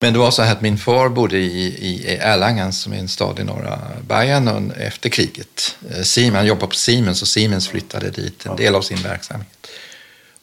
Men 0.00 0.12
det 0.12 0.18
var 0.18 0.30
så 0.30 0.42
här 0.42 0.52
att 0.52 0.60
min 0.60 0.78
far 0.78 1.08
bodde 1.08 1.38
i, 1.38 1.64
i 1.66 2.16
Erlangen 2.20 2.72
som 2.72 2.92
är 2.92 2.98
en 2.98 3.08
stad 3.08 3.38
i 3.38 3.44
norra 3.44 3.78
Bayern 4.08 4.70
efter 4.70 5.08
kriget. 5.08 5.76
Eh, 5.90 6.02
Siemens, 6.02 6.36
han 6.36 6.46
jobbade 6.46 6.66
på 6.66 6.74
Siemens 6.74 7.22
och 7.22 7.28
Siemens 7.28 7.68
flyttade 7.68 8.10
dit 8.10 8.46
en 8.46 8.56
del 8.56 8.74
av 8.74 8.82
sin 8.82 9.02
verksamhet. 9.02 9.66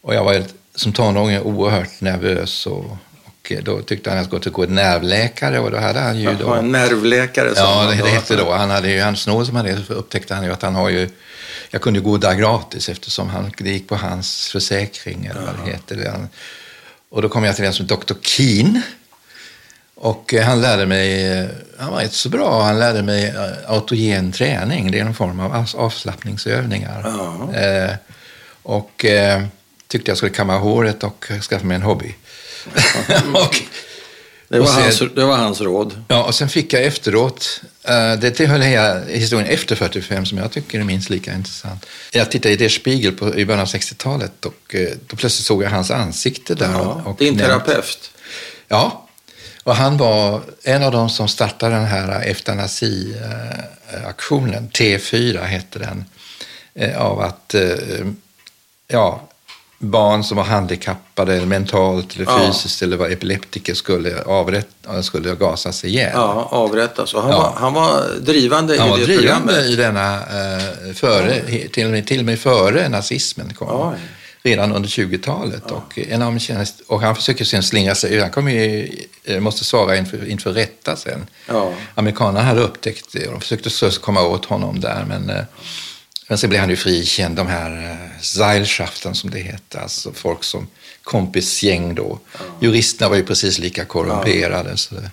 Och 0.02 0.16
jag 0.16 0.24
var 0.24 0.44
som 0.76 0.94
tonåring 0.94 1.42
oerhört 1.42 2.02
nervös 2.02 2.68
och, 2.68 2.86
och 2.86 3.52
då 3.64 3.82
tyckte 3.82 4.10
han 4.10 4.20
att 4.20 4.32
jag 4.32 4.42
skulle 4.42 4.54
gå 4.54 4.66
till 4.66 4.74
nervläkare 4.74 5.60
och 5.60 5.72
då 5.72 5.78
hade 5.78 6.00
han 6.00 6.20
ju 6.20 6.36
då... 6.40 6.54
En 6.54 6.72
nervläkare 6.72 7.54
Ja, 7.56 7.86
det, 7.86 8.04
det 8.04 8.10
hette 8.10 8.36
då. 8.36 8.52
Han 8.52 8.70
hade 8.70 8.92
ju, 8.92 9.02
hans 9.02 9.28
nåd 9.28 9.46
som 9.48 9.56
han 9.56 9.66
hade, 9.66 9.84
så 9.84 9.94
upptäckte 9.94 10.36
han 10.36 10.46
ju 10.46 10.52
att 10.52 10.62
han 10.62 10.76
har 10.76 10.90
ju 10.90 11.10
jag 11.70 11.82
kunde 11.82 12.00
gå 12.00 12.18
där 12.18 12.36
gratis 12.36 12.90
eftersom 12.90 13.30
han, 13.30 13.52
det 13.58 13.70
gick 13.70 13.88
på 13.88 13.96
hans 13.96 14.48
försäkring 14.48 15.26
eller 15.26 15.42
vad 15.42 15.66
det 15.66 15.72
heter. 15.72 16.28
Och 17.10 17.22
då 17.22 17.30
kom 17.30 17.44
jag 17.44 17.56
till 17.56 17.66
en 17.66 17.74
som 17.74 17.88
Dr. 17.88 18.14
Keen 18.22 18.82
och 19.96 20.34
eh, 20.34 20.46
han 20.46 20.62
lärde 20.62 20.86
mig, 20.86 21.32
eh, 21.32 21.46
han 21.78 21.92
var 21.92 22.02
inte 22.02 22.16
så 22.16 22.30
bra, 22.30 22.64
han 22.64 22.80
lärde 22.80 23.02
mig 23.02 23.26
eh, 23.26 23.72
autogen 23.72 24.32
träning. 24.32 24.92
Det 24.92 25.00
är 25.00 25.06
en 25.06 25.14
form 25.14 25.40
av 25.40 25.66
avslappningsövningar. 25.76 27.02
Ja. 27.04 27.60
Eh, 27.60 27.92
och 28.64 29.06
eh, 29.06 29.44
tyckte 29.88 30.12
jag 30.12 30.18
skulle 30.18 30.32
kamma 30.32 30.58
håret 30.58 31.04
och 31.04 31.26
skaffa 31.50 31.66
mig 31.66 31.76
en 31.76 31.82
hobby. 31.82 32.16
och, 33.34 33.62
det, 34.48 34.60
var 34.60 34.68
sen, 34.68 34.84
hans, 34.84 35.00
det 35.16 35.26
var 35.26 35.38
hans 35.38 35.62
råd. 35.62 36.04
Ja, 36.08 36.24
och 36.24 36.36
sen 36.36 36.50
fick 36.50 36.74
jag 36.74 36.84
efteråt, 36.84 37.62
uh, 37.90 38.20
det 38.20 38.32
tillhör 38.32 38.60
historien 39.10 39.50
efter 39.50 39.76
45 39.76 40.26
som 40.26 40.38
jag 40.38 40.52
tycker 40.52 40.80
är 40.80 40.84
minst 40.84 41.10
lika 41.10 41.34
intressant. 41.34 41.86
Jag 42.12 42.32
tittade 42.32 42.54
i 42.54 42.58
Der 42.58 42.70
Spiegel 42.70 43.12
på, 43.12 43.36
i 43.36 43.46
början 43.46 43.62
av 43.62 43.68
60-talet 43.68 44.46
och 44.46 44.76
då 45.08 45.16
plötsligt 45.16 45.46
såg 45.46 45.64
jag 45.64 45.70
hans 45.70 45.92
ansikte 45.92 46.56
där. 46.56 46.72
Ja, 46.72 47.02
och 47.06 47.18
din 47.18 47.38
terapeut? 47.38 48.12
Ja, 48.68 49.05
och 49.66 49.76
han 49.76 49.98
var 49.98 50.42
en 50.64 50.84
av 50.84 50.92
de 50.92 51.10
som 51.10 51.28
startade 51.28 51.76
den 51.76 51.86
här 51.86 52.22
eutanasiaktionen, 52.22 54.70
T4 54.70 55.44
hette 55.44 55.80
den, 55.80 56.06
eh, 56.74 57.02
av 57.02 57.22
att 57.22 57.54
eh, 57.54 58.06
ja, 58.88 59.22
barn 59.80 60.24
som 60.24 60.38
var 60.38 60.44
handikappade 60.44 61.46
mentalt 61.46 62.16
eller 62.16 62.40
fysiskt 62.40 62.82
ja. 62.82 62.88
eller 62.88 62.98
var 62.98 63.10
epileptiker 63.10 63.74
skulle, 63.74 64.22
avrätt, 64.22 64.68
skulle 65.02 65.36
gasas 65.36 65.86
ihjäl. 65.86 66.12
Ja, 66.14 66.48
avrättas. 66.52 67.14
Och 67.14 67.22
han, 67.22 67.32
ja. 67.32 67.38
var, 67.38 67.54
han 67.56 67.74
var 67.74 68.04
drivande 68.20 68.80
han 68.80 68.88
i 68.88 68.92
var 68.92 68.98
det 68.98 69.06
drivande 69.06 69.54
programmet. 69.54 69.66
i 69.66 69.76
denna, 69.76 70.16
eh, 70.16 70.94
före, 70.94 71.42
till, 71.68 72.06
till 72.06 72.20
och 72.20 72.26
med 72.26 72.40
före 72.40 72.90
nazismen 72.90 73.54
kom. 73.54 73.68
Oj 73.72 73.98
redan 74.46 74.72
under 74.72 74.90
20-talet. 74.90 75.64
Ja. 75.68 75.76
Och, 75.76 75.98
en 75.98 76.22
av 76.22 76.40
tjänst, 76.40 76.82
och 76.88 77.02
han 77.02 77.16
försöker 77.16 77.46
sen 77.46 77.64
slingra 77.64 77.96
sig 77.96 78.20
Han 78.20 78.32
kommer 78.32 78.52
ju, 78.52 78.90
eh, 79.24 79.40
måste 79.40 79.66
svara 79.66 79.98
inför, 79.98 80.30
inför 80.30 80.54
rätta 80.54 80.96
sen. 80.96 81.28
Ja. 81.48 81.74
Amerikanerna 81.96 82.42
hade 82.42 82.62
upptäckt 82.62 83.14
det 83.14 83.28
och 83.28 83.34
de 83.34 83.42
försökte 83.42 84.00
komma 84.00 84.22
åt 84.22 84.46
honom 84.46 84.80
där. 84.80 85.06
Men, 85.08 85.30
eh, 85.30 85.44
men 86.28 86.38
sen 86.38 86.50
blev 86.50 86.62
han 86.62 86.70
ju 86.70 86.76
frikänd, 86.76 87.36
de 87.36 87.48
här 87.48 87.92
eh, 87.92 88.22
Seilschaften 88.22 89.16
som 89.16 89.30
det 89.30 89.40
heter. 89.40 89.80
Alltså 89.80 90.12
folk 90.14 90.44
som 90.44 90.68
kompisgäng 91.04 91.96
då. 91.96 92.20
Ja. 92.34 92.40
Juristerna 92.62 93.10
var 93.10 93.18
ju 93.18 93.26
precis 93.26 93.60
lika 93.60 93.86
korrumperade. 93.86 94.70
Ja. 94.70 94.78
Så 94.78 94.96
det. 94.96 95.12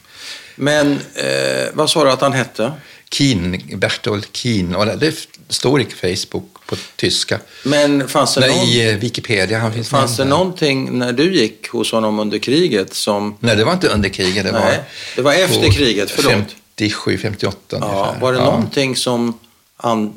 Men 0.57 0.93
eh, 1.15 1.69
vad 1.73 1.91
sa 1.91 2.05
du 2.05 2.11
att 2.11 2.21
han 2.21 2.33
hette? 2.33 2.73
Keen, 3.11 3.63
Bertolt 3.75 4.37
Keen. 4.37 4.75
Och 4.75 4.87
det 4.87 5.13
står 5.53 5.81
i 5.81 5.85
Facebook 5.85 6.67
på 6.67 6.77
tyska. 6.97 7.41
Men 7.65 8.09
fanns 8.09 8.35
det 8.35 8.41
Nej, 8.41 8.57
någon... 8.57 8.69
I 8.69 8.91
eh, 8.91 8.97
Wikipedia. 8.97 9.59
Han 9.59 9.73
finns 9.73 9.89
fanns 9.89 10.17
det 10.17 10.25
någonting 10.25 10.99
när 10.99 11.13
du 11.13 11.35
gick 11.35 11.69
hos 11.69 11.93
honom 11.93 12.19
under 12.19 12.39
kriget 12.39 12.95
som... 12.95 13.37
Nej, 13.41 13.57
det 13.57 13.65
var 13.65 13.73
inte 13.73 13.89
under 13.89 14.09
kriget. 14.09 14.45
Det 14.45 14.53
Nej, 14.53 14.61
var, 14.61 14.85
det 15.17 15.23
var 15.23 15.33
efter 15.33 15.73
kriget, 15.73 16.11
förlåt. 16.11 16.33
57, 16.77 17.19
58 17.19 17.59
ja, 17.69 17.77
ungefär. 17.77 18.21
Var 18.21 18.33
det 18.33 18.39
ja. 18.39 18.45
någonting 18.45 18.97
som, 18.97 19.39
an, 19.77 20.13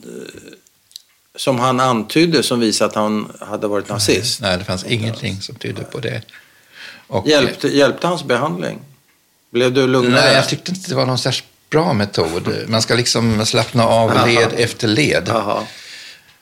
som 1.36 1.60
han 1.60 1.80
antydde 1.80 2.44
som 2.44 2.60
visade 2.60 2.90
att 2.90 2.96
han 2.96 3.32
hade 3.40 3.68
varit 3.68 3.90
nazist? 3.90 4.42
Nej, 4.42 4.58
det 4.58 4.64
fanns 4.64 4.86
ingenting 4.86 5.42
som 5.42 5.56
tydde 5.56 5.84
på 5.84 6.00
det. 6.00 6.22
Och, 7.08 7.28
hjälpte, 7.28 7.68
hjälpte 7.68 8.08
hans 8.08 8.24
behandling? 8.24 8.80
Blev 9.50 9.74
du 9.74 9.88
lugnare? 9.88 10.22
Nej, 10.22 10.36
jag 10.36 10.50
tyckte 10.50 10.72
inte 10.72 10.90
det 10.90 10.96
var 10.96 11.06
någon 11.06 11.18
särskilt 11.18 11.50
bra 11.70 11.94
metod. 11.94 12.50
Man 12.68 12.82
ska 12.82 12.96
liksom 12.96 13.46
slappna 13.46 13.86
av 13.86 14.28
led 14.28 14.50
efter 14.58 14.88
led. 14.88 15.30
Aha. 15.30 15.68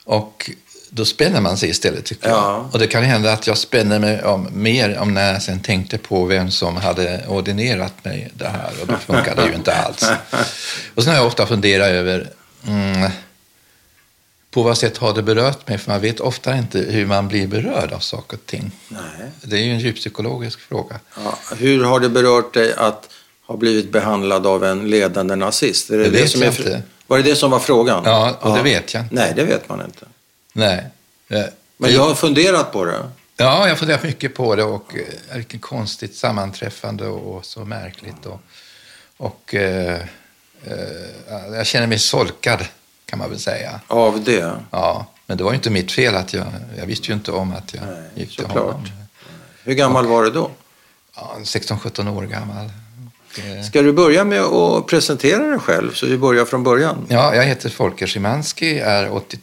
Och 0.04 0.50
då 0.90 1.04
spänner 1.04 1.40
man 1.40 1.56
sig 1.56 1.68
istället 1.68 2.04
tycker 2.04 2.28
ja. 2.28 2.52
jag. 2.52 2.74
Och 2.74 2.78
det 2.78 2.86
kan 2.86 3.02
hända 3.02 3.32
att 3.32 3.46
jag 3.46 3.58
spänner 3.58 3.98
mig 3.98 4.22
om, 4.22 4.48
mer 4.52 4.98
om 4.98 5.14
när 5.14 5.32
jag 5.32 5.42
sen 5.42 5.60
tänkte 5.60 5.98
på 5.98 6.24
vem 6.24 6.50
som 6.50 6.76
hade 6.76 7.24
ordinerat 7.28 8.04
mig 8.04 8.30
det 8.34 8.48
här. 8.48 8.72
Och 8.80 8.86
då 8.86 8.96
funkade 8.96 9.42
det 9.42 9.48
ju 9.48 9.54
inte 9.54 9.74
alls. 9.74 10.10
Och 10.94 11.02
sen 11.04 11.12
har 11.12 11.18
jag 11.18 11.26
ofta 11.26 11.46
funderat 11.46 11.88
över 11.88 12.30
mm, 12.66 13.10
på 14.50 14.62
vad 14.62 14.78
sätt 14.78 14.96
har 14.96 15.14
det 15.14 15.22
berört 15.22 15.68
mig? 15.68 15.78
För 15.78 15.90
man 15.90 16.00
vet 16.00 16.20
ofta 16.20 16.56
inte 16.56 16.78
hur 16.78 17.06
man 17.06 17.28
blir 17.28 17.46
berörd 17.46 17.92
av 17.92 17.98
saker 17.98 18.36
och 18.36 18.46
ting. 18.46 18.70
Nej. 18.88 19.30
Det 19.42 19.56
är 19.56 19.60
ju 19.60 19.72
en 19.72 19.80
djuppsykologisk 19.80 20.60
fråga. 20.60 21.00
Ja, 21.24 21.38
hur 21.56 21.84
har 21.84 22.00
det 22.00 22.08
berört 22.08 22.54
dig 22.54 22.74
att 22.74 23.08
ha 23.46 23.56
blivit 23.56 23.92
behandlad 23.92 24.46
av 24.46 24.64
en 24.64 24.90
ledande 24.90 25.36
nazist? 25.36 25.90
Är 25.90 25.98
det, 25.98 26.04
det, 26.04 26.10
det 26.10 26.28
som 26.28 26.42
är... 26.42 26.46
inte. 26.46 26.82
Var 27.06 27.16
det 27.16 27.22
det 27.22 27.36
som 27.36 27.50
var 27.50 27.58
frågan? 27.58 28.02
Ja, 28.04 28.36
och 28.40 28.50
ja. 28.50 28.56
det 28.56 28.62
vet 28.62 28.94
jag 28.94 29.02
inte. 29.02 29.14
Nej, 29.14 29.32
det 29.36 29.44
vet 29.44 29.68
man 29.68 29.80
inte. 29.80 30.06
Nej. 30.52 30.84
Men 31.76 31.92
jag 31.92 32.08
har 32.08 32.14
funderat 32.14 32.72
på 32.72 32.84
det. 32.84 33.10
Ja, 33.36 33.62
jag 33.62 33.68
har 33.68 33.76
funderat 33.76 34.02
mycket 34.02 34.34
på 34.34 34.54
det 34.54 34.64
och 34.64 34.96
eh, 34.96 35.36
vilket 35.36 35.60
konstigt 35.60 36.14
sammanträffande 36.16 37.06
och 37.06 37.44
så 37.44 37.64
märkligt. 37.64 38.26
Och, 38.26 38.40
och 39.16 39.54
eh, 39.54 40.00
eh, 40.64 41.52
jag 41.52 41.66
känner 41.66 41.86
mig 41.86 41.98
solkad 41.98 42.66
kan 43.04 43.18
man 43.18 43.30
väl 43.30 43.38
säga. 43.38 43.80
Av 43.86 44.24
det? 44.24 44.52
Ja, 44.70 45.06
men 45.26 45.36
det 45.36 45.44
var 45.44 45.50
ju 45.50 45.56
inte 45.56 45.70
mitt 45.70 45.92
fel 45.92 46.14
att 46.14 46.32
jag, 46.32 46.46
jag 46.78 46.86
visste 46.86 47.08
ju 47.08 47.14
inte 47.14 47.32
om 47.32 47.52
att 47.52 47.74
jag 47.74 47.82
Nej, 47.86 48.02
gick 48.14 48.36
till 48.36 48.46
honom. 48.46 48.86
Hur 49.62 49.74
gammal 49.74 50.04
och, 50.04 50.10
var 50.10 50.24
du 50.24 50.30
då? 50.30 50.50
Ja, 51.16 51.36
16-17 51.38 52.16
år 52.16 52.22
gammal. 52.22 52.70
Ska 53.66 53.82
du 53.82 53.92
börja 53.92 54.24
med 54.24 54.40
att 54.40 54.86
presentera 54.86 55.46
dig 55.46 55.58
själv 55.58 55.92
så 55.92 56.06
vi 56.06 56.18
börjar 56.18 56.44
från 56.44 56.62
början? 56.62 57.06
Ja, 57.08 57.34
jag 57.34 57.44
heter 57.44 57.68
Folker 57.68 58.06
Szymanski, 58.06 58.78
är 58.78 59.12
82 59.12 59.40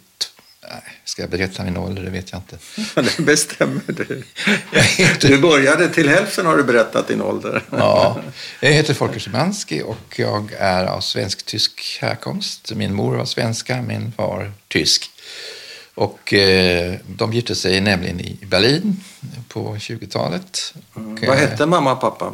Ska 1.12 1.22
jag 1.22 1.30
berätta 1.30 1.64
min 1.64 1.78
ålder? 1.78 2.04
Det 2.04 2.10
vet 2.10 2.32
jag 2.32 2.40
inte. 2.42 2.58
det 3.18 3.24
bestämmer 3.24 3.82
du. 3.88 4.24
Heter... 4.98 5.28
Du 5.28 5.38
började 5.38 5.90
till 5.90 6.10
hälften 6.10 6.46
har 6.46 6.58
du 6.58 6.64
berättat 6.64 7.08
din 7.08 7.22
ålder. 7.22 7.64
ja, 7.70 8.18
jag 8.60 8.72
heter 8.72 8.94
Folker 8.94 9.20
Szymanski 9.20 9.82
och 9.82 10.20
jag 10.20 10.54
är 10.60 10.86
av 10.86 11.02
svensk-tysk 11.02 11.98
härkomst. 12.02 12.72
Min 12.76 12.94
mor 12.94 13.16
var 13.16 13.26
svenska, 13.26 13.82
min 13.82 14.12
far 14.12 14.52
tysk. 14.68 15.12
Och 15.96 16.34
eh, 16.34 16.96
de 17.08 17.34
gifte 17.34 17.56
sig 17.56 17.82
nämligen 17.82 18.20
i 18.20 18.38
Berlin 18.42 19.04
på 19.48 19.76
20-talet. 19.76 20.74
Mm. 20.96 21.18
Vad 21.28 21.38
hette 21.38 21.66
mamma 21.66 21.92
och 21.92 22.02
pappa? 22.02 22.34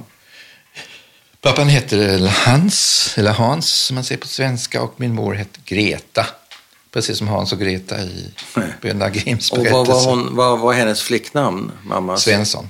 Pappan 1.42 1.68
hette 1.68 2.31
Hans, 2.46 3.14
eller 3.18 3.31
Hans 3.31 3.70
som 3.70 3.96
man 3.96 4.03
säger 4.03 4.22
på 4.22 4.28
svenska, 4.28 4.81
och 4.81 4.94
min 4.98 5.16
mor 5.16 5.34
hette 5.34 5.59
Greta. 5.66 6.25
Precis 6.92 7.18
som 7.18 7.28
Hans 7.28 7.53
och 7.53 7.59
Greta 7.59 8.00
i 8.00 8.31
Bröderna 8.81 9.09
Grimms 9.09 9.52
berättelse. 9.52 9.75
Och 9.75 9.88
vad 9.88 9.88
var, 9.88 10.06
hon, 10.06 10.36
vad 10.36 10.59
var 10.59 10.74
hennes 10.74 11.02
flicknamn? 11.02 11.72
Mammas? 11.84 12.24
Svensson. 12.24 12.70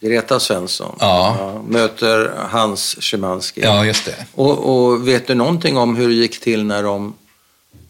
Greta 0.00 0.40
Svensson. 0.40 0.96
Ja. 1.00 1.36
ja. 1.38 1.62
Möter 1.62 2.32
Hans 2.50 3.02
Szymanski. 3.02 3.60
Ja, 3.60 3.84
just 3.84 4.04
det. 4.04 4.26
Och, 4.34 4.58
och, 4.58 5.08
vet 5.08 5.26
du 5.26 5.34
någonting 5.34 5.76
om 5.76 5.96
hur 5.96 6.08
det 6.08 6.14
gick 6.14 6.40
till 6.40 6.64
när 6.64 6.82
de 6.82 7.14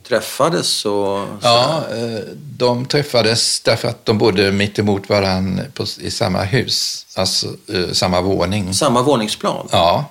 träffades? 0.03 0.85
Och 0.85 1.27
ja, 1.43 1.85
eh, 1.91 2.21
de 2.37 2.87
träffades 2.87 3.61
därför 3.61 3.89
att 3.89 4.07
de 4.07 4.19
bodde 4.19 4.53
mitt 4.53 4.79
emot 4.79 5.09
varandra 5.09 5.65
på, 5.75 5.87
i 6.01 6.11
samma 6.11 6.43
hus, 6.43 7.07
alltså 7.15 7.47
uh, 7.71 7.93
samma 7.93 8.21
våning. 8.21 8.75
Samma 8.75 9.03
våningsplan? 9.03 9.69
Ja, 9.71 10.11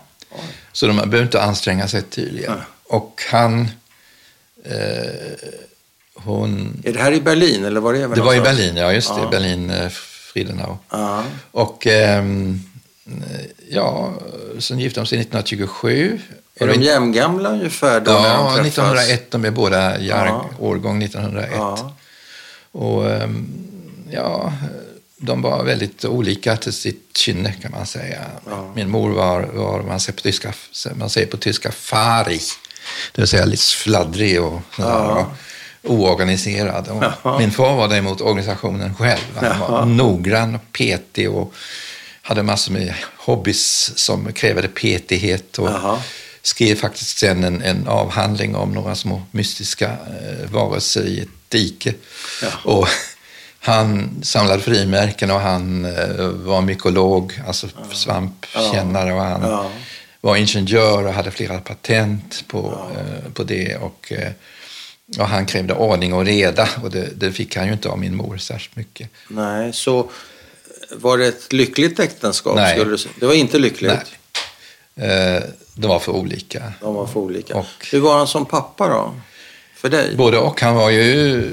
så 0.72 0.88
de 0.88 0.96
behöver 0.96 1.24
inte 1.24 1.42
anstränga 1.42 1.88
sig 1.88 2.02
tydligen. 2.02 2.52
Ja. 2.52 2.98
Och 2.98 3.22
han... 3.32 3.68
Eh, 4.64 5.50
hon... 6.16 6.82
Är 6.84 6.94
det 6.94 7.00
här 7.00 7.12
i 7.12 7.22
Berlin 7.22 7.66
eller 7.66 7.82
var 7.82 7.94
det 7.94 8.08
Det 8.08 8.22
var 8.22 8.36
i 8.36 8.42
Berlin, 8.42 8.78
ja 8.78 8.94
just 8.94 9.16
det. 9.16 9.22
Ja. 9.22 9.30
Berlin, 9.30 9.70
eh, 9.70 9.90
Friedenau. 9.90 10.78
Ja. 10.90 11.24
Och 11.52 11.88
eh, 11.88 12.26
ja, 13.70 14.14
sen 14.60 14.80
gifte 14.80 15.00
de 15.00 15.06
sig 15.06 15.20
1927 15.20 16.20
är 16.56 16.68
de 16.68 16.82
jämngamla 16.82 17.50
ungefär 17.50 18.00
då 18.00 18.12
ja, 18.12 18.22
när 18.22 18.38
de 18.38 18.56
träffas? 18.56 18.68
1901. 18.68 19.32
De 19.32 19.46
är 19.46 19.52
båda 19.52 20.00
ja. 20.00 20.50
årgång 20.60 21.04
1901. 21.04 21.50
Ja. 21.54 21.96
Och 22.72 23.12
ehm, 23.12 23.48
ja, 24.12 24.54
de 25.18 25.42
var 25.42 25.64
väldigt 25.64 26.06
olika 26.06 26.58
till 26.58 26.74
sitt 26.74 27.18
kynne 27.18 27.54
kan 27.62 27.72
man 27.72 27.86
säga. 27.86 28.22
Ja. 28.50 28.72
Min 28.76 28.90
mor 28.90 29.10
var, 29.10 29.42
var 29.42 29.82
man, 29.82 30.00
säger 30.00 30.16
på 30.16 30.22
tyska, 30.22 30.54
man 30.96 31.10
säger 31.10 31.28
på 31.28 31.38
tyska 31.38 31.72
farig, 31.72 32.42
det 33.12 33.22
vill 33.22 33.28
säga 33.28 33.46
lite 33.46 33.64
fladdrig 33.64 34.42
och, 34.42 34.62
och 34.78 35.26
oorganiserad. 35.84 36.88
Och 36.88 37.40
min 37.40 37.52
far 37.52 37.76
var 37.76 37.88
däremot 37.88 38.22
organisationen 38.22 38.96
själv. 38.96 39.22
Han 39.36 39.60
var 39.60 39.86
noggrann 39.86 40.56
och 40.56 40.72
petig 40.72 41.32
och 41.32 41.54
hade 42.22 42.44
massor 42.44 42.74
med 42.74 42.94
hobbys 43.18 43.92
som 43.96 44.34
krävde 44.34 44.68
petighet. 44.68 45.58
Och 45.58 45.68
Aha. 45.68 46.02
Skrev 46.42 46.76
faktiskt 46.76 47.18
sen 47.18 47.44
en, 47.44 47.62
en, 47.62 47.88
avhandling 47.88 48.56
om 48.56 48.74
några 48.74 48.96
små 48.96 49.22
mystiska 49.32 49.88
eh, 49.90 50.52
varelser 50.52 51.04
i 51.04 51.20
ett 51.20 51.30
dike. 51.48 51.94
Ja. 52.42 52.50
Och 52.64 52.88
han 53.60 54.10
samlade 54.24 54.62
frimärken 54.62 55.32
och 55.32 55.40
han 55.40 55.86
eh, 55.86 56.28
var 56.28 56.62
mykolog, 56.62 57.42
alltså 57.48 57.68
ja. 57.78 57.96
svampkännare. 57.96 59.14
Och 59.14 59.22
han 59.22 59.42
ja. 59.42 59.72
var 60.22 60.36
ingenjör 60.36 61.08
och 61.08 61.14
hade 61.14 61.32
flera 61.32 61.60
patent 61.60 62.44
på, 62.48 62.88
eh, 62.98 63.32
på 63.32 63.44
det. 63.44 63.76
Och, 63.76 64.12
eh, 64.12 64.32
och 65.18 65.28
han 65.28 65.46
krävde 65.46 65.74
ordning 65.74 66.14
och 66.14 66.26
reda 66.26 66.70
och 66.84 66.92
det, 66.92 67.10
det, 67.16 67.32
fick 67.32 67.56
han 67.56 67.68
ju 67.68 67.74
inte 67.74 67.90
av 67.90 68.00
min 68.00 68.16
mor 68.16 68.38
särskilt 68.38 68.76
mycket. 68.76 69.10
Nej, 69.28 69.74
så 69.74 70.10
var 70.92 71.18
det 71.18 71.28
ett 71.28 71.54
lyckligt 71.54 72.00
äktenskap? 72.00 72.56
Nej. 72.56 72.86
Du? 72.86 72.98
Det 73.20 73.26
var 73.26 73.34
inte 73.34 73.60
lyckligt? 73.60 73.94
Nej. 74.96 75.44
Eh, 75.76 75.82
de 75.82 75.88
var 75.88 76.00
för 76.00 76.12
olika. 76.12 76.74
De 76.82 76.96
var 76.96 77.08
för 77.08 77.20
olika. 77.20 77.58
Och, 77.58 77.66
Hur 77.92 78.00
var 78.00 78.18
han 78.18 78.28
som 78.28 78.46
pappa 78.46 78.88
då? 78.90 79.14
För 79.76 79.90
dig? 79.90 80.16
Både 80.16 80.38
och. 80.38 80.62
Han 80.62 80.76
var 80.76 80.90
ju, 80.90 81.44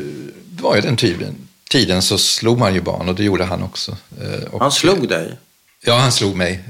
var 0.60 0.76
ju 0.76 0.80
den 0.80 0.96
tiden, 0.96 1.48
tiden 1.70 2.02
så 2.02 2.18
slog 2.18 2.58
man 2.58 2.74
ju 2.74 2.80
barn 2.80 3.08
och 3.08 3.14
det 3.14 3.24
gjorde 3.24 3.44
han 3.44 3.62
också. 3.62 3.96
Eh, 4.20 4.54
och, 4.54 4.60
han 4.60 4.72
slog 4.72 5.08
dig? 5.08 5.36
Ja, 5.84 5.94
han 5.94 6.12
slog 6.12 6.36
mig. 6.36 6.64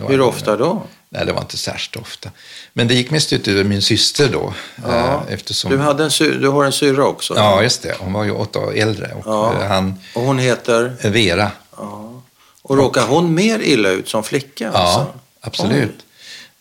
Eh, 0.00 0.06
Hur 0.08 0.20
ofta 0.20 0.56
då? 0.56 0.82
Nej, 1.08 1.26
det 1.26 1.32
var 1.32 1.40
inte 1.40 1.56
särskilt 1.56 1.96
ofta. 2.02 2.30
Men 2.72 2.88
det 2.88 2.94
gick 2.94 3.10
mest 3.10 3.32
ut 3.32 3.48
över 3.48 3.64
min 3.64 3.82
syster 3.82 4.28
då. 4.32 4.54
Ja. 4.88 5.24
Eftersom... 5.28 5.70
du, 5.70 5.78
hade 5.78 6.04
en 6.04 6.10
du 6.40 6.48
har 6.48 6.64
en 6.64 6.72
syra 6.72 7.04
också? 7.04 7.34
Ja, 7.36 7.62
just 7.62 7.82
det. 7.82 7.96
Hon 7.98 8.12
var 8.12 8.24
ju 8.24 8.30
åtta 8.30 8.58
år 8.58 8.74
äldre. 8.76 9.14
Och, 9.14 9.22
ja. 9.26 9.64
han... 9.68 9.94
och 10.14 10.22
hon 10.22 10.38
heter? 10.38 10.96
Vera. 11.02 11.50
Ja. 11.76 12.22
Och 12.62 12.76
råkade 12.76 13.06
hon 13.06 13.34
mer 13.34 13.58
illa 13.58 13.88
ut 13.88 14.08
som 14.08 14.24
flicka? 14.24 14.64
Ja, 14.64 14.78
alltså? 14.78 15.06
absolut. 15.40 15.96
Oj. 15.98 16.04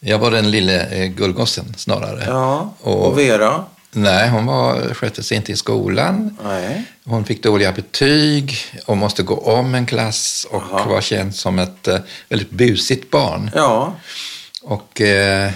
Jag 0.03 0.19
var 0.19 0.31
den 0.31 0.51
lille 0.51 0.85
eh, 0.85 1.07
gullgossen 1.07 1.73
snarare. 1.77 2.23
Ja. 2.27 2.73
Och, 2.79 3.07
och 3.07 3.19
Vera? 3.19 3.65
Nej, 3.91 4.29
hon 4.29 4.45
var, 4.45 4.93
skötte 4.93 5.23
sig 5.23 5.37
inte 5.37 5.51
i 5.51 5.55
skolan. 5.55 6.37
Nej. 6.43 6.83
Hon 7.03 7.25
fick 7.25 7.43
dåliga 7.43 7.71
betyg 7.71 8.55
och 8.85 8.97
måste 8.97 9.23
gå 9.23 9.37
om 9.37 9.75
en 9.75 9.85
klass 9.85 10.47
och 10.49 10.63
Aha. 10.63 10.89
var 10.89 11.01
känd 11.01 11.35
som 11.35 11.59
ett 11.59 11.87
uh, 11.87 11.97
väldigt 12.29 12.51
busigt 12.51 13.11
barn. 13.11 13.51
Ja. 13.55 13.95
Och 14.61 15.01
eh, 15.01 15.51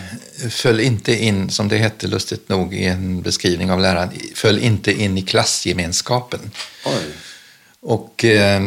föll 0.50 0.80
inte 0.80 1.24
in, 1.24 1.50
som 1.50 1.68
det 1.68 1.78
hette 1.78 2.08
lustigt 2.08 2.50
nog 2.50 2.74
i 2.74 2.86
en 2.86 3.22
beskrivning 3.22 3.72
av 3.72 3.80
läraren, 3.80 4.10
föll 4.36 4.60
inte 4.60 4.92
in 5.02 5.18
i 5.18 5.22
klassgemenskapen. 5.22 6.52
Oj. 6.86 7.16
Och 7.82 8.26
eh, 8.26 8.62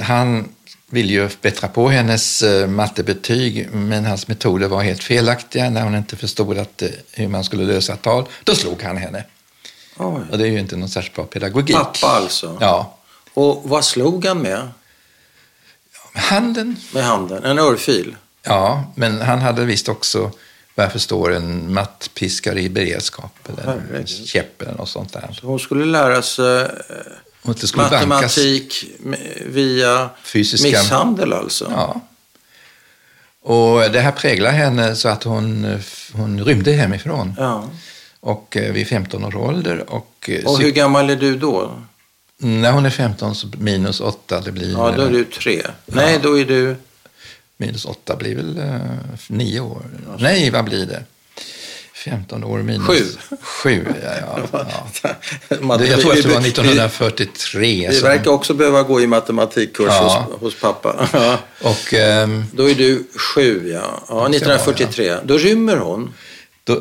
han 0.00 0.48
ville 0.90 1.12
ju 1.12 1.28
bättra 1.42 1.68
på 1.68 1.88
hennes 1.88 2.42
eh, 2.42 2.68
mattebetyg, 2.68 3.68
men 3.72 4.04
hans 4.04 4.28
metoder 4.28 4.68
var 4.68 4.82
helt 4.82 5.02
felaktiga 5.02 5.70
när 5.70 5.82
hon 5.82 5.94
inte 5.94 6.16
förstod 6.16 6.58
att, 6.58 6.82
eh, 6.82 6.88
hur 7.12 7.28
man 7.28 7.44
skulle 7.44 7.64
lösa 7.64 7.96
tal. 7.96 8.24
Då 8.44 8.54
slog 8.54 8.82
han 8.82 8.96
henne. 8.96 9.24
Oj. 9.96 10.22
Och 10.30 10.38
det 10.38 10.44
är 10.44 10.50
ju 10.50 10.58
inte 10.58 10.76
någon 10.76 10.88
särskilt 10.88 11.14
bra 11.16 11.24
pedagogik. 11.24 11.76
Pappa 11.76 12.06
alltså? 12.06 12.58
Ja. 12.60 12.96
Och 13.34 13.62
vad 13.64 13.84
slog 13.84 14.24
han 14.24 14.38
med? 14.38 14.68
med 16.12 16.22
handen. 16.22 16.76
Med 16.94 17.04
handen? 17.04 17.44
En 17.44 17.58
örfil? 17.58 18.16
Ja, 18.42 18.84
men 18.94 19.20
han 19.20 19.38
hade 19.38 19.64
visst 19.64 19.88
också 19.88 20.30
vad 20.74 20.84
jag 20.84 20.92
förstår 20.92 21.34
en 21.34 21.74
mattpiskare 21.74 22.60
i 22.60 22.68
beredskap 22.68 23.48
eller 23.48 23.82
en 23.96 24.06
käpp 24.06 24.62
eller 24.62 24.74
något 24.74 24.88
sånt 24.88 25.12
där. 25.12 25.36
Så 25.40 25.46
hon 25.46 25.60
skulle 25.60 25.84
lära 25.84 26.22
sig 26.22 26.70
matematik 27.74 28.84
bankas. 28.98 29.20
via 29.46 30.10
Fysiska... 30.24 30.68
misshandel 30.68 31.32
alltså? 31.32 31.72
Ja. 31.76 32.00
Och 33.42 33.90
det 33.90 34.00
här 34.00 34.12
präglar 34.12 34.50
henne 34.50 34.96
så 34.96 35.08
att 35.08 35.22
hon, 35.22 35.78
hon 36.12 36.44
rymde 36.44 36.72
hemifrån. 36.72 37.34
Ja. 37.38 37.70
Och 38.20 38.56
eh, 38.56 38.72
vid 38.72 38.88
15 38.88 39.24
års 39.24 39.34
ålder. 39.34 39.90
Och, 39.90 40.30
eh, 40.32 40.44
och 40.44 40.60
hur 40.60 40.70
gammal 40.70 41.10
är 41.10 41.16
du 41.16 41.36
då? 41.36 41.72
När 42.38 42.72
hon 42.72 42.86
är 42.86 42.90
15 42.90 43.34
så 43.34 43.48
minus 43.58 44.00
8, 44.00 44.40
det 44.40 44.52
blir... 44.52 44.72
Ja, 44.72 44.92
då 44.96 45.02
är 45.02 45.10
du 45.10 45.24
3. 45.24 45.62
Ja. 45.64 45.70
Nej, 45.86 46.18
då 46.22 46.38
är 46.38 46.44
du... 46.44 46.76
Minus 47.56 47.84
8 47.84 48.16
blir 48.16 48.36
väl 48.36 48.58
uh, 48.58 48.74
eh, 48.74 48.80
9 49.26 49.60
år? 49.60 49.82
Alltså. 50.10 50.24
Nej, 50.24 50.50
vad 50.50 50.64
blir 50.64 50.86
det? 50.86 51.04
15 52.04 52.44
år 52.44 52.58
minus 52.58 52.86
7. 52.86 53.04
7, 53.40 53.86
ja. 54.02 54.10
ja, 54.52 54.66
ja. 55.02 55.76
Det, 55.76 55.86
jag 55.86 56.00
tror 56.00 56.12
att 56.12 56.22
det 56.22 56.28
var 56.28 56.40
1943. 56.40 57.88
Vi 57.90 58.00
verkar 58.00 58.30
också 58.30 58.54
behöva 58.54 58.82
gå 58.82 59.00
i 59.00 59.06
matematikkurs 59.06 59.86
ja. 59.88 60.26
hos, 60.30 60.40
hos, 60.40 60.60
pappa. 60.60 61.08
Och, 61.60 61.92
um, 62.24 62.44
Då 62.52 62.70
är 62.70 62.74
du 62.74 63.08
7, 63.34 63.70
ja. 63.72 64.02
ja 64.08 64.28
1943. 64.28 65.06
Ja. 65.06 65.18
Då 65.24 65.38
rymmer 65.38 65.76
hon. 65.76 66.14
Då, 66.64 66.80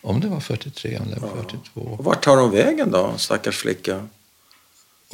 om 0.00 0.20
det 0.20 0.28
var 0.28 0.40
43 0.40 0.94
eller 0.94 1.16
42. 1.16 1.80
Och 1.80 2.04
vart 2.04 2.24
tar 2.24 2.36
hon 2.36 2.50
vägen 2.50 2.90
då, 2.90 3.14
stackars 3.16 3.56
flicka? 3.56 4.06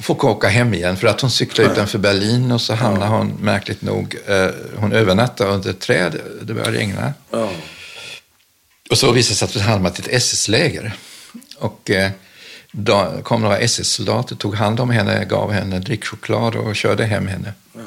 får 0.02 0.24
åka 0.24 0.48
hem 0.48 0.74
igen 0.74 0.96
för 0.96 1.06
att 1.06 1.20
hon 1.20 1.30
cyklar 1.30 1.64
utanför 1.72 1.98
Berlin 1.98 2.52
och 2.52 2.60
så 2.60 2.74
hamnar 2.74 3.08
hon 3.08 3.32
märkligt 3.40 3.82
nog, 3.82 4.16
eh, 4.26 4.46
hon 4.76 4.92
övernattar 4.92 5.46
under 5.46 5.70
ett 5.70 5.80
träd, 5.80 6.20
det 6.42 6.54
börjar 6.54 6.72
regna. 6.72 7.12
Och 8.90 8.98
så 8.98 9.12
visade 9.12 9.32
det 9.32 9.36
sig 9.36 9.46
att 9.46 9.54
hon 9.54 9.62
hamnat 9.62 9.98
i 9.98 10.02
ett 10.02 10.08
SS-läger. 10.08 10.96
Och 11.58 11.90
eh, 11.90 12.10
då 12.72 13.20
kom 13.22 13.42
några 13.42 13.58
SS-soldater, 13.58 14.36
tog 14.36 14.54
hand 14.54 14.81
om 14.81 14.90
henne, 14.90 15.25
gav 15.25 15.52
henne 15.52 15.78
drickchoklad 15.78 16.56
och 16.56 16.76
körde 16.76 17.04
hem 17.04 17.26
henne. 17.26 17.52
Ja. 17.72 17.81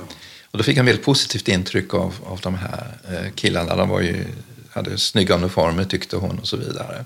Och 0.51 0.57
då 0.57 0.63
fick 0.63 0.77
jag 0.77 0.83
väldigt 0.83 1.05
positivt 1.05 1.47
intryck 1.47 1.93
av, 1.93 2.15
av 2.25 2.39
de 2.39 2.55
här 2.55 2.97
eh, 3.09 3.31
killarna. 3.35 3.75
De 3.75 3.89
var 3.89 4.01
ju, 4.01 4.25
hade 4.69 4.97
snygga 4.97 5.35
uniformer 5.35 5.83
tyckte 5.83 6.15
hon 6.15 6.39
och 6.39 6.47
så 6.47 6.57
vidare. 6.57 7.05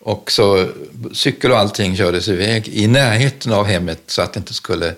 Och 0.00 0.32
så 0.32 0.68
cykel 1.12 1.52
och 1.52 1.58
allting 1.58 1.96
kördes 1.96 2.28
iväg 2.28 2.68
i 2.68 2.86
närheten 2.86 3.52
av 3.52 3.66
hemmet 3.66 4.00
så 4.06 4.22
att 4.22 4.32
det 4.32 4.38
inte 4.38 4.54
skulle 4.54 4.94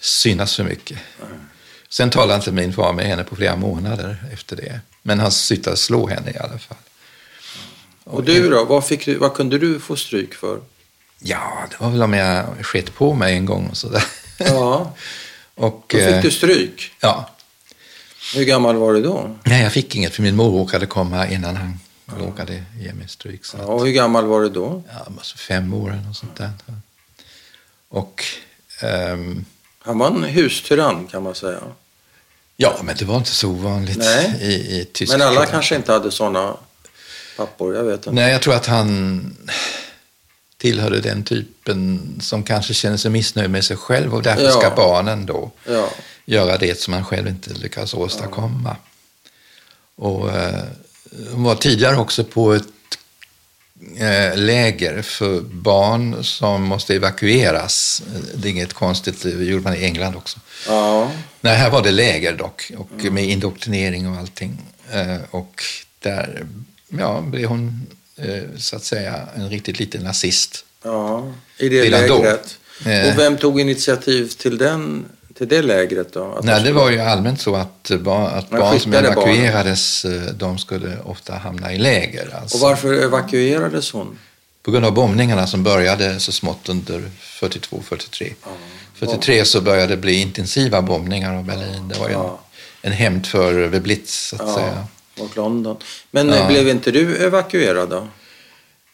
synas 0.00 0.56
för 0.56 0.64
mycket. 0.64 0.98
Sen 1.88 2.10
talade 2.10 2.34
inte 2.34 2.52
min 2.52 2.72
far 2.72 2.92
med 2.92 3.06
henne 3.06 3.24
på 3.24 3.36
flera 3.36 3.56
månader 3.56 4.16
efter 4.32 4.56
det. 4.56 4.80
Men 5.02 5.20
han 5.20 5.32
slutade 5.32 5.76
slå 5.76 6.08
henne 6.08 6.30
i 6.30 6.38
alla 6.38 6.58
fall. 6.58 6.78
Och 8.10 8.24
du 8.24 8.50
då? 8.50 8.64
Vad, 8.64 8.86
fick 8.86 9.04
du, 9.04 9.14
vad 9.14 9.34
kunde 9.34 9.58
du 9.58 9.80
få 9.80 9.96
stryk 9.96 10.34
för? 10.34 10.60
Ja, 11.18 11.66
det 11.70 11.84
var 11.84 11.90
väl 11.90 12.02
om 12.02 12.12
jag 12.12 12.46
skett 12.66 12.94
på 12.94 13.14
mig 13.14 13.34
en 13.34 13.46
gång 13.46 13.68
och 13.70 13.76
sådär. 13.76 14.04
Ja. 14.38 14.94
och, 15.54 15.84
då 15.86 15.98
fick 15.98 16.22
du 16.22 16.28
eh, 16.28 16.30
stryk? 16.30 16.92
Ja. 17.00 17.30
Hur 18.34 18.44
gammal 18.44 18.76
var 18.76 18.94
du 18.94 19.02
då? 19.02 19.36
Nej, 19.44 19.62
jag 19.62 19.72
fick 19.72 19.96
inget 19.96 20.14
för 20.14 20.22
min 20.22 20.36
mor 20.36 20.50
råkade 20.50 20.86
komma 20.86 21.28
innan 21.28 21.56
han 21.56 21.78
ja. 22.06 22.12
råkade 22.18 22.62
ge 22.78 22.92
mig 22.92 23.08
stryk. 23.08 23.40
Ja, 23.58 23.64
och 23.64 23.86
hur 23.86 23.92
gammal 23.92 24.26
var 24.26 24.40
du 24.40 24.48
då? 24.48 24.82
Ja, 24.88 25.06
alltså 25.16 25.36
fem 25.36 25.74
år 25.74 25.90
eller 25.90 26.02
något 26.02 26.16
sånt 26.16 26.36
där. 26.36 26.50
Och... 27.88 28.24
Um, 29.12 29.44
han 29.82 29.98
var 29.98 30.06
en 30.06 30.24
hustyrann 30.24 31.06
kan 31.06 31.22
man 31.22 31.34
säga. 31.34 31.60
Ja, 32.56 32.80
men 32.82 32.96
det 32.96 33.04
var 33.04 33.16
inte 33.16 33.30
så 33.30 33.48
ovanligt 33.48 33.98
Nej. 33.98 34.38
i, 34.40 34.80
i 34.80 34.84
Tyskland. 34.92 35.18
Men 35.18 35.28
alla 35.28 35.46
kanske 35.46 35.76
inte 35.76 35.92
hade 35.92 36.10
sådana 36.10 36.56
pappor, 37.40 37.76
jag 37.76 37.84
vet 37.84 37.94
inte. 37.94 38.12
Nej, 38.12 38.32
jag 38.32 38.42
tror 38.42 38.54
att 38.54 38.66
han 38.66 39.36
tillhörde 40.56 41.00
den 41.00 41.24
typen 41.24 42.00
som 42.20 42.42
kanske 42.42 42.74
känner 42.74 42.96
sig 42.96 43.10
missnöjd 43.10 43.50
med 43.50 43.64
sig 43.64 43.76
själv 43.76 44.14
och 44.14 44.22
därför 44.22 44.44
ja. 44.44 44.50
ska 44.50 44.70
barnen 44.70 45.26
då 45.26 45.50
ja. 45.68 45.88
göra 46.24 46.56
det 46.56 46.80
som 46.80 46.90
man 46.90 47.04
själv 47.04 47.28
inte 47.28 47.50
lyckas 47.54 47.94
åstadkomma. 47.94 48.76
Ja. 49.96 50.04
Och 50.04 50.36
eh, 50.36 50.64
hon 51.32 51.42
var 51.42 51.54
tidigare 51.54 51.96
också 51.96 52.24
på 52.24 52.52
ett 52.52 52.64
eh, 53.96 54.36
läger 54.36 55.02
för 55.02 55.40
barn 55.40 56.24
som 56.24 56.62
måste 56.62 56.94
evakueras. 56.94 58.02
Det 58.34 58.48
är 58.48 58.52
inget 58.52 58.72
konstigt, 58.72 59.22
det 59.22 59.30
gjorde 59.30 59.64
man 59.64 59.74
i 59.74 59.84
England 59.84 60.16
också. 60.16 60.38
Ja. 60.66 61.10
Nej, 61.40 61.56
här 61.56 61.70
var 61.70 61.82
det 61.82 61.90
läger 61.90 62.36
dock, 62.36 62.72
och 62.76 63.12
med 63.12 63.24
indoktrinering 63.24 64.08
och 64.08 64.16
allting. 64.16 64.58
Eh, 64.92 65.16
och 65.30 65.62
där 65.98 66.46
ja, 66.98 67.20
blev 67.20 67.48
hon 67.48 67.86
eh, 68.16 68.42
så 68.56 68.76
att 68.76 68.84
säga 68.84 69.28
en 69.34 69.50
riktigt 69.50 69.78
liten 69.78 70.02
nazist. 70.02 70.64
Ja, 70.84 71.32
i 71.58 71.68
det 71.68 71.82
Redan 71.82 72.00
lägret. 72.00 72.58
Då. 72.84 73.10
Och 73.10 73.18
vem 73.18 73.36
tog 73.36 73.60
initiativ 73.60 74.28
till 74.28 74.58
den 74.58 75.04
till 75.40 75.48
det 75.48 75.62
lägret 75.62 76.12
då? 76.12 76.34
Att 76.38 76.44
Nej, 76.44 76.62
det 76.62 76.72
var 76.72 76.90
ju 76.90 77.00
allmänt 77.00 77.40
så 77.40 77.56
att, 77.56 77.90
barn, 78.00 78.26
att 78.26 78.50
barn 78.50 78.80
som 78.80 78.92
evakuerades, 78.92 80.02
barn. 80.04 80.28
Eh, 80.28 80.32
de 80.32 80.58
skulle 80.58 80.98
ofta 81.04 81.34
hamna 81.34 81.72
i 81.72 81.78
läger. 81.78 82.36
Alltså. 82.40 82.56
Och 82.56 82.60
varför 82.60 82.92
evakuerades 82.92 83.92
hon? 83.92 84.18
På 84.62 84.70
grund 84.70 84.86
av 84.86 84.92
bombningarna 84.92 85.46
som 85.46 85.62
började 85.62 86.20
så 86.20 86.32
smått 86.32 86.68
under 86.68 87.02
42-43. 87.40 88.32
Ja. 88.42 88.48
43 88.94 89.44
så 89.44 89.60
började 89.60 89.86
det 89.86 89.96
bli 89.96 90.14
intensiva 90.14 90.82
bombningar 90.82 91.34
av 91.34 91.44
Berlin. 91.44 91.88
Det 91.88 91.98
var 91.98 92.08
ju 92.08 92.14
ja. 92.14 92.40
en, 92.82 92.92
en 92.92 92.98
hämnd 92.98 93.26
för 93.26 93.80
Blitz, 93.80 94.28
så 94.28 94.36
att 94.36 94.48
ja. 94.48 94.54
säga. 94.54 94.86
Och 95.20 95.36
London. 95.36 95.76
Men 96.10 96.28
ja. 96.28 96.48
blev 96.48 96.68
inte 96.68 96.90
du 96.90 97.16
evakuerad 97.16 97.88
då? 97.88 98.08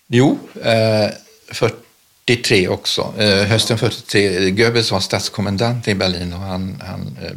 Jo, 0.06 0.38
eh, 0.62 1.10
43 1.48 2.68
också. 2.68 3.14
Eh, 3.18 3.44
hösten 3.44 3.78
43. 3.78 4.50
Goebbels 4.50 4.92
var 4.92 5.00
statskommendant 5.00 5.88
i 5.88 5.94
Berlin 5.94 6.32
och 6.32 6.40
han, 6.40 6.82
han 6.86 7.16
eh, 7.22 7.30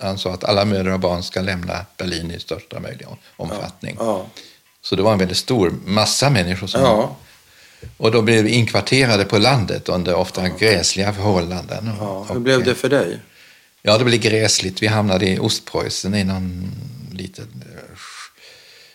han 0.00 0.18
sa 0.18 0.32
att 0.32 0.44
alla 0.44 0.64
mödrar 0.64 0.92
och 0.92 1.00
barn 1.00 1.22
ska 1.22 1.40
lämna 1.40 1.86
Berlin 1.96 2.30
i 2.30 2.40
största 2.40 2.80
möjliga 2.80 3.08
omfattning. 3.36 3.96
Ja. 3.98 4.04
Ja. 4.04 4.26
Så 4.82 4.96
det 4.96 5.02
var 5.02 5.12
en 5.12 5.18
väldigt 5.18 5.36
stor 5.36 5.74
massa 5.84 6.30
människor 6.30 6.66
som... 6.66 6.80
Ja. 6.80 7.16
Och 7.96 8.10
då 8.10 8.22
blev 8.22 8.44
vi 8.44 8.50
inkvarterade 8.50 9.24
på 9.24 9.38
landet 9.38 9.88
under 9.88 10.14
ofta 10.14 10.48
gräsliga 10.48 11.12
förhållanden. 11.12 11.90
Ja. 12.00 12.26
Hur 12.32 12.40
blev 12.40 12.64
det 12.64 12.74
för 12.74 12.88
dig? 12.88 13.18
Ja, 13.82 13.98
det 13.98 14.04
blev 14.04 14.20
gräsligt. 14.20 14.82
Vi 14.82 14.86
hamnade 14.86 15.28
i 15.28 15.38
Ostpreussen 15.38 16.14
i 16.14 16.24
någon 16.24 16.72
liten 17.12 17.64
eh, 17.73 17.73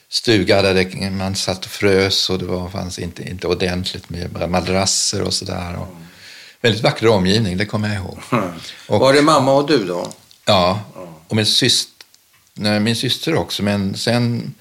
stuga 0.09 0.61
där 0.61 1.09
man 1.11 1.35
satt 1.35 1.65
och 1.65 1.71
frös 1.71 2.29
och 2.29 2.39
det 2.39 2.45
var, 2.45 2.69
fanns 2.69 2.99
inte, 2.99 3.29
inte 3.29 3.47
ordentligt 3.47 4.09
med 4.09 4.49
madrasser 4.49 5.21
och 5.21 5.33
sådär. 5.33 5.79
Väldigt 6.61 6.83
vacker 6.83 7.07
omgivning, 7.07 7.57
det 7.57 7.65
kommer 7.65 7.87
jag 7.87 7.97
ihåg. 7.97 8.19
Och, 8.87 8.99
var 8.99 9.13
det 9.13 9.21
mamma 9.21 9.53
och 9.53 9.67
du 9.67 9.85
då? 9.85 10.11
Ja, 10.45 10.81
och 11.27 11.35
min 11.35 11.45
syster, 11.45 12.05
nej, 12.53 12.79
min 12.79 12.95
syster 12.95 13.35
också. 13.35 13.63
Men 13.63 13.97
sen 13.97 14.53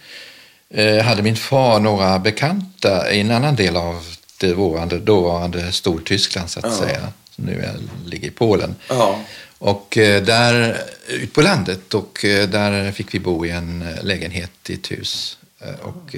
eh, 0.70 1.04
hade 1.04 1.22
min 1.22 1.36
far 1.36 1.80
några 1.80 2.18
bekanta 2.18 3.12
i 3.12 3.20
en 3.20 3.30
annan 3.30 3.56
del 3.56 3.76
av 3.76 4.06
det 4.40 4.54
dåvarande, 4.54 4.98
dåvarande 4.98 5.72
Stortyskland 5.72 6.50
så 6.50 6.58
att 6.58 6.64
ja. 6.64 6.86
säga. 6.86 7.12
Som 7.30 7.44
nu 7.44 7.78
ligger 8.06 8.28
i 8.28 8.30
Polen. 8.30 8.74
Ja. 8.88 9.18
Och 9.58 9.98
eh, 9.98 10.24
där, 10.24 10.82
ut 11.08 11.32
på 11.32 11.42
landet, 11.42 11.94
och 11.94 12.24
eh, 12.24 12.48
där 12.48 12.92
fick 12.92 13.14
vi 13.14 13.18
bo 13.18 13.46
i 13.46 13.50
en 13.50 13.82
eh, 13.82 14.04
lägenhet 14.04 14.70
i 14.70 14.74
ett 14.74 14.90
hus. 14.90 15.38
Och 15.82 16.16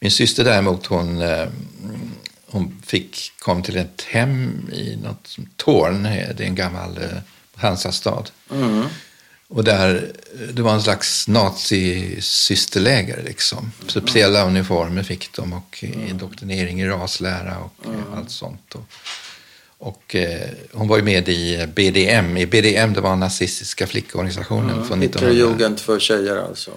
min 0.00 0.10
syster 0.10 0.44
däremot, 0.44 0.86
hon, 0.86 1.22
hon 2.46 2.82
fick, 2.86 3.32
kom 3.38 3.62
till 3.62 3.76
ett 3.76 4.02
hem 4.08 4.68
i 4.72 4.96
något 4.96 5.36
Torn, 5.56 6.02
det 6.02 6.40
är 6.40 6.40
en 6.40 6.54
gammal 6.54 6.98
Hansastad. 7.54 8.24
Mm. 8.50 8.84
Och 9.48 9.64
där, 9.64 10.12
det 10.52 10.62
var 10.62 10.74
en 10.74 10.82
slags 10.82 11.28
nazisysterläger 11.28 13.22
liksom. 13.24 13.72
Speciella 13.86 14.44
uniformer 14.44 15.02
fick 15.02 15.32
de 15.32 15.52
och 15.52 15.84
indoktrinering 15.84 16.80
i 16.80 16.88
raslära 16.88 17.58
och 17.58 17.86
mm. 17.86 18.00
allt 18.14 18.30
sånt. 18.30 18.74
Och, 18.74 18.84
och 19.80 20.14
eh, 20.14 20.48
hon 20.72 20.88
var 20.88 20.96
ju 20.96 21.02
med 21.02 21.28
i 21.28 21.66
BDM. 21.74 22.36
I 22.36 22.46
BDM, 22.46 22.92
det 22.92 23.00
var 23.00 23.16
nazistiska 23.16 23.86
flickorganisationen 23.86 24.70
mm, 24.70 24.88
från 24.88 25.02
1900... 25.02 25.76
för 25.76 25.98
tjejer 25.98 26.36
alltså? 26.36 26.70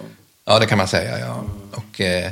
Ja, 0.44 0.58
det 0.58 0.66
kan 0.66 0.78
man 0.78 0.88
säga, 0.88 1.18
ja. 1.18 1.34
Mm. 1.34 1.50
Och, 1.70 2.00
eh, 2.00 2.30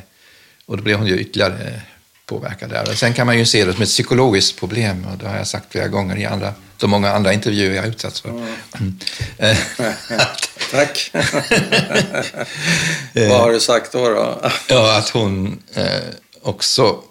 och 0.67 0.77
då 0.77 0.83
blev 0.83 0.99
hon 0.99 1.07
ju 1.07 1.19
ytterligare 1.19 1.81
påverkad 2.27 2.71
där. 2.71 2.91
Och 2.91 2.99
sen 2.99 3.15
kan 3.15 3.27
man 3.27 3.39
ju 3.39 3.47
se 3.47 3.65
det 3.65 3.73
som 3.73 3.83
ett 3.83 3.89
psykologiskt 3.89 4.59
problem 4.61 5.07
och 5.13 5.19
det 5.19 5.29
har 5.29 5.37
jag 5.37 5.47
sagt 5.47 5.73
flera 5.73 5.89
gånger 5.89 6.17
i 6.17 6.25
andra, 6.25 6.55
de 6.77 6.91
många 6.91 7.13
andra 7.13 7.33
intervjuer 7.33 7.75
jag 7.75 7.83
har 7.83 7.89
utsatts 7.89 8.21
för. 8.21 8.29
Mm. 8.29 8.97
Tack. 10.71 11.11
Vad 13.15 13.41
har 13.41 13.53
du 13.53 13.61
sagt 13.61 13.93
då? 13.93 14.09
då? 14.09 14.51
ja, 14.69 14.99
att 14.99 15.09
hon 15.09 15.63
eh, 15.75 15.85
också 16.43 17.03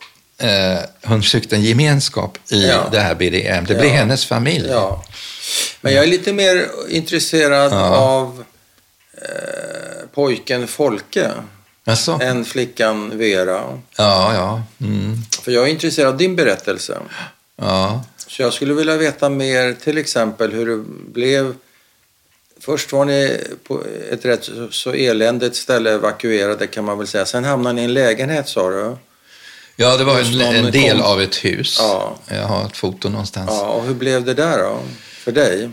eh, 0.42 0.80
hon 1.04 1.24
sökte 1.24 1.56
en 1.56 1.62
gemenskap 1.62 2.38
i 2.50 2.68
ja. 2.68 2.90
det 2.92 3.00
här 3.00 3.16
BDM. 3.16 3.66
Det 3.66 3.76
blev 3.76 3.92
hennes 3.92 4.26
familj. 4.26 4.68
Ja. 4.70 5.04
Men 5.82 5.94
jag 5.94 6.04
är 6.04 6.08
lite 6.08 6.34
mer 6.34 6.68
intresserad 6.90 7.72
ja. 7.72 7.96
av 7.96 8.44
eh, 9.14 10.08
pojken 10.14 10.68
Folke. 10.68 11.32
Alltså? 11.86 12.20
Än 12.22 12.46
flickan 12.46 13.18
Vera. 13.18 13.80
Ja, 13.98 14.34
ja. 14.34 14.64
Mm. 14.88 15.18
För 15.42 15.52
jag 15.52 15.64
är 15.64 15.72
intresserad 15.72 16.08
av 16.08 16.18
din 16.18 16.36
berättelse. 16.36 16.98
Ja. 17.56 18.04
Så 18.28 18.42
jag 18.42 18.54
skulle 18.54 18.74
vilja 18.74 18.98
veta 18.98 19.30
mer, 19.30 19.74
till 19.74 19.98
exempel 19.98 20.52
hur 20.52 20.66
det 20.66 20.84
blev. 21.14 21.56
Först 22.60 22.92
var 22.92 23.06
ni 23.06 23.44
på 23.64 23.84
ett 24.12 24.26
rätt 24.26 24.50
så 24.72 24.94
eländigt 24.94 25.56
ställe 25.56 25.92
evakuerade 25.92 26.68
kan 26.68 26.86
man 26.86 26.98
väl 26.98 27.08
säga. 27.08 27.26
Sen 27.26 27.44
hamnade 27.44 27.76
ni 27.76 27.82
i 27.82 27.86
en 27.86 27.94
lägenhet 27.94 28.48
sa 28.48 28.70
du? 28.70 28.98
Ja, 29.82 29.98
det 29.98 30.04
var 30.04 30.20
en, 30.20 30.66
en 30.66 30.72
del 30.72 30.98
kom... 30.98 31.06
av 31.06 31.22
ett 31.22 31.36
hus. 31.36 31.78
Ja. 31.80 32.16
Jag 32.28 32.48
har 32.48 32.66
ett 32.66 32.78
foto 32.78 33.10
någonstans. 33.10 33.50
Ja, 33.54 33.66
och 33.66 33.84
hur 33.84 33.94
blev 33.94 34.26
det 34.26 34.34
där 34.34 34.58
då, 34.58 34.80
för 35.24 35.32
dig? 35.32 35.70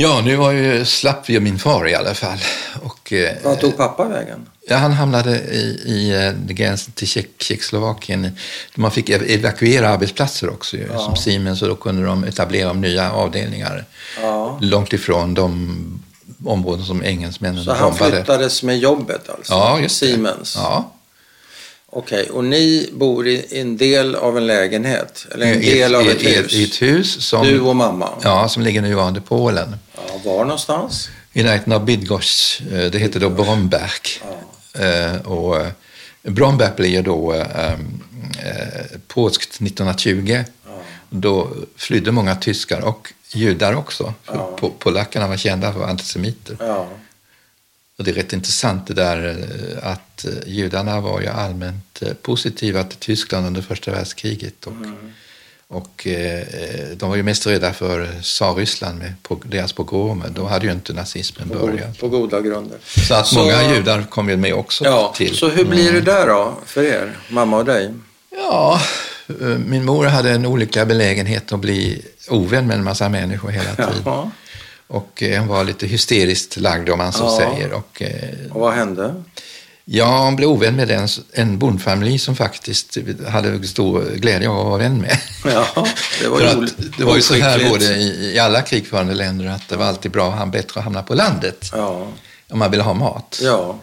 Ja, 0.00 0.20
nu 0.24 0.36
var 0.36 0.52
ju, 0.52 0.84
slapp 0.84 1.28
ju 1.28 1.40
min 1.40 1.58
far 1.58 1.88
i 1.88 1.94
alla 1.94 2.14
fall. 2.14 2.38
Och, 2.82 3.12
eh, 3.12 3.36
Vad 3.44 3.60
tog 3.60 3.76
pappa 3.76 4.04
vägen? 4.04 4.46
Ja, 4.68 4.76
han 4.76 4.92
hamnade 4.92 5.38
i, 5.38 5.82
i 5.86 6.26
eh, 6.26 6.54
gränsen 6.54 6.92
till 6.92 7.08
Tjeckoslovakien. 7.38 8.30
Man 8.74 8.90
fick 8.90 9.08
evakuera 9.08 9.88
arbetsplatser 9.88 10.50
också, 10.50 10.76
ja. 10.76 10.98
som 10.98 11.16
Siemens, 11.16 11.62
och 11.62 11.68
då 11.68 11.74
kunde 11.74 12.06
de 12.06 12.24
etablera 12.24 12.72
nya 12.72 13.12
avdelningar 13.12 13.84
ja. 14.22 14.58
långt 14.60 14.92
ifrån 14.92 15.34
de 15.34 16.02
områden 16.44 16.84
som 16.84 17.04
engelsmännen 17.04 17.64
bombade. 17.64 17.78
Så 17.78 17.84
han 17.84 18.12
flyttades 18.12 18.62
med 18.62 18.78
jobbet 18.78 19.28
alltså? 19.28 19.52
Ja, 19.52 19.80
just 19.80 19.96
Siemens? 19.96 20.54
Ja. 20.56 20.92
Okej, 21.90 22.20
okay, 22.22 22.36
och 22.36 22.44
ni 22.44 22.90
bor 22.92 23.26
i 23.28 23.60
en 23.60 23.76
del 23.76 24.14
av 24.14 24.36
en 24.36 24.46
lägenhet? 24.46 25.26
Eller 25.34 25.46
en 25.46 25.60
del 25.60 25.94
av 25.94 26.08
ett, 26.08 26.22
ett 26.22 26.44
hus? 26.44 26.54
I 26.54 26.64
ett 26.64 26.82
hus 26.82 27.26
som, 27.26 27.46
du 27.46 27.60
och 27.60 27.76
mamma? 27.76 28.10
Ja, 28.22 28.48
som 28.48 28.62
ligger 28.62 28.82
nuvarande 28.82 29.20
Polen. 29.20 29.76
Ja, 29.94 30.02
var 30.24 30.44
någonstans? 30.44 31.08
I 31.32 31.42
närheten 31.42 31.72
av 31.72 31.84
Bydgosz. 31.84 32.60
Eh, 32.72 32.90
det 32.90 32.98
heter 32.98 33.20
då 33.20 33.30
Bromberg. 33.30 33.90
Ja. 34.72 34.84
Eh, 34.84 35.20
och 35.20 35.56
eh, 35.56 35.68
Bromberg 36.22 36.70
blir 36.76 37.02
då 37.02 37.32
ehm, 37.32 38.02
påskt 39.06 39.54
1920. 39.54 40.44
Ja. 40.66 40.70
Då 41.10 41.48
flydde 41.76 42.12
många 42.12 42.36
tyskar 42.36 42.80
och 42.80 43.12
judar 43.32 43.74
också. 43.74 44.14
Ja. 44.26 44.58
Polackerna 44.78 45.28
var 45.28 45.36
kända 45.36 45.72
för 45.72 45.84
antisemiter. 45.84 46.56
Ja. 46.60 46.88
Och 47.98 48.04
det 48.04 48.10
är 48.10 48.14
rätt 48.14 48.32
intressant 48.32 48.86
det 48.86 48.94
där 48.94 49.28
eh, 49.28 49.90
att 49.90 50.24
eh, 50.24 50.32
judarna 50.46 51.00
var 51.00 51.20
ju 51.20 51.26
allmänt 51.26 52.02
eh, 52.02 52.12
positiva 52.12 52.84
till 52.84 52.98
Tyskland 52.98 53.46
under 53.46 53.62
första 53.62 53.90
världskriget. 53.90 54.66
Och, 54.66 54.72
mm. 54.72 55.12
och 55.68 56.06
de 56.96 57.08
var 57.08 57.16
ju 57.16 57.22
mest 57.22 57.46
rädda 57.46 57.72
för 57.72 58.20
tsarryssland 58.22 58.98
med 58.98 59.14
deras 59.44 59.72
pogromer. 59.72 60.28
Då 60.28 60.46
hade 60.46 60.66
ju 60.66 60.72
inte 60.72 60.92
nazismen 60.92 61.48
börjat. 61.48 61.98
På 61.98 62.08
goda 62.08 62.40
grunder. 62.40 62.78
Så 63.08 63.14
att 63.14 63.26
så, 63.26 63.38
många 63.38 63.74
judar 63.74 64.02
kom 64.10 64.28
ju 64.28 64.36
med 64.36 64.54
också 64.54 64.84
ja, 64.84 65.14
till. 65.16 65.36
Så 65.36 65.48
hur 65.48 65.64
blir 65.64 65.92
det 65.92 66.00
där 66.00 66.26
då 66.26 66.58
för 66.66 66.82
er, 66.82 67.16
mamma 67.28 67.56
och 67.56 67.64
dig? 67.64 67.94
Ja, 68.30 68.80
min 69.66 69.84
mor 69.84 70.04
hade 70.04 70.30
en 70.30 70.46
olika 70.46 70.86
belägenhet 70.86 71.52
att 71.52 71.60
bli 71.60 72.02
ovän 72.28 72.66
med 72.66 72.76
en 72.76 72.84
massa 72.84 73.08
människor 73.08 73.48
hela 73.48 73.74
tiden. 73.74 74.02
Jaha. 74.04 74.30
Och 74.88 75.22
eh, 75.22 75.38
hon 75.38 75.48
var 75.48 75.64
lite 75.64 75.86
hysteriskt 75.86 76.56
lagd 76.56 76.88
om 76.88 76.98
man 76.98 77.12
så 77.12 77.24
ja. 77.24 77.38
säger. 77.38 77.72
Och, 77.72 78.02
eh, 78.02 78.52
och 78.52 78.60
vad 78.60 78.72
hände? 78.72 79.22
Ja, 79.84 80.24
hon 80.24 80.36
blev 80.36 80.48
ovän 80.48 80.76
med 80.76 80.90
en, 80.90 81.08
en 81.32 81.58
bondfamilj 81.58 82.18
som 82.18 82.36
faktiskt 82.36 82.98
hade 83.28 83.66
stor 83.66 84.04
glädje 84.16 84.48
av 84.48 84.58
att 84.60 84.66
vara 84.66 84.78
vän 84.78 84.98
med. 84.98 85.18
Ja, 85.44 85.86
det 86.22 86.28
var, 86.28 86.40
ju 86.40 86.66
det 86.98 87.04
var 87.04 87.16
ju 87.16 87.22
så 87.22 87.34
här 87.34 87.70
både 87.70 87.84
i, 87.84 88.34
i, 88.34 88.38
alla 88.38 88.62
krigförande 88.62 89.14
länder 89.14 89.46
att 89.46 89.68
det 89.68 89.76
var 89.76 89.84
alltid 89.84 90.10
bra, 90.10 90.30
han 90.30 90.50
bättre 90.50 90.78
att 90.78 90.84
hamna 90.84 91.02
på 91.02 91.14
landet. 91.14 91.70
Ja. 91.72 92.08
Om 92.50 92.58
man 92.58 92.70
ville 92.70 92.82
ha 92.82 92.94
mat. 92.94 93.40
Ja. 93.42 93.78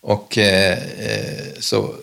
Och 0.00 0.38
eh, 0.38 0.78
eh 0.78 1.44
så 1.60 1.94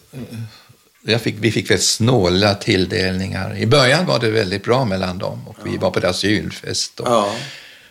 fick, 1.21 1.35
vi 1.39 1.51
fick 1.51 1.69
väldigt 1.69 1.85
snåla 1.85 2.55
tilldelningar. 2.55 3.57
I 3.57 3.65
början 3.65 4.05
var 4.05 4.19
det 4.19 4.29
väldigt 4.29 4.63
bra 4.63 4.85
mellan 4.85 5.17
dem 5.17 5.47
och 5.47 5.57
vi 5.65 5.77
var 5.77 5.91
på 5.91 5.99
deras 5.99 6.23
julfest. 6.23 6.99
Och, 6.99 7.07
ja. 7.07 7.35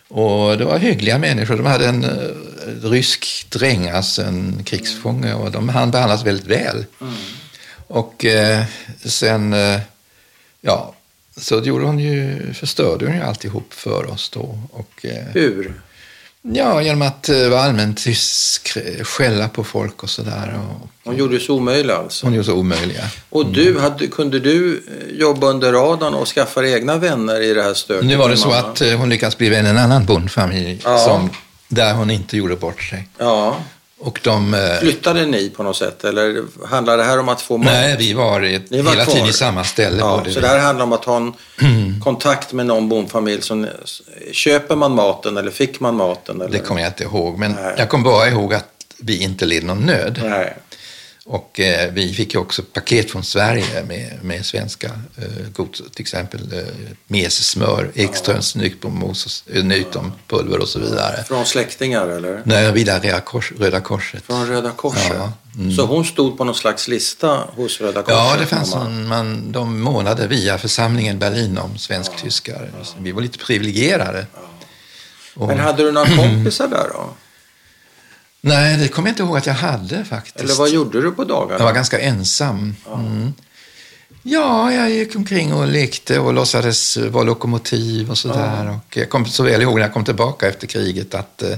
Och 0.09 0.57
det 0.57 0.65
var 0.65 0.77
hyggliga 0.77 1.17
människor. 1.17 1.57
De 1.57 1.65
hade 1.65 1.87
en 1.87 2.05
uh, 2.05 2.31
rysk 2.83 3.47
dräng, 3.49 3.89
alltså 3.89 4.21
en 4.21 4.63
krigsfånge, 4.63 5.33
och 5.33 5.51
de, 5.51 5.69
han 5.69 5.91
behandlas 5.91 6.23
väldigt 6.23 6.47
väl. 6.47 6.85
Mm. 7.01 7.13
Och 7.87 8.25
uh, 8.25 8.63
sen, 9.09 9.53
uh, 9.53 9.79
ja, 10.61 10.93
så 11.37 11.59
gjorde 11.59 11.85
hon 11.85 11.99
ju, 11.99 12.53
förstörde 12.53 13.05
hon 13.05 13.15
ju 13.15 13.21
alltihop 13.21 13.73
för 13.73 14.11
oss 14.11 14.29
då. 14.29 14.59
Och, 14.71 15.05
Hur? 15.33 15.73
Ja, 16.41 16.81
genom 16.81 17.01
att 17.01 17.29
uh, 17.29 17.49
vara 17.49 17.61
allmänt 17.61 18.03
tysk, 18.03 18.77
skälla 19.03 19.49
på 19.49 19.63
folk 19.63 20.03
och 20.03 20.09
sådär. 20.09 20.59
Hon 21.03 21.15
gjorde 21.15 21.39
så 21.39 21.55
omöjlig 21.55 21.93
alltså? 21.93 22.25
Hon 22.25 22.33
gjorde 22.33 22.45
så 22.45 22.53
omöjliga. 22.53 23.03
Och 23.29 23.45
du, 23.45 23.69
mm. 23.69 23.81
hade, 23.81 24.07
kunde 24.07 24.39
du 24.39 24.83
eh, 24.87 25.15
jobba 25.19 25.47
under 25.47 25.71
radarn 25.71 26.13
och 26.13 26.27
skaffa 26.27 26.67
egna 26.67 26.97
vänner 26.97 27.41
i 27.41 27.53
det 27.53 27.63
här 27.63 27.73
stödet? 27.73 28.05
Nu 28.05 28.15
var 28.15 28.29
det 28.29 28.37
så 28.37 28.51
att 28.51 28.79
hon 28.97 29.09
lyckades 29.09 29.37
bli 29.37 29.49
vän 29.49 29.65
en 29.65 29.77
annan 29.77 30.05
bondfamilj 30.05 30.81
ja. 30.83 30.97
som, 30.97 31.29
där 31.67 31.93
hon 31.93 32.11
inte 32.11 32.37
gjorde 32.37 32.55
bort 32.55 32.81
sig. 32.81 33.07
Ja. 33.17 33.57
Och 33.99 34.19
de, 34.23 34.55
Flyttade 34.81 35.25
ni 35.25 35.49
på 35.49 35.63
något 35.63 35.77
sätt 35.77 36.03
eller 36.03 36.43
handlar 36.67 36.97
det 36.97 37.03
här 37.03 37.19
om 37.19 37.29
att 37.29 37.41
få 37.41 37.57
mat? 37.57 37.65
Nej, 37.65 37.95
vi 37.99 38.13
var, 38.13 38.41
ett, 38.41 38.71
var 38.71 38.77
hela 38.77 39.03
kvar. 39.03 39.13
tiden 39.13 39.29
i 39.29 39.33
samma 39.33 39.63
ställe. 39.63 39.97
Ja, 39.99 40.23
så 40.29 40.39
det 40.39 40.47
här 40.47 40.59
handlar 40.59 40.85
om 40.85 40.93
att 40.93 41.05
ha 41.05 41.17
en 41.17 41.33
kontakt 42.03 42.53
med 42.53 42.65
någon 42.65 42.89
bondfamilj. 42.89 43.41
Som, 43.41 43.67
köper 44.31 44.75
man 44.75 44.95
maten 44.95 45.37
eller 45.37 45.51
fick 45.51 45.79
man 45.79 45.95
maten? 45.95 46.41
Eller? 46.41 46.51
Det 46.51 46.59
kommer 46.59 46.81
jag 46.81 46.89
inte 46.89 47.03
ihåg, 47.03 47.37
men 47.37 47.51
Nej. 47.51 47.73
jag 47.77 47.89
kommer 47.89 48.03
bara 48.03 48.27
ihåg 48.27 48.53
att 48.53 48.69
vi 48.99 49.23
inte 49.23 49.45
led 49.45 49.63
någon 49.63 49.85
nöd. 49.85 50.21
Nej. 50.23 50.57
Och 51.25 51.59
eh, 51.59 51.91
vi 51.91 52.13
fick 52.13 52.33
ju 52.33 52.39
också 52.39 52.63
paket 52.73 53.11
från 53.11 53.23
Sverige 53.23 53.83
med, 53.87 54.19
med 54.21 54.45
svenska 54.45 54.87
eh, 54.87 55.49
gods, 55.53 55.81
till 55.93 56.01
exempel 56.01 56.39
eh, 56.53 56.65
mesesmör, 57.07 57.91
Ekströms 57.95 58.55
nyponmos, 58.55 59.43
eh, 59.53 59.63
nytonpulver 59.63 60.59
och 60.59 60.67
så 60.67 60.79
vidare. 60.79 61.23
Från 61.23 61.45
släktingar 61.45 62.07
eller? 62.07 62.41
Nej, 62.45 62.71
via 62.71 62.99
Röda, 62.99 63.19
Kors, 63.21 63.51
Röda 63.59 63.81
Korset. 63.81 64.23
Från 64.23 64.47
Röda 64.47 64.71
Korset? 64.71 65.13
Ja. 65.15 65.33
Mm. 65.57 65.75
Så 65.75 65.85
hon 65.85 66.05
stod 66.05 66.37
på 66.37 66.43
någon 66.43 66.55
slags 66.55 66.87
lista 66.87 67.27
hos 67.55 67.81
Röda 67.81 68.01
Korset? 68.01 68.17
Ja, 68.17 68.35
det 68.39 68.45
fanns 68.45 68.75
en, 68.75 69.07
man, 69.07 69.51
de 69.51 69.81
månade 69.81 70.27
via 70.27 70.57
församlingen 70.57 71.19
Berlin 71.19 71.57
om 71.57 71.77
svensk-tyskar. 71.77 72.71
Ja. 72.77 72.85
Vi 72.99 73.11
var 73.11 73.21
lite 73.21 73.37
privilegierade. 73.37 74.25
Ja. 75.35 75.47
Men 75.47 75.59
hade 75.59 75.83
du 75.83 75.91
några 75.91 76.07
kompisar 76.17 76.67
där 76.67 76.87
då? 76.93 77.09
Nej, 78.41 78.77
det 78.77 78.87
kommer 78.87 79.09
jag 79.09 79.13
inte 79.13 79.23
ihåg 79.23 79.37
att 79.37 79.45
jag 79.45 79.53
hade 79.53 80.05
faktiskt. 80.05 80.39
Eller 80.39 80.55
vad 80.55 80.69
gjorde 80.69 81.01
du 81.01 81.11
på 81.11 81.23
dagarna? 81.23 81.59
Jag 81.59 81.65
var 81.65 81.73
ganska 81.73 81.99
ensam. 81.99 82.75
Mm. 82.93 83.33
Ja, 84.23 84.73
jag 84.73 84.89
gick 84.89 85.15
omkring 85.15 85.53
och 85.53 85.67
lekte 85.67 86.19
och 86.19 86.33
låtsades 86.33 86.97
vara 86.97 87.23
lokomotiv 87.23 88.09
och 88.09 88.17
sådär. 88.17 88.65
Ja. 88.65 88.71
Och 88.71 88.97
jag 88.97 89.09
kommer 89.09 89.25
så 89.25 89.43
väl 89.43 89.61
ihåg 89.61 89.75
när 89.75 89.81
jag 89.81 89.93
kom 89.93 90.05
tillbaka 90.05 90.47
efter 90.47 90.67
kriget 90.67 91.15
att 91.15 91.41
eh, 91.41 91.55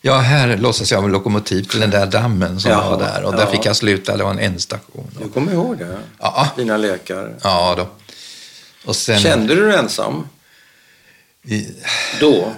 ja, 0.00 0.18
här 0.18 0.56
låtsas 0.56 0.92
jag 0.92 1.00
vara 1.00 1.12
lokomotiv 1.12 1.62
till 1.62 1.80
den 1.80 1.90
där 1.90 2.06
dammen 2.06 2.60
som 2.60 2.70
ja, 2.70 2.90
var 2.90 2.98
där. 2.98 3.24
Och 3.24 3.36
där 3.36 3.46
fick 3.46 3.66
jag 3.66 3.76
sluta, 3.76 4.16
det 4.16 4.24
var 4.24 4.30
en 4.30 4.38
ändstation. 4.38 5.10
Du 5.22 5.28
kommer 5.28 5.52
ihåg 5.52 5.78
det? 5.78 5.98
Ja. 6.18 6.48
Dina 6.56 6.76
lekar? 6.76 7.34
Ja, 7.42 7.74
då. 7.76 8.92
Sen, 8.92 9.18
Kände 9.18 9.54
du 9.54 9.68
dig 9.68 9.78
ensam? 9.78 10.28
I, 11.42 11.66
då? 12.20 12.52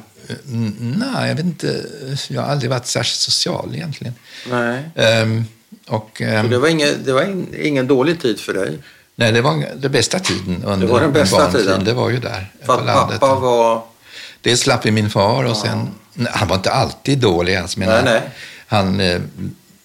Nej, 0.80 1.28
jag 1.28 1.34
vet 1.34 1.44
inte. 1.44 1.84
Jag 2.28 2.42
har 2.42 2.48
aldrig 2.48 2.70
varit 2.70 2.86
särskilt 2.86 3.20
social 3.20 3.74
egentligen. 3.74 4.14
Nej. 4.50 4.82
Um, 5.22 5.44
och, 5.86 6.20
um, 6.20 6.50
det 6.50 6.58
var, 6.58 6.68
ingen, 6.68 7.04
det 7.04 7.12
var 7.12 7.22
in, 7.22 7.54
ingen 7.58 7.86
dålig 7.86 8.20
tid 8.20 8.40
för 8.40 8.54
dig? 8.54 8.78
Nej, 9.14 9.32
det 9.32 9.40
var 9.40 9.64
den 9.76 9.92
bästa 9.92 10.18
tiden 10.18 10.64
under 10.64 10.86
det 10.86 10.92
var 10.92 11.00
den 11.00 11.12
bästa 11.12 11.52
tiden. 11.52 11.84
Det 11.84 11.92
var 11.92 12.10
ju 12.10 12.18
där 12.18 12.52
För 12.66 12.78
att 12.78 12.86
landet. 12.86 13.20
pappa 13.20 13.34
var... 13.34 13.82
Dels 14.40 14.60
slapp 14.60 14.84
min 14.84 15.10
far 15.10 15.44
och 15.44 15.50
ja. 15.50 15.54
sen... 15.54 15.88
Han 16.30 16.48
var 16.48 16.56
inte 16.56 16.70
alltid 16.70 17.18
dålig. 17.18 17.56
Alltså, 17.56 17.80
nej, 17.80 18.02
nej. 18.04 18.22
Han 18.66 19.00
eh, 19.00 19.20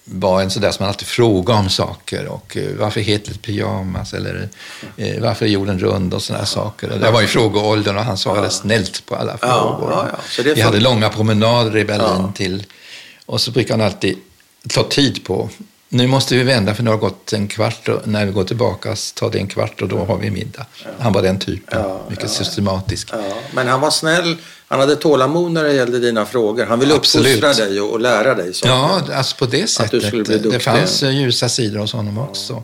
var 0.05 0.41
en 0.41 0.51
sådär 0.51 0.71
som 0.71 0.83
man 0.83 0.89
alltid 0.89 1.07
frågade 1.07 1.59
om 1.59 1.69
saker. 1.69 2.27
Och 2.27 2.57
eh, 2.57 2.75
varför 2.79 3.01
heter 3.01 3.33
det 3.33 3.39
pyjamas? 3.39 4.13
Eller 4.13 4.49
eh, 4.97 5.21
varför 5.21 5.45
är 5.45 5.49
jorden 5.49 5.79
rund? 5.79 6.13
Och 6.13 6.21
sådana 6.21 6.45
saker. 6.45 6.91
Och 6.91 6.99
det 6.99 7.11
var 7.11 7.21
i 7.21 7.27
frågeåldern 7.27 7.97
och 7.97 8.03
han 8.03 8.17
svarade 8.17 8.47
ja. 8.47 8.49
snällt 8.49 9.05
på 9.05 9.15
alla 9.15 9.37
frågor. 9.37 9.91
Ja, 9.91 10.07
ja, 10.37 10.53
vi 10.55 10.61
hade 10.61 10.79
långa 10.79 11.09
promenader 11.09 11.77
i 11.77 11.85
Berlin 11.85 12.33
till... 12.33 12.63
Och 13.25 13.41
så 13.41 13.51
brukade 13.51 13.83
han 13.83 13.91
alltid 13.91 14.17
ta 14.69 14.83
tid 14.83 15.23
på 15.23 15.49
nu 15.95 16.07
måste 16.07 16.35
vi 16.35 16.43
vända 16.43 16.75
för 16.75 16.83
nu 16.83 16.89
har 16.89 16.97
gått 16.97 17.33
en 17.33 17.47
kvart 17.47 17.89
och 17.89 18.07
när 18.07 18.25
vi 18.25 18.31
går 18.31 18.43
tillbaka 18.43 18.95
tar 19.13 19.29
det 19.29 19.37
en 19.37 19.47
kvart 19.47 19.81
och 19.81 19.87
då 19.87 20.05
har 20.05 20.17
vi 20.17 20.31
middag. 20.31 20.65
Ja. 20.83 20.89
Han 20.99 21.13
var 21.13 21.21
den 21.21 21.39
typen, 21.39 21.79
ja, 21.81 22.05
mycket 22.09 22.23
ja, 22.23 22.29
systematisk. 22.29 23.11
Men 23.53 23.67
han 23.67 23.81
var 23.81 23.91
snäll, 23.91 24.37
han 24.67 24.79
hade 24.79 24.95
tålamod 24.95 25.51
när 25.51 25.63
det 25.63 25.73
gällde 25.73 25.99
dina 25.99 26.25
frågor. 26.25 26.65
Han 26.65 26.79
ville 26.79 26.93
uppfostra 26.93 27.53
dig 27.53 27.81
och, 27.81 27.91
och 27.91 27.99
lära 27.99 28.35
dig 28.35 28.53
saker. 28.53 28.73
Ja, 28.73 29.01
alltså 29.13 29.35
på 29.35 29.45
det 29.45 29.67
sättet. 29.67 30.27
Det 30.43 30.59
fanns 30.59 31.03
eh, 31.03 31.11
ljusa 31.11 31.49
sidor 31.49 31.79
hos 31.79 31.93
honom 31.93 32.17
också. 32.17 32.63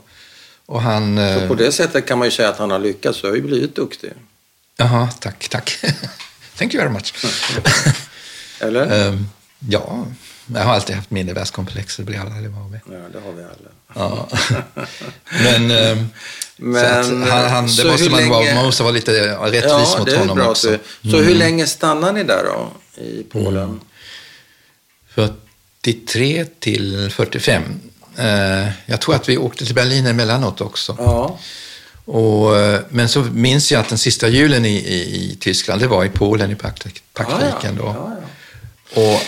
Och 0.65 0.81
han, 0.81 1.17
Så 1.17 1.47
på 1.47 1.53
eh, 1.53 1.57
det 1.57 1.71
sättet 1.71 2.05
kan 2.05 2.17
man 2.17 2.27
ju 2.27 2.31
säga 2.31 2.49
att 2.49 2.57
han 2.57 2.71
har 2.71 2.79
lyckats. 2.79 3.21
Du 3.21 3.27
har 3.27 3.35
ju 3.35 3.41
blivit 3.41 3.75
duktig. 3.75 4.11
Jaha, 4.77 5.09
tack, 5.19 5.49
tack. 5.49 5.77
Thank 6.57 6.73
you 6.73 6.83
very 6.83 6.93
much. 6.93 7.13
Eller? 8.59 9.07
um, 9.07 9.29
ja, 9.69 10.05
jag 10.53 10.63
har 10.63 10.73
alltid 10.73 10.95
haft 10.95 11.11
mindervärdeskomplex, 11.11 11.97
det 11.97 12.03
blir 12.03 12.19
alla 12.19 12.35
aldrig 12.35 12.55
av 12.55 12.71
med. 12.71 12.79
Ja, 12.85 12.91
det 12.91 13.19
har 13.25 13.33
vi 13.33 13.43
alla. 13.43 13.71
Ja. 13.95 14.27
Men, 15.43 15.71
eh, 15.71 16.03
Men 16.55 17.23
han, 17.29 17.49
han, 17.49 17.67
det 17.67 17.85
måste 17.85 18.09
man, 18.09 18.19
länge... 18.19 18.29
vara, 18.29 18.55
man 18.55 18.65
måste 18.65 18.83
vara 18.83 18.93
lite 18.93 19.11
rättvis 19.11 19.61
ja, 19.63 19.95
mot 19.99 20.13
honom 20.13 20.37
bra 20.37 20.49
också. 20.49 20.77
Så 21.01 21.15
mm. 21.15 21.25
hur 21.25 21.35
länge 21.35 21.67
stannade 21.67 22.13
ni 22.13 22.23
där 22.23 22.43
då, 22.43 22.71
i 23.01 23.23
Polen? 23.23 23.63
Mm. 23.63 23.79
43 25.81 26.45
till 26.59 27.09
45. 27.11 27.63
Eh, 28.17 28.69
jag 28.85 29.01
tror 29.01 29.15
att 29.15 29.29
vi 29.29 29.37
åkte 29.37 29.65
till 29.65 29.75
Berlin 29.75 30.05
emellanåt 30.05 30.61
också. 30.61 30.95
Ja. 30.99 31.39
Och, 32.05 32.57
eh, 32.57 32.81
men 32.89 33.09
så 33.09 33.21
minns 33.21 33.71
jag 33.71 33.81
att 33.81 33.89
den 33.89 33.97
sista 33.97 34.27
julen 34.27 34.65
i, 34.65 34.75
i, 34.75 35.31
i 35.31 35.37
Tyskland, 35.39 35.81
det 35.81 35.87
var 35.87 36.05
i 36.05 36.09
Polen 36.09 36.51
i 36.51 36.55
praktik, 36.55 37.03
praktiken. 37.13 37.75
Då. 37.75 37.83
Ja, 37.83 38.17
ja. 38.93 39.01
Och 39.01 39.21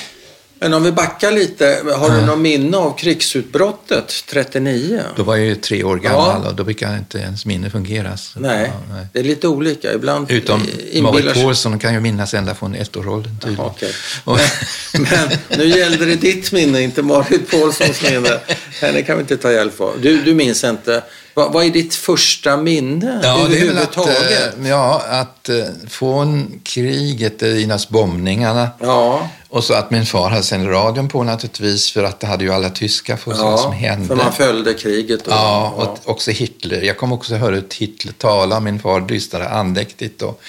men 0.64 0.74
om 0.74 0.84
vi 0.84 0.92
backar 0.92 1.32
lite, 1.32 1.84
har 1.96 2.10
du 2.10 2.26
något 2.26 2.40
minne 2.40 2.78
av 2.78 2.98
krigsutbrottet 2.98 4.24
39? 4.30 5.02
Då 5.16 5.24
var 5.24 5.36
jag 5.36 5.46
ju 5.46 5.56
tre 5.56 5.84
år 5.84 5.98
gammal 5.98 6.42
ja. 6.44 6.50
och 6.50 6.56
då 6.56 6.64
brukar 6.64 6.98
inte 6.98 7.18
ens 7.18 7.46
minne 7.46 7.70
fungera. 7.70 8.18
Nej, 8.36 8.72
ja, 8.74 8.96
nej, 8.96 9.08
det 9.14 9.20
är 9.20 9.24
lite 9.24 9.48
olika. 9.48 9.94
Ibland 9.94 10.32
Utom 10.32 10.66
Marit 11.02 11.34
Paulsson 11.34 11.80
kan 11.80 11.94
ju 11.94 12.00
minnas 12.00 12.34
ända 12.34 12.56
från 12.56 12.76
ettårsåldern 12.76 13.40
tydligen. 13.40 13.66
Okay. 13.66 13.92
men, 14.94 15.04
men, 15.50 15.60
nu 15.60 15.66
gällde 15.66 16.06
det 16.06 16.16
ditt 16.16 16.52
minne, 16.52 16.82
inte 16.82 17.02
Marit 17.02 17.52
Paulssons 17.52 18.02
minne. 18.12 18.40
Henne 18.82 19.02
kan 19.02 19.18
vi 19.18 19.22
inte 19.22 19.38
ta 19.38 19.52
hjälp 19.52 19.82
av. 19.82 19.94
Du, 20.02 20.22
du 20.22 20.34
minns 20.34 20.64
inte. 20.64 21.04
Vad, 21.34 21.54
vad 21.54 21.66
är 21.66 21.70
ditt 21.70 21.96
första 21.96 22.58
minne 22.58 23.20
ja, 23.24 23.46
överhuvudtaget? 23.46 24.18
Att, 24.18 24.60
eh, 24.60 24.70
ja, 24.70 25.04
att 25.10 25.50
eh, 25.50 25.64
från 25.88 26.60
kriget, 26.64 27.42
Inas 27.42 27.90
bombningarna. 27.90 28.70
Ja. 28.80 29.30
Och 29.50 29.64
så 29.64 29.74
att 29.74 29.92
min 29.92 30.06
far 30.06 30.30
hade 30.30 30.44
sänt 30.44 30.68
radion 30.68 31.10
på 31.10 31.24
naturligtvis 31.24 31.92
för 31.92 32.04
att 32.04 32.20
det 32.20 32.28
hade 32.28 32.44
ju 32.44 32.54
alla 32.54 32.70
tyska 32.70 33.18
för 33.18 33.32
ja, 33.32 33.58
som 33.58 33.74
hände. 33.74 34.08
för 34.08 34.16
man 34.16 34.34
följde 34.34 34.74
kriget. 34.74 35.26
Då. 35.26 35.32
Ja, 35.32 35.74
och 35.78 35.84
ja. 35.84 36.12
också 36.12 36.32
Hitler. 36.32 36.82
Jag 36.82 36.98
kom 36.98 37.12
också 37.12 37.36
höra 37.36 37.58
ut 37.58 37.74
Hitler 37.74 38.12
tala. 38.12 38.60
Min 38.60 38.80
far 38.80 39.08
lyssnade 39.10 39.50
andäktigt 39.50 40.22
och 40.22 40.42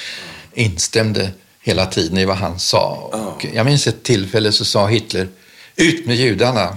instämde 0.52 1.30
hela 1.60 1.86
tiden 1.86 2.18
i 2.18 2.24
vad 2.24 2.36
han 2.36 2.58
sa. 2.58 3.08
Ja. 3.12 3.48
Jag 3.54 3.66
minns 3.66 3.86
ett 3.86 4.02
tillfälle 4.02 4.52
så 4.52 4.64
sa 4.64 4.86
Hitler, 4.86 5.28
ut 5.76 6.06
med 6.06 6.16
judarna. 6.16 6.76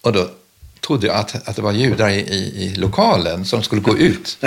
Och 0.00 0.12
då 0.12 0.28
trodde 0.86 1.14
att, 1.14 1.48
att 1.48 1.56
det 1.56 1.62
var 1.62 1.72
judar 1.72 2.08
i, 2.08 2.20
i, 2.20 2.64
i 2.64 2.74
lokalen 2.74 3.44
som 3.44 3.62
skulle 3.62 3.80
gå 3.80 3.98
ut. 3.98 4.38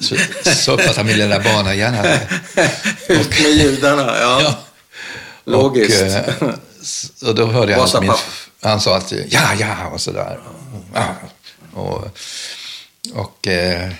Så, 0.00 0.16
så 0.44 0.72
uppfattade 0.72 1.06
min 1.06 1.16
lilla 1.16 1.38
barnahjärna 1.40 2.02
det. 2.02 2.28
Ut 3.08 3.42
med 3.42 3.50
judarna, 3.50 4.16
ja. 4.20 4.40
ja. 4.42 4.54
Logiskt. 5.44 6.02
Och, 6.02 6.48
eh, 6.48 7.28
och 7.28 7.34
då 7.34 7.46
hörde 7.46 7.72
jag 7.72 7.80
att 7.80 8.00
min, 8.00 8.12
han 8.62 8.80
sa 8.80 8.94
alltid 8.94 9.26
ja, 9.30 9.54
ja 9.58 9.86
och 9.92 10.00
sådär. 10.00 10.40
Ja. 10.94 11.06
Och, 11.74 12.04
och 13.14 13.46
eh, 13.48 13.92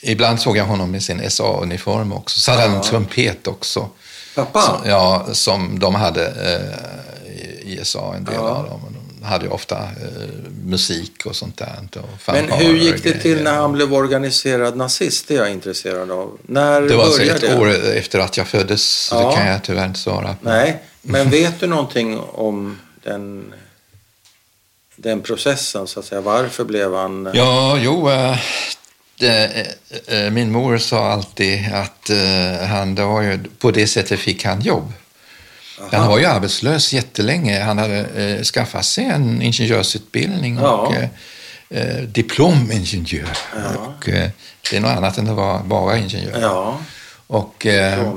ibland 0.00 0.40
såg 0.40 0.56
jag 0.56 0.64
honom 0.64 0.90
med 0.90 1.02
sin 1.02 1.30
SA-uniform 1.30 2.12
också. 2.12 2.40
Så 2.40 2.50
hade 2.50 2.62
han 2.62 2.74
en 2.74 2.82
trumpet 2.82 3.46
också. 3.46 3.88
Pappa? 4.34 4.62
Som, 4.62 4.80
ja, 4.84 5.26
som 5.32 5.78
de 5.78 5.94
hade 5.94 6.26
eh, 6.26 7.72
i 7.72 7.80
SA, 7.82 8.14
en 8.16 8.24
del 8.24 8.34
ja. 8.34 8.40
av 8.40 8.68
dem 8.68 8.85
hade 9.26 9.44
ju 9.44 9.50
ofta 9.50 9.76
eh, 9.76 10.28
musik 10.64 11.26
och 11.26 11.36
sånt 11.36 11.58
där. 11.58 11.88
Och 11.94 12.32
Men 12.32 12.52
hur 12.52 12.76
gick 12.76 13.02
det 13.02 13.20
till 13.20 13.42
när 13.42 13.54
han 13.54 13.72
blev 13.72 13.94
organiserad 13.94 14.76
nazist? 14.76 15.28
Det 15.28 15.34
är 15.34 15.38
jag 15.38 15.50
intresserad 15.50 16.10
av. 16.10 16.38
När 16.42 16.80
det 16.80 16.96
var 16.96 17.04
alltså 17.04 17.22
ett 17.22 17.40
det? 17.40 17.58
år 17.58 17.70
efter 17.96 18.18
att 18.18 18.36
jag 18.36 18.46
föddes, 18.46 18.82
så 18.82 19.14
ja. 19.14 19.28
det 19.28 19.36
kan 19.36 19.46
jag 19.46 19.62
tyvärr 19.64 19.86
inte 19.86 20.00
svara 20.00 20.28
på. 20.28 20.48
Nej, 20.48 20.82
men 21.02 21.30
vet 21.30 21.60
du 21.60 21.66
någonting 21.66 22.18
om 22.20 22.78
den, 23.04 23.54
den 24.96 25.20
processen, 25.20 25.86
så 25.86 26.00
att 26.00 26.06
säga? 26.06 26.20
Varför 26.20 26.64
blev 26.64 26.94
han... 26.94 27.30
Ja, 27.34 27.78
jo, 27.80 28.10
äh, 28.10 28.38
det, 29.18 29.66
äh, 30.06 30.30
min 30.30 30.52
mor 30.52 30.78
sa 30.78 31.12
alltid 31.12 31.72
att 31.74 32.10
han, 32.68 32.94
det 32.94 33.04
var 33.04 33.22
ju, 33.22 33.38
på 33.58 33.70
det 33.70 33.86
sättet 33.86 34.20
fick 34.20 34.44
han 34.44 34.60
jobb. 34.60 34.92
Aha. 35.80 35.88
Han 35.92 36.08
var 36.08 36.18
ju 36.18 36.24
arbetslös 36.24 36.92
jättelänge. 36.92 37.60
Han 37.60 37.78
hade 37.78 37.98
eh, 37.98 38.42
skaffat 38.42 38.84
sig 38.84 39.04
en 39.04 39.42
ingenjörsutbildning 39.42 40.56
ja. 40.56 40.70
och 40.70 40.94
eh, 40.94 41.08
eh, 41.70 42.02
diplomingenjör. 42.02 43.38
Ja. 43.54 43.80
Och, 43.80 44.08
eh, 44.08 44.30
det 44.70 44.76
är 44.76 44.80
något 44.80 44.96
annat 44.96 45.18
än 45.18 45.28
att 45.28 45.36
vara 45.36 45.62
bara 45.62 45.98
ingenjör. 45.98 46.40
Ja. 46.40 46.78
Och, 47.26 47.66
eh, 47.66 48.12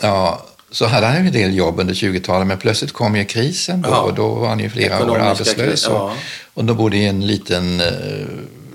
ja, 0.00 0.46
så 0.70 0.86
hade 0.86 1.06
han 1.06 1.20
ju 1.20 1.26
en 1.26 1.32
del 1.32 1.54
jobb 1.54 1.80
under 1.80 1.94
20-talet, 1.94 2.46
men 2.46 2.58
plötsligt 2.58 2.92
kom 2.92 3.16
ju 3.16 3.24
krisen 3.24 3.82
då, 3.82 3.90
ja. 3.90 4.00
och 4.00 4.14
då 4.14 4.28
var 4.28 4.48
han 4.48 4.60
ju 4.60 4.70
flera 4.70 4.96
Ekonomiska 4.96 5.24
år 5.24 5.30
arbetslös. 5.30 5.86
Och, 5.86 6.10
och 6.54 6.64
då 6.64 6.74
bodde 6.74 6.96
i 6.96 7.06
en 7.06 7.26
liten 7.26 7.80
eh, 7.80 7.86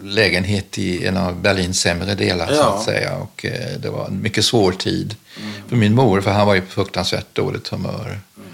lägenhet 0.10 0.78
i 0.78 1.06
en 1.06 1.18
av 1.18 1.42
Berlins 1.42 1.80
sämre 1.80 2.16
delar 2.16 2.52
ja. 2.52 2.56
så 2.56 2.64
att 2.64 2.84
säga. 2.84 3.16
Och 3.18 3.46
eh, 3.46 3.80
det 3.80 3.90
var 3.90 4.08
en 4.08 4.22
mycket 4.22 4.46
svår 4.46 4.72
tid 4.72 5.16
mm. 5.38 5.54
för 5.68 5.76
min 5.76 5.96
mor, 5.96 6.22
för 6.22 6.32
han 6.32 6.48
var 6.48 6.56
ju 6.56 6.62
på 6.62 6.68
fruktansvärt 6.68 7.36
dåligt 7.36 7.68
humör. 7.68 8.20
Mm. 8.38 8.50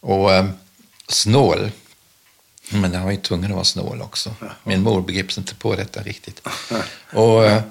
Och 0.00 0.32
eh, 0.32 0.46
snål. 1.08 1.70
Men 2.70 2.94
han 2.94 3.04
var 3.04 3.10
ju 3.10 3.16
tvungen 3.16 3.50
att 3.50 3.54
vara 3.54 3.64
snål 3.64 4.02
också. 4.02 4.34
Ja. 4.40 4.46
Min 4.64 4.82
mor 4.82 5.02
begrep 5.02 5.32
sig 5.32 5.40
inte 5.40 5.54
på 5.54 5.76
detta 5.76 6.02
riktigt. 6.02 6.48
och 7.12 7.46
eh, 7.46 7.62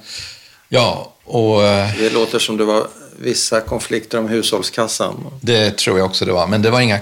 ja, 0.69 1.13
och... 1.23 1.61
Det 1.97 2.13
låter 2.13 2.39
som 2.39 2.57
det 2.57 2.65
var 2.65 2.87
vissa 3.19 3.61
konflikter 3.61 4.19
om 4.19 4.27
hushållskassan. 4.27 5.39
Det 5.41 5.77
tror 5.77 5.97
jag 5.97 6.05
också 6.05 6.25
det 6.25 6.31
var. 6.31 6.47
Men 6.47 6.61
det 6.61 6.69
var 6.69 6.81
inga 6.81 6.99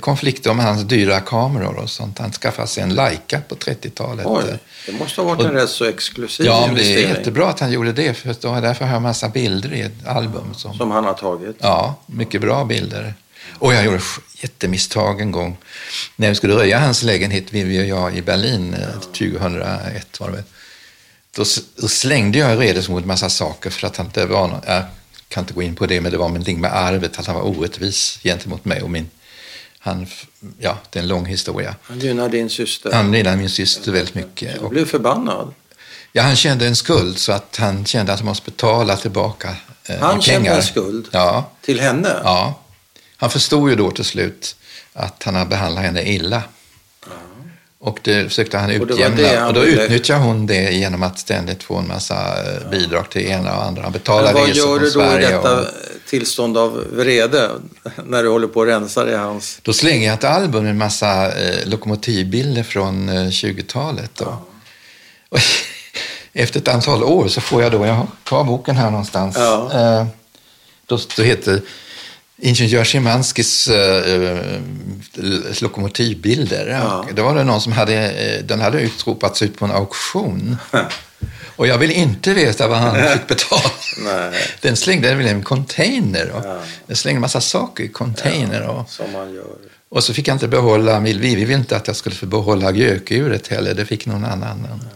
konflikter 0.00 0.50
om 0.50 0.58
hans 0.58 0.82
dyra 0.82 1.20
kameror 1.20 1.76
och 1.76 1.90
sånt. 1.90 2.18
Han 2.18 2.32
skaffade 2.32 2.68
sig 2.68 2.82
en 2.82 2.94
Leica 2.94 3.40
på 3.40 3.54
30-talet. 3.54 4.26
Oj, 4.26 4.58
det 4.86 4.92
måste 4.92 5.20
ha 5.20 5.28
varit 5.28 5.40
och, 5.40 5.46
en 5.46 5.54
rätt 5.54 5.70
så 5.70 5.84
exklusiv 5.84 6.46
Ja, 6.46 6.70
det 6.76 6.94
är 6.94 7.08
jättebra 7.08 7.48
att 7.48 7.60
han 7.60 7.72
gjorde 7.72 7.92
det. 7.92 8.14
För 8.14 8.34
då, 8.40 8.60
därför 8.60 8.84
har 8.84 8.92
jag 8.92 9.02
massa 9.02 9.28
bilder 9.28 9.72
i 9.72 9.80
ett 9.80 10.06
album. 10.06 10.54
Som, 10.54 10.74
som 10.74 10.90
han 10.90 11.04
har 11.04 11.14
tagit? 11.14 11.56
Ja, 11.58 11.94
mycket 12.06 12.40
bra 12.40 12.64
bilder. 12.64 13.14
Och 13.58 13.74
jag 13.74 13.84
gjorde 13.84 14.00
jättemisstag 14.42 15.20
en 15.20 15.32
gång. 15.32 15.56
När 16.16 16.28
vi 16.28 16.34
skulle 16.34 16.54
röja 16.54 16.78
hans 16.78 17.02
lägenhet, 17.02 17.52
Vivi 17.52 17.82
och 17.82 17.86
jag, 17.86 18.16
i 18.16 18.22
Berlin 18.22 18.76
ja. 18.80 19.00
2001 19.00 20.20
var 20.20 20.26
det 20.26 20.34
väl. 20.34 20.44
Då, 21.36 21.44
då 21.76 21.88
slängde 21.88 22.38
jag 22.38 22.60
Redes 22.60 22.88
mot 22.88 23.02
en 23.02 23.08
massa 23.08 23.30
saker 23.30 23.70
för 23.70 23.86
att 23.86 23.96
han 23.96 24.06
inte 24.06 24.26
var 24.26 24.48
någon, 24.48 24.60
jag 24.66 24.82
kan 25.28 25.42
inte 25.42 25.54
gå 25.54 25.62
in 25.62 25.74
på 25.74 25.86
det, 25.86 26.00
men 26.00 26.12
det 26.12 26.18
var 26.18 26.28
någonting 26.28 26.60
med 26.60 26.76
arvet, 26.76 27.18
att 27.18 27.26
han 27.26 27.34
var 27.34 27.42
orättvis 27.42 28.18
gentemot 28.22 28.64
mig 28.64 28.82
och 28.82 28.90
min 28.90 29.10
han, 29.84 30.06
ja, 30.58 30.78
det 30.90 30.98
är 30.98 31.02
en 31.02 31.08
lång 31.08 31.26
historia. 31.26 31.74
Han 31.82 31.98
gynnade 31.98 32.28
din 32.28 32.50
syster? 32.50 32.92
Han 32.92 33.14
gynnade 33.14 33.36
min 33.36 33.50
syster 33.50 33.92
väldigt 33.92 34.14
mycket. 34.14 34.60
Du 34.60 34.68
blev 34.68 34.84
förbannad? 34.84 35.54
Ja, 36.12 36.22
han 36.22 36.36
kände 36.36 36.66
en 36.66 36.76
skuld 36.76 37.18
så 37.18 37.32
att 37.32 37.56
han 37.56 37.84
kände 37.84 38.12
att 38.12 38.18
han 38.18 38.26
måste 38.26 38.50
betala 38.50 38.96
tillbaka 38.96 39.56
eh, 39.86 40.00
Han 40.00 40.22
kände 40.22 40.50
en 40.50 40.62
skuld? 40.62 41.08
Ja. 41.10 41.50
Till 41.60 41.80
henne? 41.80 42.16
Ja. 42.24 42.60
Han 43.16 43.30
förstod 43.30 43.70
ju 43.70 43.76
då 43.76 43.90
till 43.90 44.04
slut 44.04 44.56
att 44.92 45.22
han 45.22 45.34
hade 45.34 45.50
behandlat 45.50 45.84
henne 45.84 46.02
illa. 46.02 46.42
Och 47.78 47.98
det 48.02 48.28
försökte 48.28 48.58
han 48.58 48.70
utjämna. 48.70 49.42
Och, 49.42 49.48
och 49.48 49.54
då 49.54 49.60
ville... 49.60 49.84
utnyttjar 49.84 50.18
hon 50.18 50.46
det 50.46 50.72
genom 50.72 51.02
att 51.02 51.18
ständigt 51.18 51.62
få 51.62 51.76
en 51.76 51.88
massa 51.88 52.14
ja. 52.14 52.68
bidrag 52.70 53.10
till 53.10 53.26
ena 53.26 53.56
och 53.56 53.64
andra. 53.64 53.82
Han 53.82 53.92
betalar 53.92 54.34
resor 54.34 54.78
från 54.78 54.90
Sverige. 54.90 55.12
Vad 55.12 55.20
gör 55.20 55.20
du 55.20 55.20
då 55.20 55.26
i 55.26 55.32
detta 55.32 55.60
och... 55.60 55.66
tillstånd 56.18 56.58
av 56.58 56.84
vrede 56.92 57.50
när 58.04 58.22
du 58.22 58.28
håller 58.28 58.48
på 58.48 58.62
att 58.62 58.68
rensa 58.68 59.10
i 59.10 59.14
hans... 59.14 59.58
Då 59.62 59.72
slänger 59.72 60.06
jag 60.06 60.14
ett 60.14 60.24
album 60.24 60.62
med 60.62 60.70
en 60.70 60.78
massa 60.78 61.26
eh, 61.26 61.68
lokomotivbilder 61.68 62.62
från 62.62 63.08
eh, 63.08 63.26
20-talet. 63.26 64.10
Ja. 64.20 64.44
efter 66.32 66.60
ett 66.60 66.68
antal 66.68 67.04
år 67.04 67.28
så 67.28 67.40
får 67.40 67.62
jag 67.62 67.72
då, 67.72 67.86
jag 67.86 68.06
har 68.24 68.44
boken 68.44 68.76
här 68.76 68.90
någonstans. 68.90 69.36
Ja. 69.38 69.70
Eh, 69.72 70.06
då, 70.86 70.98
då 71.16 71.22
heter 71.22 71.62
Ingenjör 72.36 72.84
Szymanskis 72.84 73.68
äh, 73.68 74.60
lokomotivbilder. 75.62 76.66
Ja. 76.66 77.06
Då 77.14 77.22
var 77.22 77.34
det 77.34 77.44
någon 77.44 77.60
som 77.60 77.72
hade, 77.72 78.10
eh, 78.10 78.44
den 78.44 78.60
hade 78.60 78.80
utropats 78.80 79.42
ut 79.42 79.58
på 79.58 79.64
en 79.64 79.70
auktion. 79.70 80.56
Och 81.56 81.66
jag 81.66 81.78
vill 81.78 81.90
inte 81.90 82.34
veta 82.34 82.68
vad 82.68 82.78
han 82.78 83.12
fick 83.12 83.26
betala. 83.26 83.70
Nej. 83.98 84.40
Den 84.60 84.76
slängde 84.76 85.14
väl 85.14 85.26
en 85.26 85.42
container. 85.42 86.30
Och 86.30 86.44
ja. 86.44 86.60
Den 86.86 86.96
slängde 86.96 87.16
en 87.16 87.20
massa 87.20 87.40
saker 87.40 87.84
i 87.84 87.88
container. 87.88 88.62
Ja, 88.62 88.70
och, 88.70 88.90
som 88.90 89.12
man 89.12 89.34
gör. 89.34 89.56
Och 89.88 90.04
så 90.04 90.14
fick 90.14 90.28
jag 90.28 90.34
inte 90.34 90.48
behålla, 90.48 91.00
vi 91.00 91.34
vill 91.34 91.50
inte 91.50 91.76
att 91.76 91.86
jag 91.86 91.96
skulle 91.96 92.16
få 92.16 92.26
behålla 92.26 92.70
gökuret 92.70 93.48
heller. 93.48 93.74
Det 93.74 93.86
fick 93.86 94.06
någon 94.06 94.24
annan. 94.24 94.66
Ja. 94.70 94.88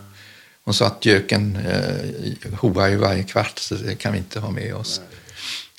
Hon 0.64 0.74
sa 0.74 0.86
att 0.86 1.06
göken 1.06 1.58
eh, 1.66 2.52
hoar 2.58 2.88
ju 2.88 2.96
varje 2.96 3.22
kvart 3.22 3.58
så 3.58 3.74
det 3.74 3.94
kan 3.94 4.12
vi 4.12 4.18
inte 4.18 4.40
ha 4.40 4.50
med 4.50 4.74
oss. 4.74 5.00
Nej. 5.10 5.18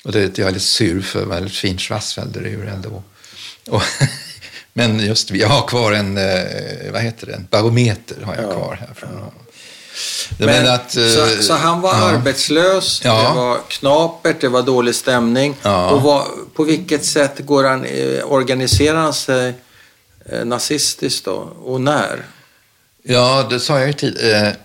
Och 0.04 0.12
det 0.12 0.38
är 0.38 0.42
jag 0.42 0.52
lite 0.52 0.64
sur 0.64 1.02
för, 1.02 1.24
väldigt 1.24 1.54
fint 1.54 1.80
schwarzwälderur 1.80 2.68
ändå. 2.68 3.02
Och, 3.68 3.82
men 4.72 4.98
just, 5.00 5.30
jag 5.30 5.48
har 5.48 5.68
kvar 5.68 5.92
en, 5.92 6.18
eh, 6.18 6.92
vad 6.92 7.02
heter 7.02 7.26
det, 7.26 7.32
en 7.32 7.46
barometer 7.50 8.22
har 8.22 8.34
jag 8.34 8.52
kvar 8.52 8.78
här 8.80 8.94
från 8.94 9.10
honom. 9.10 9.32
Men, 10.38 10.74
att, 10.74 10.92
så, 10.92 11.00
eh, 11.00 11.40
så, 11.40 11.52
han 11.54 11.80
var 11.80 11.94
ja. 11.94 12.04
arbetslös, 12.04 13.00
ja. 13.04 13.28
det 13.28 13.40
var 13.40 13.58
knapert, 13.68 14.40
det 14.40 14.48
var 14.48 14.62
dålig 14.62 14.94
stämning. 14.94 15.56
Ja. 15.62 15.90
Och 15.90 16.02
vad, 16.02 16.26
på 16.54 16.64
vilket 16.64 17.04
sätt 17.04 17.34
går 17.38 17.64
han, 17.64 17.84
eh, 17.84 18.32
organiserar 18.32 18.96
han 18.96 19.14
sig 19.14 19.54
nazistiskt 20.44 21.24
då? 21.24 21.48
Och 21.64 21.80
när? 21.80 22.24
Ja, 23.02 23.46
det 23.50 23.60
sa 23.60 23.78
jag 23.78 23.86
ju 23.86 23.92
tidigare. 23.92 24.56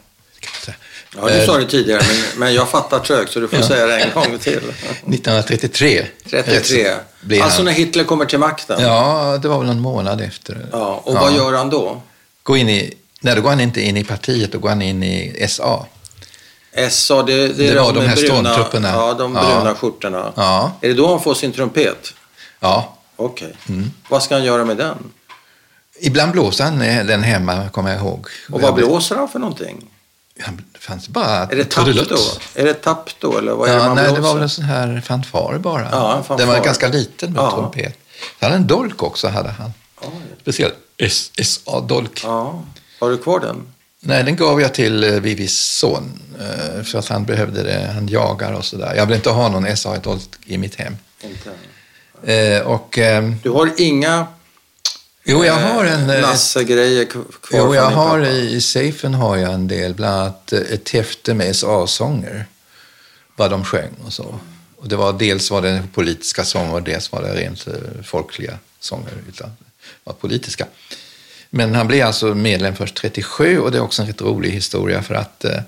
Ja, 1.22 1.30
du 1.30 1.46
sa 1.46 1.58
det 1.58 1.66
tidigare, 1.66 2.02
men, 2.08 2.18
men 2.40 2.54
jag 2.54 2.70
fattar 2.70 3.00
trögt 3.00 3.32
så 3.32 3.40
du 3.40 3.48
får 3.48 3.60
ja. 3.60 3.68
säga 3.68 3.86
det 3.86 4.00
en 4.00 4.14
gång 4.14 4.40
till. 4.40 4.58
1933. 4.90 6.06
33. 6.30 6.94
Alltså 7.42 7.64
när 7.64 7.72
Hitler 7.72 8.04
kommer 8.04 8.26
till 8.26 8.40
makten? 8.40 8.82
Ja, 8.82 9.40
det 9.42 9.48
var 9.48 9.60
väl 9.60 9.70
en 9.70 9.80
månad 9.80 10.22
efter. 10.22 10.68
Ja, 10.72 11.02
och 11.04 11.14
vad 11.14 11.34
gör 11.34 11.54
han 11.54 11.70
då? 11.70 12.02
Gå 12.44 12.58
in 12.58 12.70
i, 12.70 12.94
nej, 13.22 13.36
då 13.36 13.42
går 13.42 13.50
han 13.50 13.60
inte 13.60 13.82
in 13.82 13.98
i 13.98 14.04
partiet, 14.04 14.52
då 14.52 14.60
går 14.60 14.70
han 14.70 14.82
in 14.82 15.04
i 15.04 15.48
SA. 15.50 15.86
SA, 16.90 17.24
det, 17.24 17.48
det, 17.48 17.54
det 17.54 17.80
var 17.82 17.94
de, 17.94 18.00
de 18.00 18.08
här 18.08 18.16
ståndtrupperna. 18.16 18.88
Ja, 18.88 19.14
de 19.14 19.34
bruna 19.34 19.62
ja. 19.66 19.76
skjortorna. 19.76 20.34
Ja. 20.36 20.72
Är 20.82 20.88
det 20.88 20.94
då 20.94 21.08
han 21.08 21.22
får 21.22 21.34
sin 21.36 21.52
trumpet? 21.52 22.14
Ja. 22.60 22.98
Okej. 23.16 23.48
Okay. 23.48 23.76
Mm. 23.76 23.92
Vad 24.10 24.24
ska 24.24 24.36
han 24.36 24.44
göra 24.44 24.66
med 24.66 24.78
den? 24.78 24.98
Ibland 26.00 26.32
blåser 26.32 26.64
han 26.64 26.80
den 27.08 27.24
hemma, 27.24 27.70
kommer 27.70 27.90
jag 27.90 28.00
ihåg. 28.00 28.28
Och 28.52 28.62
vad 28.62 28.74
blåser 28.74 29.16
han 29.16 29.28
för 29.30 29.40
någonting? 29.40 29.88
det 30.74 30.80
fanns 30.80 31.10
bara 31.10 31.28
Är 31.28 31.56
det 31.56 31.66
tapp 31.66 31.86
då? 31.86 32.18
Är 32.56 32.66
det 32.66 32.74
tapp 32.74 33.10
då? 33.20 33.38
Eller 33.38 33.54
vad 33.54 33.70
är 33.70 33.74
ja, 33.74 33.80
det 33.80 33.86
man 33.86 33.96
nej, 33.96 34.14
det 34.14 34.22
var 34.22 34.34
väl 34.34 34.44
en 34.44 34.50
sån 34.50 34.66
här 34.66 35.02
fanfar 35.02 35.58
bara. 35.58 35.88
Ja, 35.92 36.14
fanfar. 36.14 36.38
Den 36.38 36.48
var 36.48 36.60
ganska 36.60 36.88
liten 36.88 37.34
med 37.34 37.42
ja. 37.42 37.52
trumpet. 37.52 37.98
Han 38.40 38.52
hade 38.52 38.62
en 38.62 38.68
dolk 38.68 39.04
också. 39.04 39.28
hade 39.28 39.50
han. 39.50 39.74
Oj. 40.02 40.10
Speciell 40.42 40.72
SA-dolk. 41.44 42.22
Ja. 42.24 42.64
Har 43.00 43.10
du 43.10 43.18
kvar 43.18 43.40
den? 43.40 43.68
Nej, 44.00 44.24
den 44.24 44.36
gav 44.36 44.62
jag 44.62 44.74
till 44.74 45.04
eh, 45.04 45.12
Vivis 45.12 45.58
son. 45.58 46.20
Eh, 46.40 46.84
för 46.84 47.00
att 47.00 47.08
han 47.08 47.26
behövde 47.26 47.64
det. 47.64 47.92
Han 47.94 48.08
jagar 48.08 48.54
och 48.54 48.66
sådär. 48.66 48.94
Jag 48.96 49.06
vill 49.06 49.16
inte 49.16 49.30
ha 49.30 49.50
någon 49.50 49.78
SA-dolk 49.78 50.30
i 50.46 50.58
mitt 50.58 50.76
hem. 50.76 50.98
Inte? 51.24 51.52
Eh, 52.34 52.62
och, 52.62 52.98
ehm, 52.98 53.36
du 53.44 53.50
har 53.50 53.72
inga 53.78 54.28
Jo, 55.24 55.46
jag 55.46 55.54
har 55.54 55.86
en... 55.86 56.08
Nasse-grejer 56.08 57.06
kvar 57.06 57.26
Jo, 57.52 57.76
jag 57.76 57.90
har 57.90 58.26
i, 58.26 58.56
i 58.56 58.62
safen 58.62 59.14
har 59.14 59.38
jag 59.38 59.54
en 59.54 59.68
del. 59.68 59.94
Bland 59.94 60.22
annat 60.22 60.54
ett 60.54 60.90
häfte 60.90 61.34
med 61.34 61.56
SA-sånger. 61.56 62.46
Vad 63.36 63.52
de 63.52 63.66
sjöng 63.66 63.92
och 64.06 64.14
så. 64.14 64.40
Och 64.78 64.88
det 64.88 64.96
var, 64.96 65.14
dels 65.14 65.52
var 65.52 65.62
det 65.62 65.84
politiska 65.94 66.44
sånger 66.44 66.82
dels 66.82 67.12
var 67.12 67.22
det 67.22 67.34
rent 67.34 67.68
folkliga 68.04 68.58
sånger. 68.80 69.14
Utan 69.30 69.50
var 70.04 70.14
politiska. 70.14 70.68
Men 71.56 71.76
han 71.76 71.88
blev 71.88 72.08
alltså 72.08 72.36
medlem 72.36 72.76
först 72.76 72.96
37 72.96 73.60
och 73.60 73.72
det 73.72 73.78
är 73.78 73.82
också 73.82 74.02
en 74.02 74.08
rätt 74.08 74.22
rolig 74.22 74.52
historia 74.52 75.02
för 75.02 75.16
att 75.16 75.46
eh, 75.46 75.60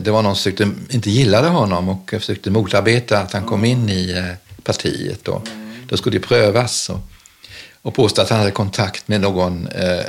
det 0.00 0.10
var 0.10 0.22
någon 0.22 0.36
som 0.36 0.52
försökte, 0.52 0.94
inte 0.94 1.10
gillade 1.10 1.48
honom 1.48 1.88
och 1.88 2.10
försökte 2.10 2.50
motarbeta 2.50 3.18
att 3.18 3.32
han 3.32 3.44
kom 3.44 3.64
in 3.64 3.88
i 3.88 4.10
eh, 4.10 4.62
partiet. 4.62 5.24
Då, 5.24 5.42
då 5.88 5.96
skulle 5.96 6.18
det 6.18 6.26
prövas. 6.26 6.90
Och, 6.90 7.00
och 7.82 7.94
påstod 7.94 8.22
att 8.22 8.30
han 8.30 8.38
hade 8.38 8.50
kontakt 8.50 9.08
med 9.08 9.20
någon 9.20 9.66
eh, 9.66 10.04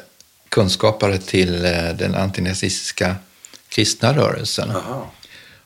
kunskapare 0.50 1.18
till 1.18 1.66
eh, 1.66 1.72
den 1.72 2.16
antinazistiska 2.16 3.16
kristna 3.70 4.18
rörelsen. 4.18 4.72
Aha. 4.72 5.12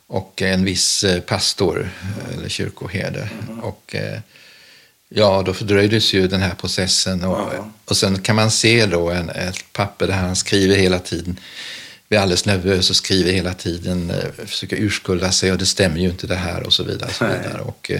Och 0.06 0.42
en 0.42 0.64
viss 0.64 1.04
eh, 1.04 1.20
pastor, 1.20 1.90
eh, 2.02 2.38
eller 2.38 2.48
kyrkoherde. 2.48 3.28
Mm. 3.48 3.60
Och, 3.60 3.94
eh, 3.94 4.20
ja, 5.14 5.42
då 5.46 5.54
fördröjdes 5.54 6.12
ju 6.12 6.28
den 6.28 6.40
här 6.40 6.54
processen. 6.54 7.24
Och, 7.24 7.48
och 7.84 7.96
sen 7.96 8.22
kan 8.22 8.36
man 8.36 8.50
se 8.50 8.86
då 8.86 9.10
en, 9.10 9.30
ett 9.30 9.72
papper 9.72 10.06
där 10.06 10.14
han 10.14 10.36
skriver 10.36 10.76
hela 10.76 10.98
tiden 10.98 11.40
blir 12.10 12.20
alldeles 12.20 12.44
nervös 12.44 12.90
och 12.90 12.96
skriver 12.96 13.32
hela 13.32 13.54
tiden, 13.54 14.10
eh, 14.10 14.46
försöker 14.46 14.76
urskulda 14.76 15.32
sig 15.32 15.52
och 15.52 15.58
det 15.58 15.66
stämmer 15.66 15.98
ju 15.98 16.08
inte 16.08 16.26
det 16.26 16.34
här 16.34 16.66
och 16.66 16.72
så 16.72 16.82
vidare. 16.82 17.08
Och 17.08 17.14
så 17.14 17.24
vidare. 17.24 17.60
Och, 17.60 17.90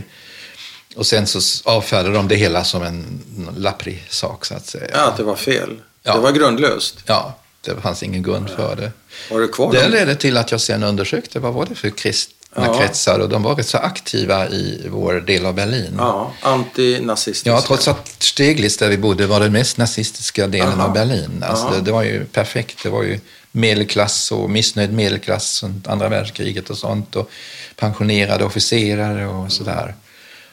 och 0.97 1.07
sen 1.07 1.27
så 1.27 1.41
avfärdade 1.71 2.15
de 2.15 2.29
det 2.29 2.37
hela 2.37 2.65
som 2.65 2.83
en 2.83 3.21
lapprig 3.57 4.07
sak 4.09 4.45
så 4.45 4.55
att 4.55 4.67
säga. 4.67 4.91
Ja, 4.93 5.09
att 5.09 5.17
det 5.17 5.23
var 5.23 5.37
fel. 5.37 5.77
Ja. 6.03 6.15
Det 6.15 6.21
var 6.21 6.33
grundlöst. 6.33 6.97
Ja, 7.07 7.39
det 7.61 7.81
fanns 7.81 8.03
ingen 8.03 8.23
grund 8.23 8.49
ja. 8.51 8.57
för 8.57 8.77
det. 8.77 8.93
Var 9.31 9.41
det 9.41 9.49
kvar? 9.49 9.73
Det 9.73 9.89
ledde 9.89 10.15
till 10.15 10.37
att 10.37 10.51
jag 10.51 10.61
sen 10.61 10.83
undersökte 10.83 11.39
vad 11.39 11.55
var 11.55 11.67
det 11.67 11.75
för 11.75 11.91
kristna 11.91 12.35
ja. 12.55 12.79
kretsar 12.79 13.19
och 13.19 13.29
de 13.29 13.43
var 13.43 13.55
rätt 13.55 13.67
så 13.67 13.79
aktiva 13.79 14.49
i 14.49 14.87
vår 14.89 15.15
del 15.15 15.47
av 15.47 15.55
Berlin. 15.55 15.95
Ja, 15.99 16.33
antinazistiska. 16.41 17.51
Ja, 17.51 17.61
trots 17.61 17.89
att 17.89 18.23
Steglitz 18.23 18.77
där 18.77 18.89
vi 18.89 18.99
bodde 18.99 19.27
var 19.27 19.41
den 19.41 19.53
mest 19.53 19.77
nazistiska 19.77 20.47
delen 20.47 20.69
Aha. 20.69 20.85
av 20.85 20.93
Berlin. 20.93 21.45
Alltså 21.47 21.71
det, 21.71 21.81
det, 21.81 21.93
var 21.93 22.03
ju 22.03 22.25
perfekt. 22.25 22.83
Det 22.83 22.89
var 22.89 23.03
ju 23.03 23.21
medelklass 23.53 24.33
och 24.33 24.51
missnöjd 24.51 24.93
medelklass 24.93 25.63
under 25.63 25.91
andra 25.91 26.09
världskriget 26.09 26.71
och 26.71 26.79
sånt 26.79 27.17
och 27.17 27.31
pensionerade 27.77 28.45
officerare 28.45 29.27
och 29.27 29.53
sådär. 29.53 29.95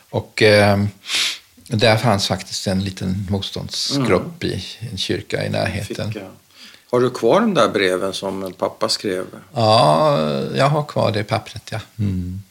Och 0.09 0.41
eh, 0.41 0.77
där 1.67 1.97
fanns 1.97 2.27
faktiskt 2.27 2.67
en 2.67 2.83
liten 2.83 3.27
motståndsgrupp 3.29 4.43
mm. 4.43 4.55
i 4.55 4.63
en 4.91 4.97
kyrka 4.97 5.45
i 5.45 5.49
närheten. 5.49 6.13
Har 6.91 6.99
du 6.99 7.09
kvar 7.09 7.41
de 7.41 7.53
där 7.53 7.69
breven 7.69 8.13
som 8.13 8.53
pappa 8.57 8.89
skrev? 8.89 9.25
Ja, 9.53 10.19
jag 10.55 10.69
har 10.69 10.83
kvar 10.83 11.11
det 11.11 11.23
pappret, 11.23 11.63
ja. 11.71 11.79
Mm. 11.99 12.41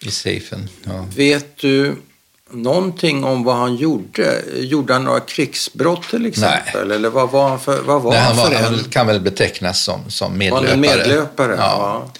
I 0.00 0.10
safen. 0.10 0.68
Ja. 0.84 1.06
Vet 1.16 1.56
du 1.56 1.96
någonting 2.50 3.24
om 3.24 3.44
vad 3.44 3.56
han 3.56 3.76
gjorde? 3.76 4.42
Gjorde 4.54 4.92
han 4.92 5.04
några 5.04 5.20
krigsbrott 5.20 6.02
till 6.10 6.26
exempel? 6.26 6.88
Nej. 6.88 6.96
Eller 6.96 7.10
vad 7.10 7.30
var 7.30 7.48
han 7.48 7.60
för, 7.60 7.82
vad 7.82 8.02
var 8.02 8.12
Nej, 8.12 8.20
han, 8.20 8.36
var, 8.36 8.44
för 8.44 8.54
han 8.54 8.78
kan 8.78 9.06
väl 9.06 9.20
betecknas 9.20 9.84
som, 9.84 10.10
som 10.10 10.38
medlöpare. 10.38 10.62
Var 10.62 10.68
han 10.68 10.74
en 10.74 10.80
medlöpare? 10.80 11.54
Ja. 11.58 12.10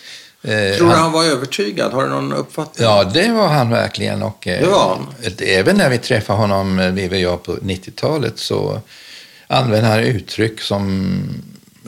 ja. 0.43 0.51
Eh, 0.51 0.77
Tror 0.77 0.87
du 0.87 0.93
han, 0.93 1.03
han 1.03 1.13
var 1.13 1.25
övertygad? 1.25 1.93
Har 1.93 2.03
du 2.03 2.09
någon 2.09 2.33
uppfattning? 2.33 2.87
Ja, 2.87 3.05
det 3.05 3.33
var 3.33 3.49
han 3.49 3.71
verkligen. 3.71 4.23
Och, 4.23 4.47
eh, 4.47 4.61
det 4.61 4.67
var 4.67 4.89
han. 4.89 5.15
Även 5.39 5.77
när 5.77 5.91
vi 5.91 5.99
träffade 5.99 6.39
honom, 6.39 6.79
eh, 6.79 6.93
vi 6.93 7.09
och 7.09 7.21
jag, 7.21 7.43
på 7.43 7.57
90-talet 7.57 8.39
så 8.39 8.81
använde 9.47 9.89
han 9.89 9.99
uttryck 10.01 10.61
som 10.61 11.23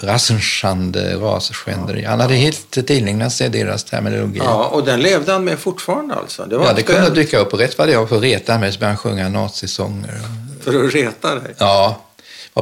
rassenschande, 0.03 1.15
rasskänderi. 1.15 2.05
Han 2.05 2.21
hade 2.21 2.35
helt 2.35 2.87
tillägnat 2.87 3.33
sig 3.33 3.49
deras 3.49 3.85
terminologi. 3.85 4.41
Ja, 4.45 4.67
och 4.67 4.85
den 4.85 5.01
levde 5.01 5.33
han 5.33 5.45
med 5.45 5.59
fortfarande 5.59 6.15
alltså? 6.15 6.45
Det 6.45 6.59
var 6.59 6.67
ja, 6.67 6.73
det 6.73 6.83
kunde 6.83 7.11
dyka 7.11 7.39
upp 7.39 7.53
och 7.53 7.59
rätt 7.59 7.79
vad 7.79 7.89
det 7.89 7.97
var 7.97 8.07
för 8.07 8.17
att 8.17 8.23
reta 8.23 8.59
mig 8.59 8.73
så 8.73 8.79
började 8.79 8.93
han 8.93 8.97
sjunga 8.97 9.29
nazisånger. 9.29 10.21
För 10.61 10.85
att 10.85 10.95
reta 10.95 11.35
dig? 11.35 11.55
Ja, 11.59 12.01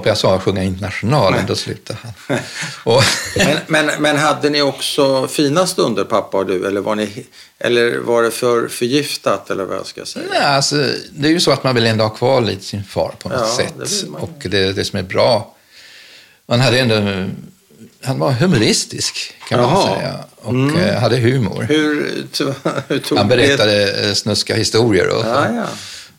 jag 0.04 0.18
sa 0.18 0.34
att 0.34 0.42
sjunga 0.42 0.62
Internationalen, 0.62 1.46
då 1.46 1.54
slutade 1.54 1.98
han. 2.02 2.38
Och 2.84 3.02
men, 3.36 3.58
men, 3.66 4.02
men, 4.02 4.16
hade 4.16 4.50
ni 4.50 4.62
också 4.62 5.28
fina 5.28 5.66
stunder, 5.66 6.04
pappa 6.04 6.38
och 6.38 6.46
du? 6.46 6.66
Eller 6.66 6.80
var, 6.80 6.94
ni, 6.94 7.26
eller 7.58 7.98
var 7.98 8.22
det 8.22 8.30
för 8.30 8.68
förgiftat, 8.68 9.50
eller 9.50 9.64
vad 9.64 9.76
jag 9.76 9.86
ska 9.86 10.04
säga? 10.04 10.26
Nej, 10.30 10.44
alltså, 10.44 10.76
det 11.10 11.28
är 11.28 11.32
ju 11.32 11.40
så 11.40 11.50
att 11.50 11.64
man 11.64 11.74
vill 11.74 11.86
ändå 11.86 12.04
ha 12.04 12.10
kvar 12.10 12.40
lite 12.40 12.64
sin 12.64 12.84
far 12.84 13.14
på 13.18 13.28
något 13.28 13.38
ja, 13.40 13.56
sätt. 13.56 13.74
Det 13.78 14.18
och 14.18 14.38
det, 14.50 14.72
det 14.72 14.84
som 14.84 14.98
är 14.98 15.02
bra. 15.02 15.54
Man 16.46 16.60
hade 16.60 16.78
ändå 16.80 17.26
han 18.02 18.18
var 18.18 18.32
humoristisk 18.32 19.34
kan 19.48 19.60
Jaha. 19.60 19.70
man 19.70 19.96
säga 19.96 20.24
och 20.36 20.50
mm. 20.50 20.76
Eh, 20.76 21.00
hade 21.00 21.16
humor. 21.16 21.66
Hur, 21.68 21.94
hur 22.88 23.16
han 23.16 23.28
berättade 23.28 23.70
det? 23.70 24.08
Eh, 24.08 24.14
snuska 24.14 24.54
historier 24.56 25.08
och, 25.08 25.26
ja, 25.26 25.54
ja. 25.54 25.66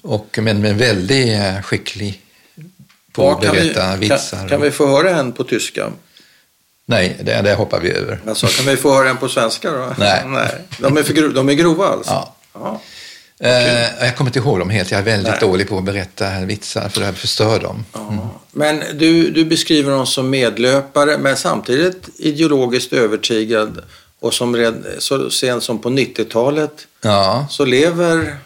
och 0.01 0.39
men 0.41 0.61
med 0.61 0.77
väldigt 0.77 1.27
eh, 1.27 1.61
skicklig 1.61 2.21
på 3.17 3.31
att 3.31 3.41
berätta 3.41 3.95
vi, 3.95 4.09
vitsar. 4.09 4.37
Kan, 4.37 4.49
kan, 4.49 4.61
vi 4.61 4.71
få 4.71 4.87
höra 4.87 5.09
en 5.09 5.31
på 5.31 5.43
tyska? 5.43 5.91
Nej, 6.85 7.17
det, 7.23 7.41
det 7.41 7.53
hoppar 7.53 7.79
vi 7.79 7.91
över. 7.91 8.19
Alltså, 8.27 8.47
kan 8.47 8.65
vi 8.65 8.77
få 8.77 8.93
höra 8.93 9.09
en 9.09 9.17
på 9.17 9.29
svenska 9.29 9.71
då? 9.71 9.93
Nej. 9.97 10.23
Nej. 10.27 10.49
De, 10.77 10.97
är 10.97 11.03
för, 11.03 11.29
de 11.29 11.49
är 11.49 11.53
grova 11.53 11.87
alltså? 11.87 12.11
Ja. 12.11 12.35
ja. 12.53 12.81
Eh, 13.39 14.05
jag 14.05 14.15
kommer 14.15 14.29
inte 14.29 14.39
ihåg 14.39 14.59
dem 14.59 14.69
helt. 14.69 14.91
Jag 14.91 14.99
är 14.99 15.03
väldigt 15.03 15.31
Nej. 15.31 15.39
dålig 15.41 15.69
på 15.69 15.77
att 15.77 15.83
berätta 15.83 16.39
vitsar 16.39 16.89
för 16.89 17.01
jag 17.01 17.15
förstör 17.15 17.59
dem. 17.59 17.85
Mm. 17.95 18.19
Men 18.51 18.83
du, 18.93 19.31
du 19.31 19.45
beskriver 19.45 19.91
dem 19.91 20.07
som 20.07 20.29
medlöpare 20.29 21.17
men 21.17 21.37
samtidigt 21.37 22.09
ideologiskt 22.17 22.93
övertygad 22.93 23.83
och 24.19 24.33
som 24.33 24.55
red, 24.55 24.85
så 24.97 25.29
sent 25.29 25.63
som 25.63 25.79
på 25.79 25.89
90-talet 25.89 26.87
ja. 27.01 27.47
så 27.49 27.65
lever, 27.65 28.37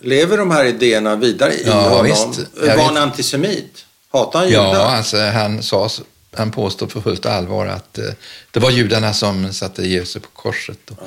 lever 0.00 0.38
de 0.38 0.50
här 0.50 0.64
idéerna 0.64 1.16
vidare 1.16 1.54
i 1.54 1.62
ja, 1.66 1.88
honom. 1.88 2.04
Visst. 2.04 2.40
Var 2.60 2.84
han 2.84 2.96
antisemit? 2.96 3.84
Hatade 4.12 4.44
han 4.44 4.48
judar? 4.48 4.74
Ja, 4.74 4.96
alltså, 4.96 5.16
han, 5.16 5.62
sa, 5.62 5.88
han 6.36 6.50
påstod 6.50 6.92
för 6.92 7.00
fullt 7.00 7.26
allvar 7.26 7.66
att 7.66 7.98
eh, 7.98 8.04
det 8.50 8.60
var 8.60 8.70
judarna 8.70 9.12
som 9.12 9.52
satte 9.52 9.86
Jesus 9.86 10.22
på 10.22 10.28
korset. 10.28 10.90
Och, 10.90 10.98
ja. 11.00 11.06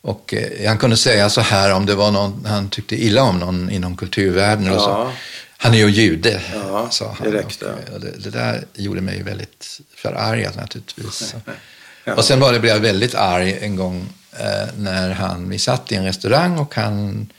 Och 0.00 0.34
eh, 0.34 0.68
han 0.68 0.78
kunde 0.78 0.96
säga 0.96 1.30
så 1.30 1.40
här 1.40 1.72
om 1.72 1.86
det 1.86 1.94
var 1.94 2.10
någon 2.10 2.44
han 2.46 2.68
tyckte 2.68 3.04
illa 3.04 3.22
om 3.22 3.38
någon 3.38 3.70
inom 3.70 3.96
kulturvärlden. 3.96 4.66
Ja. 4.66 4.74
Och 4.74 4.80
så. 4.80 5.12
Han 5.56 5.74
är 5.74 5.78
ju 5.78 5.88
jude, 5.88 6.40
ja, 6.54 6.90
sa 6.90 7.16
han. 7.18 7.30
Direkt, 7.30 7.62
och, 7.62 7.94
och 7.94 8.00
det, 8.00 8.10
det, 8.18 8.30
där 8.30 8.64
gjorde 8.74 9.00
mig 9.00 9.22
väldigt 9.22 9.80
förargad 9.96 10.56
naturligtvis. 10.56 11.34
ja. 12.04 12.14
Och 12.14 12.24
sen 12.24 12.40
var 12.40 12.52
det, 12.52 12.60
blev 12.60 12.74
jag 12.74 12.80
väldigt 12.80 13.14
arg 13.14 13.58
en 13.60 13.76
gång 13.76 14.08
eh, 14.32 14.68
när 14.76 15.10
han, 15.10 15.48
vi 15.48 15.58
satt 15.58 15.92
i 15.92 15.94
en 15.94 16.04
restaurang 16.04 16.58
och 16.58 16.74
han 16.74 17.32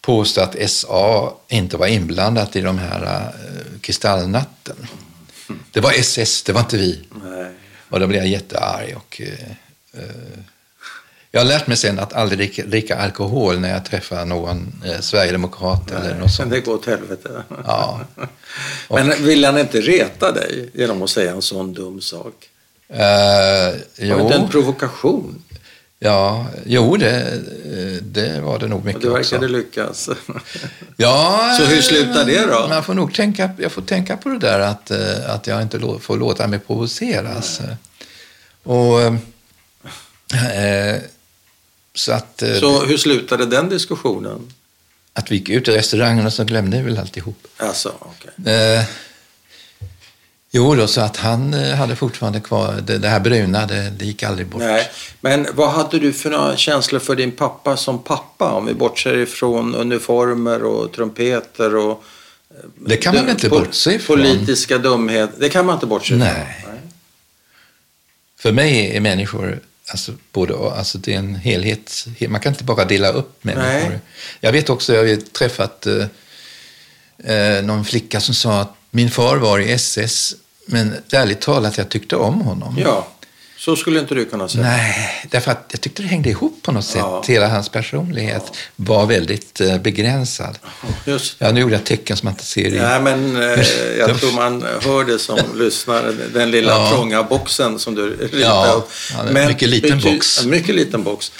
påstod 0.00 0.44
att 0.44 0.70
SA 0.70 1.32
inte 1.48 1.76
var 1.76 1.86
inblandat 1.86 2.56
i 2.56 2.60
de 2.60 2.78
här 2.78 3.02
eh, 3.04 3.80
kristallnatten. 3.80 4.76
Det 5.70 5.80
var 5.80 5.92
SS, 5.92 6.42
det 6.42 6.52
var 6.52 6.60
inte 6.60 6.76
vi. 6.76 7.00
Nej. 7.24 7.50
Och 7.88 8.00
då 8.00 8.06
blev 8.06 8.20
jag 8.20 8.30
jättearg 8.30 8.96
och 8.96 9.20
eh, 9.20 10.00
eh 10.02 10.40
jag 11.32 11.40
har 11.40 11.46
lärt 11.46 11.66
mig 11.66 11.76
sen 11.76 11.98
att 11.98 12.12
aldrig 12.12 12.38
dricka, 12.38 12.66
dricka 12.66 12.96
alkohol 12.96 13.60
när 13.60 13.72
jag 13.72 13.84
träffar 13.84 14.24
någon 14.24 14.82
eh, 14.86 15.00
sverigedemokrat 15.00 15.82
Nej, 15.90 15.98
eller 16.00 16.14
något 16.14 16.32
sånt. 16.32 16.50
Det 16.50 16.60
går 16.60 16.74
åt 16.74 16.86
helvete. 16.86 17.42
Ja. 17.66 18.00
Och, 18.88 18.98
Men 18.98 19.24
vill 19.24 19.44
han 19.44 19.58
inte 19.58 19.80
reta 19.80 20.32
dig 20.32 20.70
genom 20.74 21.02
att 21.02 21.10
säga 21.10 21.32
en 21.32 21.42
sån 21.42 21.74
dum 21.74 22.00
sak? 22.00 22.34
Jo. 22.88 22.98
Var 22.98 24.16
det 24.16 24.22
inte 24.22 24.34
en 24.34 24.48
provokation? 24.48 25.42
Ja, 26.02 26.46
jo 26.66 26.96
det, 26.96 27.40
det 28.02 28.40
var 28.40 28.58
det 28.58 28.68
nog 28.68 28.84
mycket 28.84 29.04
och 29.04 29.10
det 29.10 29.16
verkade 29.16 29.46
också. 29.46 29.56
lyckas. 29.56 30.10
ja, 30.96 31.56
Så 31.58 31.64
hur 31.64 31.82
slutar 31.82 32.24
det 32.24 32.46
då? 32.46 32.66
Man 32.68 32.84
får 32.84 32.94
nog 32.94 33.14
tänka, 33.14 33.50
jag 33.58 33.72
får 33.72 33.82
tänka 33.82 34.16
på 34.16 34.28
det 34.28 34.38
där 34.38 34.60
att, 34.60 34.90
eh, 34.90 35.34
att 35.34 35.46
jag 35.46 35.62
inte 35.62 35.80
får 36.00 36.16
låta 36.16 36.46
mig 36.46 36.58
provoceras. 36.58 37.60
Nej. 37.60 37.76
Och... 38.62 39.00
Eh, 40.36 41.00
så, 41.94 42.12
att, 42.12 42.42
eh, 42.42 42.54
så 42.54 42.84
hur 42.84 42.96
slutade 42.96 43.46
den 43.46 43.68
diskussionen? 43.68 44.52
Att 45.12 45.30
vi 45.30 45.36
gick 45.36 45.48
ut 45.48 45.68
i 45.68 45.70
restaurangen 45.70 46.26
och 46.26 46.32
så 46.32 46.44
glömde 46.44 46.76
vi 46.76 46.82
väl 46.82 46.98
alltihop. 46.98 47.46
Alltså, 47.56 47.94
okay. 48.00 48.54
eh, 48.54 48.84
jo, 50.50 50.74
då, 50.74 50.86
så 50.86 51.00
att 51.00 51.16
han 51.16 51.54
eh, 51.54 51.74
hade 51.74 51.96
fortfarande 51.96 52.40
kvar 52.40 52.80
det, 52.86 52.98
det 52.98 53.08
här 53.08 53.20
bruna, 53.20 53.66
det, 53.66 53.92
det, 53.98 54.04
gick 54.04 54.22
aldrig 54.22 54.46
bort. 54.46 54.60
Nej. 54.60 54.90
Men 55.20 55.46
vad 55.54 55.70
hade 55.70 55.98
du 55.98 56.12
för 56.12 56.30
några 56.30 56.56
känslor 56.56 57.00
för 57.00 57.16
din 57.16 57.32
pappa 57.32 57.76
som 57.76 58.02
pappa? 58.02 58.52
Om 58.52 58.66
vi 58.66 58.74
bortser 58.74 59.16
ifrån 59.16 59.74
uniformer 59.74 60.62
och 60.62 60.92
trumpeter 60.92 61.76
och 61.76 62.04
eh, 62.50 62.56
det 62.86 62.96
kan 62.96 63.14
man 63.14 63.28
inte 63.28 63.48
bortse 63.48 63.94
ifrån. 63.94 64.16
Politiska 64.16 64.78
dumhet, 64.78 65.30
det 65.38 65.48
kan 65.48 65.66
man 65.66 65.74
inte 65.74 65.86
bortse 65.86 66.14
ifrån. 66.14 66.28
Nej. 66.28 66.64
Nej. 66.66 66.80
För 68.38 68.52
mig 68.52 68.96
är 68.96 69.00
människor 69.00 69.60
Alltså, 69.90 70.12
både, 70.32 70.54
alltså 70.54 70.98
det 70.98 71.14
är 71.14 71.18
en 71.18 71.34
helhet. 71.34 72.06
Man 72.28 72.40
kan 72.40 72.52
inte 72.52 72.64
bara 72.64 72.84
dela 72.84 73.12
upp 73.12 73.44
människor. 73.44 73.88
Nej. 73.88 73.98
Jag 74.40 74.52
vet 74.52 74.70
också, 74.70 74.94
jag 74.94 75.08
har 75.08 75.16
träffat 75.16 75.86
eh, 75.86 76.06
eh, 77.34 77.64
någon 77.64 77.84
flicka 77.84 78.20
som 78.20 78.34
sa 78.34 78.60
att 78.60 78.76
min 78.90 79.10
far 79.10 79.36
var 79.36 79.58
i 79.58 79.72
SS, 79.72 80.34
men 80.66 80.94
ärligt 81.12 81.40
talat, 81.40 81.78
jag 81.78 81.88
tyckte 81.88 82.16
om 82.16 82.40
honom. 82.40 82.78
Ja. 82.78 83.08
Så 83.60 83.76
skulle 83.76 84.00
inte 84.00 84.14
du 84.14 84.24
kunna 84.24 84.48
säga? 84.48 84.62
Nej, 84.62 85.26
därför 85.30 85.50
att 85.50 85.68
jag 85.70 85.80
tyckte 85.80 86.02
det 86.02 86.08
hängde 86.08 86.30
ihop 86.30 86.62
på 86.62 86.72
något 86.72 86.84
sätt. 86.84 86.96
Ja. 86.98 87.22
Hela 87.26 87.48
hans 87.48 87.68
personlighet 87.68 88.42
ja. 88.46 88.52
var 88.76 89.06
väldigt 89.06 89.60
eh, 89.60 89.78
begränsad. 89.78 90.58
Just. 91.06 91.36
Ja, 91.38 91.52
nu 91.52 91.60
gjorde 91.60 91.74
jag 91.74 91.84
tecken 91.84 92.16
som 92.16 92.26
man 92.26 92.32
inte 92.32 92.44
ser 92.44 92.74
i... 92.74 92.78
Nej, 92.78 93.00
men 93.00 93.36
eh, 93.36 93.60
jag 93.98 94.20
tror 94.20 94.32
man 94.32 94.62
hör 94.80 95.04
det 95.04 95.18
som 95.18 95.38
lyssnar. 95.54 96.14
Den 96.34 96.50
lilla 96.50 96.72
ja. 96.72 96.90
trånga 96.90 97.22
boxen 97.22 97.78
som 97.78 97.94
du 97.94 98.16
ritade 98.16 98.40
ja, 98.40 98.72
upp. 98.76 98.90
Ja, 99.12 99.32
men 99.32 99.46
mycket 99.46 99.68
liten 99.68 100.00
box. 100.00 100.44
Mycket 100.44 100.74
liten 100.74 101.02
box. 101.02 101.32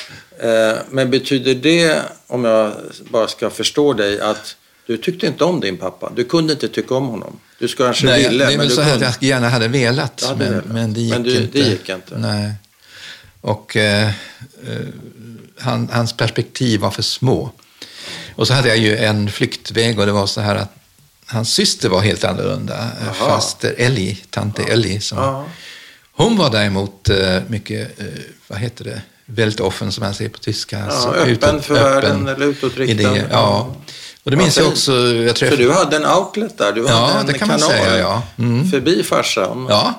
Eh, 0.43 0.79
men 0.91 1.11
betyder 1.11 1.55
det, 1.55 2.03
om 2.27 2.45
jag 2.45 2.73
bara 3.11 3.29
ska 3.29 3.51
förstå 3.51 3.93
dig, 3.93 4.21
att 4.21 4.57
du 4.91 4.97
tyckte 4.97 5.27
inte 5.27 5.45
om 5.45 5.61
din 5.61 5.77
pappa? 5.77 6.13
Du 6.17 6.25
kunde 6.25 6.53
inte 6.53 6.69
tycka 6.69 6.95
om 6.95 7.09
honom? 7.09 7.41
Du 7.59 7.69
kanske 7.69 8.07
Nej, 8.07 8.29
ville, 8.29 8.47
det 8.47 8.53
är 8.53 8.59
väl 8.59 8.71
så 8.71 8.83
kunde... 8.83 9.09
att 9.09 9.23
jag 9.23 9.29
gärna 9.29 9.49
hade 9.49 9.69
velat, 9.69 10.23
hade 10.23 10.51
men, 10.51 10.63
men, 10.75 10.93
det 10.93 11.01
gick 11.01 11.13
men 11.13 11.23
du, 11.23 11.37
inte. 11.37 11.59
Det 11.59 11.69
gick 11.69 11.89
inte. 11.89 12.19
Nej. 12.19 12.53
Och 13.41 13.77
eh, 13.77 14.07
eh, 14.07 14.13
han, 15.59 15.89
hans 15.93 16.17
perspektiv 16.17 16.81
var 16.81 16.91
för 16.91 17.03
små. 17.03 17.51
Och 18.35 18.47
så 18.47 18.55
hade 18.55 18.69
jag 18.69 18.79
ju 18.79 18.97
en 18.97 19.31
flyktväg 19.31 19.99
och 19.99 20.07
det 20.07 20.13
var 20.13 20.27
så 20.27 20.41
här 20.41 20.57
att 20.57 20.75
hans 21.27 21.53
syster 21.53 21.89
var 21.89 22.01
helt 22.01 22.25
annorlunda. 22.25 22.91
Aha. 23.03 23.13
Faster 23.13 23.75
Ellie, 23.79 24.19
tante 24.31 24.63
ja. 24.63 24.73
Ellie. 24.73 25.01
Som, 25.01 25.45
hon 26.13 26.37
var 26.37 26.51
däremot 26.51 27.09
eh, 27.09 27.39
mycket, 27.49 28.01
eh, 28.01 28.07
vad 28.49 28.59
heter 28.59 28.85
det, 28.85 29.03
väldigt 29.27 29.61
offen 29.61 29.93
som 29.93 30.05
man 30.05 30.15
säger 30.15 30.31
på 30.31 30.39
tyska. 30.39 30.79
Ja, 30.79 30.85
alltså, 30.85 31.09
öppen 31.09 31.33
utåt, 31.33 31.65
för 31.65 31.75
världen 31.75 32.29
eller 32.29 32.47
utåtriktad. 32.47 32.93
Idé, 32.93 33.25
ja. 33.31 33.77
Och 34.25 34.31
det 34.31 34.37
minns 34.37 34.57
jag 34.57 34.69
också. 34.69 34.93
Jag 34.93 35.37
träff... 35.37 35.51
Så 35.51 35.57
du 35.57 35.73
hade 35.73 35.97
en 35.97 36.07
outlet 36.07 36.59
där? 36.59 36.73
Du 36.73 36.85
ja, 36.87 37.07
hade 37.07 37.21
en 37.21 37.27
det 37.27 37.33
kan 37.33 37.49
kanal 37.49 37.61
man 37.61 37.69
säga. 37.69 37.99
Ja. 37.99 38.23
Mm. 38.39 38.71
Förbi 38.71 39.03
farsan? 39.03 39.67
Ja. 39.69 39.95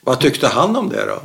Vad 0.00 0.20
tyckte 0.20 0.48
han 0.48 0.76
om 0.76 0.88
det 0.88 1.06
då? 1.06 1.22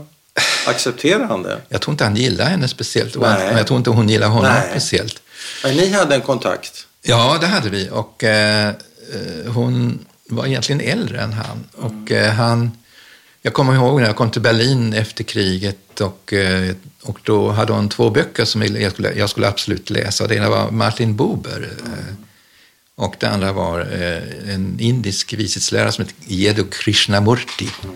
Accepterade 0.67 1.25
han 1.25 1.43
det? 1.43 1.61
Jag 1.69 1.81
tror 1.81 1.93
inte 1.93 2.03
han 2.03 2.15
gillade 2.15 2.49
henne 2.49 2.67
speciellt. 2.67 3.15
Nej. 3.15 3.53
Jag 3.57 3.67
tror 3.67 3.77
inte 3.77 3.89
hon 3.89 4.09
gillade 4.09 4.31
honom 4.31 4.51
Nej. 4.51 4.67
speciellt. 4.69 5.21
Men 5.63 5.75
ni 5.75 5.89
hade 5.89 6.15
en 6.15 6.21
kontakt? 6.21 6.87
Ja, 7.01 7.37
det 7.41 7.47
hade 7.47 7.69
vi. 7.69 7.89
Och 7.91 8.23
eh, 8.23 8.73
hon 9.47 10.05
var 10.29 10.45
egentligen 10.45 10.81
äldre 10.81 11.21
än 11.21 11.33
han. 11.33 11.63
Och 11.73 12.11
eh, 12.11 12.33
han... 12.33 12.71
Jag 13.41 13.53
kommer 13.53 13.75
ihåg 13.75 13.99
när 13.99 14.07
jag 14.07 14.15
kom 14.15 14.31
till 14.31 14.41
Berlin 14.41 14.93
efter 14.93 15.23
kriget 15.23 16.01
och, 16.01 16.33
eh, 16.33 16.75
och 17.03 17.19
då 17.23 17.51
hade 17.51 17.73
hon 17.73 17.89
två 17.89 18.09
böcker 18.09 18.45
som 18.45 18.61
jag 18.61 18.91
skulle, 18.91 19.13
jag 19.13 19.29
skulle 19.29 19.47
absolut 19.47 19.89
läsa. 19.89 20.27
Det 20.27 20.35
ena 20.35 20.49
var 20.49 20.71
Martin 20.71 21.15
Buber 21.15 21.69
mm. 21.85 22.15
och 22.95 23.15
det 23.19 23.27
andra 23.27 23.51
var 23.51 23.79
eh, 23.79 24.53
en 24.53 24.79
indisk 24.79 25.33
vishetslärare 25.33 25.91
som 25.91 26.05
heter 26.05 26.33
Yedu 26.33 26.63
Krishnamurti. 26.63 27.69
Mm. 27.83 27.95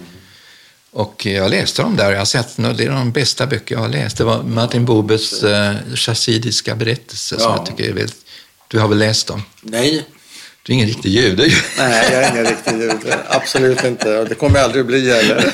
Och 0.92 1.26
jag 1.26 1.50
läste 1.50 1.82
dem 1.82 1.96
där. 1.96 2.12
Jag 2.12 2.18
har 2.18 2.26
sett, 2.26 2.58
det 2.58 2.84
är 2.84 2.90
de 2.90 3.12
bästa 3.12 3.48
böcker 3.48 3.76
jag 3.76 3.82
har 3.82 3.90
läst. 3.90 4.18
Det 4.18 4.24
var 4.24 4.44
Martin 4.44 4.86
Bubers 4.86 5.44
eh, 5.44 5.76
chassidiska 5.96 6.76
berättelser 6.76 7.36
ja. 7.40 7.44
som 7.44 7.52
jag 7.52 7.66
tycker 7.66 7.90
är 7.90 7.94
väldigt... 7.94 8.26
Du 8.68 8.80
har 8.80 8.88
väl 8.88 8.98
läst 8.98 9.28
dem? 9.28 9.44
Nej. 9.62 10.06
Du 10.68 10.74
är 10.74 10.76
ingen 10.76 10.88
riktig 10.88 11.10
jude 11.10 11.44
Nej, 11.78 12.10
jag 12.12 12.24
är 12.24 12.32
ingen 12.32 12.46
riktig 12.46 12.72
jude. 12.72 13.18
Absolut 13.28 13.84
inte. 13.84 14.18
Och 14.18 14.28
det 14.30 14.36
kommer 14.36 14.60
jag 14.60 14.66
aldrig 14.66 14.86
bli 14.86 15.14
heller. 15.14 15.54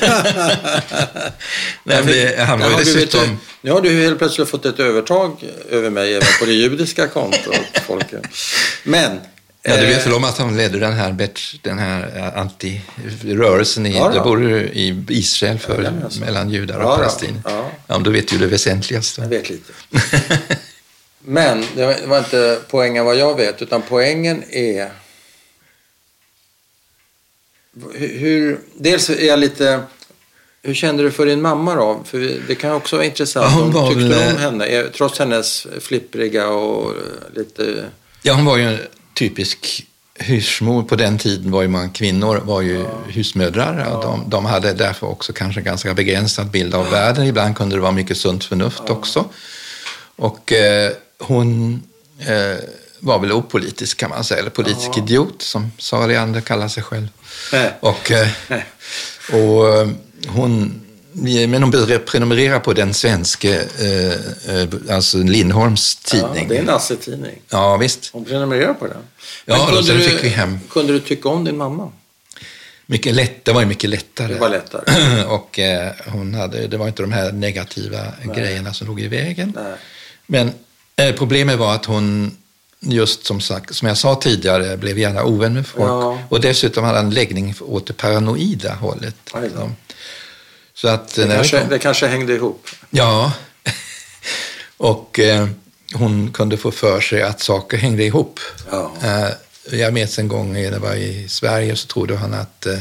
Nej, 1.84 2.04
men 2.04 2.46
han 2.46 2.60
var 2.60 2.70
ju 2.70 2.76
dessutom... 2.76 3.20
Du, 3.20 3.36
nu 3.60 3.70
har 3.70 3.80
du 3.80 4.02
helt 4.02 4.18
plötsligt 4.18 4.48
fått 4.48 4.66
ett 4.66 4.80
övertag 4.80 5.44
över 5.70 5.90
mig 5.90 6.14
även 6.14 6.28
på 6.40 6.44
det 6.44 6.52
judiska 6.52 7.08
kontot. 7.08 7.60
Folket. 7.86 8.22
Men 8.82 9.20
Ja, 9.62 9.76
du 9.76 9.86
vet 9.86 9.98
eh, 9.98 10.04
väl 10.04 10.14
om 10.14 10.24
att 10.24 10.38
han 10.38 10.56
ledde 10.56 10.78
den 10.78 10.92
här, 10.92 11.28
den 11.62 11.78
här 11.78 12.16
eh, 12.16 12.38
anti-rörelsen 12.38 13.86
i, 13.86 13.96
ja, 13.96 14.12
ja. 14.14 14.24
bor 14.24 14.52
i 14.52 15.04
Israel 15.08 15.58
för, 15.58 15.82
ja, 15.82 16.20
mellan 16.20 16.50
judar 16.50 16.78
och 16.78 16.90
ja, 16.90 16.96
palestinier. 16.96 17.42
Ja. 17.44 17.70
Ja. 17.86 17.98
då 17.98 18.10
vet 18.10 18.28
du 18.28 18.38
det 18.38 18.46
väsentligaste. 18.46 19.20
Jag 19.20 19.28
vet 19.28 19.50
lite. 19.50 19.72
Men 21.24 21.64
det 21.76 22.06
var 22.06 22.18
inte 22.18 22.58
poängen 22.68 23.04
vad 23.04 23.16
jag 23.16 23.36
vet, 23.36 23.62
utan 23.62 23.82
poängen 23.88 24.44
är 24.50 24.90
hur, 27.94 28.60
dels 28.74 29.10
är 29.10 29.26
jag 29.26 29.38
lite... 29.38 29.80
Hur 30.62 30.74
kände 30.74 31.02
du 31.02 31.10
för 31.10 31.26
din 31.26 31.42
mamma 31.42 31.74
då? 31.74 32.02
För 32.04 32.40
det 32.48 32.54
kan 32.54 32.72
också 32.72 32.96
vara 32.96 33.06
intressant. 33.06 33.46
Ja, 33.50 33.60
hon 33.62 33.72
var 33.72 33.88
tyckte 33.88 34.08
väl, 34.08 34.34
om 34.34 34.40
henne? 34.40 34.84
Trots 34.96 35.18
hennes 35.18 35.66
flippriga 35.80 36.48
och 36.48 36.92
lite... 37.34 37.84
Ja, 38.22 38.34
hon 38.34 38.44
var 38.44 38.56
ju 38.56 38.78
typisk 39.14 39.86
husmor 40.14 40.82
på 40.82 40.96
den 40.96 41.18
tiden 41.18 41.50
var 41.50 41.62
ju 41.62 41.68
man, 41.68 41.90
kvinnor 41.90 42.40
var 42.44 42.60
ju 42.60 42.78
ja. 42.78 43.02
husmödrar. 43.08 43.86
Ja. 43.90 44.00
De, 44.02 44.30
de, 44.30 44.44
hade 44.44 44.72
därför 44.72 45.06
också 45.06 45.32
kanske 45.32 45.60
en 45.60 45.64
ganska 45.64 45.94
begränsad 45.94 46.50
bild 46.50 46.74
av 46.74 46.84
ja. 46.84 46.90
världen. 46.90 47.26
Ibland 47.26 47.56
kunde 47.56 47.76
det 47.76 47.80
vara 47.80 47.92
mycket 47.92 48.16
sunt 48.16 48.44
förnuft 48.44 48.90
också. 48.90 49.24
Och 50.16 50.52
eh, 50.52 50.92
hon 51.18 51.82
eh, 52.18 52.58
var 53.04 53.18
väl 53.18 53.32
opolitisk 53.32 53.96
kan 53.96 54.10
man 54.10 54.24
säga, 54.24 54.40
eller 54.40 54.50
politisk 54.50 54.98
idiot 54.98 55.42
som 55.42 55.72
Sara 55.78 56.06
Leander 56.06 56.40
kallar 56.40 56.68
sig 56.68 56.82
själv. 56.82 57.08
Och, 57.80 58.10
eh, 58.10 58.28
och 59.32 59.68
eh, 59.68 59.88
hon 60.28 60.80
men 61.48 61.62
hon 61.62 61.70
började 61.70 61.98
prenumerera 61.98 62.60
på 62.60 62.72
den 62.72 62.94
svenska, 62.94 63.54
eh, 63.62 64.12
eh, 64.48 64.68
alltså 64.90 65.18
Lindholms 65.18 65.96
tidning. 65.96 66.42
Ja, 66.42 66.48
det 66.48 66.56
är 66.56 66.60
en 66.60 66.64
Nasse-tidning. 66.64 67.40
Ja, 67.48 67.76
visst. 67.76 68.10
Hon 68.12 68.24
prenumererar 68.24 68.74
på 68.74 68.86
den. 68.86 68.96
Ja, 69.44 69.68
då, 69.72 69.82
sen 69.82 69.96
du, 69.96 70.02
fick 70.02 70.24
vi 70.24 70.28
hem. 70.28 70.58
Kunde 70.70 70.92
du 70.92 71.00
tycka 71.00 71.28
om 71.28 71.44
din 71.44 71.56
mamma? 71.56 71.92
Mycket 72.86 73.14
lätt, 73.14 73.44
det 73.44 73.52
var 73.52 73.60
ju 73.60 73.66
mycket 73.66 73.90
lättare. 73.90 74.34
Det 74.34 74.40
var 74.40 74.48
lättare. 74.48 75.24
och 75.28 75.58
eh, 75.58 75.92
hon 76.06 76.34
hade, 76.34 76.66
det 76.66 76.76
var 76.76 76.88
inte 76.88 77.02
de 77.02 77.12
här 77.12 77.32
negativa 77.32 77.98
Nej. 78.22 78.36
grejerna 78.36 78.74
som 78.74 78.86
låg 78.86 79.00
i 79.00 79.08
vägen. 79.08 79.52
Nej. 79.56 79.74
Men 80.26 80.52
eh, 80.96 81.14
problemet 81.14 81.58
var 81.58 81.74
att 81.74 81.84
hon 81.84 82.36
just 82.84 83.26
som, 83.26 83.40
sagt, 83.40 83.74
som 83.74 83.88
jag 83.88 83.98
sa 83.98 84.14
tidigare, 84.14 84.76
blev 84.76 84.98
gärna 84.98 85.24
ovän 85.24 85.54
med 85.54 85.66
folk. 85.66 85.84
Ja. 85.84 86.18
Och 86.28 86.40
dessutom 86.40 86.84
hade 86.84 86.98
han 86.98 87.06
en 87.06 87.14
läggning 87.14 87.54
åt 87.60 87.86
det 87.86 87.92
paranoida 87.92 88.74
hållet. 88.74 89.16
Liksom. 89.42 89.76
Så 90.74 90.88
att, 90.88 91.14
det, 91.14 91.28
kanske, 91.28 91.60
kom... 91.60 91.68
det 91.68 91.78
kanske 91.78 92.06
hängde 92.06 92.34
ihop. 92.34 92.68
Ja, 92.90 93.32
och 94.76 95.18
eh, 95.18 95.48
hon 95.94 96.32
kunde 96.32 96.56
få 96.56 96.70
för 96.70 97.00
sig 97.00 97.22
att 97.22 97.40
saker 97.40 97.76
hängde 97.76 98.04
ihop. 98.04 98.40
Ja. 98.70 98.92
Eh, 99.02 99.28
jag 99.78 99.94
minns 99.94 100.18
en 100.18 100.28
gång 100.28 100.52
när 100.52 100.60
jag 100.60 100.80
var 100.80 100.94
i 100.94 101.28
Sverige 101.28 101.76
så 101.76 101.86
trodde 101.86 102.16
han 102.16 102.34
att, 102.34 102.66
eh, 102.66 102.78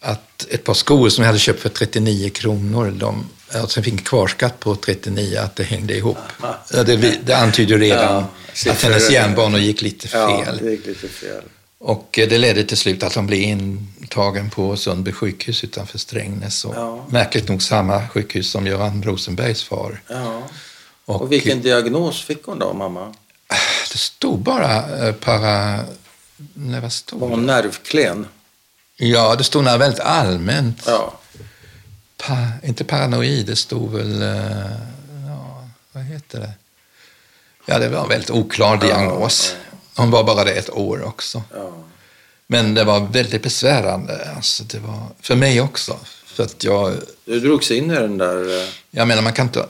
att 0.00 0.46
ett 0.50 0.64
par 0.64 0.74
skor 0.74 1.08
som 1.08 1.22
jag 1.22 1.26
hade 1.26 1.38
köpt 1.38 1.60
för 1.60 1.68
39 1.68 2.30
kronor, 2.30 2.94
de, 2.96 3.28
alltså 3.54 3.82
fick 3.82 4.06
kvarskatt 4.06 4.60
på 4.60 4.74
39, 4.76 5.38
att 5.38 5.56
det 5.56 5.64
hängde 5.64 5.96
ihop. 5.96 6.18
Det, 6.70 7.18
det 7.24 7.36
antyder 7.36 7.78
redan 7.78 8.24
ja, 8.64 8.72
att 8.72 8.82
hennes 8.82 9.10
järnbanor 9.10 9.60
gick 9.60 9.82
lite 9.82 10.08
fel. 10.08 10.58
Ja, 10.62 10.70
gick 10.70 10.86
lite 10.86 11.08
fel. 11.08 11.42
Och 11.78 12.18
eh, 12.18 12.28
det 12.28 12.38
ledde 12.38 12.64
till 12.64 12.76
slut 12.76 13.02
att 13.02 13.14
han 13.14 13.26
blev 13.26 13.40
intagen 13.40 14.50
på 14.50 14.76
Sundby 14.76 15.12
sjukhus 15.12 15.64
utanför 15.64 15.98
Strängnäs. 15.98 16.64
Och 16.64 16.74
ja. 16.76 17.06
Märkligt 17.08 17.48
nog 17.48 17.62
samma 17.62 18.08
sjukhus 18.08 18.50
som 18.50 18.66
Göran 18.66 19.02
Rosenbergs 19.02 19.62
far. 19.62 20.00
Ja. 20.08 20.42
Och, 21.04 21.22
och 21.22 21.32
vilken 21.32 21.62
diagnos 21.62 22.22
fick 22.22 22.44
hon 22.44 22.58
då, 22.58 22.72
mamma? 22.72 23.14
Det 23.92 23.98
stod 23.98 24.38
bara 24.38 25.06
eh, 25.06 25.14
para... 25.14 25.80
Nej, 26.54 26.80
vad 26.80 26.92
stod 26.92 27.20
Var 27.20 27.28
hon 27.28 27.46
nervklen? 27.46 28.26
Ja, 28.96 29.34
det 29.36 29.44
stod 29.44 29.64
väldigt 29.64 30.00
allmänt. 30.00 30.82
Ja. 30.86 31.14
Pa, 32.26 32.36
inte 32.62 32.84
paranoid, 32.84 33.46
det 33.46 33.56
stod 33.56 33.92
väl... 33.92 34.22
Eh, 34.22 34.70
ja, 35.26 35.68
vad 35.92 36.04
heter 36.04 36.40
det? 36.40 36.52
Ja, 37.66 37.78
det 37.78 37.88
var 37.88 38.02
en 38.02 38.08
väldigt 38.08 38.30
oklar 38.30 38.76
diagnos. 38.76 39.56
Hon 39.94 40.10
var 40.10 40.24
bara 40.24 40.44
det 40.44 40.52
ett 40.52 40.70
år 40.70 41.04
också. 41.04 41.42
Men 42.46 42.74
det 42.74 42.84
var 42.84 43.00
väldigt 43.00 43.42
besvärande. 43.42 44.28
Alltså, 44.36 44.64
det 44.64 44.78
var, 44.78 45.06
för 45.20 45.34
mig 45.34 45.60
också. 45.60 45.96
För 46.26 46.42
att 46.42 46.64
jag, 46.64 46.92
du 47.24 47.40
drogs 47.40 47.70
in 47.70 47.90
i 47.90 47.94
den 47.94 48.18
där... 48.18 48.62
Eh, 48.62 48.68
jag 48.90 49.08
menar, 49.08 49.22
man 49.22 49.32
kan 49.32 49.46
inte... 49.46 49.66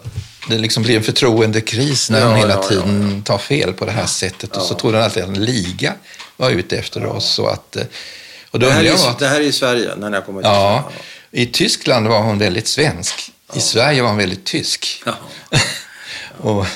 Det 0.48 0.58
liksom 0.58 0.82
blir 0.82 0.96
en 0.96 1.02
förtroendekris 1.02 2.10
när 2.10 2.20
ja, 2.20 2.26
hon 2.26 2.36
hela 2.36 2.54
ja, 2.54 2.62
tiden 2.62 3.14
ja, 3.16 3.32
tar 3.32 3.38
fel 3.38 3.72
på 3.72 3.84
det 3.84 3.90
här 3.90 4.06
sättet. 4.06 4.56
Och 4.56 4.62
så 4.62 4.74
tror 4.74 4.92
hon 4.92 5.02
alltid 5.02 5.22
att 5.22 5.28
en 5.28 5.44
liga 5.44 5.94
var 6.36 6.50
ute 6.50 6.76
efter 6.76 7.06
oss. 7.06 7.38
Och 7.38 7.52
att, 7.52 7.76
eh, 7.76 7.82
och 8.50 8.58
då 8.58 8.66
det, 8.66 8.72
här 8.72 8.84
är, 8.84 9.18
det 9.18 9.26
här 9.26 9.40
är 9.40 9.44
i 9.44 9.52
Sverige, 9.52 9.96
när 9.96 10.10
ni 10.10 10.16
har 10.16 10.22
kommit 10.22 10.44
Ja, 10.44 10.90
i 11.32 11.46
Tyskland 11.46 12.08
var 12.08 12.20
hon 12.20 12.38
väldigt 12.38 12.68
svensk. 12.68 13.32
I 13.54 13.60
Sverige 13.60 14.02
var 14.02 14.08
hon 14.08 14.18
väldigt 14.18 14.44
tysk. 14.44 15.02
och 16.38 16.66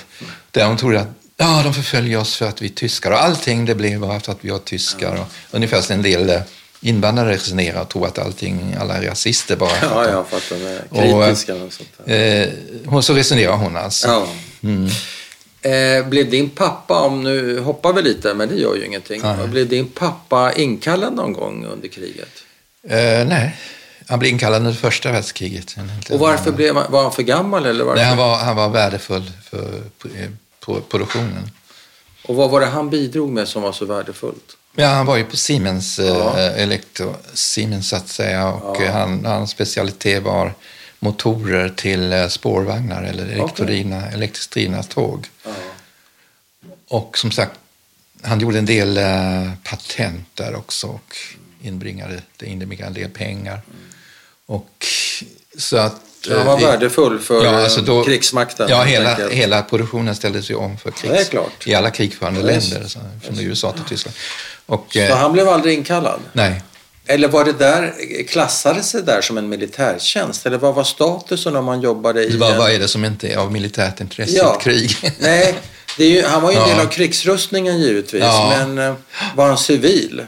där 0.51 0.67
hon 0.67 0.77
trodde 0.77 1.01
att 1.01 1.09
Ja, 1.39 1.61
de 1.65 1.75
förföljer 1.75 2.19
oss 2.19 2.37
för 2.37 2.47
att 2.47 2.63
vi 2.63 2.67
är 2.67 2.71
tyskar. 2.71 3.11
Och 3.11 3.25
allting 3.25 3.65
det 3.65 3.75
blev 3.75 4.01
bara 4.01 4.21
för 4.21 4.33
att 4.33 4.39
vi 4.41 4.51
var 4.51 4.59
tyskar. 4.59 5.21
Och 5.21 5.27
ungefär 5.51 5.81
som 5.81 5.95
en 5.95 6.03
del 6.03 6.31
eh, 6.31 6.41
invandrare 6.81 7.31
resonerar 7.31 7.81
och 7.83 7.89
tror 7.89 8.07
att 8.07 8.19
allting, 8.19 8.77
alla 8.81 8.97
är 8.97 9.03
rasister 9.03 9.57
bara. 9.57 9.71
Ja, 9.83 10.11
ja, 10.11 10.25
för 10.25 10.37
att 10.37 10.49
de 10.49 10.55
är 10.55 11.25
kritiska. 11.25 11.55
Och, 11.55 11.63
och 11.63 11.73
sånt 11.73 11.89
där. 12.05 12.53
Eh, 12.93 13.01
så 13.01 13.15
resonerar 13.15 13.57
hon 13.57 13.77
alltså. 13.77 14.09
Ja. 14.09 14.29
Mm. 14.63 14.89
Eh, 15.63 16.09
blev 16.09 16.31
din 16.31 16.51
pappa, 16.51 17.01
om 17.01 17.23
nu 17.23 17.61
hoppar 17.61 17.93
vi 17.93 18.03
lite, 18.03 18.35
men 18.35 18.49
det 18.49 18.55
gör 18.55 18.75
ju 18.77 18.87
ingenting. 18.87 19.21
Ja. 19.25 19.47
Blev 19.47 19.69
din 19.69 19.89
pappa 19.89 20.53
inkallad 20.53 21.15
någon 21.15 21.33
gång 21.33 21.67
under 21.67 21.89
kriget? 21.89 22.29
Eh, 22.89 23.27
nej, 23.27 23.57
han 24.09 24.19
blev 24.19 24.33
inkallad 24.33 24.61
under 24.61 24.73
första 24.73 25.13
världskriget. 25.13 25.77
Och 26.11 26.19
varför 26.19 26.53
blev 26.53 26.75
var 26.75 27.03
han 27.03 27.13
för 27.13 27.23
gammal? 27.23 27.67
Eller 27.67 27.85
varför? 27.85 28.01
Nej, 28.01 28.09
han, 28.09 28.19
var, 28.19 28.37
han 28.37 28.57
var 28.57 28.69
värdefull 28.69 29.33
för 29.51 29.83
på 30.67 30.81
produktionen. 30.81 31.51
Och 32.25 32.37
vad 32.37 32.51
var 32.51 32.61
det 32.61 32.67
han 32.67 32.91
bidrog 32.91 33.31
med 33.31 33.49
som 33.49 33.63
var 33.63 33.73
så 33.73 33.85
värdefullt? 33.85 34.57
Ja, 34.75 34.89
han 34.89 35.07
var 35.07 35.17
ju 35.17 35.25
på 35.25 35.37
Siemens, 35.37 35.99
ja. 35.99 36.39
eh, 36.39 36.63
elektro, 36.63 37.15
Siemens 37.35 37.89
så 37.89 37.97
att 37.97 38.09
säga 38.09 38.49
och 38.49 38.77
ja. 38.83 38.93
han, 38.93 39.25
hans 39.25 39.51
specialitet 39.51 40.23
var 40.23 40.55
motorer 40.99 41.69
till 41.69 42.13
eh, 42.13 42.29
spårvagnar 42.29 43.03
eller 43.03 43.27
elektrodrivna, 43.27 43.99
okay. 43.99 44.15
elektriskt 44.15 44.53
drivna 44.53 44.83
tåg. 44.83 45.27
Ja. 45.45 45.51
Och 46.89 47.19
som 47.19 47.31
sagt, 47.31 47.53
han 48.23 48.41
gjorde 48.41 48.59
en 48.59 48.67
del 48.67 48.97
eh, 48.97 49.53
patent 49.65 50.29
där 50.35 50.57
också 50.57 50.87
och 50.87 51.17
inbringade, 51.63 52.23
det 52.37 52.47
inbringade 52.47 52.87
en 52.87 52.95
del 52.95 53.11
pengar. 53.11 53.53
Mm. 53.53 53.96
Och 54.47 54.87
så 55.59 55.77
att 55.77 56.03
han 56.29 56.47
var 56.47 56.61
värdefull 56.61 57.19
för 57.19 57.45
ja, 57.45 57.63
alltså 57.63 57.81
då, 57.81 58.05
krigsmakten. 58.05 58.67
Ja, 58.71 58.83
hela, 58.83 59.29
hela 59.29 59.63
produktionen 59.63 60.15
ställdes 60.15 60.51
ju 60.51 60.55
om 60.55 60.79
för 60.79 60.91
krigs, 60.91 61.19
det 61.19 61.31
klart. 61.31 61.67
i 61.67 61.75
alla 61.75 61.91
krigförande 61.91 62.41
ja, 62.41 62.47
länder, 62.47 62.89
så, 62.89 62.99
från 63.23 63.41
USA 63.41 63.73
till 63.73 63.85
Tyskland. 63.85 64.17
Och, 64.67 64.87
så 64.93 64.99
eh, 64.99 65.17
han 65.17 65.33
blev 65.33 65.49
aldrig 65.49 65.75
inkallad? 65.75 66.21
Nej. 66.33 66.63
Eller 67.07 67.29
var 67.29 67.45
det 67.45 67.53
där, 67.53 67.95
klassades 68.29 68.93
det 68.93 69.03
där 69.03 69.21
som 69.21 69.39
en 69.39 69.49
militärtjänst? 69.49 70.47
Eller 70.47 70.59
vad 70.59 70.75
var 70.75 70.85
statusen 70.85 71.57
om 71.57 71.65
man 71.65 71.81
jobbade 71.81 72.25
i... 72.25 72.37
Vad, 72.37 72.53
en... 72.53 72.59
vad 72.59 72.71
är 72.71 72.79
det 72.79 72.89
som 72.89 73.05
inte 73.05 73.29
är 73.29 73.37
av 73.37 73.53
militärt 73.53 74.01
intresse 74.01 74.37
ja. 74.37 74.53
i 74.53 74.57
ett 74.57 74.63
krig? 74.63 75.13
Nej, 75.19 75.55
ju, 75.99 76.23
han 76.23 76.43
var 76.43 76.53
ju 76.53 76.59
en 76.59 76.69
del 76.69 76.81
av 76.81 76.87
krigsrustningen 76.87 77.79
givetvis, 77.79 78.23
ja. 78.23 78.55
men 78.57 78.79
eh, 78.79 78.95
var 79.35 79.49
han 79.49 79.59
civil? 79.59 80.23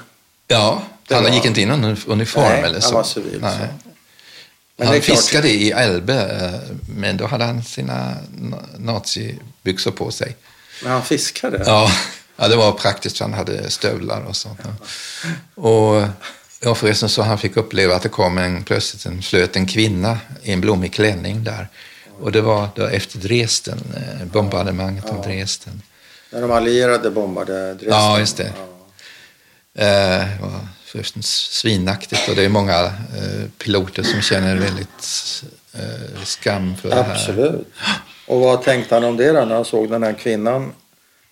Ja, 0.47 0.83
han 1.11 1.23
var... 1.23 1.31
gick 1.31 1.45
inte 1.45 1.61
in 1.61 1.71
i 1.71 1.97
uniform 2.07 2.45
Nej, 2.45 2.63
eller 2.63 2.81
så. 2.81 2.87
han 2.87 2.95
var 2.95 3.03
civil. 3.03 3.39
Nej. 3.41 3.59
Så. 3.59 3.88
Men 4.79 4.89
han 4.89 5.03
fiskade 5.03 5.49
i 5.49 5.71
Elbe, 5.71 6.15
eh, 6.15 6.77
men 6.97 7.17
då 7.17 7.27
hade 7.27 7.45
han 7.45 7.63
sina 7.63 8.15
nazibyxor 8.77 9.91
på 9.91 10.11
sig. 10.11 10.37
Men 10.83 10.93
han 10.93 11.05
fiskade? 11.05 11.63
Ja, 11.67 11.91
ja 12.37 12.49
det 12.49 12.57
var 12.57 12.73
praktiskt 12.73 13.21
han 13.21 13.35
hade 13.35 13.71
stövlar 13.71 14.23
och 14.23 14.37
sånt. 14.37 14.61
Och 15.55 16.03
ja, 16.61 16.75
förresten 16.75 17.09
så 17.09 17.23
han 17.23 17.39
fick 17.39 17.57
uppleva 17.57 17.95
att 17.95 18.03
det 18.03 18.09
kom 18.09 18.39
en, 18.39 18.65
plötsligt 18.65 19.07
en, 19.07 19.23
flöt 19.23 19.57
en 19.57 19.67
kvinna 19.67 20.19
i 20.43 20.53
en 20.53 20.61
blommig 20.61 20.93
klänning 20.93 21.45
där. 21.45 21.69
Och 22.21 22.33
det 22.33 22.41
var 22.41 22.69
då 22.75 22.87
efter 22.87 23.19
Dresden, 23.19 23.79
eh, 23.97 24.27
bombardemanget 24.27 25.05
ja. 25.09 25.15
av 25.15 25.23
Dresden. 25.23 25.83
När 26.31 26.41
de 26.41 26.51
allierade 26.51 27.11
bombade 27.11 27.75
Dresden? 27.75 27.89
Ja, 27.91 28.19
just 28.19 28.37
det. 28.37 28.53
Ja. 28.57 29.85
Eh, 29.85 30.29
svinaktigt 31.23 32.29
och 32.29 32.37
det 32.37 32.45
är 32.45 32.49
många 32.49 32.85
eh, 32.85 33.51
piloter 33.59 34.03
som 34.03 34.23
känner 34.23 34.57
väldigt 34.57 35.45
eh, 35.73 36.23
skam 36.25 36.77
för 36.77 36.89
det 36.89 37.03
här. 37.03 37.13
Absolut. 37.13 37.67
Och 38.27 38.41
vad 38.41 38.63
tänkte 38.63 38.95
han 38.95 39.05
om 39.05 39.17
det 39.17 39.33
då 39.33 39.45
när 39.45 39.55
han 39.55 39.65
såg 39.65 39.91
den 39.91 40.03
här 40.03 40.13
kvinnan 40.13 40.73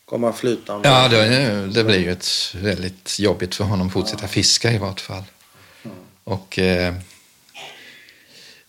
komma 0.05 0.33
flytande? 0.33 0.89
Ja, 0.89 1.09
det, 1.09 1.67
det 1.67 1.85
blir 1.85 1.99
ju 1.99 2.13
ett 2.13 2.55
väldigt 2.55 3.19
jobbigt 3.19 3.55
för 3.55 3.65
honom 3.65 3.87
att 3.87 3.93
fortsätta 3.93 4.23
ja. 4.23 4.29
fiska 4.29 4.73
i 4.73 4.79
vart 4.79 5.01
fall. 5.01 5.25
Mm. 5.83 5.97
Och 6.25 6.59
eh, 6.59 6.95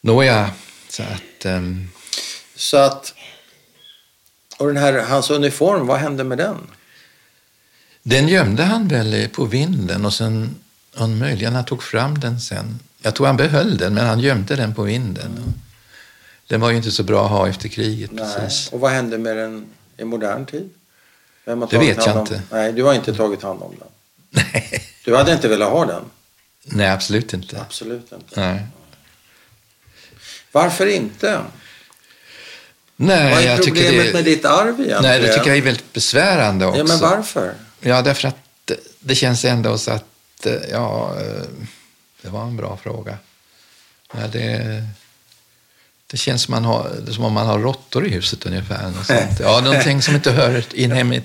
nåja, 0.02 0.52
så 0.90 1.04
att... 1.04 1.46
Eh, 1.46 1.62
så 2.56 2.78
att... 2.78 3.14
Och 4.58 4.68
den 4.68 4.78
här, 4.78 4.94
hans 4.94 5.30
uniform, 5.30 5.88
vad 5.88 6.00
hände 6.00 6.24
med 6.24 6.38
den? 6.38 6.58
Den 8.04 8.28
gömde 8.28 8.64
han 8.64 8.88
väl 8.88 9.30
på 9.30 9.46
vinden 9.46 10.06
och 10.06 10.14
sen 10.14 10.56
han 10.98 11.18
möjligen 11.18 11.56
han 11.56 11.66
tog 11.66 11.84
fram 11.84 12.20
den 12.20 12.40
sen. 12.40 12.80
Jag 13.02 13.16
tror 13.16 13.28
han 13.28 13.38
behöll 13.38 13.78
den, 13.78 13.94
men 13.94 14.06
han 14.06 14.20
gömde 14.20 14.56
den 14.56 14.74
på 14.74 14.84
vinden. 14.84 15.32
Mm. 15.32 15.54
Den 16.48 16.62
var 16.62 16.70
ju 16.70 16.78
inte 16.78 16.92
så 16.92 17.04
bra 17.04 17.26
att 17.26 17.32
ha 17.32 17.48
efter 17.48 17.70
kriget. 17.70 18.12
Nej. 18.12 18.36
Precis. 18.36 18.72
Och 18.72 18.80
vad 18.80 18.92
hände 18.92 19.18
med 19.18 19.38
den 19.38 19.66
i 19.98 20.04
modern 20.04 20.46
tid? 20.46 20.70
Vem 21.46 21.62
har 21.62 21.68
det 21.68 21.78
vet 21.78 22.06
jag 22.06 22.20
inte. 22.22 22.42
Nej, 22.52 22.74
du 22.74 22.84
har 22.84 22.94
inte 22.94 23.14
tagit 23.14 23.44
hand 23.44 23.62
om 23.62 23.76
den? 23.80 23.88
Nej. 24.30 24.84
Du 25.06 25.16
hade 25.16 25.34
inte 25.34 25.48
velat 25.48 25.72
ha 25.72 25.86
den? 25.86 26.04
Nej, 26.64 26.90
absolut 26.90 27.34
inte. 27.34 27.62
Absolut 27.62 28.12
inte. 28.12 28.40
Nej. 28.42 28.66
Varför 30.52 30.86
inte? 30.88 31.42
Nej, 32.96 33.34
Vad 33.34 33.44
är 33.44 33.58
problemet 33.58 34.06
det... 34.06 34.14
med 34.14 34.26
ditt 34.26 34.46
arv 34.46 34.68
egentligen? 34.68 35.02
Nej, 35.02 35.20
det 35.20 35.34
tycker 35.34 35.48
jag 35.48 35.58
är 35.58 35.62
väldigt 35.62 35.94
besvärande 35.94 36.66
också. 36.66 36.80
Ja, 36.80 36.84
men 36.84 37.00
varför? 37.00 37.54
Ja, 37.80 38.02
därför 38.02 38.28
att 38.28 38.38
det, 38.66 38.80
det 39.00 39.16
känns 39.16 39.46
ändå 39.46 39.78
så 39.78 39.92
att, 39.92 40.06
eh, 40.46 40.70
ja, 40.72 41.16
eh, 41.20 41.44
det 42.22 42.30
var 42.30 42.44
en 42.44 42.58
bra 42.58 42.78
fråga. 42.78 43.18
Ja, 44.14 44.28
det, 44.32 44.84
det 46.08 46.18
känns 46.18 46.44
som, 46.44 46.52
man 46.52 46.66
har, 46.66 46.92
som 47.12 47.24
om 47.24 47.34
man 47.34 47.48
har 47.48 47.60
råttor 47.60 48.06
i 48.06 48.10
huset 48.10 48.46
ungefär. 48.46 48.92
Sånt. 48.92 49.40
Ja, 49.40 49.62
någonting 49.64 50.02
som 50.02 50.16
inte 50.16 50.32
hör 50.32 50.64
in 50.74 50.92
i, 50.92 51.22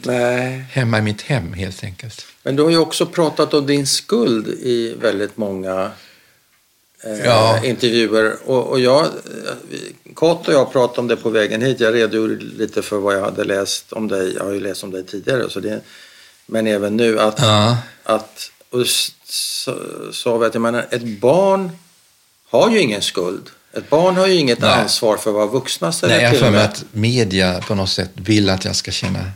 hemma 0.70 0.98
i 0.98 1.02
mitt 1.02 1.22
hem 1.22 1.52
helt 1.52 1.84
enkelt. 1.84 2.26
Men 2.42 2.56
du 2.56 2.62
har 2.62 2.70
ju 2.70 2.78
också 2.78 3.06
pratat 3.06 3.54
om 3.54 3.66
din 3.66 3.86
skuld 3.86 4.48
i 4.48 4.94
väldigt 5.00 5.36
många 5.36 5.90
eh, 7.04 7.18
ja. 7.24 7.64
intervjuer. 7.64 8.36
Och, 8.44 8.66
och 8.66 8.80
jag, 8.80 9.06
Kott 10.14 10.48
och 10.48 10.54
jag 10.54 10.72
pratade 10.72 11.00
om 11.00 11.08
det 11.08 11.16
på 11.16 11.30
vägen 11.30 11.62
hit. 11.62 11.80
Jag 11.80 11.94
redogjorde 11.94 12.34
lite 12.34 12.82
för 12.82 12.98
vad 12.98 13.14
jag 13.14 13.24
hade 13.24 13.44
läst 13.44 13.92
om 13.92 14.08
dig. 14.08 14.34
Jag 14.36 14.44
har 14.44 14.52
ju 14.52 14.60
läst 14.60 14.84
om 14.84 14.90
dig 14.90 15.06
tidigare. 15.06 15.50
Så 15.50 15.60
det, 15.60 15.80
men 16.46 16.66
även 16.66 16.96
nu 16.96 17.20
att, 17.20 17.38
ja. 17.38 17.76
att 18.02 18.51
och 18.72 18.86
sa 20.14 20.38
vi 20.38 20.46
att 20.46 20.54
jag 20.54 20.60
menar, 20.60 20.86
ett 20.90 21.20
barn 21.20 21.70
har 22.50 22.70
ju 22.70 22.80
ingen 22.80 23.02
skuld. 23.02 23.50
Ett 23.76 23.90
barn 23.90 24.16
har 24.16 24.26
ju 24.26 24.34
inget 24.34 24.60
Nej. 24.60 24.70
ansvar 24.70 25.16
för 25.16 25.32
vad 25.32 25.50
vuxna 25.50 25.92
ställer 25.92 26.16
Nej, 26.16 26.24
jag 26.24 26.36
för 26.36 26.50
mig 26.50 26.64
att 26.64 26.84
media 26.92 27.60
på 27.60 27.74
något 27.74 27.90
sätt 27.90 28.10
vill 28.14 28.50
att 28.50 28.64
jag 28.64 28.76
ska 28.76 28.90
känna 28.90 29.30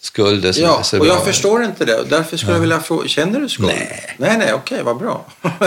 skulder. 0.00 0.54
Ja, 0.58 0.82
och 1.00 1.06
jag 1.06 1.24
förstår 1.24 1.64
inte 1.64 1.84
det. 1.84 2.04
Därför 2.08 2.36
skulle 2.36 2.52
ja. 2.52 2.56
jag 2.56 2.60
vilja 2.60 2.80
fråga, 2.80 3.08
känner 3.08 3.40
du 3.40 3.48
skuld? 3.48 3.68
Nej. 3.68 4.14
Nej, 4.16 4.38
nej, 4.38 4.52
okej, 4.52 4.82
vad 4.82 4.98
bra. 4.98 5.24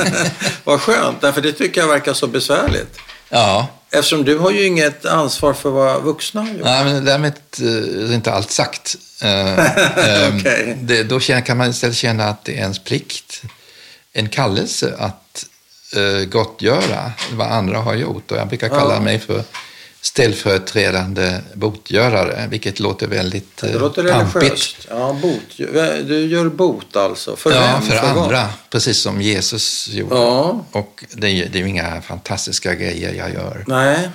vad 0.64 0.80
skönt, 0.80 1.20
därför 1.20 1.40
det 1.40 1.52
tycker 1.52 1.80
jag 1.80 1.88
verkar 1.88 2.12
så 2.12 2.26
besvärligt. 2.26 2.98
Ja. 3.28 3.68
Eftersom 3.90 4.24
du 4.24 4.38
har 4.38 4.50
ju 4.50 4.66
inget 4.66 5.04
ansvar 5.04 5.54
för 5.54 5.70
vad 5.70 6.02
vuxna 6.02 6.40
har 6.40 6.48
gjort. 6.48 6.64
Nej, 6.64 6.84
men 6.84 7.04
därmed 7.04 7.32
är 7.60 8.14
inte 8.14 8.32
allt 8.32 8.50
sagt. 8.50 8.96
Eh, 9.22 9.28
ehm, 10.08 10.36
okay. 10.36 10.74
det, 10.80 11.02
då 11.02 11.20
kan 11.20 11.56
man 11.56 11.70
istället 11.70 11.96
känna 11.96 12.24
att 12.24 12.44
det 12.44 12.52
är 12.52 12.56
ens 12.60 12.78
plikt, 12.78 13.42
en 14.12 14.28
kallelse 14.28 14.94
att 14.98 15.46
gottgöra 16.28 17.12
vad 17.32 17.46
andra 17.46 17.78
har 17.78 17.94
gjort. 17.94 18.30
Och 18.30 18.36
jag 18.36 18.48
brukar 18.48 18.68
kalla 18.68 18.94
ja. 18.94 19.00
mig 19.00 19.18
för 19.18 19.42
ställföreträdande 20.06 21.40
botgörare, 21.54 22.46
vilket 22.50 22.80
låter 22.80 23.06
väldigt 23.06 23.56
Det 23.56 23.78
låter 23.78 24.02
religiöst. 24.02 24.76
Ja, 24.90 25.18
bot. 25.22 25.56
Du 26.08 26.26
gör 26.26 26.48
bot 26.48 26.96
alltså. 26.96 27.36
För 27.36 27.52
ja, 27.52 27.60
vem? 27.60 27.82
för, 27.82 27.96
för 27.96 28.06
andra. 28.06 28.42
Vad? 28.42 28.48
Precis 28.70 28.98
som 28.98 29.22
Jesus 29.22 29.88
gjorde. 29.88 30.14
Ja. 30.14 30.64
Och 30.72 31.04
det 31.12 31.26
är, 31.26 31.48
det 31.48 31.58
är 31.58 31.62
ju 31.62 31.68
inga 31.68 32.02
fantastiska 32.02 32.74
grejer 32.74 33.14
jag 33.14 33.32
gör. 33.34 33.64
Nej. 33.66 34.08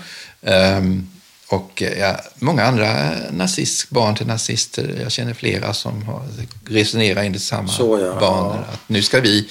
Um, 0.78 1.10
och 1.48 1.84
ja, 2.00 2.16
många 2.36 2.64
andra 2.64 3.12
nazist, 3.32 3.90
barn 3.90 4.16
till 4.16 4.28
nazister, 4.28 5.00
jag 5.02 5.12
känner 5.12 5.34
flera 5.34 5.74
som 5.74 6.04
har, 6.04 6.24
resonerar 6.66 7.24
enligt 7.24 7.42
samma 7.42 7.68
Så, 7.68 8.00
ja. 8.00 8.20
banor. 8.20 8.66
Att 8.74 8.90
nu 8.90 9.02
ska 9.02 9.20
vi 9.20 9.48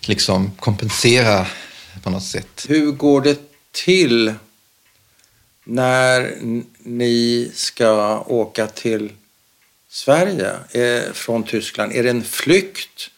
liksom 0.00 0.50
kompensera 0.60 1.46
på 2.02 2.10
något 2.10 2.24
sätt. 2.24 2.66
Hur 2.68 2.92
går 2.92 3.20
det 3.20 3.38
till 3.72 4.34
när 5.64 6.34
ni 6.78 7.50
ska 7.54 8.20
åka 8.20 8.66
till 8.66 9.12
Sverige 9.88 10.50
eh, 10.70 11.12
från 11.12 11.42
Tyskland? 11.42 11.92
Är 11.92 12.02
det 12.02 12.10
en 12.10 12.24
flykt 12.24 13.10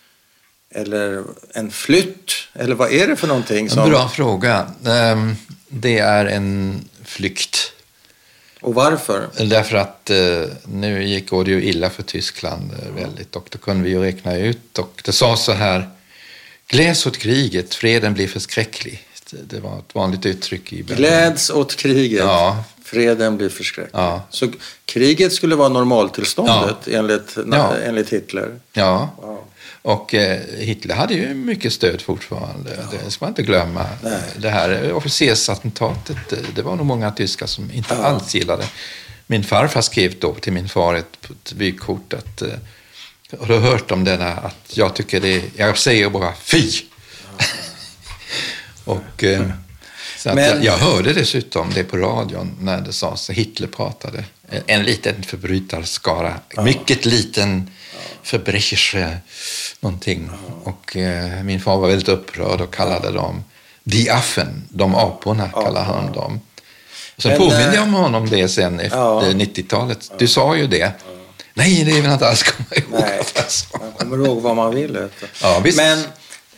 eller 0.70 1.24
en 1.54 1.70
flytt? 1.70 2.32
Eller 2.52 2.74
vad 2.74 2.92
är 2.92 3.06
det 3.06 3.16
för 3.16 3.26
någonting? 3.26 3.70
Som... 3.70 3.90
Bra 3.90 4.08
fråga. 4.08 4.70
Ehm, 4.86 5.36
det 5.68 5.98
är 5.98 6.26
en 6.26 6.80
flykt. 7.04 7.72
Och 8.60 8.74
varför? 8.74 9.28
Därför 9.38 9.76
att 9.76 10.10
eh, 10.10 10.42
nu 10.64 11.04
gick 11.04 11.30
det 11.30 11.50
ju 11.50 11.62
illa 11.64 11.90
för 11.90 12.02
Tyskland 12.02 12.72
eh, 12.72 13.02
väldigt 13.02 13.36
och 13.36 13.48
då 13.50 13.58
kunde 13.58 13.84
vi 13.84 13.90
ju 13.90 14.00
räkna 14.00 14.36
ut 14.36 14.78
och 14.78 15.02
det 15.04 15.12
sa 15.12 15.36
så 15.36 15.52
här 15.52 15.90
Gläds 16.66 17.06
åt 17.06 17.18
kriget, 17.18 17.74
freden 17.74 18.14
blir 18.14 18.28
förskräcklig. 18.28 19.08
Det 19.46 19.60
var 19.60 19.78
ett 19.78 19.94
vanligt 19.94 20.26
uttryck 20.26 20.72
i 20.72 20.82
Berlin. 20.82 20.96
Gläds 20.96 21.50
åt 21.50 21.76
kriget, 21.76 22.24
ja. 22.24 22.64
freden 22.84 23.36
blir 23.36 23.48
förskräcklig. 23.48 24.00
Ja. 24.00 24.22
Så 24.30 24.48
kriget 24.84 25.32
skulle 25.32 25.56
vara 25.56 25.68
normaltillståndet 25.68 26.76
ja. 26.84 26.98
enligt, 26.98 27.36
ja. 27.52 27.76
enligt 27.76 28.10
Hitler? 28.10 28.60
Ja. 28.72 29.10
Wow. 29.22 29.44
Och 29.82 30.14
eh, 30.14 30.40
Hitler 30.58 30.94
hade 30.94 31.14
ju 31.14 31.34
mycket 31.34 31.72
stöd 31.72 32.02
fortfarande. 32.02 32.70
Ja. 32.76 32.98
Det 33.04 33.10
ska 33.10 33.24
man 33.24 33.30
inte 33.30 33.42
glömma. 33.42 33.86
Nej. 34.02 34.22
Det 34.36 34.50
här 34.50 34.92
officersattentatet, 34.92 36.34
det 36.54 36.62
var 36.62 36.76
nog 36.76 36.86
många 36.86 37.10
tyskar 37.10 37.46
som 37.46 37.70
inte 37.72 37.96
alls 37.96 38.34
gillade. 38.34 38.64
Min 39.26 39.44
farfar 39.44 39.80
skrev 39.80 40.14
då 40.18 40.34
till 40.34 40.52
min 40.52 40.68
far 40.68 40.94
ett, 40.94 41.30
ett 41.30 41.52
vykort 41.52 42.12
att 42.12 42.42
eh, 42.42 42.48
har 43.40 43.46
du 43.46 43.58
hört 43.58 43.90
om 43.90 44.04
denna? 44.04 44.32
Att 44.32 44.76
jag 44.76 44.94
tycker 44.94 45.20
det, 45.20 45.42
jag 45.56 45.78
säger 45.78 46.10
bara 46.10 46.32
fy. 46.34 46.70
Ja. 48.84 48.92
och 48.92 49.24
eh, 49.24 49.42
så 50.18 50.34
Men... 50.34 50.44
jag, 50.44 50.64
jag, 50.64 50.76
hörde 50.78 51.12
dessutom 51.12 51.70
det 51.74 51.84
på 51.84 51.96
radion 51.96 52.56
när 52.60 52.80
det 52.80 52.92
sades 52.92 53.30
att 53.30 53.36
Hitler 53.36 53.68
pratade. 53.68 54.24
En, 54.48 54.62
en 54.66 54.82
liten 54.82 55.22
förbrytarskara, 55.22 56.40
mycket 56.56 57.04
liten 57.04 57.70
Verbrechersche 58.30 59.18
någonting. 59.80 60.30
Och 60.64 60.96
eh, 60.96 61.42
min 61.42 61.60
far 61.60 61.76
var 61.76 61.88
väldigt 61.88 62.08
upprörd 62.08 62.60
och 62.60 62.74
kallade 62.74 63.10
dem 63.10 63.44
Die 63.84 64.10
Affen, 64.10 64.64
de 64.68 64.94
aporna 64.94 65.48
kallade 65.48 65.86
han 65.86 66.12
dem. 66.12 66.40
Så 67.18 67.28
Men, 67.28 67.38
påminner 67.38 67.74
jag 67.74 67.82
om 67.82 67.94
honom 67.94 68.30
det 68.30 68.48
sen 68.48 68.80
efter 68.80 68.98
ja. 68.98 69.22
90-talet. 69.22 70.10
Du 70.18 70.28
sa 70.28 70.56
ju 70.56 70.66
det. 70.66 70.92
Nej, 71.54 71.84
det 71.84 71.98
är 71.98 72.02
väl 72.02 72.12
inte 72.12 72.28
alls 72.28 72.42
komma 72.42 72.66
ihåg. 72.70 73.00
Nej, 73.00 73.22
man 73.80 73.92
kommer 73.92 74.26
ihåg 74.26 74.42
vad 74.42 74.56
man 74.56 74.74
vill. 74.74 75.08
Ja. 75.42 75.62
Men 75.76 76.04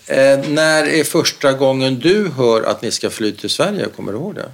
eh, 0.07 0.49
när 0.49 0.85
är 0.85 1.05
första 1.05 1.53
gången 1.53 1.99
du 1.99 2.29
hör 2.37 2.63
att 2.63 2.83
ni 2.83 2.91
ska 2.91 3.11
fly 3.11 3.33
till 3.33 3.51
Sverige? 3.51 3.87
Kommer 3.97 4.13
du 4.13 4.19
ihåg 4.19 4.35
det? 4.35 4.51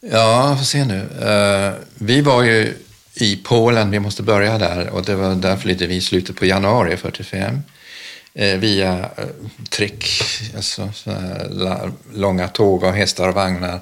Ja, 0.00 0.56
får 0.58 0.64
se 0.64 0.84
nu. 0.84 1.08
Eh, 1.22 1.72
vi 1.94 2.20
var 2.20 2.42
ju 2.42 2.74
i 3.14 3.36
Polen, 3.36 3.90
vi 3.90 4.00
måste 4.00 4.22
börja 4.22 4.58
där 4.58 4.88
och 4.88 5.04
det 5.04 5.14
var 5.14 5.34
där 5.34 5.56
flydde 5.56 5.86
vi 5.86 5.94
i 5.94 6.00
slutet 6.00 6.36
på 6.36 6.46
januari 6.46 6.96
45 6.96 7.62
eh, 8.34 8.58
via 8.58 8.98
eh, 8.98 9.24
tryck, 9.68 10.04
alltså 10.56 10.92
långa 12.14 12.48
tåg 12.48 12.82
och 12.82 12.92
hästar 12.92 13.28
och 13.28 13.34
vagnar 13.34 13.80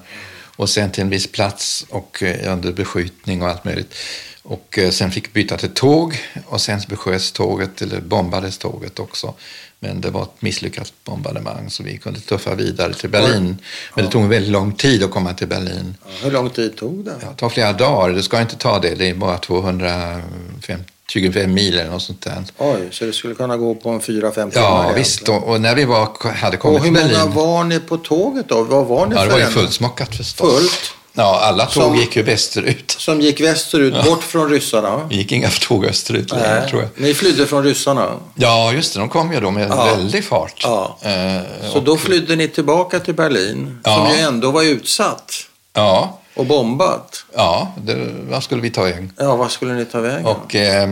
och 0.55 0.69
sen 0.69 0.91
till 0.91 1.03
en 1.03 1.09
viss 1.09 1.31
plats 1.31 1.85
och 1.89 2.23
eh, 2.23 2.53
under 2.53 2.71
beskjutning 2.71 3.41
och 3.41 3.49
allt 3.49 3.65
möjligt. 3.65 3.95
Och 4.43 4.79
eh, 4.79 4.89
sen 4.89 5.11
fick 5.11 5.33
byta 5.33 5.57
till 5.57 5.69
tåg 5.69 6.17
och 6.45 6.61
sen 6.61 6.81
besköts 6.87 7.31
tåget, 7.31 7.81
eller 7.81 8.01
bombades 8.01 8.57
tåget 8.57 8.99
också. 8.99 9.33
Men 9.79 10.01
det 10.01 10.09
var 10.09 10.23
ett 10.23 10.41
misslyckat 10.41 10.93
bombardemang 11.03 11.69
så 11.69 11.83
vi 11.83 11.97
kunde 11.97 12.19
tuffa 12.19 12.55
vidare 12.55 12.93
till 12.93 13.09
Berlin. 13.09 13.57
Men 13.95 14.05
det 14.05 14.11
tog 14.11 14.23
en 14.23 14.29
väldigt 14.29 14.51
lång 14.51 14.71
tid 14.71 15.03
att 15.03 15.11
komma 15.11 15.33
till 15.33 15.47
Berlin. 15.47 15.95
Hur 16.23 16.31
lång 16.31 16.49
tid 16.49 16.77
tog 16.77 17.05
det? 17.05 17.15
Ja, 17.21 17.29
det 17.29 17.35
tar 17.35 17.49
flera 17.49 17.73
dagar. 17.73 18.09
Det 18.09 18.23
ska 18.23 18.41
inte 18.41 18.55
ta 18.55 18.79
det. 18.79 18.95
Det 18.95 19.09
är 19.09 19.13
bara 19.13 19.37
225 19.37 21.53
mil 21.53 21.79
eller 21.79 21.91
något 21.91 22.01
sånt 22.01 22.21
där. 22.21 22.43
Oj, 22.57 22.87
så 22.91 23.05
det 23.05 23.13
skulle 23.13 23.35
kunna 23.35 23.57
gå 23.57 23.75
på 23.75 23.89
en 23.89 24.01
4-5 24.01 24.31
timmar? 24.31 24.51
Ja, 24.53 24.91
visst. 24.95 25.29
Och, 25.29 25.43
och, 25.43 25.61
när 25.61 25.75
vi 25.75 25.85
var, 25.85 26.33
hade 26.33 26.57
kommit 26.57 26.83
till 26.83 26.93
Berlin... 26.93 27.11
Och 27.11 27.17
hur 27.17 27.27
många 27.27 27.35
var 27.35 27.63
ni 27.63 27.79
på 27.79 27.97
tåget 27.97 28.49
då? 28.49 28.63
Vad 28.63 28.85
var 28.85 29.07
ni 29.07 29.15
ja, 29.15 29.23
det 29.23 29.31
var 29.31 29.39
ju 29.39 29.45
fullsmockat 29.45 30.15
förstås. 30.15 30.59
Fullt? 30.59 30.98
Ja, 31.19 31.39
alla 31.39 31.65
tåg 31.65 31.83
som, 31.83 31.95
gick 31.95 32.15
ju 32.15 32.23
västerut. 32.23 32.91
Som 32.91 33.21
gick 33.21 33.41
västerut, 33.41 33.93
ja. 33.97 34.03
bort 34.03 34.23
från 34.23 34.49
ryssarna? 34.49 35.07
Det 35.09 35.15
gick 35.15 35.31
inga 35.31 35.49
tåg 35.49 35.85
österut 35.85 36.31
längre, 36.31 36.69
tror 36.69 36.81
jag. 36.81 36.89
Ni 36.95 37.13
flydde 37.13 37.47
från 37.47 37.63
ryssarna? 37.63 38.09
Ja, 38.35 38.73
just 38.73 38.93
det. 38.93 38.99
De 38.99 39.09
kom 39.09 39.33
ju 39.33 39.39
då 39.39 39.51
med 39.51 39.69
ja. 39.69 39.85
väldig 39.85 40.23
fart. 40.23 40.61
Ja. 40.63 40.97
Eh, 41.01 41.41
så 41.71 41.77
och... 41.77 41.83
då 41.83 41.97
flydde 41.97 42.35
ni 42.35 42.47
tillbaka 42.47 42.99
till 42.99 43.13
Berlin, 43.13 43.79
ja. 43.83 43.95
som 43.95 44.17
ju 44.17 44.21
ändå 44.21 44.51
var 44.51 44.63
utsatt? 44.63 45.33
Ja. 45.73 46.19
Och 46.35 46.45
bombat? 46.45 47.25
Ja, 47.35 47.73
det, 47.83 47.97
vad 48.29 48.43
skulle 48.43 48.61
vi 48.61 48.69
ta 48.69 48.83
vägen? 48.83 49.13
Ja, 49.17 49.35
vad 49.35 49.51
skulle 49.51 49.73
ni 49.73 49.85
ta 49.85 49.99
vägen? 49.99 50.25
Och 50.25 50.55
eh, 50.55 50.89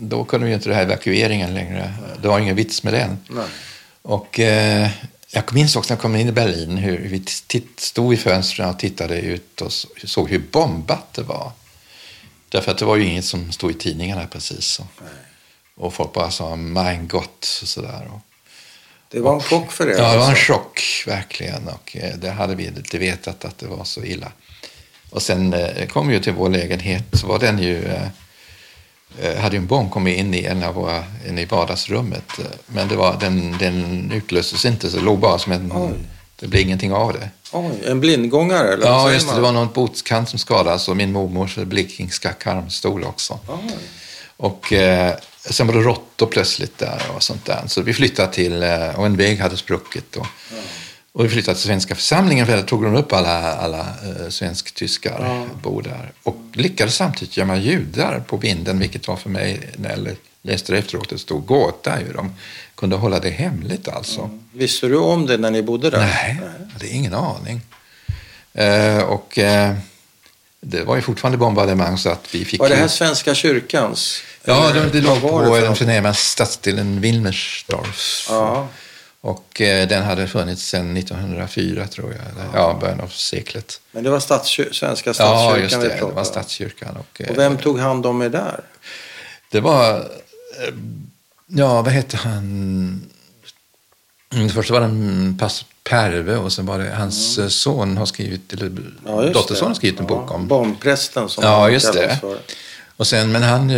då 0.00 0.24
kunde 0.24 0.46
vi 0.46 0.52
inte 0.52 0.68
det 0.68 0.74
här 0.74 0.82
evakueringen 0.82 1.54
längre. 1.54 1.92
Det 2.22 2.28
var 2.28 2.38
ingen 2.38 2.56
vits 2.56 2.82
med 2.82 2.92
den. 2.92 3.18
Nej. 3.28 3.44
Och 4.02 4.40
eh, 4.40 4.88
jag 5.36 5.54
minns 5.54 5.76
också 5.76 5.92
när 5.92 5.96
jag 5.96 6.02
kom 6.02 6.16
in 6.16 6.28
i 6.28 6.32
Berlin 6.32 6.76
hur 6.76 6.98
vi 6.98 7.22
stod 7.76 8.14
i 8.14 8.16
fönstren 8.16 8.68
och 8.68 8.78
tittade 8.78 9.20
ut 9.20 9.60
och 9.60 9.72
såg 10.04 10.30
hur 10.30 10.38
bombat 10.38 11.12
det 11.12 11.22
var. 11.22 11.52
Därför 12.48 12.72
att 12.72 12.78
det 12.78 12.84
var 12.84 12.96
ju 12.96 13.04
inget 13.04 13.24
som 13.24 13.52
stod 13.52 13.70
i 13.70 13.74
tidningarna 13.74 14.26
precis. 14.26 14.78
Och, 14.78 14.86
och 15.84 15.94
folk 15.94 16.12
bara 16.12 16.30
sa 16.30 16.56
mein 16.56 17.08
Gott 17.08 17.60
och 17.62 17.68
sådär. 17.68 18.10
Det 19.08 19.20
var 19.20 19.34
en 19.34 19.40
chock 19.40 19.72
för 19.72 19.86
er? 19.86 19.90
Ja, 19.90 19.96
det 19.96 20.02
var 20.02 20.24
en 20.24 20.30
alltså. 20.30 20.52
chock 20.52 21.04
verkligen. 21.06 21.68
Och 21.68 21.96
eh, 21.96 22.16
det 22.16 22.30
hade 22.30 22.54
vi 22.54 22.66
inte 22.66 22.98
vetat 22.98 23.44
att 23.44 23.58
det 23.58 23.66
var 23.66 23.84
så 23.84 24.04
illa. 24.04 24.32
Och 25.10 25.22
sen 25.22 25.52
eh, 25.52 25.86
kom 25.86 26.08
vi 26.08 26.20
till 26.20 26.32
vår 26.32 26.48
lägenhet 26.48 27.04
så 27.12 27.26
var 27.26 27.38
den 27.38 27.58
ju 27.58 27.84
Eh, 27.84 28.08
hade 29.40 29.56
en 29.56 29.66
bomb 29.66 29.90
kommit 29.90 30.18
in 30.18 30.34
i 30.34 30.44
en 30.44 30.62
av 30.62 30.74
våra, 30.74 31.04
in 31.28 31.38
i 31.38 31.44
vardagsrummet. 31.44 32.38
Eh, 32.38 32.44
men 32.66 32.88
det 32.88 32.96
var, 32.96 33.16
den, 33.20 33.56
den 33.58 34.10
utlöstes 34.14 34.64
inte, 34.64 34.90
så 34.90 34.96
det 34.96 35.02
låg 35.02 35.18
bara 35.18 35.38
som 35.38 35.52
en... 35.52 35.72
Oj. 35.74 35.92
Det 36.38 36.46
blev 36.46 36.62
ingenting 36.62 36.92
av 36.92 37.12
det. 37.12 37.30
Oj, 37.52 37.82
en 37.84 38.00
blindgångare? 38.00 38.72
Eller 38.72 38.86
ja, 38.86 39.12
just 39.12 39.28
det. 39.28 39.34
Det 39.34 39.40
var 39.40 39.52
någon 39.52 39.72
botskant 39.72 40.28
som 40.28 40.38
skadades 40.38 40.88
och 40.88 40.96
min 40.96 41.12
mormors 41.12 41.56
blekingska 41.56 42.32
karmstol 42.32 43.04
också. 43.04 43.38
Oj. 43.48 43.76
Och 44.36 44.72
eh, 44.72 45.14
sen 45.50 45.66
var 45.66 45.74
det 45.74 45.80
råttor 45.80 46.26
plötsligt 46.26 46.78
där 46.78 47.02
och 47.14 47.22
sånt 47.22 47.44
där. 47.44 47.62
Så 47.66 47.82
vi 47.82 47.94
flyttade 47.94 48.32
till, 48.32 48.62
eh, 48.62 48.98
och 48.98 49.06
en 49.06 49.16
väg 49.16 49.40
hade 49.40 49.56
spruckit. 49.56 50.16
Och, 50.16 50.26
ja. 50.50 50.56
Och 51.16 51.24
vi 51.24 51.28
flyttade 51.28 51.54
till 51.54 51.66
svenska 51.66 51.94
församlingen 51.94 52.46
för 52.46 52.56
där 52.56 52.62
tog 52.62 52.82
de 52.82 52.94
upp 52.94 53.12
alla, 53.12 53.52
alla 53.52 53.80
uh, 53.80 54.28
svensk-tyskar 54.28 55.18
ja. 55.20 55.46
bor 55.62 55.82
där. 55.82 56.12
Och 56.22 56.36
lyckades 56.52 56.94
samtidigt 56.94 57.36
gömma 57.36 57.56
judar 57.56 58.20
på 58.26 58.36
vinden, 58.36 58.78
vilket 58.78 59.08
var 59.08 59.16
för 59.16 59.30
mig, 59.30 59.70
när 59.76 59.90
jag 59.90 60.08
läste 60.42 60.72
det 60.72 60.78
efteråt, 60.78 61.12
en 61.12 61.18
stor 61.18 61.40
gåta 61.40 61.90
hur 61.90 62.14
de 62.14 62.34
kunde 62.74 62.96
hålla 62.96 63.18
det 63.18 63.30
hemligt 63.30 63.88
alltså. 63.88 64.20
Mm. 64.20 64.40
Visste 64.52 64.86
du 64.86 64.96
om 64.96 65.26
det 65.26 65.38
när 65.38 65.50
ni 65.50 65.62
bodde 65.62 65.90
där? 65.90 65.98
Nej, 65.98 66.40
jag 66.40 66.72
hade 66.72 66.88
ingen 66.88 67.14
aning. 67.14 67.60
Uh, 68.58 69.04
och 69.04 69.38
uh, 69.38 69.74
det 70.60 70.84
var 70.84 70.96
ju 70.96 71.02
fortfarande 71.02 71.38
bombardemang 71.38 71.98
så 71.98 72.10
att 72.10 72.34
vi 72.34 72.44
fick... 72.44 72.60
Var 72.60 72.68
det 72.68 72.76
här 72.76 72.88
Svenska 72.88 73.34
kyrkans? 73.34 74.22
Ja, 74.44 74.72
det, 74.72 74.90
det 74.90 75.00
låg 75.00 75.20
på 75.20 75.58
den 75.60 75.76
förnäma 75.76 76.14
stadsdelen 76.14 77.00
Wilmersdorf. 77.00 78.26
Ja. 78.30 78.68
Och 79.26 79.60
eh, 79.60 79.88
den 79.88 80.02
hade 80.02 80.26
funnits 80.26 80.62
sedan 80.62 80.96
1904 80.96 81.86
tror 81.86 82.12
jag, 82.12 82.20
ja, 82.36 82.50
ja 82.54 82.78
början 82.80 83.00
av 83.00 83.08
seklet. 83.08 83.80
Men 83.92 84.04
det 84.04 84.10
var 84.10 84.20
statskir 84.20 84.68
svenska 84.72 85.14
statskyrkan 85.14 85.50
Ja, 85.50 85.58
just 85.58 85.80
det, 85.80 86.06
det 86.06 86.14
var 86.14 86.24
statskyrkan. 86.24 86.96
Och, 86.96 87.22
och 87.30 87.38
vem 87.38 87.58
tog 87.58 87.78
hand 87.78 88.06
om 88.06 88.22
er 88.22 88.28
där? 88.28 88.60
Det 89.50 89.60
var, 89.60 89.98
eh, 89.98 90.74
ja 91.46 91.82
vad 91.82 91.92
hette 91.92 92.16
han? 92.16 93.08
Mm, 94.34 94.48
först 94.50 94.70
var 94.70 94.80
det 94.80 95.38
pastor 95.38 95.68
Perve 95.84 96.36
och 96.36 96.52
sen 96.52 96.66
var 96.66 96.78
det 96.78 96.90
hans 96.90 97.38
mm. 97.38 97.50
son 97.50 97.96
har 97.96 98.06
skrivit, 98.06 98.52
eller 98.52 98.72
ja, 99.06 99.22
dotterson 99.22 99.68
har 99.68 99.74
skrivit 99.74 100.00
en 100.00 100.06
bok 100.06 100.30
om. 100.30 100.48
Bombprästen 100.48 101.28
som 101.28 101.44
Ja, 101.44 101.70
just 101.70 101.92
det. 101.92 102.18
För. 102.20 102.38
Och 102.96 103.06
sen, 103.06 103.32
men 103.32 103.42
han 103.42 103.72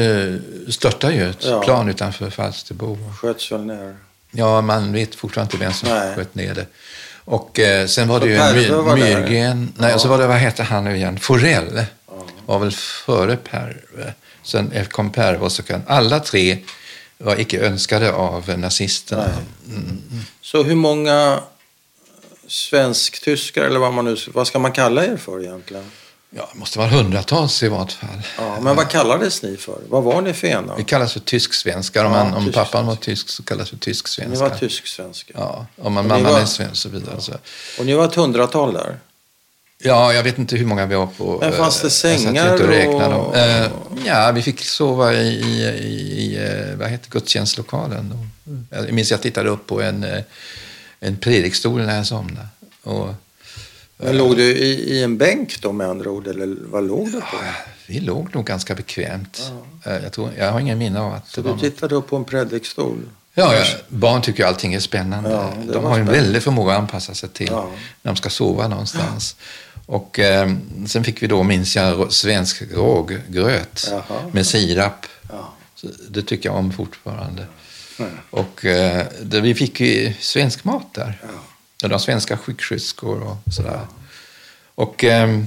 störtade 0.69 1.15
ju 1.15 1.31
ett 1.31 1.45
ja. 1.45 1.61
plan 1.61 1.89
utanför 1.89 2.31
Falsterbo. 2.31 2.99
Sköts 3.21 3.53
väl 3.53 3.65
ner. 3.65 4.08
Ja, 4.39 4.61
man 4.61 4.93
vet 4.93 5.15
fortfarande 5.15 5.55
inte 5.55 5.65
vem 5.65 5.73
som 5.73 5.89
nej. 5.89 6.15
sköt 6.15 6.35
ner 6.35 6.55
det. 6.55 6.67
Och 7.25 7.59
eh, 7.59 7.87
sen 7.87 8.09
var 8.09 8.21
det 8.21 8.27
ju 8.27 8.33
Myrgren, 8.95 9.73
nej, 9.77 9.89
ja. 9.89 9.95
och 9.95 10.01
så 10.01 10.09
var 10.09 10.19
det, 10.19 10.27
vad 10.27 10.37
hette 10.37 10.63
han 10.63 10.85
nu 10.85 10.97
igen, 10.97 11.19
Forell. 11.19 11.85
Ja. 12.07 12.25
Var 12.47 12.59
väl 12.59 12.73
före 12.73 13.37
Perve. 13.37 14.13
Sen 14.43 14.73
kom 14.91 15.11
Perve 15.13 15.39
och 15.39 15.53
så 15.53 15.63
kan 15.63 15.83
alla 15.87 16.21
tre 16.21 16.59
var 17.19 17.41
icke 17.41 17.61
önskade 17.61 18.13
av 18.13 18.59
nazisterna. 18.59 19.25
Mm. 19.69 20.03
Så 20.41 20.63
hur 20.63 20.75
många 20.75 21.41
svensk-tyskar, 22.47 23.63
eller 23.63 23.79
vad, 23.79 23.93
man 23.93 24.05
nu, 24.05 24.17
vad 24.35 24.47
ska 24.47 24.59
man 24.59 24.73
kalla 24.73 25.05
er 25.05 25.17
för 25.17 25.45
egentligen? 25.45 25.85
Ja, 26.31 26.49
det 26.53 26.59
måste 26.59 26.79
vara 26.79 26.89
hundratals 26.89 27.63
i 27.63 27.69
vart 27.69 27.93
fall. 27.93 28.23
Ja, 28.39 28.61
men 28.61 28.77
vad 28.77 28.89
kallades 28.89 29.43
ni 29.43 29.57
för? 29.57 29.79
Vad 29.89 30.03
var 30.03 30.23
ni 30.23 30.33
för 30.33 30.47
ena? 30.47 30.75
Vi 30.77 30.85
kallas 30.85 31.13
för 31.13 31.21
tysk-svenskar. 31.21 32.05
Om, 32.05 32.13
ja, 32.13 32.37
om 32.37 32.45
tysk 32.45 32.55
pappan 32.55 32.87
var 32.87 32.97
tysk 32.97 33.29
så 33.29 33.43
kallas 33.43 33.73
vi 33.73 33.77
tysk-svenskar. 33.77 34.45
Ni 34.45 34.51
var 34.51 34.59
tysk-svenskar? 34.59 35.35
Ja, 35.39 35.67
om 35.77 35.93
man, 35.93 36.09
mamman 36.09 36.33
var... 36.33 36.41
är 36.41 36.45
svensk 36.45 36.71
och 36.71 36.77
så 36.77 36.89
vidare. 36.89 37.15
Ja. 37.15 37.21
Så. 37.21 37.33
Och 37.79 37.87
ni 37.87 37.95
var 37.95 38.05
ett 38.05 38.15
hundratal 38.15 38.73
där? 38.73 38.99
Ja, 39.83 40.13
jag 40.13 40.23
vet 40.23 40.39
inte 40.39 40.57
hur 40.57 40.67
många 40.67 40.87
vi 40.87 40.95
var 40.95 41.07
på. 41.07 41.39
Men 41.41 41.53
fanns 41.53 41.81
det 41.81 41.87
eh, 41.87 41.91
sängar? 41.91 42.55
Och, 42.55 43.29
och... 43.29 43.37
Uh, 43.37 43.69
ja, 44.07 44.33
vi 44.35 44.43
fick 44.43 44.65
sova 44.65 45.15
i, 45.15 45.29
i, 45.29 45.63
i 46.25 46.39
uh, 46.39 46.77
vad 46.77 46.91
heter 46.91 47.11
gudstjänstlokalen. 47.11 48.31
Jag 48.71 48.93
minns 48.93 49.11
jag 49.11 49.23
tittade 49.23 49.49
upp 49.49 49.67
på 49.67 49.83
en, 49.83 50.07
en 51.01 51.17
predikstol 51.17 51.87
när 51.87 51.97
jag 51.97 52.07
somnade. 52.07 52.47
Och, 52.83 53.15
men 53.99 54.17
låg 54.17 54.37
du 54.37 54.43
i, 54.43 54.95
i, 54.95 55.03
en 55.03 55.19
bänk 55.19 55.63
då 55.63 55.73
med 55.73 55.87
andra 55.87 56.11
ord, 56.11 56.27
eller 56.27 56.57
vad 56.61 56.87
låg 56.87 57.07
du 57.07 57.21
på? 57.21 57.27
Ja, 57.33 57.53
vi 57.87 58.01
låg 58.01 58.35
nog 58.35 58.45
ganska 58.45 58.75
bekvämt. 58.75 59.53
Ja. 59.85 59.93
Eh, 59.93 60.03
jag, 60.03 60.13
tror, 60.13 60.31
jag 60.39 60.53
har 60.53 60.61
ingen 60.61 60.79
minne 60.79 61.01
av 61.01 61.13
att 61.13 61.29
Så 61.29 61.43
du 61.43 61.59
tittade 61.59 61.95
upp 61.95 62.09
på 62.09 62.17
en 62.17 62.25
predikstol? 62.25 63.01
Ja, 63.35 63.55
ja, 63.55 63.65
barn 63.89 64.23
tycker 64.23 64.45
allting 64.45 64.75
är 64.75 64.81
spännande. 64.81 65.31
Ja, 65.31 65.53
de 65.73 65.85
har 65.85 65.99
en 65.99 66.07
väldig 66.07 66.43
förmåga 66.43 66.73
att 66.73 66.79
anpassa 66.79 67.15
sig 67.15 67.29
till 67.29 67.49
ja. 67.51 67.71
när 68.03 68.13
de 68.13 68.17
ska 68.17 68.31
sova 68.31 68.69
någonstans. 68.69 69.37
Och 69.87 70.19
eh, 70.19 70.53
sen 70.87 71.05
fick 71.05 71.23
vi 71.23 71.27
då, 71.27 71.43
minns 71.43 71.77
jag, 71.77 72.13
svensk 72.13 72.63
råggröt 72.73 73.89
Jaha. 73.91 74.31
med 74.33 74.47
sirap. 74.47 75.07
det 76.09 76.23
tycker 76.23 76.49
jag 76.49 76.57
om 76.57 76.73
fortfarande. 76.73 77.47
Och 78.31 78.65
eh, 78.65 79.07
det, 79.23 79.41
vi 79.41 79.55
fick 79.55 79.81
ju 79.81 80.13
svensk 80.21 80.65
mat 80.65 80.95
där. 80.95 81.21
De 81.83 82.01
svenska 82.01 82.37
sjuksköterskor 82.37 83.23
och 83.23 83.55
sådär. 83.55 83.81
Och 84.75 85.05
eh, 85.05 85.39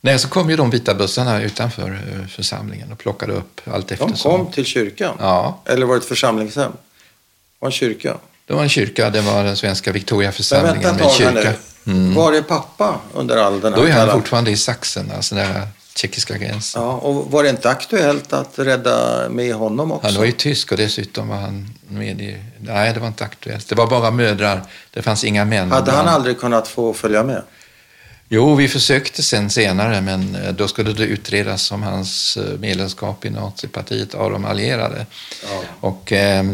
nej, 0.00 0.18
så 0.18 0.28
kom 0.28 0.50
ju 0.50 0.56
de 0.56 0.70
vita 0.70 0.94
bussarna 0.94 1.42
utanför 1.42 1.90
eh, 1.90 2.26
församlingen 2.26 2.92
och 2.92 2.98
plockade 2.98 3.32
upp 3.32 3.60
allt 3.64 3.92
eftersom. 3.92 4.38
De 4.38 4.44
kom 4.44 4.52
till 4.52 4.64
kyrkan? 4.64 5.16
Ja. 5.20 5.62
Eller 5.64 5.86
var 5.86 5.94
det 5.94 6.00
ett 6.00 6.08
församlingshem? 6.08 6.72
var 7.58 7.68
en 7.68 7.72
kyrka? 7.72 8.16
Det 8.46 8.54
var 8.54 8.62
en 8.62 8.68
kyrka, 8.68 9.10
det 9.10 9.20
var 9.20 9.44
den 9.44 9.56
svenska 9.56 9.92
Victoriaförsamlingen 9.92 10.76
Men 10.76 10.96
vänta 10.96 11.32
ett 11.32 11.44
tag 11.44 11.54
Mm. 11.86 12.14
Var 12.14 12.32
är 12.32 12.42
pappa 12.42 13.00
under 13.14 13.36
all 13.36 13.60
den 13.60 13.72
här 13.72 13.80
Då 13.80 13.86
är 13.86 13.92
han 13.92 14.10
fortfarande 14.10 14.50
i 14.50 14.56
Saxen, 14.56 15.12
alltså 15.16 15.34
nära 15.34 15.68
tjeckiska 16.00 16.38
gränsen. 16.38 16.82
Ja, 16.82 16.92
och 16.92 17.30
var 17.30 17.42
det 17.42 17.50
inte 17.50 17.70
aktuellt 17.70 18.32
att 18.32 18.58
rädda 18.58 19.28
med 19.28 19.54
honom 19.54 19.92
också? 19.92 20.06
Han 20.06 20.16
var 20.16 20.24
ju 20.24 20.32
tysk 20.32 20.72
och 20.72 20.78
dessutom 20.78 21.28
var 21.28 21.36
han 21.36 21.74
med 21.88 22.20
i... 22.20 22.36
Nej, 22.60 22.94
det 22.94 23.00
var 23.00 23.08
inte 23.08 23.24
aktuellt. 23.24 23.68
Det 23.68 23.74
var 23.74 23.86
bara 23.86 24.10
mödrar. 24.10 24.62
Det 24.90 25.02
fanns 25.02 25.24
inga 25.24 25.44
män. 25.44 25.70
Hade 25.70 25.92
han 25.92 26.08
aldrig 26.08 26.40
kunnat 26.40 26.68
få 26.68 26.94
följa 26.94 27.22
med? 27.22 27.42
Jo, 28.28 28.54
vi 28.54 28.68
försökte 28.68 29.22
sen 29.22 29.50
senare, 29.50 30.00
men 30.00 30.34
eh, 30.34 30.52
då 30.52 30.68
skulle 30.68 30.92
det 30.92 31.04
utredas 31.04 31.72
om 31.72 31.82
hans 31.82 32.36
eh, 32.36 32.58
medlemskap 32.58 33.24
i 33.24 33.30
nazipartiet 33.30 34.14
av 34.14 34.30
de 34.30 34.44
allierade. 34.44 35.06
Ja. 35.50 35.62
Och 35.80 36.12
äh, 36.12 36.44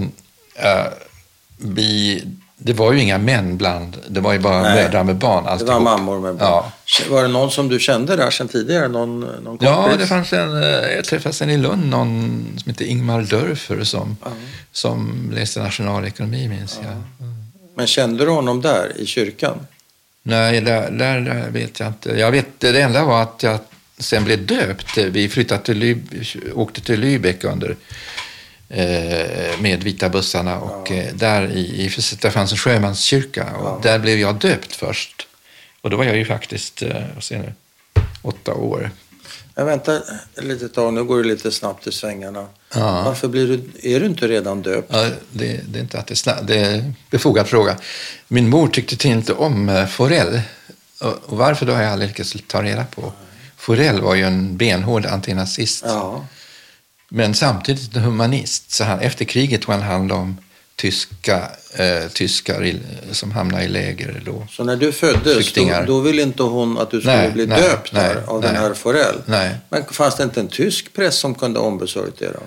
vi 1.58 2.22
det 2.58 2.72
var 2.72 2.92
ju 2.92 3.00
inga 3.00 3.18
män 3.18 3.56
bland, 3.56 3.96
det 4.08 4.20
var 4.20 4.32
ju 4.32 4.38
bara 4.38 4.62
Nej, 4.62 4.74
mödrar 4.74 5.04
med 5.04 5.16
barn. 5.16 5.46
Alltihop. 5.46 5.68
Det 5.68 5.74
var 5.74 5.80
mammor 5.80 6.20
med 6.20 6.34
barn. 6.34 6.38
Ja. 6.40 6.72
Var 7.10 7.22
det 7.22 7.28
någon 7.28 7.50
som 7.50 7.68
du 7.68 7.78
kände 7.78 8.16
där 8.16 8.30
sedan 8.30 8.48
tidigare? 8.48 8.88
Någon, 8.88 9.20
någon 9.20 9.58
ja, 9.60 9.90
det 9.98 10.06
fanns 10.06 10.32
en, 10.32 10.62
eh, 10.62 10.68
jag 10.68 11.04
träffade 11.04 11.34
sen 11.34 11.50
i 11.50 11.56
Lund 11.56 11.86
någon 11.86 12.44
som 12.58 12.70
heter 12.70 12.84
Ingmar 12.84 13.22
Dörfer 13.22 13.84
som, 13.84 14.16
mm. 14.26 14.38
som 14.72 15.30
läste 15.34 15.60
nationalekonomi 15.60 16.48
minns 16.48 16.78
jag. 16.82 16.92
Mm. 16.92 17.34
Men 17.74 17.86
kände 17.86 18.24
du 18.24 18.30
honom 18.30 18.62
där 18.62 18.92
i 18.96 19.06
kyrkan? 19.06 19.66
Nej, 20.22 20.60
där, 20.60 20.90
där, 20.90 21.20
där, 21.20 21.50
vet 21.50 21.80
jag 21.80 21.88
inte. 21.88 22.10
Jag 22.10 22.30
vet, 22.30 22.46
det 22.58 22.82
enda 22.82 23.04
var 23.04 23.22
att 23.22 23.42
jag 23.42 23.58
sen 23.98 24.24
blev 24.24 24.46
döpt. 24.46 24.98
Vi 24.98 25.28
flyttade 25.28 25.62
till, 25.62 26.00
åkte 26.54 26.80
till 26.80 27.04
Lübeck 27.04 27.46
under 27.52 27.76
med 29.58 29.82
vita 29.82 30.08
bussarna 30.08 30.58
och 30.58 30.90
ja. 30.90 30.96
Eh, 30.96 31.14
där 31.14 31.50
i, 31.50 31.60
i 31.60 31.90
där 32.20 32.30
fanns 32.30 32.52
en 32.52 32.58
sjömanskyrka 32.58 33.44
och 33.44 33.66
ja. 33.66 33.80
där 33.82 33.98
blev 33.98 34.18
jag 34.18 34.34
döpt 34.34 34.76
först. 34.76 35.28
Och 35.80 35.90
då 35.90 35.96
var 35.96 36.04
jag 36.04 36.16
ju 36.16 36.24
faktiskt, 36.24 36.82
eh, 36.82 37.02
vad 37.14 37.24
säger 37.24 37.42
nu, 37.42 37.52
åtta 38.22 38.54
år. 38.54 38.90
Jag 39.54 39.64
väntar 39.64 39.96
ett 40.36 40.44
litet 40.44 40.74
tag, 40.74 40.94
nu 40.94 41.04
går 41.04 41.22
det 41.22 41.28
lite 41.28 41.50
snabbt 41.50 41.86
i 41.86 41.92
svängarna. 41.92 42.46
Ja. 42.74 43.02
Varför 43.04 43.28
blir 43.28 43.46
du, 43.46 43.54
är 43.94 44.00
du 44.00 44.06
inte 44.06 44.28
redan 44.28 44.62
döpt? 44.62 44.88
Ja, 44.92 45.10
det, 45.30 45.60
det 45.68 45.78
är 45.78 45.82
inte 45.82 45.98
att 45.98 46.06
det 46.06 46.14
är 46.14 46.16
snabbt, 46.16 46.46
det 46.46 46.56
är 46.56 46.74
en 46.74 46.94
befogad 47.10 47.46
fråga. 47.46 47.76
Min 48.28 48.48
mor 48.48 48.68
tyckte 48.68 49.08
inte 49.08 49.32
om 49.32 49.86
forell. 49.90 50.40
Och 51.00 51.38
varför 51.38 51.66
då 51.66 51.72
har 51.72 51.82
jag 51.82 51.92
aldrig 51.92 52.08
lyckats 52.10 52.36
ta 52.46 52.62
reda 52.62 52.84
på. 52.84 53.12
Forell 53.56 54.00
var 54.00 54.14
ju 54.14 54.22
en 54.22 54.56
benhård 54.56 55.06
antinazist. 55.06 55.84
Ja. 55.86 56.26
Men 57.08 57.34
samtidigt 57.34 57.96
en 57.96 58.02
humanist. 58.02 58.70
Så 58.70 58.84
han, 58.84 59.00
efter 59.00 59.24
kriget 59.24 59.62
tog 59.62 59.74
han 59.74 59.82
hand 59.82 60.12
om 60.12 60.36
tyska, 60.76 61.50
eh, 61.74 62.08
tyskar 62.12 62.64
i, 62.64 62.80
som 63.12 63.32
hamnade 63.32 63.64
i 63.64 63.68
läger 63.68 64.22
då. 64.24 64.46
Så 64.50 64.64
när 64.64 64.76
du 64.76 64.92
föddes, 64.92 65.52
då, 65.52 65.82
då 65.86 66.00
ville 66.00 66.22
inte 66.22 66.42
hon 66.42 66.78
att 66.78 66.90
du 66.90 67.00
skulle 67.00 67.16
nej, 67.16 67.30
bli 67.30 67.46
nej, 67.46 67.62
döpt 67.62 67.92
nej, 67.92 68.16
av 68.26 68.42
den 68.42 68.56
här 68.56 68.74
Forell? 68.74 69.22
Nej. 69.26 69.54
Men 69.68 69.84
fanns 69.84 70.16
det 70.16 70.22
inte 70.22 70.40
en 70.40 70.48
tysk 70.48 70.92
präst 70.92 71.18
som 71.18 71.34
kunde 71.34 71.58
ombesörjt 71.58 72.18
det 72.18 72.32
då? 72.32 72.40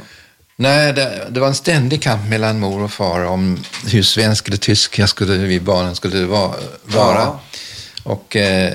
Nej, 0.56 0.94
det, 0.94 1.28
det, 1.30 1.40
var 1.40 1.48
en 1.48 1.56
ständig 1.56 2.02
kamp 2.02 2.30
mellan 2.30 2.60
mor 2.60 2.84
och 2.84 2.92
far 2.92 3.24
om 3.24 3.64
hur 3.88 4.04
svensk 4.04 4.48
eller 4.48 4.58
tysk 4.58 5.00
jag 5.00 5.10
skulle, 5.10 5.38
vi 5.38 5.60
barnen 5.60 5.96
skulle 5.96 6.26
vara. 6.26 6.56
Ja. 6.94 7.42
Och 8.04 8.36
eh, 8.36 8.74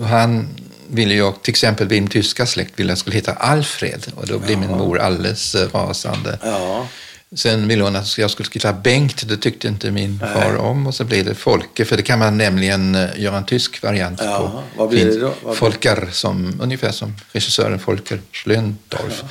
han 0.00 0.48
ville 0.92 1.14
ju, 1.14 1.32
till 1.32 1.50
exempel 1.50 1.88
min 1.88 2.08
tyska 2.08 2.46
släkt 2.46 2.80
ville 2.80 2.90
jag 2.90 2.98
skulle 2.98 3.16
heta 3.16 3.32
Alfred 3.32 4.12
och 4.14 4.26
då 4.26 4.38
blev 4.38 4.52
ja. 4.52 4.58
min 4.58 4.70
mor 4.78 4.98
alldeles 4.98 5.54
eh, 5.54 5.68
rasande. 5.72 6.38
Ja. 6.42 6.86
Sen 7.34 7.68
ville 7.68 7.84
hon 7.84 7.96
att 7.96 8.18
jag 8.18 8.30
skulle 8.30 8.46
skriva 8.46 8.72
Bengt, 8.72 9.28
det 9.28 9.36
tyckte 9.36 9.68
inte 9.68 9.90
min 9.90 10.20
Nej. 10.22 10.34
far 10.34 10.56
om. 10.56 10.86
Och 10.86 10.94
så 10.94 11.04
blev 11.04 11.24
det 11.24 11.34
Folke, 11.34 11.84
för 11.84 11.96
det 11.96 12.02
kan 12.02 12.18
man 12.18 12.38
nämligen 12.38 12.94
eh, 12.94 13.08
göra 13.16 13.36
en 13.36 13.46
tysk 13.46 13.82
variant 13.82 14.20
Jaha, 14.22 14.38
på. 14.38 14.62
Vad 14.76 14.88
blir 14.88 15.06
det 15.06 15.20
då? 15.20 15.34
Vad 15.42 15.56
Folkar, 15.56 16.08
som, 16.12 16.60
ungefär 16.62 16.92
som 16.92 17.14
regissören 17.32 17.78
Folker 17.78 18.20
Schlöndorff. 18.32 19.22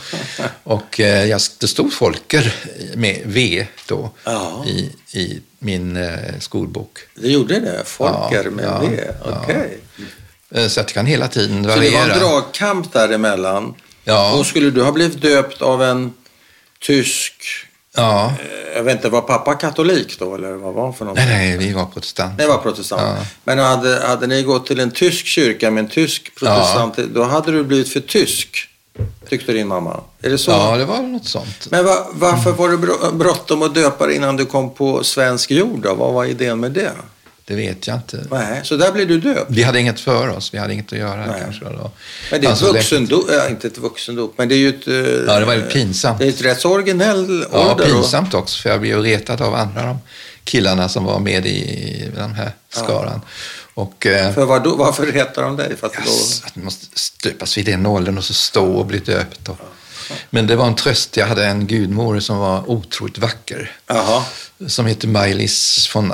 och 0.64 1.00
eh, 1.00 1.26
jag, 1.26 1.42
det 1.60 1.68
stod 1.68 1.94
Folker 1.94 2.56
med 2.96 3.22
V 3.26 3.68
då 3.88 4.12
i, 4.68 4.90
i 5.20 5.42
min 5.60 5.98
eh, 5.98 6.40
skolbok. 6.40 7.00
Det 7.16 7.32
gjorde 7.32 7.60
det? 7.60 7.82
Folker 7.86 8.44
ja, 8.44 8.52
med 8.52 8.66
ja, 8.66 8.80
V? 8.80 9.04
Okej. 9.22 9.56
Okay. 9.56 10.06
Eh, 10.56 10.68
så 10.68 10.82
att 10.82 10.88
det 10.88 10.94
kan 10.94 11.06
hela 11.06 11.28
tiden 11.28 11.64
variera. 11.64 12.02
Så 12.02 12.08
det 12.08 12.14
var 12.14 12.16
en 12.16 12.20
dragkamp 12.20 12.94
däremellan? 12.94 13.76
Ja. 14.04 14.40
Och 14.40 14.46
skulle 14.46 14.70
du 14.70 14.84
ha 14.84 14.92
blivit 14.92 15.22
döpt 15.22 15.62
av 15.62 15.84
en 15.84 16.14
tysk 16.80 17.34
Ja. 17.96 18.26
Eh, 18.26 18.78
jag 18.78 18.84
vet 18.84 18.96
inte, 18.96 19.10
var 19.10 19.22
pappa 19.22 19.54
katolik 19.54 20.20
då 20.20 20.36
eller 20.36 20.52
vad 20.52 20.74
var 20.74 20.84
han 20.84 20.94
för 20.94 21.06
något? 21.06 21.16
Nej, 21.16 21.26
nej, 21.28 21.58
vi 21.58 21.74
var 21.74 21.86
protestant. 21.86 22.38
Ni 22.38 22.48
var 22.48 22.58
protestant. 22.58 23.02
Ja. 23.02 23.26
Men 23.44 23.60
hade, 23.60 24.08
hade 24.08 24.28
ni 24.28 24.44
gått 24.44 24.66
till 24.66 24.80
en 24.80 24.92
tysk 24.92 25.26
kyrka 25.26 25.72
med 25.72 25.84
en 25.84 25.90
tysk 25.90 26.36
protestant, 26.36 26.94
ja. 26.98 27.04
då 27.14 27.24
hade 27.24 27.52
du 27.52 27.64
blivit 27.64 27.90
för 27.90 28.00
tysk. 28.00 28.68
Tyckte 29.30 29.52
din 29.52 29.68
mamma. 29.68 30.00
Är 30.22 30.30
det 30.30 30.38
så? 30.38 30.52
Ja, 30.52 30.78
det 30.78 30.86
var 30.86 31.02
något 31.02 31.26
sånt. 31.26 31.68
Men 31.70 31.86
va, 31.86 32.08
varför 32.12 32.52
var 32.52 32.70
det 32.70 33.12
bråttom 33.18 33.62
att 33.62 33.76
döpa 33.76 34.08
dig 34.08 34.16
innan 34.16 34.38
du 34.38 34.46
kom 34.46 34.74
på 34.74 35.04
svensk 35.04 35.52
jord 35.52 35.80
då? 35.84 35.94
Vad 35.94 36.14
var 36.14 36.26
idén 36.26 36.60
med 36.60 36.72
det? 36.72 36.92
Det 37.52 37.58
vet 37.58 37.88
jag 37.88 37.98
inte. 37.98 38.26
Nej, 38.32 38.62
så 38.64 38.76
där 38.76 38.92
blev 38.92 39.08
du 39.08 39.20
döpt? 39.20 39.46
Vi 39.52 39.64
hade 39.64 39.80
inget 39.80 40.00
för 40.00 40.28
oss. 40.28 40.54
Vi 40.54 40.58
hade 40.58 40.74
inget 40.74 40.94
att 40.94 41.00
göra 41.00 41.26
Nej. 41.26 41.42
kanske. 41.44 41.66
Då. 41.66 41.92
Men 42.32 42.42
det 42.42 42.48
är 42.48 42.52
ett 42.52 42.62
vuxendop, 42.62 43.26
ja, 43.30 43.50
inte 43.50 43.68
ett 43.68 43.78
vuxendop, 43.78 44.34
men 44.38 44.50
det 44.50 44.56
är 44.56 44.58
ju 44.58 44.70
ett... 44.70 44.88
Eh, 44.88 44.94
ja, 44.94 45.40
det 45.40 45.46
var 45.46 45.54
väldigt 45.56 45.74
pinsamt. 45.74 46.20
Det 46.20 46.26
är 46.26 46.30
ett 46.30 46.42
rätt 46.42 46.60
så 46.60 46.72
originell 46.74 47.46
Ja, 47.52 47.80
pinsamt 47.86 48.34
också, 48.34 48.62
för 48.62 48.70
jag 48.70 48.82
blev 48.82 49.02
retad 49.02 49.42
av 49.42 49.56
andra 49.56 49.84
de 49.84 50.00
killarna 50.44 50.90
som 50.90 51.06
var 51.06 51.20
med 51.20 51.46
i 51.46 52.12
den 52.16 52.34
här 52.34 52.52
skaran. 52.70 53.22
Ja. 53.24 53.30
Och, 53.74 54.06
eh, 54.06 54.34
för 54.34 54.46
vad 54.46 54.64
då, 54.64 54.76
varför 54.76 55.06
retade 55.06 55.48
de 55.48 55.58
dig? 55.58 55.76
För 55.78 55.88
att, 55.88 55.96
yes, 55.96 56.42
då... 56.42 56.48
att 56.48 56.56
man 56.56 56.66
måste 56.66 57.00
stöpas 57.00 57.58
vid 57.58 57.66
den 57.66 57.86
åldern 57.86 58.18
och 58.18 58.24
så 58.24 58.34
stå 58.34 58.66
och 58.66 58.86
bli 58.86 59.00
döpt. 59.00 59.50
Och, 59.50 59.58
ja. 59.60 59.66
Men 60.30 60.48
det 60.48 60.56
var 60.56 60.68
en 60.68 60.76
tröst. 60.76 61.18
Jag 61.18 61.28
hade 61.28 61.46
en 61.46 61.68
gudmor 61.68 62.20
som 62.20 62.38
var 62.38 62.70
otroligt 62.70 63.18
vacker. 63.18 63.72
Aha 63.88 64.26
som 64.68 64.86
heter 64.86 65.08
Maj-Lis 65.08 65.96
von 65.96 66.12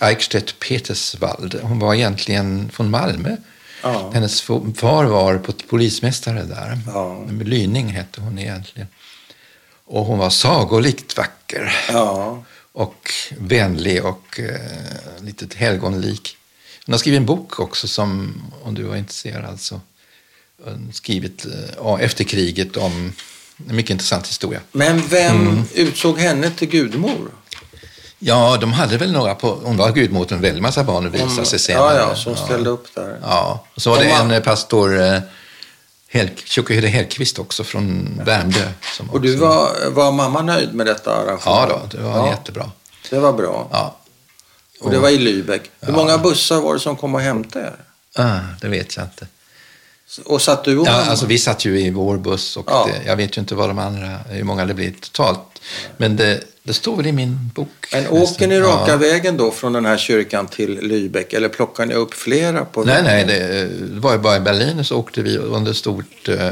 Eichstätt 0.00 0.58
Peterswald. 0.58 1.60
Hon 1.62 1.78
var 1.78 1.94
egentligen 1.94 2.70
från 2.70 2.90
Malmö. 2.90 3.36
Ja. 3.82 4.10
Hennes 4.14 4.42
far 4.42 5.04
var 5.04 5.38
polismästare 5.68 6.42
där. 6.42 6.78
Ja. 6.86 7.24
Lyning 7.44 7.88
hette 7.88 8.20
hon 8.20 8.38
egentligen. 8.38 8.88
Och 9.84 10.04
hon 10.04 10.18
var 10.18 10.30
sagolikt 10.30 11.16
vacker. 11.16 11.76
Ja. 11.88 12.44
Och 12.72 13.10
vänlig 13.38 14.04
och 14.04 14.40
eh, 14.40 15.24
lite 15.24 15.46
helgonlik. 15.56 16.36
Hon 16.86 16.92
har 16.92 16.98
skrivit 16.98 17.18
en 17.18 17.26
bok 17.26 17.60
också 17.60 17.88
som, 17.88 18.42
om 18.62 18.74
du 18.74 18.82
var 18.82 18.96
intresserad, 18.96 19.60
så 19.60 19.80
skrivit 20.92 21.46
eh, 21.80 22.00
efter 22.00 22.24
kriget 22.24 22.76
om 22.76 23.12
en 23.68 23.76
mycket 23.76 23.90
intressant 23.90 24.26
historia. 24.26 24.60
Men 24.72 25.02
vem 25.08 25.36
mm. 25.36 25.64
utsåg 25.74 26.18
henne 26.18 26.50
till 26.50 26.68
gudmor? 26.68 27.30
Ja, 28.18 28.56
de 28.60 28.72
hade 28.72 28.96
väl 28.96 29.12
några 29.12 29.34
på, 29.34 29.60
hon 29.64 29.76
var 29.76 29.92
gud 29.92 30.12
mot 30.12 30.32
en 30.32 30.40
väldig 30.40 30.62
massa 30.62 30.84
barn 30.84 31.06
och 31.06 31.14
visade 31.14 31.46
sig 31.46 31.58
senare. 31.58 31.94
Ja, 31.94 32.08
ja, 32.08 32.14
som 32.16 32.36
ställde 32.36 32.70
upp 32.70 32.94
där. 32.94 33.18
Ja, 33.22 33.64
och 33.74 33.82
så 33.82 33.90
var 33.90 33.98
det 33.98 34.34
en 34.34 34.42
pastor, 34.42 35.00
eh, 35.00 35.20
Hel, 36.08 36.30
Hellqvist 36.84 37.38
också 37.38 37.64
från 37.64 38.20
Värmdö. 38.24 38.68
Som 38.96 39.10
och 39.10 39.20
du 39.20 39.36
var, 39.36 39.90
var 39.90 40.12
mamma 40.12 40.42
nöjd 40.42 40.74
med 40.74 40.86
detta 40.86 41.14
arrangemang? 41.16 41.40
Ja, 41.44 41.66
då, 41.90 41.96
det 41.96 42.02
var 42.02 42.16
ja. 42.16 42.28
jättebra. 42.28 42.70
Det 43.10 43.18
var 43.18 43.32
bra. 43.32 43.68
Ja. 43.72 43.96
Och, 44.80 44.86
och 44.86 44.92
det 44.92 44.98
var 44.98 45.08
i 45.08 45.18
Lübeck. 45.18 45.60
Hur 45.80 45.92
många 45.92 46.18
bussar 46.18 46.60
var 46.60 46.74
det 46.74 46.80
som 46.80 46.96
kom 46.96 47.14
och 47.14 47.20
hämtade 47.20 47.64
er? 47.64 47.76
Ah, 48.22 48.40
det 48.60 48.68
vet 48.68 48.96
jag 48.96 49.04
inte. 49.04 49.26
Och 50.24 50.42
satt 50.42 50.64
du 50.64 50.78
och 50.78 50.86
ja, 50.86 51.04
alltså 51.04 51.26
Vi 51.26 51.38
satt 51.38 51.64
ju 51.64 51.80
i 51.80 51.90
vår 51.90 52.18
buss 52.18 52.56
och 52.56 52.64
ja. 52.66 52.88
det, 52.92 53.08
jag 53.08 53.16
vet 53.16 53.36
ju 53.36 53.40
inte 53.40 53.54
vad 53.54 53.70
de 53.70 53.78
andra, 53.78 54.18
hur 54.28 54.44
många 54.44 54.64
det 54.64 54.74
blir 54.74 54.92
totalt. 55.00 55.40
Men 55.96 56.16
det, 56.16 56.40
det 56.62 56.72
står 56.72 56.96
väl 56.96 57.06
i 57.06 57.12
min 57.12 57.50
bok. 57.54 57.68
Men 57.92 58.08
åker 58.08 58.46
ni 58.46 58.60
raka 58.60 58.90
ja. 58.90 58.96
vägen 58.96 59.36
då 59.36 59.50
från 59.50 59.72
den 59.72 59.86
här 59.86 59.96
kyrkan 59.96 60.46
till 60.46 60.80
Lübeck 60.80 61.36
eller 61.36 61.48
plockar 61.48 61.86
ni 61.86 61.94
upp 61.94 62.14
flera 62.14 62.64
på 62.64 62.84
Nej, 62.84 63.02
nej, 63.02 63.24
det, 63.24 63.68
det 63.94 64.00
var 64.00 64.12
ju 64.12 64.18
bara 64.18 64.36
i 64.36 64.40
Berlin 64.40 64.84
så 64.84 64.96
åkte 64.96 65.22
vi 65.22 65.38
under 65.38 65.72
stort, 65.72 66.28
eh, 66.28 66.50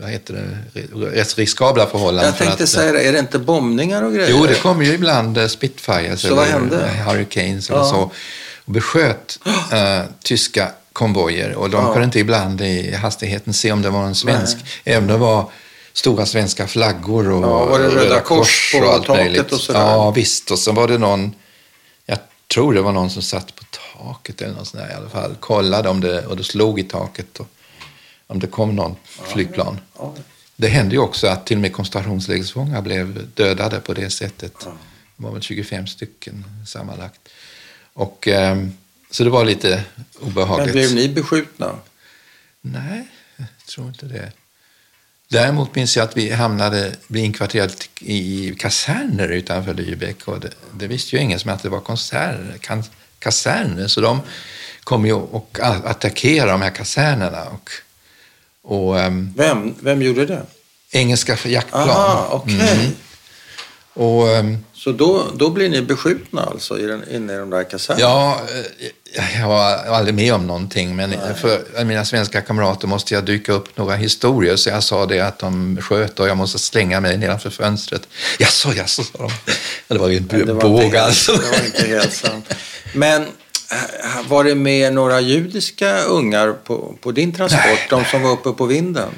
vad 0.00 0.10
heter 0.10 0.34
det, 0.34 0.80
rätt 1.06 1.38
riskabla 1.38 1.86
förhållanden. 1.86 2.26
Jag 2.26 2.38
tänkte 2.38 2.62
att, 2.62 2.68
säga 2.68 2.92
det, 2.92 3.08
är 3.08 3.12
det 3.12 3.18
inte 3.18 3.38
bombningar 3.38 4.02
och 4.02 4.14
grejer? 4.14 4.30
Jo, 4.30 4.46
det 4.46 4.54
kommer 4.54 4.84
ju 4.84 4.92
ibland 4.92 5.38
eh, 5.38 5.46
Spitfires 5.46 6.20
så 6.20 6.26
eller 6.26 6.36
vad 6.36 6.46
hände? 6.46 6.90
Hurricanes 7.06 7.70
eller 7.70 7.84
så. 7.84 7.96
Och 7.96 8.12
besköt 8.64 9.38
eh, 9.72 10.04
tyska 10.22 10.70
konvojer 10.96 11.54
och 11.54 11.70
de 11.70 11.84
ja. 11.84 11.92
kunde 11.92 12.04
inte 12.04 12.18
ibland 12.18 12.60
i 12.60 12.94
hastigheten 12.94 13.52
se 13.52 13.72
om 13.72 13.82
det 13.82 13.90
var 13.90 14.04
en 14.04 14.14
svensk. 14.14 14.56
Nej. 14.56 14.94
Även 14.94 15.02
om 15.02 15.08
det 15.08 15.16
var 15.16 15.50
stora 15.92 16.26
svenska 16.26 16.66
flaggor 16.66 17.30
och 17.30 17.44
ja, 17.44 17.78
det 17.78 17.84
Röda, 17.84 17.96
Röda 17.96 18.20
Kors, 18.20 18.72
kors 18.72 18.82
och 18.82 18.88
allt 18.88 19.06
taket 19.06 19.24
möjligt. 19.24 19.52
och 19.52 19.60
sådär? 19.60 19.80
Ja, 19.80 20.10
visst. 20.10 20.50
Och 20.50 20.58
så 20.58 20.72
var 20.72 20.88
det 20.88 20.98
någon, 20.98 21.34
jag 22.06 22.18
tror 22.54 22.74
det 22.74 22.82
var 22.82 22.92
någon 22.92 23.10
som 23.10 23.22
satt 23.22 23.54
på 23.54 23.64
taket 23.98 24.42
eller 24.42 24.54
något 24.54 24.68
sånt 24.68 24.82
där, 24.82 24.90
i 24.90 24.94
alla 24.94 25.08
fall. 25.08 25.34
Kollade 25.40 25.88
om 25.88 26.00
det, 26.00 26.26
och 26.26 26.36
det 26.36 26.44
slog 26.44 26.80
i 26.80 26.82
taket 26.82 27.40
och 27.40 27.48
om 28.26 28.38
det 28.38 28.46
kom 28.46 28.76
någon 28.76 28.96
flygplan. 29.06 29.80
Ja. 29.98 30.14
Det 30.56 30.68
hände 30.68 30.94
ju 30.94 31.00
också 31.00 31.26
att 31.26 31.46
till 31.46 31.56
och 31.56 31.60
med 31.60 31.72
koncentrationslägerfångar 31.72 32.82
blev 32.82 33.28
dödade 33.34 33.80
på 33.80 33.94
det 33.94 34.10
sättet. 34.10 34.52
Det 34.60 34.70
var 35.16 35.32
väl 35.32 35.42
25 35.42 35.86
stycken 35.86 36.44
sammanlagt. 36.66 37.20
Och, 37.92 38.28
eh, 38.28 38.56
så 39.16 39.24
det 39.24 39.30
var 39.30 39.44
lite 39.44 39.82
obehagligt. 40.20 40.66
Men 40.66 40.72
blev 40.72 40.94
ni 40.94 41.08
beskjutna? 41.08 41.78
Nej, 42.60 43.08
jag 43.36 43.46
tror 43.68 43.88
inte 43.88 44.06
det. 44.06 44.32
Däremot 45.28 45.74
minns 45.74 45.96
jag 45.96 46.04
att 46.04 46.16
vi 46.16 46.30
hamnade, 46.30 46.96
blev 47.08 47.24
inkvarterade 47.24 47.72
i 48.00 48.54
kaserner 48.58 49.28
utanför 49.28 49.74
Lübeck 49.74 50.24
och 50.24 50.40
det, 50.40 50.50
det 50.74 50.86
visste 50.86 51.16
ju 51.16 51.22
ingen 51.22 51.40
som 51.40 51.50
att 51.50 51.62
det 51.62 51.68
var 51.68 51.80
konserter, 51.80 52.58
kaserner 53.18 53.88
så 53.88 54.00
de 54.00 54.20
kom 54.84 55.06
ju 55.06 55.12
och 55.12 55.58
attackerade 55.62 56.50
de 56.52 56.62
här 56.62 56.70
kasernerna. 56.70 57.44
Och, 57.44 57.70
och, 58.62 58.96
um, 58.96 59.34
vem, 59.36 59.74
vem 59.80 60.02
gjorde 60.02 60.26
det? 60.26 60.42
Engelska 60.90 61.38
jaktplan. 61.48 61.88
Aha, 61.88 62.42
okay. 62.42 62.78
Mm. 62.78 62.92
Och, 63.92 64.26
um, 64.26 64.64
så 64.76 64.92
då, 64.92 65.26
då 65.34 65.50
blir 65.50 65.68
ni 65.68 65.82
beskjutna 65.82 66.42
alltså 66.42 66.78
i 66.78 66.82
den, 66.82 67.04
inne 67.10 67.34
i 67.34 67.36
de 67.36 67.50
där 67.50 67.70
kasernerna? 67.70 68.00
Ja, 68.00 68.40
eh, 69.14 69.40
jag 69.40 69.48
var 69.48 69.74
aldrig 69.74 70.14
med 70.14 70.34
om 70.34 70.46
någonting. 70.46 70.96
Men 70.96 71.10
Nej. 71.10 71.18
för 71.40 71.84
mina 71.84 72.04
svenska 72.04 72.40
kamrater 72.40 72.88
måste 72.88 73.14
jag 73.14 73.24
dyka 73.24 73.52
upp 73.52 73.76
några 73.76 73.94
historier. 73.94 74.56
Så 74.56 74.68
jag 74.68 74.82
sa 74.82 75.06
det 75.06 75.20
att 75.20 75.38
de 75.38 75.78
sköt 75.80 76.20
och 76.20 76.28
jag 76.28 76.36
måste 76.36 76.58
slänga 76.58 77.00
mig 77.00 77.18
nedanför 77.18 77.50
fönstret. 77.50 78.08
Jaså, 78.38 78.72
jaså, 78.72 79.02
sa 79.02 79.18
de. 79.18 79.30
Det 79.94 79.98
var 79.98 80.08
ju 80.08 80.16
en 80.16 80.58
båg 80.58 80.96
alltså. 80.96 81.32
Det 81.32 81.50
var 81.58 81.66
inte 81.66 81.86
helt 81.86 82.12
sant. 82.12 82.54
Men 82.94 83.22
eh, 83.22 84.28
var 84.28 84.44
det 84.44 84.54
med 84.54 84.92
några 84.92 85.20
judiska 85.20 86.00
ungar 86.02 86.52
på, 86.52 86.94
på 87.00 87.12
din 87.12 87.34
transport? 87.34 87.62
Nej. 87.64 87.86
De 87.90 88.04
som 88.04 88.22
var 88.22 88.30
uppe 88.30 88.52
på 88.52 88.66
vinden? 88.66 89.10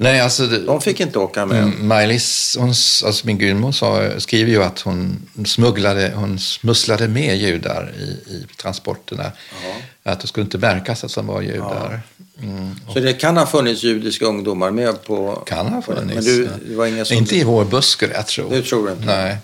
Nej, 0.00 0.20
alltså, 0.20 0.46
de 0.46 0.80
fick 0.80 1.00
inte 1.00 1.18
åka 1.18 1.46
med? 1.46 1.62
Mm, 1.62 1.88
Maj-Lis, 1.88 2.56
alltså 2.60 3.26
min 3.26 3.38
gudmor, 3.38 4.18
skriver 4.20 4.50
ju 4.50 4.62
att 4.62 4.80
hon, 4.80 5.28
smugglade, 5.46 6.12
hon 6.14 6.38
smusslade 6.38 7.08
med 7.08 7.38
judar 7.38 7.92
i, 7.98 8.02
i 8.02 8.46
transporterna. 8.56 9.22
Aha. 9.22 9.74
Att 10.02 10.20
det 10.20 10.26
skulle 10.26 10.44
inte 10.44 10.58
märkas 10.58 11.04
att 11.04 11.14
de 11.14 11.26
var 11.26 11.42
judar. 11.42 12.00
Mm, 12.42 12.80
Så 12.92 13.00
det 13.00 13.12
kan 13.12 13.36
ha 13.36 13.46
funnits 13.46 13.82
judiska 13.82 14.24
ungdomar 14.24 14.70
med 14.70 15.04
på... 15.04 15.42
Kan 15.46 15.66
ha 15.66 15.82
funnits. 15.82 16.14
Men 16.14 16.24
du, 16.24 16.48
det 16.68 16.76
var 16.76 16.86
inga 16.86 17.04
som 17.04 17.16
inte 17.16 17.36
i 17.36 17.44
vår 17.44 17.64
buske, 17.64 18.10
jag 18.14 18.26
tror. 18.26 18.50
Det 18.50 18.62
tror 18.62 18.86
du 18.86 18.92
inte? 18.92 19.06
Nej. 19.06 19.36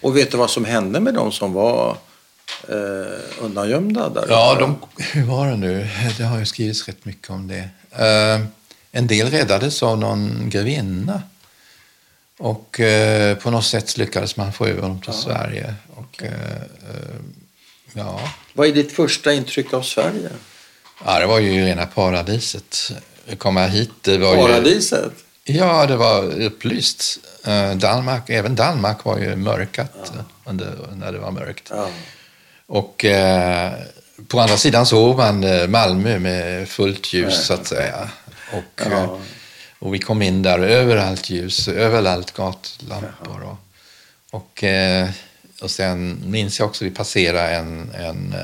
Och 0.00 0.16
vet 0.16 0.30
du 0.30 0.36
vad 0.36 0.50
som 0.50 0.64
hände 0.64 1.00
med 1.00 1.14
de 1.14 1.32
som 1.32 1.52
var 1.52 1.96
eh, 2.68 2.76
undangömda 3.44 4.08
där? 4.08 4.26
Ja, 4.28 4.56
de, 4.60 4.76
hur 5.02 5.24
var 5.24 5.46
det 5.46 5.56
nu? 5.56 5.88
Det 6.18 6.24
har 6.24 6.38
ju 6.38 6.46
skrivits 6.46 6.88
rätt 6.88 7.04
mycket 7.04 7.30
om 7.30 7.48
det. 7.48 7.68
Uh, 8.38 8.46
en 8.92 9.06
del 9.06 9.30
räddades 9.30 9.82
av 9.82 9.98
någon 9.98 10.50
grevinna. 10.50 11.22
Och 12.38 12.80
eh, 12.80 13.36
på 13.36 13.50
något 13.50 13.64
sätt 13.64 13.96
lyckades 13.96 14.36
man 14.36 14.52
få 14.52 14.66
över 14.66 14.82
honom 14.82 15.00
till 15.00 15.12
ja. 15.14 15.20
Sverige. 15.22 15.74
Och, 15.94 16.22
eh, 16.22 16.32
eh, 16.32 17.20
ja. 17.92 18.20
Vad 18.52 18.68
är 18.68 18.72
ditt 18.72 18.92
första 18.92 19.32
intryck 19.32 19.72
av 19.72 19.82
Sverige? 19.82 20.30
Ja, 21.04 21.18
det 21.18 21.26
var 21.26 21.38
ju 21.38 21.64
rena 21.64 21.86
paradiset. 21.86 22.92
Komma 23.38 23.66
hit, 23.66 23.90
det 24.00 24.18
var 24.18 24.36
Paradiset? 24.36 25.12
Ju, 25.44 25.54
ja, 25.54 25.86
det 25.86 25.96
var 25.96 26.42
upplyst. 26.42 27.18
Eh, 27.44 27.72
Danmark, 27.72 28.30
även 28.30 28.54
Danmark 28.54 29.04
var 29.04 29.18
ju 29.18 29.36
mörkat 29.36 30.12
ja. 30.16 30.24
under, 30.44 30.76
när 30.94 31.12
det 31.12 31.18
var 31.18 31.30
mörkt. 31.30 31.68
Ja. 31.70 31.88
Och 32.66 33.04
eh, 33.04 33.72
på 34.28 34.40
andra 34.40 34.56
sidan 34.56 34.86
såg 34.86 35.16
man 35.16 35.70
Malmö 35.70 36.18
med 36.18 36.68
fullt 36.68 37.12
ljus, 37.12 37.46
så 37.46 37.54
att 37.54 37.66
säga. 37.66 38.10
Och, 38.52 38.80
ja. 38.90 39.18
och 39.78 39.94
vi 39.94 39.98
kom 39.98 40.22
in 40.22 40.42
där, 40.42 40.58
överallt 40.58 41.30
ljus, 41.30 41.68
överallt 41.68 42.32
gatlampor. 42.32 43.42
Och, 43.42 43.58
och, 44.30 44.64
och 45.62 45.70
sen 45.70 46.22
minns 46.26 46.58
jag 46.58 46.68
också 46.68 46.84
att 46.84 46.90
vi 46.90 46.94
passerade 46.94 47.48
en, 47.48 47.90
en 47.94 48.34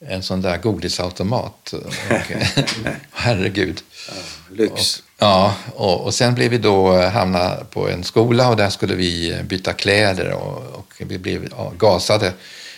en 0.00 0.22
sån 0.22 0.42
där 0.42 0.58
godisautomat. 0.58 1.72
Och, 1.72 1.92
herregud. 3.10 3.82
Ja, 4.08 4.14
lyx. 4.54 4.98
Och, 4.98 5.04
ja, 5.18 5.54
och, 5.74 6.04
och 6.04 6.14
sen 6.14 6.34
blev 6.34 6.50
vi 6.50 6.58
då 6.58 6.98
eh, 6.98 7.10
hamna 7.10 7.56
på 7.70 7.88
en 7.88 8.04
skola 8.04 8.48
och 8.48 8.56
där 8.56 8.70
skulle 8.70 8.94
vi 8.94 9.32
eh, 9.32 9.42
byta 9.42 9.72
kläder 9.72 10.32
och, 10.32 10.78
och 10.78 10.94
vi 10.98 11.18
blev 11.18 11.48
ja, 11.50 11.72
gasade. 11.78 12.32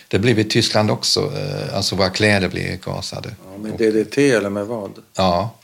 Det 0.07 0.19
blev 0.19 0.39
i 0.39 0.43
Tyskland 0.43 0.91
också, 0.91 1.19
eh, 1.19 1.75
alltså 1.75 1.95
våra 1.95 2.09
kläder 2.09 2.49
blev 2.49 2.79
gasade. 2.79 3.35
Ja, 3.51 3.57
med 3.57 3.71
DDT 3.71 4.17
eller 4.17 4.49
med 4.49 4.65
vad? 4.65 4.91
Ja, 5.15 5.55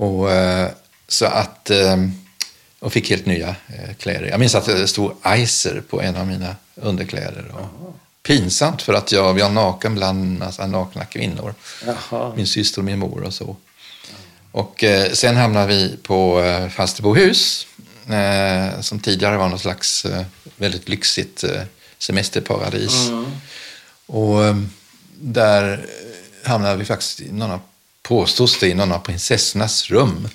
och 0.00 0.28
så 1.08 1.26
att 1.26 1.70
och 2.78 2.92
fick 2.92 3.10
helt 3.10 3.26
nya 3.26 3.56
kläder. 3.98 4.28
Jag 4.28 4.40
minns 4.40 4.54
att 4.54 4.64
det 4.64 4.88
stod 4.88 5.12
Eiser 5.24 5.82
på 5.90 6.02
en 6.02 6.16
av 6.16 6.26
mina 6.26 6.56
underkläder. 6.74 7.44
Och, 7.54 7.94
pinsamt 8.22 8.82
för 8.82 8.94
att 8.94 9.12
jag 9.12 9.34
var 9.34 9.48
naken 9.48 9.94
bland 9.94 10.38
massa 10.38 10.66
nakna 10.66 11.04
kvinnor. 11.04 11.54
Jaha. 11.86 12.32
Min 12.36 12.46
syster 12.46 12.80
och 12.80 12.84
min 12.84 12.98
mor 12.98 13.22
och 13.22 13.34
så. 13.34 13.56
Och 14.52 14.84
eh, 14.84 15.12
sen 15.12 15.36
hamnade 15.36 15.66
vi 15.66 15.96
på 16.02 16.40
eh, 16.42 16.68
Falsterbohus 16.68 17.66
eh, 18.08 18.80
som 18.80 19.00
tidigare 19.00 19.36
var 19.36 19.48
något 19.48 19.60
slags 19.60 20.04
eh, 20.04 20.24
väldigt 20.56 20.88
lyxigt 20.88 21.44
eh, 21.44 21.62
semesterparadis. 21.98 23.08
Mm. 23.08 23.26
Och 24.06 24.44
eh, 24.44 24.56
där 25.20 25.86
hamnade 26.44 26.76
vi 26.76 26.84
faktiskt 26.84 27.20
i 27.20 27.32
någon 27.32 27.50
av, 27.50 27.60
påstås 28.02 28.58
det, 28.60 28.68
i 28.68 28.74
någon 28.74 28.92
av 28.92 28.98
prinsessornas 28.98 29.90
rum. 29.90 30.28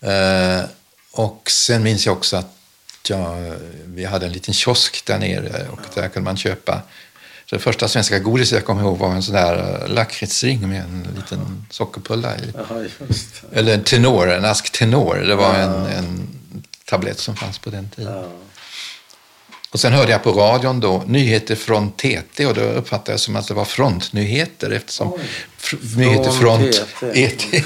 Eh, 0.00 0.62
och 1.12 1.50
sen 1.50 1.82
minns 1.82 2.06
jag 2.06 2.16
också 2.16 2.36
att 2.36 2.54
jag, 3.08 3.56
vi 3.84 4.04
hade 4.04 4.26
en 4.26 4.32
liten 4.32 4.54
kiosk 4.54 5.06
där 5.06 5.18
nere 5.18 5.68
och 5.68 5.80
där 5.94 6.08
kunde 6.08 6.24
man 6.24 6.36
köpa 6.36 6.82
så 7.50 7.56
det 7.56 7.62
första 7.62 7.88
svenska 7.88 8.18
godiset 8.18 8.56
jag 8.56 8.64
kommer 8.64 8.82
ihåg 8.82 8.98
var 8.98 9.10
en 9.10 9.22
sån 9.22 9.34
där 9.34 9.82
eh, 9.82 9.88
lakritsring 9.88 10.68
med 10.68 10.80
en 10.80 11.08
liten 11.16 11.66
sockerpulla 11.70 12.36
i. 12.36 12.52
Aha, 12.58 12.84
Eller 13.52 13.74
en 13.74 13.84
tenor, 13.84 14.30
en 14.30 14.44
ask 14.44 14.72
tenor. 14.72 15.14
Det 15.14 15.34
var 15.34 15.58
ja. 15.58 15.60
en, 15.60 15.86
en 15.86 16.28
tablett 16.84 17.18
som 17.18 17.36
fanns 17.36 17.58
på 17.58 17.70
den 17.70 17.88
tiden. 17.90 18.12
Ja. 18.12 18.28
Och 19.70 19.80
sen 19.80 19.92
hörde 19.92 20.12
jag 20.12 20.22
på 20.22 20.32
radion 20.32 20.80
då 20.80 21.02
nyheter 21.06 21.54
från 21.54 21.90
TT 21.92 22.46
och 22.46 22.54
då 22.54 22.60
uppfattade 22.60 23.12
jag 23.12 23.20
som 23.20 23.36
att 23.36 23.48
det 23.48 23.54
var 23.54 23.64
frontnyheter 23.64 24.70
eftersom 24.70 25.12
Oj. 25.12 25.20
nyheter 25.96 26.30
från 26.30 26.72
TT. 27.12 27.64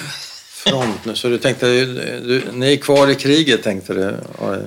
front 0.64 1.04
nu. 1.04 1.14
Så 1.14 1.28
du 1.28 1.38
tänkte, 1.38 1.66
du, 1.66 2.42
ni 2.52 2.72
är 2.72 2.76
kvar 2.76 3.10
i 3.10 3.14
kriget 3.14 3.62
tänkte 3.62 3.94
du? 3.94 4.16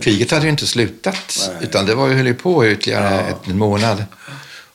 Kriget 0.02 0.32
hade 0.32 0.44
ju 0.44 0.50
inte 0.50 0.68
slutat, 0.68 1.50
Nej. 1.50 1.58
utan 1.64 1.86
det 1.86 1.96
var 1.96 2.08
ju, 2.08 2.14
höll 2.14 2.28
ju 2.28 2.34
på 2.34 2.68
ytterligare 2.68 3.26
ja. 3.30 3.52
en 3.52 3.58
månad. 3.58 4.06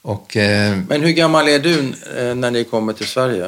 Och, 0.03 0.37
eh, 0.37 0.79
Men 0.89 1.03
hur 1.03 1.11
gammal 1.11 1.49
är 1.49 1.59
du 1.59 1.79
eh, 2.17 2.35
när 2.35 2.51
ni 2.51 2.65
kommer 2.65 2.93
till 2.93 3.07
Sverige? 3.07 3.45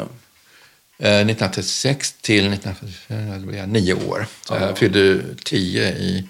Eh, 0.98 1.12
1936 1.12 2.12
till 2.20 2.52
1944, 2.52 3.38
då 3.38 3.46
blev 3.46 3.60
jag 3.60 3.68
nio 3.68 3.94
år. 3.94 4.26
Så 4.46 4.54
ja. 4.54 4.60
jag 4.60 4.78
fyllde 4.78 5.20
tio 5.44 5.88
i 5.88 6.28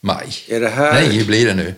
maj. 0.00 0.34
Är 0.48 0.60
det 0.60 0.68
här... 0.68 0.92
Nej, 0.92 1.18
hur 1.18 1.24
blir 1.24 1.46
det 1.46 1.54
nu? 1.54 1.74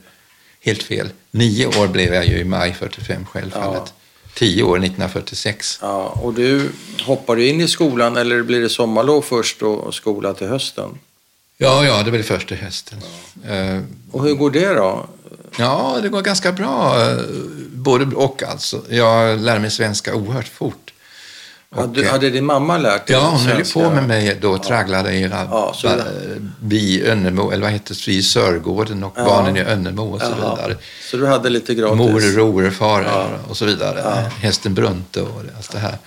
Helt 0.60 0.82
fel. 0.82 1.08
Nio 1.30 1.66
år 1.66 1.88
blev 1.88 2.14
jag 2.14 2.26
ju 2.26 2.38
i 2.38 2.44
maj 2.44 2.74
45 2.74 3.26
självfallet. 3.26 3.82
Ja 3.86 3.92
tio 4.34 4.62
år, 4.62 4.76
1946. 4.76 5.78
Ja, 5.82 6.18
och 6.22 6.34
du, 6.34 6.70
hoppar 7.02 7.36
du 7.36 7.48
in 7.48 7.60
i 7.60 7.68
skolan 7.68 8.16
eller 8.16 8.42
blir 8.42 8.60
det 8.60 8.68
sommarlov 8.68 9.22
först 9.22 9.62
och 9.62 9.94
skola 9.94 10.34
till 10.34 10.46
hösten? 10.46 10.98
Ja, 11.58 11.84
ja, 11.84 12.02
det 12.02 12.10
blir 12.10 12.22
först 12.22 12.48
till 12.48 12.56
hösten. 12.56 12.98
Ja. 13.48 13.74
Uh, 13.74 13.82
och 14.10 14.24
hur 14.24 14.34
går 14.34 14.50
det 14.50 14.74
då? 14.74 15.06
Ja, 15.58 15.98
det 16.02 16.08
går 16.08 16.22
ganska 16.22 16.52
bra. 16.52 17.00
Eh, 17.00 17.16
både 17.72 18.16
och 18.16 18.42
alltså. 18.42 18.82
Jag 18.88 19.40
lär 19.40 19.58
mig 19.58 19.70
svenska 19.70 20.14
oerhört 20.14 20.48
fort. 20.48 20.89
Hade, 21.76 22.08
hade 22.08 22.30
din 22.30 22.44
mamma 22.44 22.78
lärt 22.78 23.06
dig 23.06 23.16
Ja, 23.16 23.28
hon 23.30 23.40
höll 23.40 23.64
på 23.64 23.90
med 23.90 24.08
mig 24.08 24.38
då 24.40 24.52
och 24.52 24.62
tragglade 24.62 25.12
i 25.12 25.22
ja, 25.22 25.74
bi 26.60 27.06
Önnemo, 27.06 27.50
eller 27.50 27.62
vad 27.62 27.72
heter 27.72 27.96
det, 28.06 28.22
Sörgården 28.22 29.04
och 29.04 29.12
ja. 29.16 29.24
barnen 29.24 29.56
i 29.56 29.60
Önnemo 29.60 30.14
och 30.14 30.20
så 30.20 30.26
Jaha. 30.26 30.56
vidare. 30.56 30.76
Så 31.10 31.16
du 31.16 31.26
hade 31.26 31.50
lite 31.50 31.74
gratis? 31.74 31.96
Mor, 31.96 32.20
roer, 32.20 32.70
far 32.70 33.02
ja. 33.02 33.28
och 33.48 33.56
så 33.56 33.64
vidare. 33.64 34.00
Ja. 34.04 34.14
Hästen 34.40 34.74
Brunte 34.74 35.22
och 35.22 35.42
allt 35.56 35.72
det 35.72 35.78
här. 35.78 35.98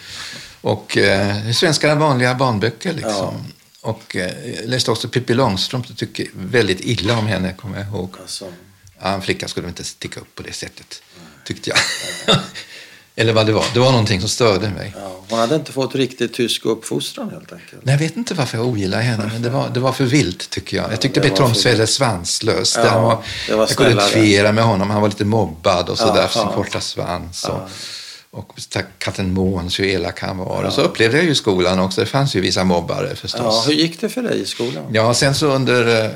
Och 0.61 0.97
eh, 0.97 1.51
svenska 1.51 1.95
vanliga 1.95 2.35
barnböcker 2.35 2.93
liksom. 2.93 3.53
Och 3.81 4.15
eh, 4.15 4.31
jag 4.55 4.69
läste 4.69 4.91
också 4.91 5.07
Pippi 5.07 5.33
Långstrump 5.33 5.89
och 5.89 5.97
tycker 5.97 6.27
väldigt 6.33 6.79
illa 6.81 7.17
om 7.17 7.27
henne, 7.27 7.53
kommer 7.53 7.77
jag 7.77 7.87
ihåg. 7.87 8.15
Alltså. 8.21 8.45
Ja, 9.01 9.07
en 9.07 9.21
flicka 9.21 9.47
skulle 9.47 9.67
inte 9.67 9.83
sticka 9.83 10.19
upp 10.19 10.35
på 10.35 10.43
det 10.43 10.53
sättet, 10.53 11.01
tyckte 11.45 11.69
jag. 11.69 11.79
Eller 13.15 13.33
vad 13.33 13.45
det 13.45 13.51
var. 13.51 13.65
Det 13.73 13.79
var 13.79 13.91
någonting 13.91 14.19
som 14.19 14.29
störde 14.29 14.69
mig. 14.69 14.95
Ja, 14.97 15.11
hon 15.29 15.39
hade 15.39 15.55
inte 15.55 15.71
fått 15.71 15.95
riktigt 15.95 16.33
tysk 16.33 16.65
uppfostran 16.65 17.29
helt 17.29 17.53
enkelt. 17.53 17.81
Nej, 17.85 17.93
jag 17.93 17.99
vet 17.99 18.17
inte 18.17 18.33
varför 18.33 18.57
jag 18.57 18.67
ogillar 18.67 19.01
henne, 19.01 19.29
men 19.33 19.41
det 19.41 19.49
var, 19.49 19.69
det 19.69 19.79
var 19.79 19.91
för 19.91 20.03
vilt 20.03 20.49
tycker 20.49 20.77
jag. 20.77 20.91
Jag 20.91 21.01
tyckte 21.01 21.19
ja, 21.19 21.29
bättre 21.29 21.43
om 21.43 21.55
Svelle 21.55 21.87
Svanslös. 21.87 22.77
Ja, 22.77 23.01
var, 23.01 23.23
det 23.47 23.55
var 23.55 23.67
jag 23.67 23.77
kunde 23.77 24.03
kviera 24.11 24.51
med 24.51 24.63
honom. 24.63 24.89
Han 24.89 25.01
var 25.01 25.09
lite 25.09 25.25
mobbad 25.25 25.89
och 25.89 25.97
sådär 25.97 26.21
ja, 26.21 26.27
för 26.27 26.39
sin 26.39 26.49
korta 26.49 26.81
svans. 26.81 27.45
Och, 28.31 28.39
och 28.39 28.59
katten 28.97 29.33
Måns, 29.33 29.79
hur 29.79 29.85
elak 29.85 30.19
han 30.19 30.37
var. 30.37 30.61
Ja. 30.61 30.67
Och 30.67 30.73
så 30.73 30.81
upplevde 30.81 31.17
jag 31.17 31.25
ju 31.25 31.35
skolan 31.35 31.79
också. 31.79 32.01
Det 32.01 32.07
fanns 32.07 32.35
ju 32.35 32.41
vissa 32.41 32.63
mobbare 32.63 33.15
förstås. 33.15 33.41
Ja, 33.43 33.63
hur 33.67 33.73
gick 33.73 34.01
det 34.01 34.09
för 34.09 34.21
dig 34.21 34.41
i 34.41 34.45
skolan? 34.45 34.83
Ja, 34.91 35.13
sen 35.13 35.35
så 35.35 35.47
under... 35.47 36.05
Eh, 36.05 36.11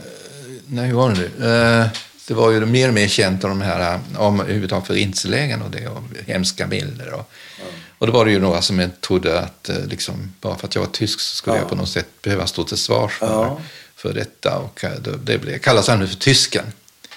nej, 0.68 0.88
hur 0.88 0.94
var 0.94 1.10
det 1.10 1.16
nu? 1.16 1.90
Det 2.28 2.34
var 2.34 2.52
ju 2.52 2.66
mer 2.66 2.88
och 2.88 2.94
mer 2.94 3.08
känt 3.08 3.44
om 3.44 3.50
de 3.50 3.62
här, 3.62 4.00
om 4.18 4.40
överhuvudtaget 4.40 4.88
förintelselägren 4.88 5.62
och 5.62 5.72
det 5.72 5.88
och 5.88 6.04
hemska 6.26 6.68
bilder. 6.68 7.14
Och, 7.14 7.32
mm. 7.62 7.74
och 7.98 8.08
då 8.08 8.14
var 8.14 8.26
det 8.26 8.32
ju 8.32 8.40
några 8.40 8.62
som 8.62 8.90
trodde 9.02 9.40
att 9.40 9.70
eh, 9.70 9.86
liksom, 9.86 10.34
bara 10.42 10.56
för 10.56 10.68
att 10.68 10.76
jag 10.76 10.82
var 10.82 10.90
tysk 10.90 11.20
så 11.20 11.36
skulle 11.36 11.56
ja. 11.56 11.62
jag 11.62 11.70
på 11.70 11.76
något 11.76 11.90
sätt 11.90 12.08
behöva 12.22 12.48
stå 12.48 12.64
till 12.64 12.78
svars 12.78 13.12
för, 13.12 13.44
ja. 13.44 13.62
för 13.96 14.14
detta. 14.14 14.58
Och 14.58 14.84
eh, 14.84 14.92
det 15.24 15.38
blev, 15.38 15.58
kallas 15.58 15.88
han 15.88 16.00
nu 16.00 16.08
för 16.08 16.16
tysken. 16.16 16.66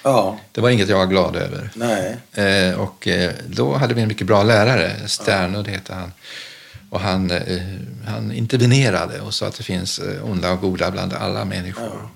Ja. 0.02 0.38
Det 0.52 0.60
var 0.60 0.70
inget 0.70 0.88
jag 0.88 0.98
var 0.98 1.06
glad 1.06 1.36
över. 1.36 1.70
Eh, 2.32 2.80
och 2.80 3.08
eh, 3.08 3.32
då 3.46 3.76
hade 3.76 3.94
vi 3.94 4.02
en 4.02 4.08
mycket 4.08 4.26
bra 4.26 4.42
lärare, 4.42 5.08
Sternud 5.08 5.66
ja. 5.66 5.70
heter 5.70 5.94
han. 5.94 6.12
Och 6.90 7.00
han, 7.00 7.30
eh, 7.30 7.62
han 8.06 8.32
intervenerade 8.32 9.20
och 9.20 9.34
sa 9.34 9.46
att 9.46 9.56
det 9.56 9.62
finns 9.62 10.00
onda 10.22 10.52
och 10.52 10.60
goda 10.60 10.90
bland 10.90 11.12
alla 11.12 11.44
människor. 11.44 12.08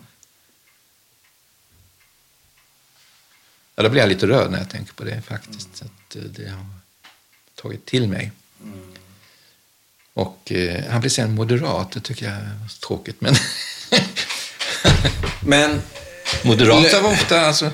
Ja. 3.77 3.83
Då 3.83 3.89
blir 3.89 4.01
jag 4.01 4.09
lite 4.09 4.27
röd 4.27 4.51
när 4.51 4.59
jag 4.59 4.71
tänker 4.71 4.93
på 4.95 5.05
det 5.05 5.23
faktiskt. 5.23 5.83
Mm. 5.83 5.93
Att 6.09 6.17
eh, 6.17 6.23
det 6.23 6.49
har 6.51 6.67
tagit 7.63 7.87
till 7.87 8.09
mig. 8.09 8.33
Mm. 8.63 8.79
Och 10.15 10.53
eh, 10.53 10.85
han 10.91 11.01
blir 11.01 11.11
sen 11.11 11.35
moderat, 11.35 11.93
det 11.93 12.01
tycker 12.01 12.27
jag 12.27 12.35
är 12.35 12.81
tråkigt. 12.81 13.21
Men, 13.21 13.35
men 15.47 15.81
Moderata 16.43 17.01
var 17.01 17.11
ofta, 17.11 17.41
alltså, 17.41 17.71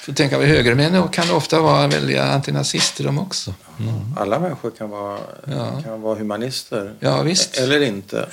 för 0.00 0.12
att 0.12 0.16
tänka 0.16 0.36
på 0.36 0.42
högermän 0.42 1.08
kan 1.08 1.30
ofta 1.30 1.60
vara 1.60 1.86
väldiga 1.86 2.24
antinazister 2.24 3.04
de 3.04 3.18
också. 3.18 3.54
Mm. 3.80 4.14
Alla 4.16 4.38
människor 4.38 4.70
kan 4.70 4.90
vara, 4.90 5.18
ja. 5.46 5.82
kan 5.82 6.02
vara 6.02 6.18
humanister. 6.18 6.94
Ja, 7.00 7.22
visst. 7.22 7.58
Eller 7.58 7.80
inte. 7.80 8.28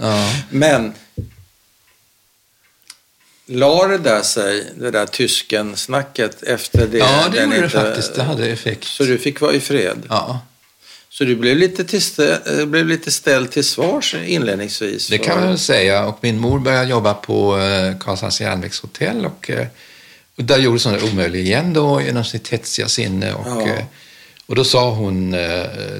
ja. 0.00 0.30
Men 0.50 0.94
La 3.46 3.86
det 3.86 3.98
där 3.98 4.22
sig, 4.22 4.66
det 4.76 4.90
där 4.90 5.06
tysken-snacket 5.06 6.42
efter 6.42 6.86
det? 6.86 6.98
Ja, 6.98 7.28
det 7.32 7.42
gjorde 7.42 7.60
det 7.60 7.68
faktiskt. 7.68 8.14
Det 8.14 8.22
hade 8.22 8.46
effekt. 8.46 8.84
Så 8.84 9.04
du 9.04 9.18
fick 9.18 9.40
vara 9.40 9.52
i 9.52 9.60
fred? 9.60 10.02
Ja. 10.08 10.40
Så 11.12 11.24
du 11.24 11.36
blev 11.36 11.56
lite, 11.56 11.84
till, 11.84 12.02
eh, 12.18 12.66
blev 12.66 12.86
lite 12.86 13.10
ställd 13.10 13.50
till 13.50 13.64
svars 13.64 14.14
inledningsvis? 14.14 15.08
Det 15.08 15.18
kan 15.18 15.38
man 15.38 15.48
väl 15.48 15.58
säga. 15.58 16.06
Och 16.06 16.18
min 16.20 16.38
mor 16.38 16.58
började 16.58 16.90
jobba 16.90 17.14
på 17.14 17.58
eh, 17.58 17.98
Karlshamns 17.98 18.40
järnvägshotell 18.40 19.26
och, 19.26 19.50
eh, 19.50 19.66
och 20.36 20.44
där 20.44 20.58
gjordes 20.58 20.84
hon 20.84 21.02
omöjlig 21.12 21.40
igen 21.40 21.72
då 21.72 22.02
genom 22.02 22.24
sitt 22.24 22.48
hetsiga 22.48 22.88
sinne. 22.88 23.34
Och, 23.34 23.68
ja. 23.68 23.76
och 24.46 24.54
då 24.54 24.64
sa 24.64 24.90
hon, 24.90 25.36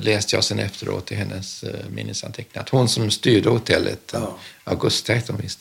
läste 0.00 0.36
jag 0.36 0.44
sen 0.44 0.58
efteråt 0.58 1.12
i 1.12 1.14
hennes 1.14 1.64
minnesanteckningar, 1.90 2.62
att 2.62 2.68
hon 2.68 2.88
som 2.88 3.10
styrde 3.10 3.48
hotellet, 3.48 4.10
ja. 4.12 4.38
Augusta 4.64 5.12
hette 5.12 5.32
hon 5.32 5.40
visst, 5.40 5.58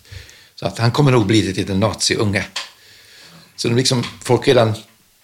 Så 0.61 0.67
att 0.67 0.77
han 0.77 0.91
kommer 0.91 1.11
nog 1.11 1.25
bli 1.25 1.41
lite 1.41 1.63
till 1.63 1.71
en 1.71 1.79
naziunge. 1.79 2.45
Så 3.55 3.69
liksom, 3.69 4.03
folk 4.23 4.47
redan 4.47 4.73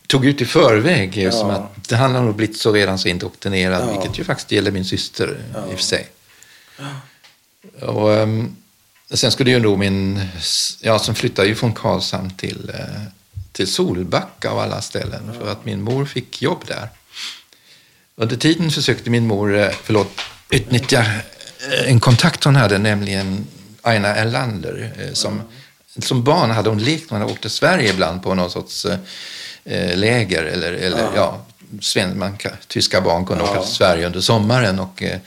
tog 0.07 0.25
ut 0.25 0.41
i 0.41 0.45
förväg 0.45 1.17
ja. 1.17 1.31
som 1.31 1.49
att 1.49 1.91
han 1.91 2.15
har 2.15 2.21
nog 2.21 2.35
blivit 2.35 2.57
så 2.57 2.73
redan 2.73 2.99
så 2.99 3.07
indoktrinerad, 3.07 3.81
ja. 3.81 3.91
vilket 3.91 4.19
ju 4.19 4.23
faktiskt 4.23 4.51
gäller 4.51 4.71
min 4.71 4.85
syster 4.85 5.37
ja. 5.53 5.71
i 5.71 5.73
och 5.73 5.77
för 5.77 5.85
sig. 5.85 6.07
Och, 7.81 8.09
um, 8.09 8.55
sen 9.09 9.31
skulle 9.31 9.51
ju 9.51 9.59
då 9.59 9.77
min, 9.77 10.21
ja 10.81 10.99
som 10.99 11.15
flyttade 11.15 11.47
ju 11.47 11.55
från 11.55 11.73
Karlshamn 11.73 12.29
till, 12.29 12.71
uh, 12.73 13.03
till 13.51 13.67
Solbacka 13.67 14.49
av 14.49 14.59
alla 14.59 14.81
ställen 14.81 15.33
för 15.39 15.51
att 15.51 15.65
min 15.65 15.81
mor 15.81 16.05
fick 16.05 16.41
jobb 16.41 16.63
där. 16.67 16.89
Under 18.15 18.35
tiden 18.35 18.71
försökte 18.71 19.09
min 19.09 19.27
mor, 19.27 19.53
uh, 19.53 19.69
förlåt, 19.83 20.11
utnyttja 20.49 21.05
en 21.85 21.99
kontakt 21.99 22.43
hon 22.43 22.55
hade, 22.55 22.77
nämligen 22.77 23.47
Aina 23.87 24.15
Erlander. 24.15 24.91
Som, 25.13 25.41
som 25.99 26.23
barn 26.23 26.51
hade 26.51 26.69
hon 26.69 26.79
lekt 26.79 27.11
med, 27.11 27.21
hon 27.21 27.29
åkte 27.29 27.41
till 27.41 27.49
Sverige 27.49 27.89
ibland 27.89 28.23
på 28.23 28.33
någon 28.33 28.51
sorts 28.51 28.85
eh, 29.65 29.95
läger. 29.95 30.43
Eller, 30.43 30.73
eller 30.73 30.99
ja. 30.99 31.11
ja 31.15 31.45
sven, 31.81 32.19
man, 32.19 32.37
tyska 32.67 33.01
barn 33.01 33.25
kunde 33.25 33.43
ja. 33.43 33.51
åka 33.51 33.61
till 33.61 33.73
Sverige 33.73 34.05
under 34.05 34.21
sommaren 34.21 34.79
och 34.79 35.03
eh, 35.03 35.19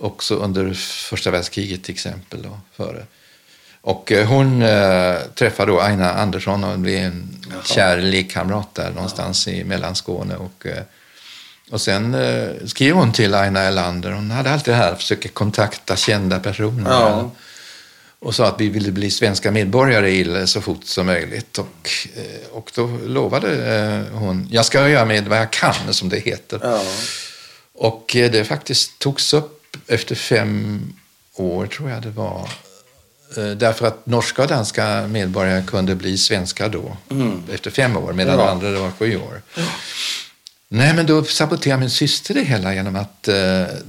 också 0.00 0.34
under 0.34 0.74
första 1.08 1.30
världskriget 1.30 1.84
till 1.84 1.94
exempel. 1.94 2.42
Då, 2.42 2.60
före. 2.76 3.06
Och 3.80 4.12
eh, 4.12 4.26
hon 4.28 4.62
eh, 4.62 5.16
träffade 5.34 5.72
då 5.72 5.80
Aina 5.80 6.12
Andersson 6.12 6.64
och 6.64 6.78
blev 6.78 7.04
en 7.04 7.44
Jaha. 7.50 7.62
kär 7.64 7.96
lekkamrat 8.00 8.74
där 8.74 8.90
någonstans 8.90 9.46
ja. 9.46 9.52
i 9.52 9.64
Mellanskåne. 9.64 10.36
Och, 10.36 10.66
eh, 10.66 10.82
och 11.70 11.80
sen 11.80 12.14
eh, 12.14 12.66
skrev 12.66 12.94
hon 12.94 13.12
till 13.12 13.34
Aina 13.34 13.60
Erlander. 13.60 14.10
Hon 14.10 14.30
hade 14.30 14.50
alltid 14.50 14.74
det 14.74 14.78
här 14.78 14.92
att 14.92 14.98
försöka 14.98 15.28
kontakta 15.28 15.96
kända 15.96 16.40
personer. 16.40 16.90
Ja 16.90 17.30
och 18.20 18.34
sa 18.34 18.46
att 18.46 18.60
vi 18.60 18.68
ville 18.68 18.92
bli 18.92 19.10
svenska 19.10 19.50
medborgare 19.50 20.46
så 20.46 20.60
fort 20.60 20.84
som 20.84 21.06
möjligt. 21.06 21.58
Och, 21.58 21.90
eh, 22.16 22.48
och 22.50 22.70
då 22.74 22.86
lovade 23.06 23.76
eh, 23.76 24.18
hon, 24.18 24.48
jag 24.50 24.64
ska 24.64 24.88
göra 24.88 25.04
med 25.04 25.28
vad 25.28 25.38
jag 25.38 25.50
kan, 25.50 25.94
som 25.94 26.08
det 26.08 26.18
heter. 26.18 26.60
Ja. 26.62 26.82
Och 27.74 28.16
eh, 28.16 28.30
det 28.30 28.44
faktiskt 28.44 28.98
togs 28.98 29.34
upp 29.34 29.76
efter 29.86 30.14
fem 30.14 30.82
år, 31.34 31.66
tror 31.66 31.90
jag 31.90 32.02
det 32.02 32.10
var. 32.10 32.48
Därför 33.56 33.86
att 33.86 34.06
norska 34.06 34.42
och 34.42 34.48
danska 34.48 35.06
medborgare 35.06 35.62
kunde 35.66 35.94
bli 35.94 36.18
svenska 36.18 36.68
då, 36.68 36.96
mm. 37.10 37.42
efter 37.52 37.70
fem 37.70 37.96
år, 37.96 38.12
medan 38.12 38.38
ja. 38.38 38.50
andra 38.50 38.70
det 38.70 38.78
var 38.78 38.90
sju 38.90 39.16
år. 39.16 39.42
Ja. 39.54 39.62
Nej, 40.70 40.94
men 40.94 41.06
då 41.06 41.24
saboterade 41.24 41.80
min 41.80 41.90
syster 41.90 42.34
det 42.34 42.42
hela 42.42 42.74
genom 42.74 42.96
att 42.96 43.28
eh, 43.28 43.34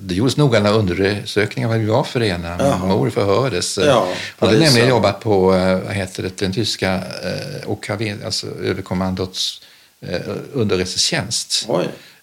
det 0.01 0.15
gjordes 0.15 0.37
noggranna 0.37 0.69
undersökningar 0.69 1.69
vad 1.69 1.77
vi 1.79 1.85
var 1.85 2.03
för 2.03 2.23
ena. 2.23 2.57
Min 2.79 2.87
mor 2.87 3.09
förhördes. 3.09 3.77
Ja, 3.77 4.07
hon 4.39 4.49
hade 4.49 4.61
nämligen 4.61 4.89
jobbat 4.89 5.19
på 5.19 5.55
eh, 5.55 5.79
vad 5.79 5.93
heter 5.93 6.23
det, 6.23 6.37
den 6.37 6.53
tyska 6.53 6.93
eh, 6.95 7.69
OKV, 7.69 8.25
alltså 8.25 8.47
överkommandots 8.63 9.61
eh, 10.01 10.21
underrättelsetjänst. 10.53 11.67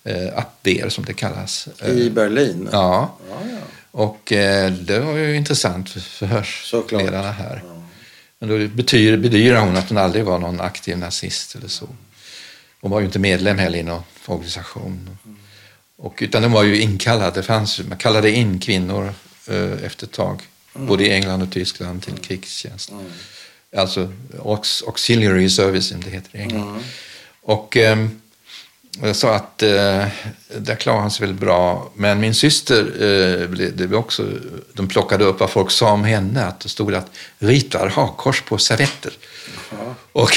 Eh, 0.04 0.38
Abwehr 0.38 0.88
som 0.88 1.04
det 1.04 1.12
kallas. 1.14 1.68
I 1.86 2.10
Berlin? 2.10 2.68
Ja. 2.72 3.16
ja, 3.30 3.36
ja. 3.50 3.58
Och 3.90 4.32
eh, 4.32 4.72
det 4.72 5.00
var 5.00 5.12
ju 5.12 5.36
intressant 5.36 5.90
för 5.90 6.00
förhörsledarna 6.00 7.32
här. 7.32 7.62
Men 8.38 8.48
då 8.48 8.68
betyder, 8.76 9.16
bedyrar 9.16 9.60
hon 9.60 9.76
att 9.76 9.88
hon 9.88 9.98
aldrig 9.98 10.24
var 10.24 10.38
någon 10.38 10.60
aktiv 10.60 10.98
nazist 10.98 11.54
eller 11.54 11.68
så. 11.68 11.88
Hon 12.86 12.90
var 12.90 13.00
ju 13.00 13.06
inte 13.06 13.18
medlem 13.18 13.58
heller 13.58 13.78
i 13.78 13.82
någon 13.82 14.02
organisation. 14.26 15.18
Och, 15.96 16.18
utan 16.20 16.42
de 16.42 16.52
var 16.52 16.62
ju 16.62 16.80
inkallade. 16.80 17.42
fanns, 17.42 17.80
man 17.88 17.98
kallade 17.98 18.30
in 18.30 18.58
kvinnor 18.58 19.14
eh, 19.46 19.84
efter 19.84 20.06
ett 20.06 20.12
tag, 20.12 20.42
mm. 20.74 20.86
både 20.86 21.06
i 21.06 21.12
England 21.12 21.42
och 21.42 21.52
Tyskland, 21.52 22.02
till 22.02 22.18
krigstjänst. 22.18 22.90
Mm. 22.90 23.04
Alltså 23.76 24.12
aux, 24.38 24.84
auxiliary 24.86 25.50
service, 25.50 25.88
som 25.88 26.00
det 26.00 26.10
heter 26.10 26.38
i 26.38 26.42
England. 26.42 26.68
Mm. 26.68 26.82
Och 27.42 27.76
eh, 27.76 28.06
sa 29.12 29.34
att 29.34 29.62
eh, 29.62 30.06
där 30.58 30.76
klarade 30.76 31.02
han 31.02 31.10
sig 31.10 31.26
väldigt 31.26 31.40
bra. 31.40 31.90
Men 31.94 32.20
min 32.20 32.34
syster, 32.34 32.80
eh, 32.80 33.48
det 33.50 33.86
var 33.86 33.98
också, 33.98 34.28
de 34.72 34.88
plockade 34.88 35.24
upp 35.24 35.40
vad 35.40 35.50
folk 35.50 35.70
sa 35.70 35.92
om 35.92 36.04
henne. 36.04 36.44
Att 36.44 36.60
det 36.60 36.68
stod 36.68 36.94
att 36.94 37.10
ritar 37.38 37.88
hakkors 37.88 38.42
på 38.42 38.58
servetter. 38.58 39.12
Och 40.12 40.30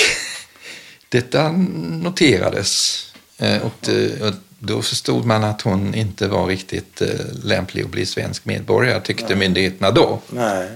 detta 1.10 1.52
noterades 1.52 3.06
eh, 3.38 3.62
och, 3.62 3.74
det, 3.80 4.22
och 4.22 4.34
då 4.60 4.82
förstod 4.82 5.26
man 5.26 5.44
att 5.44 5.62
hon 5.62 5.96
inte 5.96 6.28
var 6.28 6.48
riktigt 6.48 7.02
eh, 7.02 7.08
lämplig 7.44 7.84
att 7.84 7.90
bli 7.90 8.06
svensk 8.06 8.46
medborgare, 8.46 9.02
tyckte 9.02 9.28
Nej. 9.28 9.36
myndigheterna 9.36 9.92
då. 9.92 10.22
Nej. 10.30 10.70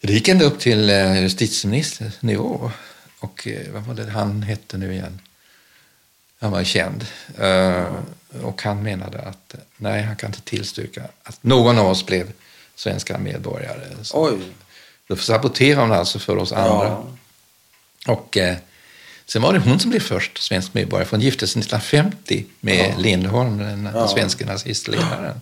Det 0.00 0.12
gick 0.12 0.28
ända 0.28 0.44
upp 0.44 0.58
till 0.58 0.90
eh, 0.90 1.22
justitieministernivå. 1.22 2.70
Och 3.20 3.48
vad 3.72 3.82
var 3.82 3.94
det 3.94 4.10
han 4.10 4.42
hette 4.42 4.78
nu 4.78 4.92
igen? 4.92 5.20
Han 6.40 6.52
var 6.52 6.64
känd. 6.64 7.06
Och 8.42 8.62
han 8.62 8.82
menade 8.82 9.20
att 9.20 9.54
nej, 9.76 10.02
han 10.02 10.16
kan 10.16 10.28
inte 10.28 10.40
tillstyrka 10.40 11.02
att 11.22 11.42
någon 11.42 11.78
av 11.78 11.86
oss 11.86 12.06
blev 12.06 12.32
svenska 12.74 13.18
medborgare. 13.18 13.80
Så 14.02 14.28
Oj. 14.28 14.38
Då 15.06 15.16
saboterade 15.16 15.80
hon 15.80 15.92
alltså 15.92 16.18
för 16.18 16.36
oss 16.36 16.52
andra. 16.52 16.86
Ja. 16.86 17.06
Och 18.12 18.38
Sen 19.28 19.42
var 19.42 19.52
det 19.52 19.58
hon 19.58 19.80
som 19.80 19.90
blev 19.90 20.00
först 20.00 20.42
svensk 20.42 20.74
medborgare, 20.74 21.06
för 21.06 21.16
hon 21.16 21.24
gifte 21.24 21.46
sig 21.46 21.60
1950 21.60 22.44
med 22.60 22.90
ja. 22.90 22.98
Lindholm, 22.98 23.58
den, 23.58 23.88
ja. 23.94 24.08
svenska 24.08 24.46
nazistledaren. 24.46 25.40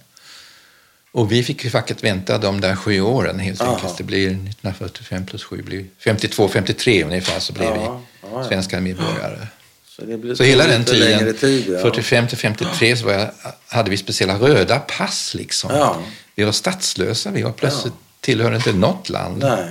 Och 1.13 1.33
vi 1.33 1.43
fick 1.43 1.65
ju 1.65 1.71
facket 1.71 2.05
vänta 2.05 2.39
de 2.39 2.61
där 2.61 2.77
sju 2.77 3.01
åren 3.01 3.39
helt 3.39 3.61
Aha. 3.61 3.75
enkelt. 3.75 3.99
Det 3.99 4.05
blir 4.05 4.27
1945 4.27 5.27
plus 5.27 5.45
7 5.45 5.63
blir 5.63 5.87
52, 5.99 6.49
53 6.49 7.05
ungefär 7.05 7.41
så 7.41 7.53
blev 7.53 7.65
ja. 7.69 8.01
vi 8.23 8.49
svenska 8.49 8.81
medborgare. 8.81 9.47
Så, 9.87 10.35
så 10.37 10.43
hela 10.43 10.67
den 10.67 10.85
tiden, 10.85 11.35
tid, 11.35 11.65
ja. 11.69 11.79
45 11.79 12.29
till 12.29 12.39
53, 12.39 12.97
så 12.97 13.09
jag, 13.09 13.31
hade 13.69 13.91
vi 13.91 13.97
speciella 13.97 14.39
röda 14.39 14.79
pass 14.79 15.35
liksom. 15.35 15.95
Vi 16.35 16.45
var 16.45 16.53
statslösa, 16.53 17.31
vi 17.31 17.43
var 17.43 17.53
plötsligt 17.53 17.95
ja. 17.97 18.17
tillhörde 18.21 18.57
inte 18.57 18.73
något 18.73 19.09
land. 19.09 19.39
Nej 19.39 19.69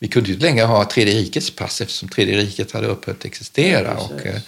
vi 0.00 0.08
kunde 0.08 0.28
ju 0.28 0.34
inte 0.34 0.46
längre 0.46 0.64
ha 0.64 0.84
Tredje 0.84 1.14
rikets 1.14 1.50
pass 1.50 1.80
eftersom 1.80 2.08
Tredje 2.08 2.36
riket 2.36 2.72
hade 2.72 2.86
upphört 2.86 3.18
att 3.18 3.24
existera. 3.24 3.96
Ja, 3.98 4.10
och, 4.14 4.26
eh, 4.26 4.40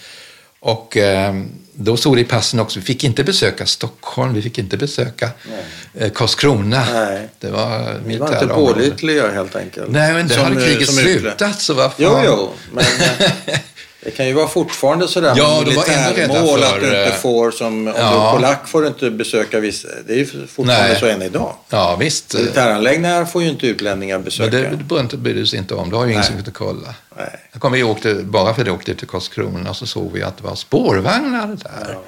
och 0.61 0.97
eh, 0.97 1.35
då 1.73 1.97
stod 1.97 2.17
det 2.17 2.21
i 2.21 2.25
passen 2.25 2.61
också, 2.61 2.79
vi 2.79 2.87
fick 2.87 3.05
inte 3.05 3.25
besöka 3.25 3.67
Stockholm, 3.67 4.35
vi 4.35 4.43
fick 4.43 4.59
inte 4.59 4.77
besöka 4.77 5.31
Nej. 5.45 6.07
Eh, 6.07 6.13
Karlskrona. 6.13 6.85
Nej. 6.93 7.29
Det 7.39 7.51
var 7.51 8.01
Vi 8.07 8.17
var 8.17 8.33
inte 8.33 8.47
pålitliga 8.47 9.31
helt 9.31 9.57
enkelt. 9.57 9.91
Nej, 9.91 10.15
men 10.15 10.29
det 10.29 10.35
som, 10.35 10.45
hade 10.45 10.67
kriget 10.67 10.95
slutat 10.95 11.61
så 11.61 11.75
vad 11.75 11.93
fan. 11.93 11.95
Jo, 11.99 12.21
jo, 12.25 12.51
men 12.73 12.85
Det 14.03 14.11
kan 14.11 14.27
ju 14.27 14.33
vara 14.33 14.49
fortfarande 14.49 15.09
sådär 15.09 15.35
ja, 15.37 15.59
med 15.59 15.69
militärmål 15.69 16.63
att 16.63 16.81
du 16.81 16.87
inte 16.87 17.05
eh, 17.05 17.15
får 17.15 17.51
som, 17.51 17.67
om 17.67 17.87
ja. 17.87 17.93
du 17.93 18.17
är 18.17 18.33
polack 18.33 18.69
får 18.69 18.83
du 18.83 18.89
inte 18.89 19.11
besöka 19.11 19.61
vissa, 19.61 19.89
det 20.07 20.13
är 20.13 20.17
ju 20.17 20.27
fortfarande 20.27 20.89
Nej. 20.89 21.01
så 21.01 21.07
än 21.07 21.23
idag. 21.23 21.55
Ja, 21.69 21.97
visst. 21.97 22.35
Militäranläggningar 22.35 23.25
får 23.25 23.43
ju 23.43 23.49
inte 23.49 23.67
utlänningar 23.67 24.19
besöka. 24.19 24.57
Men 24.89 25.09
det 25.09 25.17
brydde 25.17 25.47
sig 25.47 25.59
inte 25.59 25.75
om, 25.75 25.91
det 25.91 25.97
har 25.97 26.05
ju 26.05 26.13
ingen 26.13 26.25
som 26.25 26.35
kunde 26.35 26.51
kolla. 26.51 26.95
Nej. 27.17 27.41
Jag 27.53 27.63
kommer, 27.63 27.77
vi 27.77 27.83
åkte, 27.83 28.15
bara 28.15 28.55
för 28.55 28.65
det 28.65 28.71
åkte 28.71 28.95
till 28.95 29.09
Karlskrona 29.09 29.75
så 29.75 29.87
såg 29.87 30.13
vi 30.13 30.23
att 30.23 30.37
det 30.37 30.43
var 30.43 30.55
spårvagnar 30.55 31.47
där. 31.47 31.89
Ja. 31.89 32.03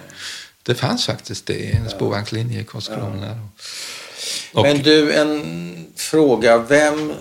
Det 0.62 0.74
fanns 0.74 1.06
faktiskt 1.06 1.46
det, 1.46 1.72
en 1.72 1.90
spårvagnslinje 1.90 2.60
i 2.60 2.64
Karlskrona. 2.64 3.38
Ja. 4.54 4.62
Men 4.62 4.82
du, 4.82 5.12
en 5.12 5.86
fråga. 5.96 6.58
Vem, 6.58 7.12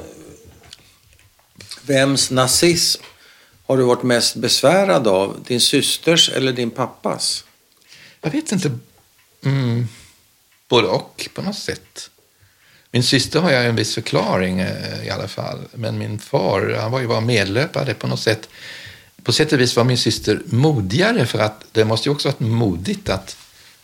vems 1.85 2.31
nazism 2.31 3.03
har 3.65 3.77
du 3.77 3.83
varit 3.83 4.03
mest 4.03 4.35
besvärad 4.35 5.07
av? 5.07 5.43
Din 5.47 5.61
systers 5.61 6.29
eller 6.29 6.53
din 6.53 6.71
pappas? 6.71 7.43
Jag 8.21 8.31
vet 8.31 8.51
inte. 8.51 8.71
Mm, 9.45 9.87
både 10.67 10.87
och 10.87 11.29
på 11.33 11.41
något 11.41 11.57
sätt. 11.57 12.09
Min 12.91 13.03
syster 13.03 13.39
har 13.39 13.51
jag 13.51 13.65
en 13.65 13.75
viss 13.75 13.95
förklaring 13.95 14.59
eh, 14.59 15.07
i 15.07 15.09
alla 15.09 15.27
fall. 15.27 15.59
Men 15.73 15.97
min 15.97 16.19
far, 16.19 16.77
han 16.81 16.91
var 16.91 16.99
ju 16.99 17.07
bara 17.07 17.21
medlöpare 17.21 17.93
på 17.93 18.07
något 18.07 18.19
sätt. 18.19 18.49
På 19.23 19.31
sätt 19.31 19.53
och 19.53 19.59
vis 19.59 19.75
var 19.75 19.83
min 19.83 19.97
syster 19.97 20.41
modigare 20.45 21.25
för 21.25 21.39
att 21.39 21.65
det 21.71 21.85
måste 21.85 22.09
ju 22.09 22.13
också 22.13 22.27
varit 22.27 22.39
modigt 22.39 23.09
att, 23.09 23.37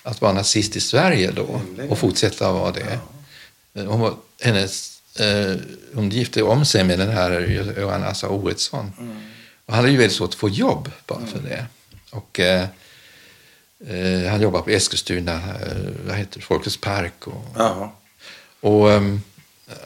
att 0.03 0.21
vara 0.21 0.33
nazist 0.33 0.75
i 0.75 0.81
Sverige 0.81 1.31
då 1.31 1.61
och 1.89 1.97
fortsätta 1.97 2.51
vara 2.51 2.71
det. 2.71 2.99
Hon, 3.73 3.99
var, 3.99 4.13
hennes, 4.41 5.01
eh, 5.19 5.55
hon 5.93 6.09
gifte 6.09 6.43
om 6.43 6.65
sig 6.65 6.83
med 6.83 6.99
den 6.99 7.09
här 7.09 7.41
Johan 7.79 8.03
Assa 8.03 8.29
Oretsson. 8.29 8.91
Mm. 8.99 9.21
Och 9.67 9.73
han 9.73 9.83
hade 9.83 9.91
ju 9.91 9.97
väldigt 9.97 10.17
svårt 10.17 10.29
att 10.29 10.35
få 10.35 10.49
jobb 10.49 10.91
bara 11.05 11.25
för 11.25 11.39
det. 11.39 11.65
Och, 12.11 12.39
eh, 12.39 12.67
eh, 13.87 14.31
han 14.31 14.41
jobbade 14.41 14.63
på 14.63 14.69
Eskilstuna, 14.69 15.33
eh, 15.33 15.77
vad 16.07 16.15
heter 16.15 16.39
det, 16.39 16.45
Folkets 16.45 16.77
park. 16.77 17.13
Och, 17.27 17.57
och 18.59 18.91
eh, 18.91 19.01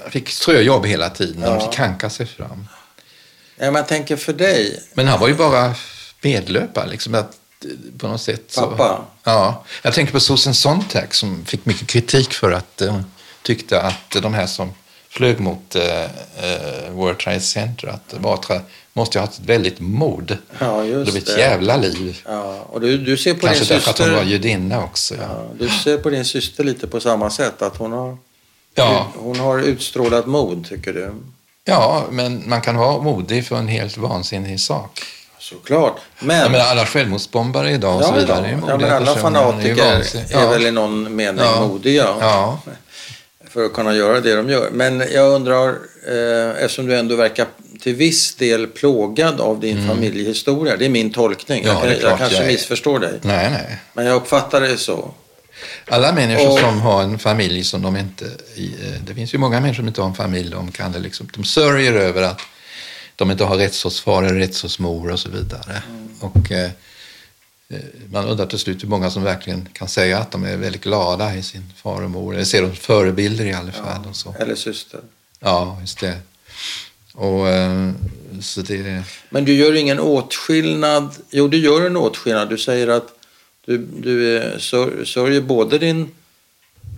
fick 0.10 0.30
ströjobb 0.30 0.86
hela 0.86 1.10
tiden. 1.10 1.42
Ja. 1.42 1.70
fick 1.70 1.80
hanka 1.80 2.10
sig 2.10 2.26
fram. 2.26 2.68
Ja, 3.56 3.72
man 3.72 3.86
tänker 3.86 4.16
för 4.16 4.34
dig. 4.34 4.84
Men 4.94 5.08
han 5.08 5.20
var 5.20 5.28
ju 5.28 5.34
bara 5.34 5.76
medlöpare. 6.22 6.90
Liksom, 6.90 7.16
att, 7.16 7.38
eh, 7.66 7.70
på 7.98 8.08
något 8.08 8.22
sätt. 8.22 8.56
Pappa? 8.56 8.78
Så, 8.78 9.06
ja. 9.24 9.66
Jag 9.82 9.94
tänker 9.94 10.14
på 10.14 10.20
Susan 10.20 10.54
Sontag 10.54 11.16
som 11.16 11.46
fick 11.46 11.66
mycket 11.66 11.88
kritik 11.88 12.34
för 12.34 12.52
att 12.52 12.82
hon 12.88 13.12
tyckte 13.42 13.82
att 13.82 14.12
de 14.22 14.34
här 14.34 14.48
som 14.48 14.74
flög 15.12 15.40
mot 15.40 15.76
eh, 15.76 16.04
eh 16.04 16.92
World 16.92 17.20
Trade 17.20 17.40
Center 17.40 17.88
att 17.88 18.20
Batra 18.20 18.62
måste 18.94 19.20
ha 19.20 19.26
haft 19.26 19.40
ett 19.40 19.46
väldigt 19.46 19.80
mod. 19.80 20.38
Ja, 20.60 20.84
just 20.84 21.06
det 21.06 21.12
blev 21.12 21.24
ett 21.24 21.40
jävla 21.40 21.78
liv. 21.78 22.22
Ja, 22.26 22.66
och 22.70 22.82
du, 22.82 22.98
du 22.98 23.18
ser 23.18 23.34
på 23.34 23.40
Kanske 23.40 23.64
din 23.64 23.68
därför 23.68 23.92
syster... 23.92 24.04
att 24.04 24.10
hon 24.10 24.18
var 24.18 24.24
judinna 24.24 24.84
också. 24.84 25.16
Ja. 25.16 25.22
ja. 25.22 25.44
du 25.60 25.70
ser 25.70 25.98
på 25.98 26.10
din 26.10 26.26
syster 26.26 26.64
lite 26.64 26.88
på 26.88 27.00
samma 27.00 27.30
sätt, 27.30 27.62
att 27.62 27.78
hon 27.78 27.92
har, 27.92 28.18
ja. 28.76 29.12
hon 29.16 29.40
har 29.40 29.60
utstrålat 29.60 30.26
mod, 30.26 30.66
tycker 30.70 30.94
du? 30.94 31.14
Ja, 31.66 32.06
men 32.12 32.50
man 32.50 32.62
kan 32.62 32.78
vara 32.78 33.02
modig 33.02 33.48
för 33.48 33.56
en 33.56 33.68
helt 33.68 33.98
vansinnig 33.98 34.60
sak. 34.60 35.02
Såklart. 35.40 36.00
Men... 36.20 36.52
Menar, 36.52 36.66
alla 36.66 36.86
självmordsbombare 36.86 37.72
idag 37.72 37.96
och 37.96 38.02
ja, 38.02 38.08
så 38.08 38.14
vidare 38.14 38.48
är 38.48 38.56
modiga 38.56 38.72
ja, 38.72 38.78
men 38.78 38.94
Alla 38.94 39.16
fanatiker 39.16 39.84
är, 39.84 40.44
är, 40.44 40.50
väl 40.50 40.66
i 40.66 40.72
någon 40.72 41.16
mening 41.16 41.46
ja. 41.46 41.68
modiga. 41.68 42.08
Ja. 42.20 42.60
För 43.54 43.66
att 43.66 43.74
kunna 43.74 43.96
göra 43.96 44.20
det 44.20 44.36
de 44.36 44.50
gör. 44.50 44.70
Men 44.72 45.04
jag 45.14 45.34
undrar, 45.34 45.70
eh, 46.08 46.64
eftersom 46.64 46.88
du 46.88 46.98
ändå 46.98 47.16
verkar 47.16 47.48
till 47.82 47.96
viss 47.96 48.36
del 48.36 48.68
plågad 48.68 49.42
av 49.42 49.60
din 49.60 49.78
mm. 49.78 49.90
familjehistoria. 49.90 50.78
Det 50.78 50.86
är 50.86 50.90
min 50.90 51.12
tolkning. 51.12 51.64
Ja, 51.66 51.86
jag, 51.86 52.02
jag 52.02 52.18
kanske 52.18 52.38
jag 52.38 52.48
missförstår 52.48 53.00
dig. 53.00 53.20
Nej, 53.22 53.50
nej. 53.52 53.78
Men 53.94 54.06
jag 54.06 54.16
uppfattar 54.16 54.62
det 54.62 54.78
så. 54.78 55.14
Alla 55.88 56.14
människor 56.14 56.52
och... 56.52 56.60
som 56.60 56.82
har 56.82 57.04
en 57.04 57.20
familj 57.20 57.64
som 57.64 57.82
de 57.82 57.98
inte... 57.98 58.26
Eh, 58.26 59.02
det 59.06 59.14
finns 59.16 59.34
ju 59.34 59.38
många 59.38 59.60
människor 59.60 59.76
som 59.76 59.88
inte 59.88 60.02
har 60.02 60.10
en 60.10 60.16
familj. 60.16 60.52
De, 60.52 60.72
kan 60.72 60.92
det 60.92 61.00
liksom, 61.00 61.30
de 61.36 61.44
sörjer 61.44 61.94
över 61.94 62.22
att 62.22 62.42
de 63.16 63.32
inte 63.32 63.44
har 63.44 63.58
rättshållsfar 63.58 64.24
eller 64.24 64.40
rättshållsmor 64.40 65.12
och 65.12 65.20
så 65.20 65.30
vidare. 65.30 65.84
Mm. 65.90 66.10
Och 66.20 66.52
eh, 66.52 66.70
man 68.12 68.26
undrar 68.26 68.46
till 68.46 68.60
slut 68.60 68.84
hur 68.84 68.88
många 68.88 69.12
som 69.12 69.24
verkligen 69.24 69.70
kan 69.74 69.88
säga 69.88 70.20
att 70.20 70.32
de 70.32 70.44
är 70.44 70.58
väldigt 70.58 70.84
glada 70.84 71.36
i 71.36 71.44
sin 71.44 71.64
far 71.76 72.02
och 72.02 72.10
mor. 72.10 72.34
Eller 72.34 72.46
ser 72.46 72.62
dem 72.62 72.76
förebilder 72.76 73.46
i 73.46 73.54
alla 73.54 73.72
fall. 73.72 74.02
Ja, 74.04 74.10
och 74.10 74.16
så. 74.16 74.36
Eller 74.40 74.56
syster. 74.56 75.00
Ja, 75.40 75.78
just 75.82 76.00
det. 76.00 76.18
Och, 77.14 77.48
eh, 77.48 77.92
så 78.42 78.62
det... 78.62 79.04
Men 79.30 79.46
du 79.46 79.54
gör 79.54 79.74
ingen 79.74 80.00
åtskillnad? 80.00 81.16
Jo, 81.30 81.48
du 81.48 81.58
gör 81.58 81.86
en 81.86 81.98
åtskillnad. 81.98 82.50
Du 82.50 82.58
säger 82.58 82.88
att 82.88 83.08
du, 83.66 83.78
du 83.78 84.42
sörjer 85.06 85.42
både 85.42 85.78
din 85.78 86.12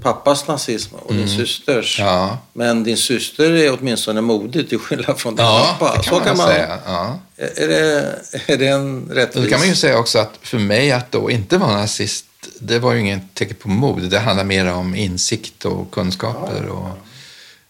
pappas 0.03 0.47
nazism 0.47 0.95
och 0.95 1.13
din 1.13 1.23
mm. 1.23 1.37
systers. 1.37 1.99
Ja. 1.99 2.37
Men 2.53 2.83
din 2.83 2.97
syster 2.97 3.51
är 3.51 3.77
åtminstone 3.79 4.21
modig 4.21 4.69
till 4.69 4.79
skillnad 4.79 5.19
från 5.19 5.35
din 5.35 5.45
ja, 5.45 5.75
pappa. 5.79 5.97
Det 5.97 6.03
kan 6.03 6.03
Så 6.03 6.15
man 6.15 6.23
kan 6.23 6.37
man 6.37 6.47
säga. 6.47 6.79
Ja. 6.85 7.19
Är, 7.37 7.67
det, 7.67 8.19
är 8.47 8.57
det 8.57 8.67
en 8.67 9.09
rättvis... 9.11 9.43
Då 9.43 9.49
kan 9.49 9.59
man 9.59 9.67
ju 9.67 9.75
säga 9.75 9.99
också 9.99 10.19
att 10.19 10.39
för 10.41 10.59
mig 10.59 10.91
att 10.91 11.11
då 11.11 11.31
inte 11.31 11.57
vara 11.57 11.71
nazist, 11.71 12.25
det 12.59 12.79
var 12.79 12.93
ju 12.93 12.99
inget 12.99 13.33
tecken 13.33 13.55
på 13.59 13.69
mod. 13.69 14.09
Det 14.09 14.19
handlar 14.19 14.43
mer 14.43 14.73
om 14.73 14.95
insikt 14.95 15.65
och 15.65 15.91
kunskaper. 15.91 16.65
Och, 16.67 16.89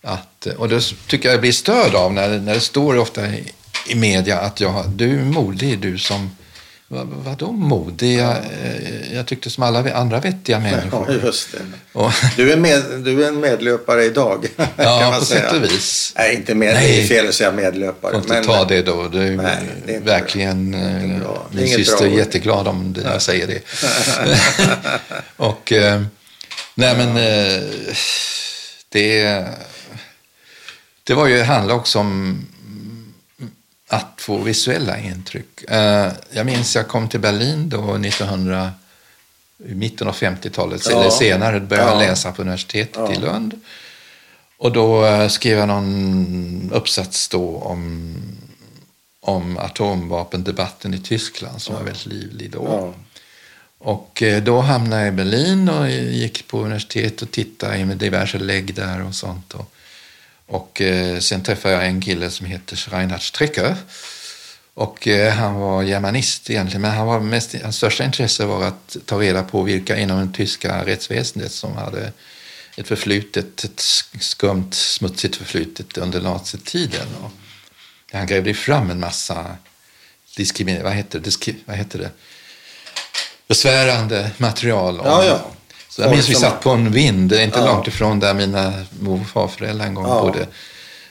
att, 0.04 0.48
och 0.58 0.70
det 0.70 0.82
tycker 1.08 1.30
jag 1.30 1.42
blir 1.42 1.52
störd 1.52 1.96
av 1.96 2.14
när, 2.14 2.40
när 2.40 2.54
det 2.54 2.60
står 2.60 2.98
ofta 2.98 3.28
i, 3.28 3.52
i 3.88 3.96
media 3.96 4.40
att 4.40 4.60
jag, 4.60 4.90
du 4.90 5.20
är 5.20 5.24
modig, 5.24 5.80
du 5.80 5.98
som 5.98 6.32
vadå 7.02 7.52
modig? 7.52 8.20
Jag, 8.20 8.30
eh, 8.30 9.14
jag 9.14 9.26
tyckte 9.26 9.50
som 9.50 9.64
alla 9.64 9.94
andra 9.94 10.20
vettiga 10.20 10.60
människor. 10.60 11.06
Ja, 11.10 11.28
just. 11.28 11.50
Du, 12.38 12.52
är 12.52 12.58
med, 12.58 12.84
du 13.04 13.24
är 13.24 13.28
en 13.28 13.40
medlöpare 13.40 14.04
idag. 14.04 14.48
Ja, 14.56 14.66
kan 14.76 15.10
man 15.10 15.20
på 15.20 15.26
säga. 15.26 15.42
sätt 15.42 15.54
och 15.54 15.64
vis. 15.64 16.14
Nej, 16.18 16.36
inte 16.36 16.56
med, 16.56 16.74
Nej. 16.74 16.88
det 16.88 17.04
är 17.04 17.08
fel 17.08 17.28
att 17.28 17.36
säga 17.36 17.52
medlöpare. 17.52 18.12
Får 18.12 18.22
inte 18.22 18.44
ta 18.44 18.66
det 18.66 18.82
då. 18.82 19.08
Det 19.08 19.24
är, 19.24 19.32
Nej, 19.32 19.58
det 19.86 19.96
är 19.96 20.02
verkligen... 20.02 20.72
Bra. 20.72 20.80
Är 20.80 21.20
bra. 21.20 21.48
Min 21.52 21.68
syster 21.68 22.06
är 22.06 22.10
jätteglad 22.10 22.68
om 22.68 22.94
det, 22.94 23.02
jag 23.02 23.22
säger 23.22 23.48
det. 23.48 23.62
och... 25.38 25.72
Eh, 25.72 26.02
nej, 26.76 26.98
men... 26.98 27.18
Eh, 27.18 27.64
det... 28.90 29.46
Det 31.06 31.14
var 31.14 31.28
ju, 31.28 31.42
handlade 31.42 31.80
också 31.80 32.00
om 32.00 32.46
att 33.94 34.22
få 34.22 34.38
visuella 34.38 35.00
intryck. 35.00 35.64
Eh, 35.70 36.12
jag 36.32 36.46
minns 36.46 36.76
jag 36.76 36.88
kom 36.88 37.10
till 37.10 37.20
Berlin 37.20 37.70
då 37.70 37.96
1900, 37.96 38.72
i 39.66 39.76
mitten 39.76 40.08
av 40.08 40.16
50-talet, 40.16 40.88
ja. 40.90 41.00
eller 41.00 41.10
senare, 41.10 41.60
började 41.60 41.92
ja. 41.92 42.00
läsa 42.00 42.32
på 42.32 42.42
universitetet 42.42 42.96
ja. 42.96 43.14
i 43.14 43.20
Lund. 43.20 43.60
Och 44.58 44.72
då 44.72 45.06
eh, 45.06 45.28
skrev 45.28 45.58
jag 45.58 45.68
någon 45.68 46.72
uppsats 46.74 47.28
då 47.28 47.58
om, 47.58 48.16
om 49.22 49.58
atomvapendebatten 49.58 50.94
i 50.94 51.00
Tyskland 51.00 51.62
som 51.62 51.76
var 51.76 51.84
väldigt 51.84 52.06
livlig 52.06 52.52
då. 52.52 52.94
Och 53.78 54.24
eh, 54.24 54.44
då 54.44 54.60
hamnade 54.60 55.02
jag 55.02 55.14
i 55.14 55.18
Berlin 55.18 55.70
och 55.70 55.90
gick 55.90 56.48
på 56.48 56.60
universitet 56.60 57.22
och 57.22 57.32
tittade 57.32 57.78
i 57.78 57.84
diverse 57.84 58.40
lägg 58.40 58.76
där 58.76 59.06
och 59.06 59.16
sånt. 59.16 59.54
Och 59.54 59.74
och 60.48 60.82
eh, 60.82 61.20
sen 61.20 61.44
träffade 61.44 61.74
jag 61.74 61.86
en 61.86 62.02
kille 62.02 62.30
som 62.30 62.46
heter 62.46 62.90
Reinhard 62.92 63.22
Strecker. 63.22 63.76
Och 64.74 65.08
eh, 65.08 65.34
han 65.34 65.54
var 65.54 65.84
germanist 65.84 66.50
egentligen, 66.50 66.82
men 66.82 66.92
han 66.92 67.08
var 67.08 67.20
mest, 67.20 67.56
hans 67.64 67.78
största 67.78 68.04
intresse 68.04 68.46
var 68.46 68.64
att 68.64 68.98
ta 69.06 69.22
reda 69.22 69.44
på 69.44 69.62
vilka 69.62 69.98
inom 69.98 70.28
det 70.28 70.34
tyska 70.38 70.86
rättsväsendet 70.86 71.52
som 71.52 71.78
hade 71.78 72.12
ett 72.78 72.88
förflutet, 72.88 73.64
ett 73.64 73.80
skumt, 74.20 74.72
smutsigt 74.72 75.36
förflutet 75.36 75.98
under 75.98 76.22
nazitiden. 76.22 77.08
Och 77.24 77.32
han 78.12 78.28
grävde 78.28 78.54
fram 78.54 78.90
en 78.90 79.00
massa 79.00 79.56
diskrimin 80.38 80.84
vad 80.84 80.94
heter 80.94 81.20
det? 81.20 81.26
Diskri 81.26 81.56
vad 81.66 81.78
heter 81.78 82.00
det? 82.00 82.10
besvärande 83.48 84.32
material 84.38 85.00
om, 85.00 85.06
ja, 85.06 85.26
ja. 85.26 85.42
Så 85.96 86.02
jag 86.02 86.12
minns 86.12 86.30
vi 86.30 86.36
satt 86.36 86.62
på 86.62 86.70
en 86.70 86.92
vind, 86.92 87.34
inte 87.34 87.60
ja. 87.60 87.66
långt 87.66 87.88
ifrån 87.88 88.20
där 88.20 88.34
mina 88.34 88.74
mor 89.00 89.22
och 89.22 89.28
farföräldrar 89.28 89.86
en 89.86 89.94
gång 89.94 90.08
ja. 90.08 90.22
bodde. 90.22 90.48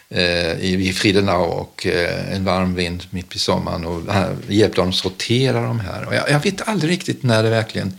Eh, 0.09 0.65
i 0.65 0.93
Fridenau 0.93 1.43
och 1.43 1.87
eh, 1.87 2.35
en 2.35 2.45
varm 2.45 2.75
vind 2.75 3.07
mitt 3.11 3.37
i 3.37 3.39
sommaren 3.39 3.85
och 3.85 4.15
han 4.15 4.43
hjälpte 4.49 4.81
dem 4.81 4.93
sortera 4.93 5.63
de 5.63 5.81
här. 5.81 6.05
Och 6.05 6.15
jag, 6.15 6.31
jag, 6.31 6.41
vet 6.41 6.69
aldrig 6.69 6.93
riktigt 6.93 7.23
när 7.23 7.43
det 7.43 7.51
verkligen, 7.51 7.99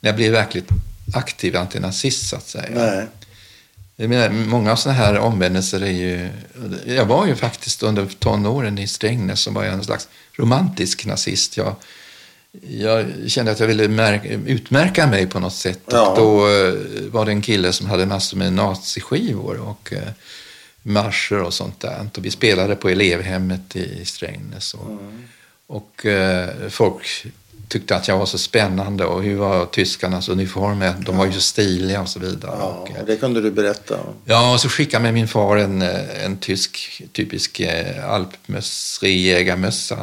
när 0.00 0.08
jag 0.10 0.16
blev 0.16 0.32
verkligt 0.32 0.68
aktiv 1.14 1.56
antinazist 1.56 2.28
så 2.28 2.36
att 2.36 2.48
säga. 2.48 2.68
Nej. 2.74 3.06
Jag 3.96 4.08
menar, 4.08 4.28
många 4.30 4.76
sådana 4.76 4.98
här 4.98 5.18
omvändelser 5.18 5.80
är 5.80 5.90
ju... 5.90 6.28
Jag 6.86 7.04
var 7.04 7.26
ju 7.26 7.36
faktiskt 7.36 7.82
under 7.82 8.06
tonåren 8.18 8.78
i 8.78 8.86
Strängnäs 8.86 9.40
som 9.40 9.54
var 9.54 9.64
jag 9.64 9.74
en 9.74 9.84
slags 9.84 10.08
romantisk 10.32 11.06
nazist. 11.06 11.56
Jag 11.56 11.76
jag 12.62 13.06
kände 13.26 13.52
att 13.52 13.60
jag 13.60 13.66
ville 13.66 13.88
märka, 13.88 14.28
utmärka 14.28 15.06
mig 15.06 15.26
på 15.26 15.40
något 15.40 15.54
sätt. 15.54 15.80
Ja. 15.86 16.08
Och 16.08 16.16
då 16.16 16.48
eh, 16.48 16.74
var 17.10 17.24
det 17.24 17.32
en 17.32 17.42
kille 17.42 17.72
som 17.72 17.86
hade 17.86 18.06
massor 18.06 18.36
med 18.36 18.52
naziskivor 18.52 19.60
och 19.60 19.92
eh, 19.92 20.08
marscher 20.82 21.42
och 21.42 21.54
sånt 21.54 21.80
där. 21.80 22.08
Och 22.16 22.24
vi 22.24 22.30
spelade 22.30 22.76
på 22.76 22.88
elevhemmet 22.88 23.76
i 23.76 24.04
Strängnäs. 24.04 24.74
Och, 24.74 24.90
mm. 24.90 25.24
och 25.66 26.06
eh, 26.06 26.48
folk 26.68 27.26
tyckte 27.68 27.96
att 27.96 28.08
jag 28.08 28.18
var 28.18 28.26
så 28.26 28.38
spännande 28.38 29.04
och 29.04 29.22
hur 29.22 29.36
var 29.36 29.66
tyskarnas 29.66 30.28
uniformer? 30.28 30.94
De 30.98 31.16
var 31.16 31.26
ju 31.26 31.32
så 31.32 31.40
stiliga 31.40 32.00
och 32.00 32.08
så 32.08 32.20
vidare. 32.20 32.56
Ja, 32.58 32.86
och, 33.00 33.06
det 33.06 33.16
kunde 33.16 33.40
du 33.40 33.50
berätta 33.50 33.98
Ja, 34.24 34.52
och 34.52 34.60
så 34.60 34.68
skickade 34.68 35.02
med 35.02 35.14
min 35.14 35.28
far 35.28 35.56
en, 35.56 35.82
en 36.24 36.36
tysk 36.36 37.02
typisk 37.12 37.62
alpmöss, 38.04 38.98
jägarmössa. 39.02 39.96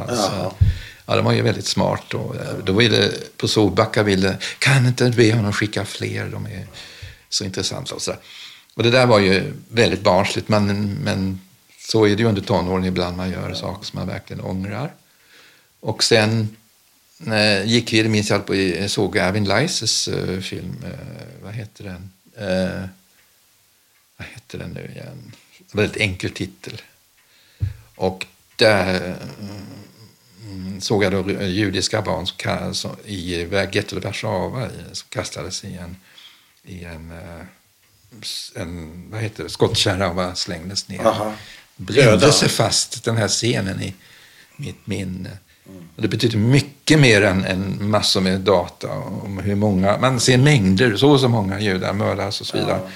Ja, 1.06 1.16
det 1.16 1.22
var 1.22 1.32
ju 1.32 1.42
väldigt 1.42 1.66
smart. 1.66 2.14
Och, 2.14 2.36
eh, 2.36 2.58
då 2.64 2.74
ville, 2.74 3.12
på 3.38 3.48
Solbacka 3.48 4.04
ville, 4.04 4.38
kan 4.60 4.86
inte 4.86 5.10
be 5.10 5.34
honom 5.34 5.54
skicka 5.54 5.86
fler, 5.86 6.28
de 6.28 6.46
är 6.46 6.68
så 7.30 7.44
intressanta. 7.44 7.96
Och, 7.96 8.02
så 8.02 8.16
och 8.74 8.84
det 8.84 8.92
där 8.92 9.06
var 9.06 9.20
ju 9.20 9.54
väldigt 9.70 10.02
barnsligt, 10.02 10.50
men, 10.50 10.94
men 10.94 11.42
så 11.80 12.06
är 12.06 12.16
det 12.16 12.22
ju 12.22 12.30
under 12.30 12.42
tonåren 12.42 12.86
ibland 12.86 13.18
man 13.18 13.30
gör 13.32 13.54
saker 13.54 13.86
som 13.86 14.00
man 14.00 14.08
verkligen 14.08 14.42
ångrar. 14.42 14.94
Och 15.80 16.04
sen 16.04 16.58
eh, 17.28 17.66
gick 17.66 17.94
vi, 17.94 18.04
det 18.04 18.10
minns 18.10 18.30
jag, 18.30 18.46
på, 18.46 18.54
såg 18.88 19.18
Erwin 19.18 19.44
Leises 19.44 20.08
eh, 20.08 20.40
film, 20.40 20.76
eh, 20.86 21.44
vad 21.44 21.54
heter 21.54 21.84
den? 21.84 22.12
Eh, 22.38 22.90
vad 24.18 24.28
heter 24.28 24.58
den 24.58 24.70
nu 24.70 24.92
igen? 24.96 25.34
En 25.72 25.78
Väldigt 25.78 25.98
enkel 25.98 26.30
titel. 26.30 26.82
Och 27.96 28.26
där 28.56 28.96
eh, 29.10 29.16
Mm, 30.54 30.82
såg 30.82 31.04
jag 31.04 31.12
då 31.12 31.32
judiska 31.44 32.02
barn 32.02 32.74
som, 32.74 32.92
i 33.06 33.48
gettot 33.72 33.94
i 33.94 34.00
Warszawa 34.00 34.70
som 34.92 35.08
kastades 35.10 35.64
i 35.64 35.78
en, 35.78 35.96
i 36.64 36.84
en, 36.84 37.12
eh, 37.12 38.62
en 38.62 39.04
vad 39.12 39.22
heter 39.22 39.44
det, 39.44 39.50
skottkärra 39.50 40.10
och 40.10 40.16
bara 40.16 40.36
slängdes 40.36 40.88
ner. 40.88 41.06
Aha. 41.06 41.34
Brände 41.76 42.32
sig 42.32 42.50
fast, 42.50 43.04
den 43.04 43.18
här 43.18 43.28
scenen 43.28 43.82
i 43.82 43.94
mitt 44.56 44.88
minne. 44.88 45.38
Mm. 45.68 45.84
det 45.96 46.08
betyder 46.08 46.38
mycket 46.38 47.00
mer 47.00 47.22
än, 47.22 47.46
än 47.46 47.90
massor 47.90 48.22
med 48.22 48.40
data 48.40 48.90
om 48.92 49.38
hur 49.38 49.56
många, 49.56 49.98
man 49.98 50.20
ser 50.20 50.38
mängder, 50.38 50.96
så 50.96 51.12
och 51.12 51.20
så 51.20 51.28
många 51.28 51.60
judar 51.60 51.94
mördas 51.94 52.42
och 52.42 52.48
så 52.48 52.58
vidare. 52.58 52.80
Ja. 52.84 52.90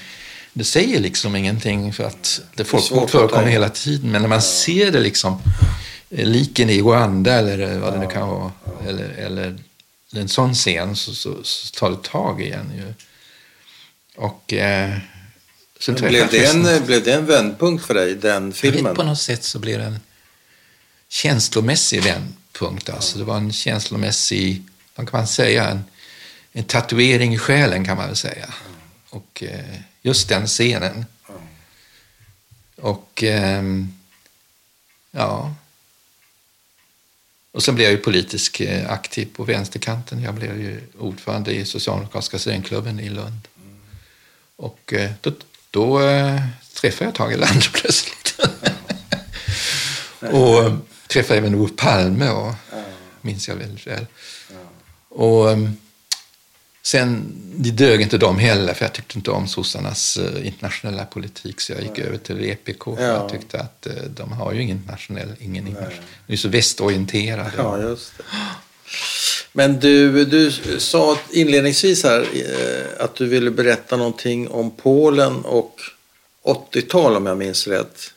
Det 0.53 0.63
säger 0.63 0.99
liksom 0.99 1.35
ingenting 1.35 1.93
för 1.93 2.03
att 2.03 2.41
det 2.55 2.63
folkmord 2.63 3.09
förekommer 3.09 3.47
hela 3.47 3.69
tiden, 3.69 4.11
men 4.11 4.21
när 4.21 4.29
man 4.29 4.37
ja. 4.37 4.41
ser 4.41 4.91
det 4.91 4.99
liksom 4.99 5.41
liken 6.09 6.69
i 6.69 6.81
Rwanda 6.81 7.33
eller 7.33 7.79
vad 7.79 7.93
det 7.93 7.99
nu 7.99 8.07
kan 8.07 8.29
vara. 8.29 8.51
Eller, 8.87 9.09
eller 9.09 9.59
en 10.11 10.29
sån 10.29 10.53
scen 10.53 10.95
så, 10.95 11.15
så, 11.15 11.43
så 11.43 11.79
tar 11.79 11.89
det 11.89 12.03
tag 12.03 12.41
igen 12.41 12.71
ju. 12.75 12.93
Och 14.15 14.53
eh, 14.53 14.97
Sen 15.79 15.95
blev, 15.95 16.29
det 16.29 16.45
en, 16.45 16.85
blev 16.85 17.03
det 17.03 17.13
en 17.13 17.25
vändpunkt 17.25 17.85
för 17.85 17.93
dig, 17.93 18.15
den 18.15 18.53
filmen? 18.53 18.95
på 18.95 19.03
något 19.03 19.19
sätt 19.19 19.43
så 19.43 19.59
blev 19.59 19.79
det 19.79 19.85
en 19.85 19.99
känslomässig 21.09 22.03
vändpunkt. 22.03 22.89
Alltså. 22.89 23.17
Det 23.17 23.23
var 23.23 23.37
en 23.37 23.53
känslomässig, 23.53 24.63
vad 24.95 25.09
kan 25.09 25.19
man 25.19 25.27
säga, 25.27 25.69
en, 25.69 25.83
en 26.51 26.63
tatuering 26.63 27.33
i 27.33 27.37
själen 27.37 27.85
kan 27.85 27.97
man 27.97 28.07
väl 28.07 28.15
säga. 28.15 28.53
Och 29.09 29.43
eh, 29.43 29.79
just 30.01 30.29
den 30.29 30.47
scenen. 30.47 31.05
Och 32.75 33.23
eh, 33.23 33.63
ja, 35.11 35.55
och 37.57 37.63
sen 37.63 37.75
blev 37.75 37.85
jag 37.85 37.91
ju 37.91 37.97
politiskt 37.97 38.61
eh, 38.61 38.91
aktiv 38.91 39.27
på 39.35 39.43
vänsterkanten. 39.43 40.21
Jag 40.21 40.33
blev 40.33 40.61
ju 40.61 40.81
ordförande 40.99 41.51
i 41.51 41.65
Socialdemokratiska 41.65 42.39
studentklubben 42.39 42.99
i 42.99 43.09
Lund. 43.09 43.47
Och 44.55 44.93
eh, 44.93 45.11
då, 45.21 45.31
då 45.71 46.01
äh, 46.01 46.41
träffade 46.81 47.05
jag 47.05 47.15
Tage 47.15 47.33
Erlander 47.33 47.69
plötsligt. 47.73 48.39
och 50.19 50.71
träffade 51.07 51.39
även 51.39 51.55
Olof 51.55 51.75
Palme, 51.75 52.29
och, 52.29 52.53
minns 53.21 53.47
jag 53.47 53.55
väldigt 53.55 53.87
väl. 53.87 54.05
Och 55.09 55.47
Sen 56.87 57.33
det 57.55 57.71
dög 57.71 58.01
inte 58.01 58.17
de 58.17 58.39
heller, 58.39 58.73
för 58.73 58.85
jag 58.85 58.93
tyckte 58.93 59.17
inte 59.17 59.31
om 59.31 59.47
sossarnas 59.47 60.17
uh, 60.17 60.47
internationella 60.47 61.05
politik, 61.05 61.61
så 61.61 61.71
jag 61.71 61.81
gick 61.81 61.99
över 61.99 62.17
till 62.17 62.35
VPK. 62.35 62.87
Ja. 62.87 63.03
Jag 63.03 63.29
tyckte 63.29 63.59
att 63.59 63.87
uh, 63.87 63.93
de 64.09 64.31
har 64.31 64.53
ju 64.53 64.61
ingen 64.61 64.83
nationell, 64.87 65.35
ingen 65.39 65.67
internationell, 65.67 66.03
de 66.27 66.33
är 66.33 66.37
så 66.37 66.47
västorienterade. 66.47 67.51
Ja, 67.57 67.81
just 67.81 68.17
det. 68.17 68.23
Men 69.53 69.79
du, 69.79 70.25
du 70.25 70.51
sa 70.79 71.17
inledningsvis 71.31 72.03
här 72.03 72.19
uh, 72.19 73.03
att 73.03 73.15
du 73.15 73.25
ville 73.25 73.51
berätta 73.51 73.97
någonting 73.97 74.47
om 74.47 74.71
Polen 74.71 75.45
och 75.45 75.79
80-tal 76.45 77.15
om 77.15 77.25
jag 77.25 77.37
minns 77.37 77.67
rätt. 77.67 78.13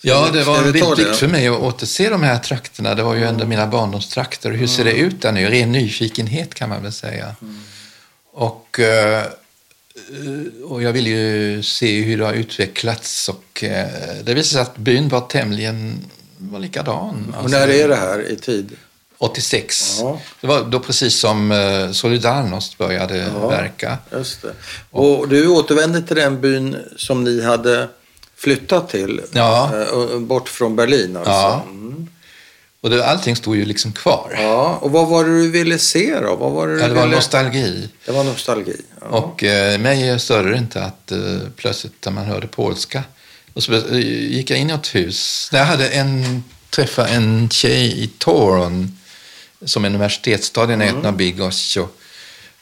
Ja, 0.00 0.30
det 0.32 0.42
var 0.42 0.62
viktigt 0.62 1.16
för 1.16 1.28
mig 1.28 1.48
att 1.48 1.60
återse 1.60 2.10
de 2.10 2.22
här 2.22 2.38
trakterna. 2.38 2.94
Det 2.94 3.02
var 3.02 3.14
ju 3.14 3.24
ändå 3.24 3.46
mina 3.46 3.66
barndomstrakter. 3.66 4.50
Hur 4.50 4.66
ser 4.66 4.84
det 4.84 4.92
ut 4.92 5.22
där 5.22 5.32
nu? 5.32 5.46
Ren 5.46 5.72
nyfikenhet 5.72 6.54
kan 6.54 6.68
man 6.68 6.82
väl 6.82 6.92
säga. 6.92 7.36
Mm. 7.42 7.60
Och, 8.38 8.80
eh, 8.80 9.24
och 10.64 10.82
jag 10.82 10.92
vill 10.92 11.06
ju 11.06 11.62
se 11.62 12.02
hur 12.02 12.18
det 12.18 12.24
har 12.24 12.32
utvecklats 12.32 13.28
och 13.28 13.64
eh, 13.64 13.88
det 14.24 14.34
visade 14.34 14.44
sig 14.44 14.60
att 14.60 14.76
byn 14.76 15.08
var 15.08 15.20
tämligen 15.20 16.04
var 16.38 16.58
likadan. 16.58 17.34
Och 17.42 17.50
när 17.50 17.68
är 17.68 17.88
det 17.88 17.96
här 17.96 18.30
i 18.32 18.36
tid? 18.36 18.76
86. 19.18 19.98
Ja. 20.00 20.20
Det 20.40 20.46
var 20.46 20.64
då 20.64 20.80
precis 20.80 21.18
som 21.18 21.52
eh, 21.52 21.90
Solidarność 21.90 22.78
började 22.78 23.16
ja, 23.16 23.48
verka. 23.48 23.98
Just 24.12 24.42
det. 24.42 24.52
Och, 24.90 25.18
och 25.18 25.28
du 25.28 25.48
återvände 25.48 26.02
till 26.02 26.16
den 26.16 26.40
byn 26.40 26.76
som 26.96 27.24
ni 27.24 27.42
hade 27.42 27.88
flyttat 28.36 28.88
till, 28.88 29.20
ja. 29.32 29.70
bort 30.20 30.48
från 30.48 30.76
Berlin 30.76 31.16
alltså? 31.16 31.30
Ja. 31.30 31.62
Mm. 31.68 32.08
Och 32.80 32.90
det, 32.90 33.06
allting 33.06 33.36
stod 33.36 33.56
ju 33.56 33.64
liksom 33.64 33.92
kvar. 33.92 34.36
Ja, 34.38 34.78
och 34.82 34.90
vad 34.90 35.08
var 35.08 35.24
det 35.24 35.30
du 35.30 35.50
ville 35.50 35.78
se 35.78 36.20
då? 36.20 36.36
Vad 36.36 36.52
var 36.52 36.68
det, 36.68 36.80
ja, 36.80 36.88
det 36.88 36.94
var 36.94 37.02
ville... 37.02 37.16
nostalgi. 37.16 37.88
Det 38.04 38.12
var 38.12 38.24
nostalgi. 38.24 38.76
Ja. 39.00 39.06
Och 39.06 39.44
eh, 39.44 39.78
mig 39.78 40.20
störde 40.20 40.50
det 40.50 40.58
inte 40.58 40.82
att 40.82 41.12
eh, 41.12 41.18
plötsligt 41.56 42.04
när 42.04 42.12
man 42.12 42.24
hörde 42.24 42.46
polska. 42.46 43.02
Och 43.54 43.62
så 43.62 43.72
eh, 43.72 43.98
gick 44.30 44.50
jag 44.50 44.58
in 44.58 44.70
i 44.70 44.72
ett 44.72 44.94
hus. 44.94 45.50
Jag 45.52 45.64
hade 45.64 45.88
en, 45.88 46.44
träffat 46.70 47.10
en 47.10 47.48
tjej 47.50 48.02
i 48.02 48.06
Toron 48.18 48.98
som 49.64 49.84
är 49.84 49.88
universitetsstad 49.88 50.72
i 50.72 50.76
närheten 50.76 50.98
mm. 50.98 51.06
av 51.06 51.16
Bigos. 51.16 51.78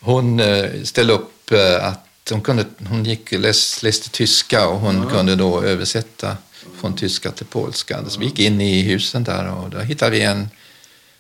Hon 0.01 0.41
eh, 0.41 0.71
ställde 0.83 1.13
upp 1.13 1.53
eh, 1.53 1.87
att 1.87 2.07
hon, 2.31 2.41
kunde, 2.41 2.65
hon 2.89 3.05
gick, 3.05 3.33
läs, 3.33 3.83
läste 3.83 4.11
tyska 4.11 4.69
och 4.69 4.81
hon 4.81 4.97
mm. 4.97 5.11
kunde 5.11 5.37
då 5.37 5.63
översätta 5.63 6.37
från 6.81 6.97
tyska 6.97 7.31
till 7.31 7.47
polska. 7.47 8.05
Så 8.09 8.21
vi 8.21 8.27
gick 8.27 8.39
in 8.39 8.61
i 8.61 8.83
husen 8.83 9.25
där 9.25 9.51
och 9.51 9.71
då 9.71 9.79
hittade 9.79 10.11
vi 10.11 10.23
en, 10.23 10.49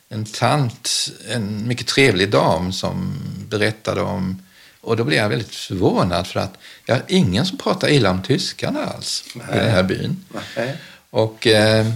en 0.09 0.25
tant, 0.25 0.91
en 1.29 1.69
mycket 1.69 1.87
trevlig 1.87 2.31
dam 2.31 2.73
som 2.73 3.19
berättade 3.49 4.01
om 4.01 4.43
och 4.81 4.97
då 4.97 5.05
blev 5.05 5.19
jag 5.19 5.29
väldigt 5.29 5.55
förvånad 5.55 6.27
för 6.27 6.41
att 6.41 6.59
jag 6.87 6.95
har 6.95 7.03
ingen 7.09 7.47
som 7.47 7.59
pratar 7.59 7.89
illa 7.89 8.11
om 8.11 8.23
tyskarna 8.23 8.85
alls 8.85 9.25
Nej. 9.35 9.47
i 9.53 9.59
den 9.59 9.71
här 9.71 9.83
byn. 9.83 10.25
Nej. 10.57 10.77
Och 11.11 11.47
eh, 11.47 11.87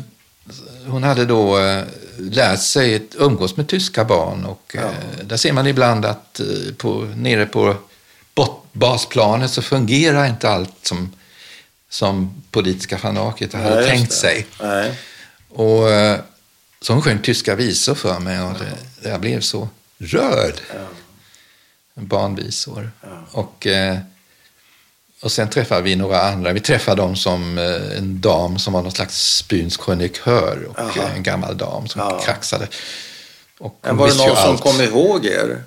hon 0.87 1.03
hade 1.03 1.25
då 1.25 1.59
eh, 1.59 1.85
lärt 2.19 2.61
sig 2.61 2.97
att 2.97 3.15
umgås 3.15 3.57
med 3.57 3.69
tyska 3.69 4.05
barn 4.05 4.45
och 4.45 4.73
ja. 4.75 4.81
eh, 4.81 5.25
där 5.25 5.37
ser 5.37 5.53
man 5.53 5.67
ibland 5.67 6.05
att 6.05 6.41
eh, 6.41 6.47
på, 6.77 7.13
nere 7.17 7.47
på 7.47 7.77
basplanet 8.73 9.51
så 9.51 9.63
fungerar 9.63 10.27
inte 10.27 10.49
allt 10.49 10.87
som 10.87 11.13
som 11.89 12.43
politiska 12.51 12.99
fanaket 12.99 13.53
hade 13.53 13.75
Nej, 13.75 13.91
tänkt 13.91 14.13
sig. 14.13 14.47
Nej. 14.61 14.99
Och 15.49 15.91
eh, 15.91 16.21
så 16.81 16.93
hon 16.93 17.03
sjöng 17.03 17.19
tyska 17.19 17.55
visor 17.55 17.95
för 17.95 18.19
mig 18.19 18.41
och 18.41 18.55
det, 18.59 19.09
jag 19.09 19.21
blev 19.21 19.41
så 19.41 19.69
rörd. 19.99 20.55
Ja. 20.75 20.87
Barnvisor. 21.95 22.91
Ja. 23.01 23.27
Och, 23.33 23.67
eh, 23.67 23.99
och 25.23 25.33
sen 25.33 25.51
träffade 25.51 25.83
vi 25.83 25.97
några 25.97 26.23
andra. 26.23 26.53
Vi 26.53 26.61
träffade 26.61 27.03
dem 27.03 27.17
som 27.17 27.59
eh, 27.59 27.99
en 27.99 28.21
dam 28.21 28.59
som 28.59 28.73
var 28.73 28.83
någon 28.83 28.93
slags 28.93 29.49
byns 29.49 29.77
krönikör 29.77 30.65
och 30.71 30.79
Aha. 30.79 31.09
en 31.17 31.23
gammal 31.23 31.57
dam 31.57 31.89
som 31.89 32.01
ja. 32.01 32.21
kraxade. 32.25 32.69
Och 33.59 33.79
Men 33.83 33.97
var 33.97 34.09
det 34.09 34.17
någon 34.17 34.37
som 34.37 34.59
kom 34.59 34.81
ihåg 34.81 35.27
er? 35.27 35.63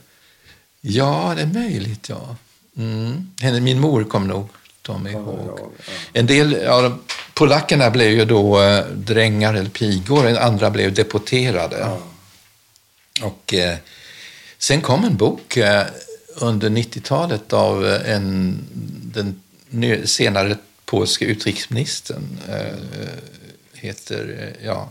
Ja, 0.81 1.33
det 1.35 1.41
är 1.41 1.47
möjligt, 1.47 2.09
ja. 2.09 2.35
Mm. 2.77 3.31
Min 3.61 3.79
mor 3.79 4.03
kom 4.03 4.27
nog 4.27 4.49
de 4.81 5.07
ihåg. 5.07 5.71
En 6.13 6.25
del 6.25 6.51
ja, 6.51 6.97
polackerna 7.33 7.89
blev 7.89 8.11
ju 8.11 8.25
då 8.25 8.61
eh, 8.61 8.85
drängar 8.85 9.53
eller 9.53 9.69
pigor, 9.69 10.37
andra 10.37 10.69
blev 10.69 10.93
deporterade. 10.93 11.77
Ja. 11.79 11.99
Och 13.21 13.53
eh, 13.53 13.77
sen 14.57 14.81
kom 14.81 15.03
en 15.03 15.17
bok 15.17 15.57
eh, 15.57 15.85
under 16.35 16.69
90-talet 16.69 17.53
av 17.53 17.85
en, 17.85 18.59
den 19.13 19.41
senare 20.05 20.57
polske 20.85 21.25
utrikesministern. 21.25 22.39
Heter, 23.73 24.53
ja, 24.63 24.89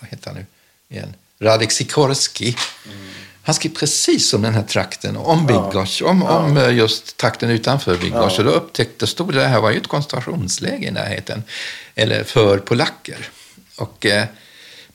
vad 0.00 0.10
heter 0.10 0.30
han 0.30 0.36
nu 0.36 0.46
igen? 0.88 1.14
Radek 1.38 1.72
Sikorski. 1.72 2.56
Mm. 2.86 3.08
Han 3.42 3.54
skrev 3.54 3.70
precis 3.70 4.34
om 4.34 4.42
den 4.42 4.54
här 4.54 4.62
trakten, 4.62 5.16
om 5.16 5.46
Bydgoszcz, 5.46 6.02
om, 6.02 6.24
ja. 6.28 6.38
om 6.38 6.56
eh, 6.56 6.74
just 6.76 7.16
trakten 7.16 7.50
utanför 7.50 7.96
Bydgoszcz. 7.96 8.38
Ja. 8.38 8.44
Och 8.44 8.44
då 8.44 8.50
upptäckte, 8.50 9.06
stod 9.06 9.34
det 9.34 9.46
här 9.46 9.60
var 9.60 9.70
ju 9.70 9.76
ett 9.76 9.86
koncentrationsläge 9.86 10.86
i 10.86 10.90
närheten, 10.90 11.42
eller 11.94 12.24
för 12.24 12.58
polacker. 12.58 13.28
Och 13.76 14.06
eh, 14.06 14.24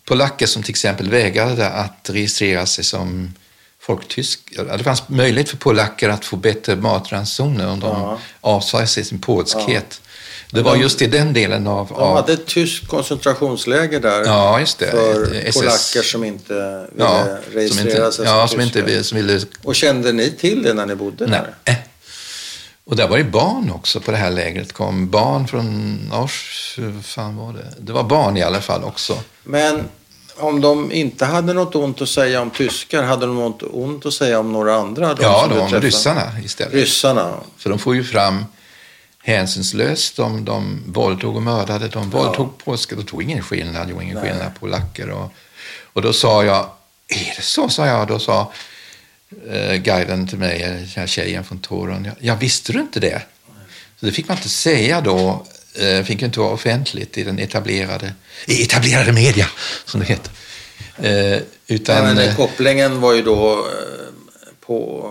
polacker 0.06 0.46
som 0.46 0.64
till 0.64 0.72
exempel 0.72 1.10
vägrade 1.10 1.70
att 1.70 2.10
registrera 2.10 2.66
sig 2.66 2.84
som 2.84 3.34
folktysk. 3.80 4.40
Det 4.78 4.84
fanns 4.84 5.10
möjlighet 5.10 5.50
för 5.50 5.58
polacker 5.58 6.10
att 6.10 6.26
få 6.26 6.36
bättre 6.36 6.76
matransoner 6.76 7.68
om 7.68 7.80
de 7.80 8.02
ja. 8.02 8.20
avsade 8.42 8.88
sig 8.88 9.04
sin 9.04 9.20
polskhet. 9.20 10.02
Det 10.50 10.62
var 10.62 10.76
just 10.76 11.02
i 11.02 11.08
den 11.08 11.34
delen 11.34 11.68
av... 11.68 11.88
De 11.88 12.16
hade 12.16 12.34
ett 12.34 12.46
tyskt 12.46 12.88
koncentrationsläger 12.88 14.00
där. 14.00 14.26
Ja, 14.26 14.60
just 14.60 14.80
det. 14.80 14.92
För 14.92 15.34
SS... 15.34 15.56
polacker 15.56 16.02
som 16.02 16.24
inte 16.24 16.54
ville 16.54 17.04
ja, 17.04 17.28
registrera 17.54 18.12
sig 18.12 18.26
ja, 18.26 18.48
som, 18.48 18.62
inte 18.62 19.04
som 19.04 19.18
ville... 19.18 19.40
Och 19.64 19.76
kände 19.76 20.12
ni 20.12 20.32
till 20.32 20.64
det 20.64 20.74
när 20.74 20.86
ni 20.86 20.96
bodde 20.96 21.28
Nej. 21.28 21.42
där? 21.64 21.84
Och 22.86 22.96
där 22.96 23.08
var 23.08 23.18
det 23.18 23.24
barn 23.24 23.72
också 23.76 24.00
på 24.00 24.12
det 24.12 24.18
här 24.18 24.32
lägret. 24.32 24.74
kom 24.74 25.10
barn 25.10 25.48
från 25.48 26.00
Ors... 26.14 26.80
fan 27.04 27.38
var 27.38 27.54
det? 27.54 27.74
Det 27.80 27.94
var 27.94 28.04
barn 28.04 28.38
i 28.38 28.42
alla 28.44 28.62
fall 28.62 28.84
också. 28.84 29.18
Men 29.44 29.84
om 30.38 30.62
de 30.62 30.92
inte 30.92 31.26
hade 31.26 31.54
något 31.54 31.76
ont 31.76 32.02
att 32.02 32.10
säga 32.10 32.42
om 32.42 32.50
tyskar, 32.50 33.04
hade 33.04 33.26
de 33.26 33.36
något 33.36 33.64
ont 33.72 34.06
att 34.06 34.14
säga 34.14 34.40
om 34.40 34.54
några 34.54 34.76
andra? 34.76 35.18
Ja, 35.22 35.48
de 35.50 35.60
om 35.60 35.82
ryssarna 35.82 36.32
istället. 36.44 36.74
Ryssarna. 36.74 37.34
För 37.58 37.70
de 37.70 37.80
får 37.80 37.96
ju 37.96 38.04
fram 38.04 38.46
hänsynslöst. 39.26 40.16
De, 40.16 40.46
de 40.46 40.84
våldtog 40.88 41.36
och 41.36 41.42
mördade. 41.42 41.88
De 41.88 42.10
våldtog 42.10 42.48
ja. 42.48 42.64
polska. 42.64 42.96
De 42.96 43.06
tog 43.06 43.24
ingen 43.24 43.44
skillnad, 43.44 43.90
gjorde 43.90 44.04
ingen 44.04 44.18
Nej. 44.18 44.30
skillnad 44.30 44.54
på 44.54 44.60
polacker. 44.60 45.10
Och, 45.10 45.34
och 45.94 46.02
då 46.02 46.14
sa 46.14 46.44
jag, 46.44 46.70
är 47.08 47.34
det 47.36 47.42
så? 47.42 47.70
sa 47.70 47.88
jag. 47.88 48.08
Då 48.08 48.20
sa 48.20 48.54
eh, 49.50 49.76
guiden 49.76 50.28
till 50.28 50.38
mig, 50.38 50.60
den 50.60 50.88
här 50.96 51.08
tjejen 51.08 51.44
från 51.44 51.60
Toron, 51.60 52.08
ja, 52.20 52.36
visste 52.36 52.74
du 52.74 52.80
inte 52.80 53.00
det? 53.00 53.22
Så 54.00 54.06
det 54.06 54.12
fick 54.12 54.28
man 54.28 54.38
inte 54.38 54.50
säga 54.50 55.02
då. 55.02 55.46
Eh, 55.80 56.04
fick 56.04 56.22
inte 56.22 56.40
vara 56.40 56.54
offentligt 56.54 57.18
i 57.18 57.24
den 57.24 57.40
etablerade, 57.40 58.14
i 58.46 58.64
etablerade 58.64 59.14
media, 59.14 59.48
som 59.86 60.00
det 60.00 60.06
heter. 60.06 60.32
Eh, 60.98 61.42
utan, 61.68 62.08
ja, 62.08 62.14
men 62.14 62.36
kopplingen 62.36 63.02
var 63.02 63.14
ju 63.14 63.22
då 63.22 63.52
eh, 63.52 64.16
på 64.66 65.10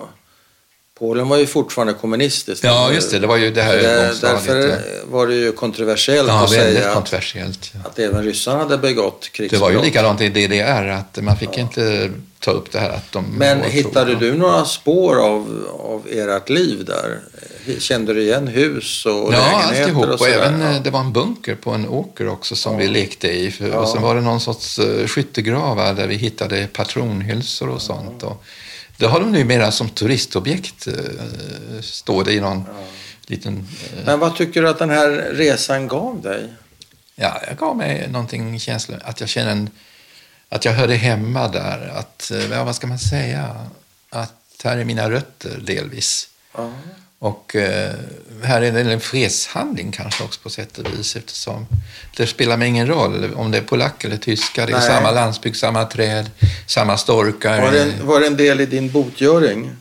Polen 0.98 1.28
var 1.28 1.36
ju 1.36 1.46
fortfarande 1.46 1.92
kommunistiskt. 1.92 2.64
Ja, 2.64 2.92
just 2.92 3.10
det. 3.10 3.18
Det 3.18 3.26
var 3.26 3.36
ju 3.36 3.50
det 3.50 3.62
här 3.62 3.76
det, 3.76 4.20
Därför 4.20 4.80
var 5.04 5.26
det 5.26 5.34
ju 5.34 5.52
kontroversiellt 5.52 6.28
ja, 6.28 6.44
att 6.44 6.50
säga 6.50 6.94
kontroversiellt, 6.94 7.70
ja. 7.74 7.80
att 7.90 7.98
även 7.98 8.24
ryssarna 8.24 8.58
hade 8.58 8.78
begått 8.78 9.28
krigsbrott. 9.32 9.60
Det 9.60 9.64
var 9.64 9.70
ju 9.70 9.86
likadant 9.86 10.20
i 10.20 10.28
DDR, 10.28 10.88
att 10.88 11.22
man 11.22 11.36
fick 11.36 11.48
ja. 11.52 11.60
inte 11.60 12.10
ta 12.40 12.50
upp 12.50 12.72
det 12.72 12.78
här 12.78 12.90
att 12.90 13.12
de 13.12 13.24
Men 13.24 13.62
hittade 13.62 14.10
tro, 14.10 14.20
du 14.20 14.34
några 14.34 14.64
spår 14.64 15.16
av, 15.16 15.66
av 15.78 16.06
ert 16.10 16.48
liv 16.48 16.84
där? 16.84 17.20
Kände 17.78 18.14
du 18.14 18.22
igen 18.22 18.48
hus 18.48 19.06
och 19.06 19.12
ja, 19.12 19.28
lägenheter? 19.30 19.82
Alltihop. 19.82 20.04
Och, 20.04 20.20
och 20.20 20.28
även 20.28 20.60
ja. 20.60 20.80
det 20.84 20.90
var 20.90 21.00
en 21.00 21.12
bunker 21.12 21.54
på 21.54 21.70
en 21.70 21.88
åker 21.88 22.28
också 22.28 22.56
som 22.56 22.76
vi 22.76 22.88
lekte 22.88 23.28
i. 23.28 23.52
Och 23.76 23.88
sen 23.88 24.02
var 24.02 24.14
det 24.14 24.20
någon 24.20 24.40
sorts 24.40 24.78
uh, 24.78 25.06
skyttegravar 25.06 25.94
där 25.94 26.06
vi 26.06 26.14
hittade 26.14 26.68
patronhylsor 26.72 27.68
och 27.68 27.82
sånt. 27.82 28.22
Och, 28.22 28.44
det 28.96 29.06
har 29.06 29.20
de 29.20 29.32
numera 29.32 29.72
som 29.72 29.88
turistobjekt, 29.88 30.86
eh, 30.86 30.94
står 31.80 32.24
det 32.24 32.32
i 32.32 32.40
någon 32.40 32.64
ja. 32.68 32.84
liten... 33.26 33.68
Eh... 33.96 34.04
Men 34.04 34.18
vad 34.18 34.36
tycker 34.36 34.62
du 34.62 34.68
att 34.68 34.78
den 34.78 34.90
här 34.90 35.10
resan 35.32 35.88
gav 35.88 36.22
dig? 36.22 36.52
Ja, 37.14 37.40
jag 37.48 37.56
gav 37.56 37.76
mig 37.76 38.08
någonting 38.08 38.60
känsla, 38.60 38.96
att 39.04 39.20
jag 39.20 39.28
känner 39.28 39.52
en, 39.52 39.70
att 40.48 40.64
jag 40.64 40.72
hörde 40.72 40.94
hemma 40.94 41.48
där. 41.48 41.88
Att, 41.88 42.30
eh, 42.30 42.50
ja, 42.50 42.64
vad 42.64 42.76
ska 42.76 42.86
man 42.86 42.98
säga? 42.98 43.66
Att 44.10 44.60
här 44.64 44.76
är 44.76 44.84
mina 44.84 45.10
rötter 45.10 45.60
delvis. 45.64 46.28
Ja. 46.56 46.72
Och 47.24 47.56
eh, 47.56 47.92
här 48.42 48.62
är 48.62 48.72
det 48.72 48.92
en 48.92 49.01
fredshandling 49.01 49.92
kanske 49.92 50.24
också 50.24 50.40
på 50.40 50.51
sätt 50.51 50.78
och 50.78 50.86
vis 50.86 51.16
eftersom 51.16 51.66
det 52.16 52.26
spelar 52.26 52.56
mig 52.56 52.68
ingen 52.68 52.86
roll 52.86 53.34
om 53.34 53.51
det 53.51 53.59
är 53.59 53.62
polack 53.62 54.05
eller 54.05 54.16
tyskar. 54.16 54.66
Det 54.66 54.72
är 54.72 54.76
Nej. 54.76 54.88
samma 54.88 55.10
landsbygd, 55.10 55.56
samma 55.56 55.84
träd, 55.84 56.30
samma 56.66 56.96
storkar. 56.96 57.60
Var 57.60 57.72
det, 57.72 57.82
en, 57.82 58.06
var 58.06 58.20
det 58.20 58.26
en 58.26 58.36
del 58.36 58.60
i 58.60 58.66
din 58.66 58.90
botgöring? 58.90 59.76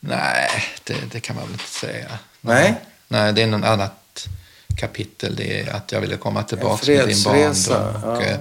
Nej, 0.00 0.50
det, 0.84 0.94
det 1.12 1.20
kan 1.20 1.36
man 1.36 1.44
väl 1.44 1.52
inte 1.52 1.68
säga. 1.68 2.18
Nej? 2.40 2.74
Nej, 3.08 3.32
det 3.32 3.42
är 3.42 3.46
något 3.46 3.64
annat 3.64 4.28
kapitel. 4.76 5.36
Det 5.36 5.60
är 5.60 5.72
att 5.74 5.92
jag 5.92 6.00
ville 6.00 6.16
komma 6.16 6.42
tillbaka 6.42 6.92
med 6.92 7.08
din 7.08 7.22
barndom. 7.24 8.10
Och, 8.10 8.22
ja. 8.22 8.36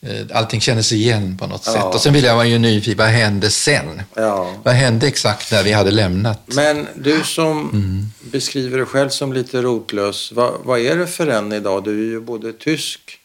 Eh, 0.00 0.26
allting 0.32 0.60
kändes 0.60 0.92
igen 0.92 1.36
på 1.38 1.46
något 1.46 1.62
ja. 1.66 1.72
sätt. 1.72 1.84
Och 1.84 2.00
sen 2.00 2.12
vill 2.12 2.24
jag 2.24 2.34
vara 2.34 2.46
ju 2.46 2.58
nyfiken, 2.58 2.98
vad 2.98 3.06
hände 3.06 3.50
sen? 3.50 4.02
Ja. 4.14 4.54
Vad 4.62 4.74
hände 4.74 5.06
exakt 5.06 5.52
när 5.52 5.64
vi 5.64 5.72
hade 5.72 5.90
lämnat? 5.90 6.40
Men 6.46 6.86
du 6.94 7.24
som 7.24 7.70
mm. 7.70 8.06
beskriver 8.20 8.78
dig 8.78 8.86
själv 8.86 9.08
som 9.08 9.32
lite 9.32 9.62
rotlös, 9.62 10.32
vad, 10.32 10.54
vad, 10.64 10.80
är 10.80 10.96
det 10.96 11.06
för 11.06 11.26
en 11.26 11.52
idag? 11.52 11.84
Du 11.84 11.90
är 11.90 12.10
ju 12.10 12.20
både 12.20 12.52
tysk, 12.52 13.18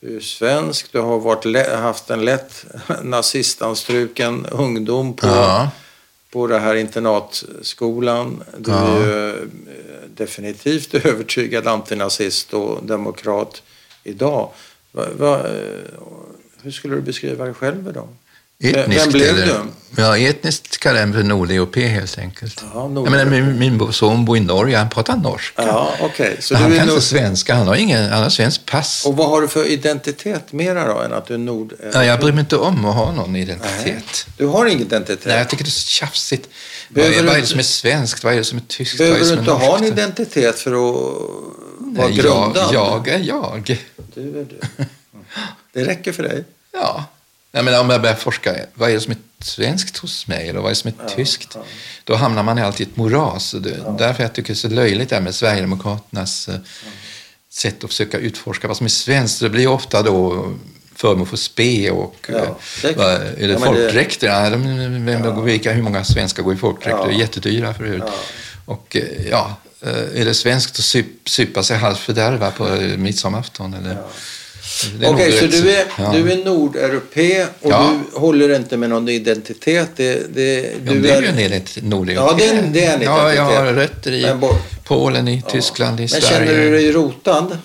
du 0.00 0.16
är 0.16 0.20
svensk, 0.20 0.92
du 0.92 1.00
har 1.00 1.18
varit, 1.18 1.68
haft 1.68 2.10
en 2.10 2.24
lätt 2.24 2.64
nazistanstruken 3.02 4.46
ungdom 4.46 5.14
på, 5.14 5.26
ja. 5.26 5.70
på 6.32 6.46
det 6.46 6.58
här 6.58 6.74
internatskolan. 6.74 8.44
Du 8.58 8.70
är 8.70 9.06
ju 9.06 9.30
eh, 9.30 9.36
definitivt 10.14 10.94
övertygad 11.04 11.66
antinazist 11.66 12.54
och 12.54 12.84
demokrat 12.84 13.62
idag. 14.04 14.50
Va, 14.94 15.04
va, 15.18 15.46
hur 16.62 16.70
skulle 16.70 16.94
du 16.94 17.00
beskriva 17.02 17.44
dig 17.44 17.54
själv 17.54 17.88
idag? 17.88 18.08
Etniskt, 18.62 19.02
Vem 19.02 19.12
blev 19.12 19.28
eller, 19.28 19.46
du? 19.46 20.02
Ja, 20.02 20.18
etniskt 20.18 20.78
kallar 20.78 21.00
jag 21.00 21.08
mig 21.08 21.18
för 21.18 21.28
nordeuropé 21.28 21.86
helt 21.86 22.18
enkelt. 22.18 22.64
Ja, 22.74 22.82
jag 22.94 23.10
menar, 23.10 23.24
min, 23.24 23.58
min 23.58 23.92
son 23.92 24.24
bor 24.24 24.36
i 24.36 24.40
Norge, 24.40 24.76
han 24.76 24.90
pratar 24.90 25.16
norska. 25.16 25.62
Ja, 25.62 25.94
okay. 26.00 26.36
Så 26.40 26.54
han 26.54 26.76
kan 26.76 26.88
inte 26.88 27.00
svenska, 27.00 27.54
han 27.54 27.66
har 27.66 27.74
ingen, 27.74 28.10
han 28.10 28.22
har 28.22 28.30
svensk 28.30 28.66
pass. 28.66 29.06
Och 29.06 29.16
vad 29.16 29.28
har 29.28 29.40
du 29.40 29.48
för 29.48 29.66
identitet 29.66 30.52
mera 30.52 30.94
då 30.94 31.00
än 31.00 31.12
att 31.12 31.26
du 31.26 31.34
är 31.34 31.38
nord... 31.38 31.74
Ja, 31.92 32.04
jag 32.04 32.20
bryr 32.20 32.32
mig 32.32 32.40
inte 32.40 32.56
om 32.56 32.84
att 32.84 32.94
ha 32.94 33.12
någon 33.12 33.36
identitet. 33.36 33.84
Nej. 33.86 34.02
Du 34.36 34.46
har 34.46 34.66
ingen 34.66 34.80
identitet? 34.80 35.26
Nej, 35.26 35.38
jag 35.38 35.50
tycker 35.50 35.64
det 35.64 35.68
är 35.68 35.70
så 35.70 35.88
tjafsigt. 35.88 36.48
Behöver 36.88 37.14
vad, 37.14 37.24
är, 37.24 37.26
vad 37.26 37.36
är 37.36 37.40
det 37.40 37.46
som 37.46 37.58
är 37.58 37.62
svenskt? 37.62 38.24
Vad 38.24 38.32
är 38.32 38.36
det 38.36 38.44
som 38.44 38.58
är 38.58 38.62
tyskt? 38.62 38.98
Behöver 38.98 39.20
du 39.20 39.32
inte 39.38 39.50
ha 39.50 39.78
en 39.78 39.84
identitet 39.84 40.58
för 40.58 40.70
att 40.70 41.63
vara 41.98 42.10
grundad? 42.10 42.68
Jag, 42.72 42.74
jag 42.74 43.08
är 43.08 43.18
jag. 43.18 43.78
Du 44.14 44.40
är 44.40 44.44
du. 44.44 44.60
Det 45.72 45.84
räcker 45.84 46.12
för 46.12 46.22
dig? 46.22 46.44
Ja. 46.72 47.04
Jag 47.52 47.64
menar, 47.64 47.80
om 47.80 47.90
jag 47.90 48.02
börjar 48.02 48.16
forska, 48.16 48.56
vad 48.74 48.90
är 48.90 48.94
det 48.94 49.00
som 49.00 49.12
är 49.12 49.18
svenskt 49.44 49.96
hos 49.96 50.26
mig 50.26 50.48
eller 50.48 50.60
vad 50.60 50.66
är 50.66 50.74
det 50.74 50.80
som 50.80 50.88
är 50.88 50.94
ja, 51.02 51.08
tyskt? 51.08 51.50
Ja. 51.54 51.64
Då 52.04 52.14
hamnar 52.14 52.42
man 52.42 52.58
alltid 52.58 52.86
i 52.86 52.90
ett 52.90 52.96
moras. 52.96 53.50
Det, 53.50 53.70
ja. 53.84 53.96
Därför 53.98 54.22
jag 54.22 54.32
tycker 54.32 54.48
det 54.48 54.52
är 54.52 54.68
så 54.68 54.68
löjligt 54.68 55.08
det 55.08 55.14
här 55.14 55.22
med 55.22 55.34
Sverigedemokraternas 55.34 56.48
ja. 56.48 56.58
sätt 57.50 57.84
att 57.84 57.90
försöka 57.90 58.18
utforska 58.18 58.68
vad 58.68 58.76
som 58.76 58.86
är 58.86 58.90
svenskt. 58.90 59.40
Det 59.40 59.50
blir 59.50 59.66
ofta 59.66 60.02
då 60.02 60.48
föremål 60.94 61.26
för 61.26 61.36
spe 61.36 61.90
och 61.90 62.16
ja, 62.28 62.34
eh, 62.34 62.50
det, 62.82 62.88
är 63.44 63.48
det 63.48 63.52
ja, 63.52 63.58
folkdräkter? 63.58 64.26
Det, 64.26 64.32
ja, 64.32 64.50
de, 64.50 65.04
vem, 65.06 65.24
ja. 65.24 65.40
Vilka, 65.40 65.72
hur 65.72 65.82
många 65.82 66.04
svenskar 66.04 66.42
går 66.42 66.54
i 66.54 66.56
folkdräkter? 66.56 67.00
Ja. 67.00 67.06
Det 67.06 67.14
är 67.14 67.18
jättedyra 67.18 67.74
förut. 67.74 68.02
Ja. 68.06 68.12
Och 68.64 68.96
eh, 68.96 69.28
ja, 69.30 69.56
eh, 69.63 69.63
är 70.14 70.24
det 70.24 70.34
svenskt 70.34 70.78
att 70.78 71.04
supa 71.30 71.62
sig 71.62 71.76
halvt 71.76 71.98
fördärva 71.98 72.50
på 72.50 72.64
midsommarafton? 72.96 73.74
Eller? 73.74 73.94
Ja. 73.94 74.08
Okej, 74.96 75.08
okay, 75.08 75.38
så 75.38 75.46
du 75.46 75.70
är, 75.70 75.84
ja. 75.98 76.12
du 76.12 76.32
är 76.32 76.44
nordeuropé 76.44 77.44
och 77.44 77.72
ja. 77.72 77.96
du 78.12 78.18
håller 78.18 78.56
inte 78.56 78.76
med 78.76 78.90
någon 78.90 79.08
identitet? 79.08 79.90
Det, 79.96 80.34
det, 80.34 80.74
du 80.84 80.94
ja, 80.94 81.02
det 81.02 81.10
är 81.10 81.48
ju 81.48 81.54
en 81.54 81.88
nordeuropé. 81.88 82.44
Ja, 82.44 82.52
det 82.52 82.58
är, 82.58 82.62
det 82.62 82.84
är 82.84 82.94
en 82.94 83.02
identitet. 83.02 83.06
Ja, 83.06 83.34
jag 83.34 83.44
har 83.44 83.72
rötter 83.72 84.12
i 84.12 84.26
Polen, 84.84 85.28
i 85.28 85.42
Tyskland, 85.48 86.00
i 86.00 86.02
Men 86.02 86.08
Sverige. 86.08 86.38
Men 86.38 86.48
känner 86.48 86.60
du 86.60 86.70
dig 86.70 86.92
rotad? 86.92 87.58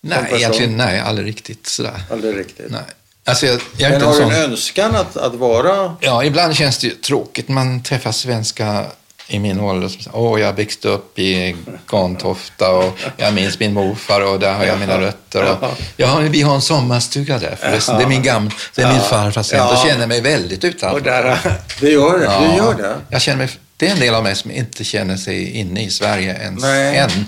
Nej, 0.00 0.32
egentligen 0.32 0.76
nej, 0.76 1.00
aldrig 1.00 1.28
riktigt 1.28 1.66
sådär. 1.66 2.02
Aldrig 2.10 2.38
riktigt? 2.38 2.66
Nej. 2.70 2.80
Alltså 3.24 3.46
jag, 3.46 3.60
jag 3.76 3.90
Men 3.90 4.00
har 4.00 4.14
du 4.14 4.22
en 4.22 4.32
önskan 4.32 4.96
att, 4.96 5.16
att 5.16 5.34
vara... 5.34 5.96
Ja, 6.00 6.24
ibland 6.24 6.56
känns 6.56 6.78
det 6.78 6.86
ju 6.86 6.94
tråkigt. 6.94 7.48
Man 7.48 7.82
träffar 7.82 8.12
svenska 8.12 8.86
i 9.28 9.38
min 9.38 9.60
ålder 9.60 9.88
som 9.88 10.02
säger 10.02 10.16
åh 10.16 10.40
jag 10.40 10.52
växte 10.52 10.88
upp 10.88 11.18
i 11.18 11.56
Gantofta 11.86 12.70
och 12.70 12.98
jag 13.16 13.34
minns 13.34 13.58
min 13.58 13.72
morfar 13.72 14.20
och 14.32 14.40
där 14.40 14.54
har 14.54 14.64
jag 14.64 14.78
mina 14.78 15.00
rötter. 15.00 15.52
Och, 15.52 15.68
ja, 15.96 16.16
vi 16.16 16.42
har 16.42 16.54
en 16.54 16.60
sommarstuga 16.60 17.38
där 17.38 17.56
förresten. 17.60 17.96
Det 17.96 18.02
är 18.02 18.08
min 18.08 18.22
gamla, 18.22 18.50
det 18.74 18.82
är 18.82 18.92
min 18.92 19.00
farfars 19.00 19.52
hem. 19.52 19.66
Då 19.66 19.76
känner 19.76 20.00
jag 20.00 20.08
mig 20.08 20.20
väldigt 20.20 20.64
utanför. 20.64 21.00
Där, 21.00 21.38
det 21.80 21.90
gör 21.90 22.18
det, 22.18 22.24
ja, 22.24 22.40
du 22.40 22.56
gör 22.56 22.74
det. 22.74 22.96
Jag 23.08 23.22
känner 23.22 23.38
mig, 23.38 23.48
det 23.76 23.86
är 23.86 23.92
en 23.92 24.00
del 24.00 24.14
av 24.14 24.22
mig 24.22 24.34
som 24.34 24.50
inte 24.50 24.84
känner 24.84 25.16
sig 25.16 25.50
inne 25.50 25.84
i 25.84 25.90
Sverige 25.90 26.34
ens 26.42 26.62
Nej. 26.62 26.96
än. 26.96 27.26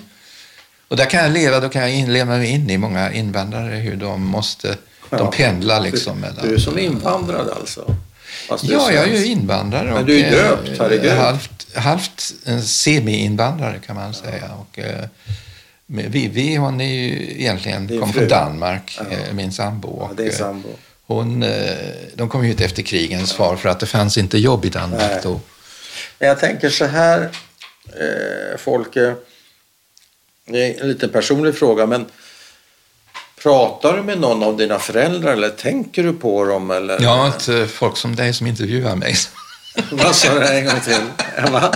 Och 0.89 0.97
där 0.97 1.05
kan 1.05 1.20
jag 1.20 1.33
leva, 1.33 1.61
då 1.61 1.69
kan 1.69 1.83
jag 1.83 1.91
inleva 1.91 2.37
mig 2.37 2.51
in 2.51 2.70
i 2.70 2.79
många 2.79 3.12
invandrare, 3.12 3.75
hur 3.75 3.97
de 3.97 4.23
måste, 4.23 4.77
de 5.11 5.31
pendlar 5.31 5.81
liksom. 5.81 6.25
Du, 6.43 6.49
du 6.49 6.55
är 6.55 6.59
som 6.59 6.79
invandrad 6.79 7.51
alltså? 7.61 7.95
Ja, 8.49 8.93
jag 8.93 9.05
är 9.05 9.07
ju 9.07 9.27
invandrare. 9.27 9.95
Men 9.95 10.07
du 10.07 10.20
är 10.20 10.31
döpt, 10.31 10.79
herregud. 10.79 11.12
Halvt, 11.12 11.77
halvt 11.77 12.33
semi-invandrare 12.65 13.79
kan 13.87 13.97
man 13.97 14.15
säga. 14.15 14.51
Och, 14.61 14.79
eh, 14.79 15.05
Vivi, 15.87 16.57
hon 16.57 16.81
är 16.81 16.95
ju 16.95 17.41
egentligen, 17.41 18.01
kom 18.01 18.12
från 18.12 18.29
Danmark, 18.29 18.99
ja. 18.99 19.16
Eh, 19.16 19.35
min 19.35 19.53
sambo. 19.53 19.89
Och, 19.89 20.11
ja, 20.11 20.15
det 20.16 20.27
är 20.27 20.33
sambo. 20.33 20.69
Hon, 21.07 21.45
de 22.15 22.29
kom 22.29 22.43
hit 22.43 22.61
efter 22.61 22.83
krigens 22.83 23.33
far 23.33 23.57
för 23.57 23.69
att 23.69 23.81
det 23.81 23.87
fanns 23.87 24.19
inte 24.19 24.39
jobb 24.39 24.65
i 24.65 24.69
Danmark 24.69 25.11
Nej. 25.11 25.20
då. 25.23 25.41
Men 26.19 26.29
jag 26.29 26.41
tänker 26.41 26.70
så 26.70 26.85
här, 26.85 27.31
eh, 27.87 28.59
Folke. 28.59 29.15
Det 30.47 30.59
är 30.59 30.81
en 30.81 30.89
lite 30.89 31.09
personlig 31.09 31.55
fråga, 31.55 31.87
men 31.87 32.07
Pratar 33.43 33.97
du 33.97 34.02
med 34.02 34.20
någon 34.20 34.43
av 34.43 34.56
dina 34.56 34.78
föräldrar 34.78 35.32
eller 35.32 35.48
tänker 35.48 36.02
du 36.02 36.12
på 36.12 36.44
dem? 36.44 36.70
Eller? 36.70 37.02
Ja, 37.02 37.32
eh, 37.48 37.66
folk 37.66 37.97
som 37.97 38.16
dig 38.16 38.35
som 38.35 38.47
intervjuar 38.47 38.97
mig. 38.97 39.15
Vad 39.90 40.15
sa 40.15 40.35
du 40.35 40.47
en 40.47 40.65
gång 40.65 40.81
till? 40.81 41.01
Va? 41.52 41.73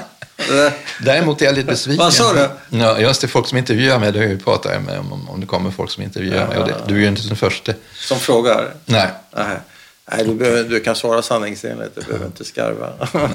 Däremot 1.00 1.42
är 1.42 1.46
jag 1.46 1.54
lite 1.54 1.66
besviken. 1.66 2.04
Vad 2.04 2.12
sa 2.12 2.32
du? 2.32 2.48
Ja, 2.78 2.98
just 2.98 3.20
det, 3.20 3.28
folk 3.28 3.48
som 3.48 3.58
intervjuar 3.58 3.98
mig, 3.98 4.12
det 4.12 4.44
pratar 4.44 4.72
jag 4.72 4.82
med 4.82 4.98
om, 4.98 5.28
om 5.28 5.40
det 5.40 5.46
kommer 5.46 5.70
folk 5.70 5.90
som 5.90 6.02
intervjuar 6.02 6.40
ja, 6.40 6.46
mig. 6.46 6.58
Och 6.58 6.68
det, 6.68 6.74
du 6.86 6.94
är 6.94 7.00
ju 7.00 7.08
inte 7.08 7.28
den 7.28 7.36
första. 7.36 7.72
Som 7.94 8.18
frågar? 8.18 8.74
Nej. 8.84 9.08
Nej. 9.36 9.56
Nej, 10.16 10.24
du, 10.24 10.34
behöver, 10.34 10.64
du 10.64 10.80
kan 10.80 10.96
svara 10.96 11.22
sanningsenligt, 11.22 11.94
du 11.94 12.00
behöver 12.00 12.26
inte 12.26 12.44
skarva. 12.44 12.92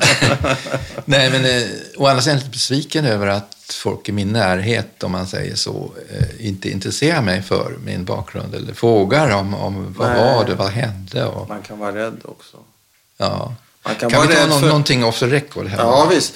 Nej, 1.05 1.31
men 1.31 1.45
eh, 1.45 1.67
å 1.97 2.07
andra 2.07 2.21
sidan 2.21 2.35
är 2.35 2.39
jag 2.39 2.45
lite 2.45 2.51
besviken 2.51 3.05
över 3.05 3.27
att 3.27 3.53
folk 3.83 4.09
i 4.09 4.11
min 4.11 4.33
närhet, 4.33 5.03
om 5.03 5.11
man 5.11 5.27
säger 5.27 5.55
så, 5.55 5.91
eh, 6.09 6.47
inte 6.47 6.69
intresserar 6.69 7.21
mig 7.21 7.41
för 7.41 7.77
min 7.85 8.05
bakgrund 8.05 8.55
eller 8.55 8.73
frågar 8.73 9.35
om, 9.35 9.53
om 9.53 9.93
vad 9.97 10.09
Nej. 10.09 10.21
var 10.21 10.45
det, 10.45 10.55
vad 10.55 10.69
hände. 10.69 11.25
Och... 11.25 11.49
Man 11.49 11.61
kan 11.61 11.79
vara 11.79 11.95
rädd 11.95 12.17
också. 12.23 12.57
Ja. 13.17 13.55
Man 13.83 13.95
kan, 13.95 14.09
kan 14.09 14.27
vi 14.27 14.35
ta 14.35 14.45
någon, 14.45 14.59
för... 14.59 14.67
någonting 14.67 15.05
off 15.05 15.19
the 15.19 15.27
record 15.27 15.67
här? 15.67 15.77
Ja, 15.77 16.07
visst. 16.11 16.33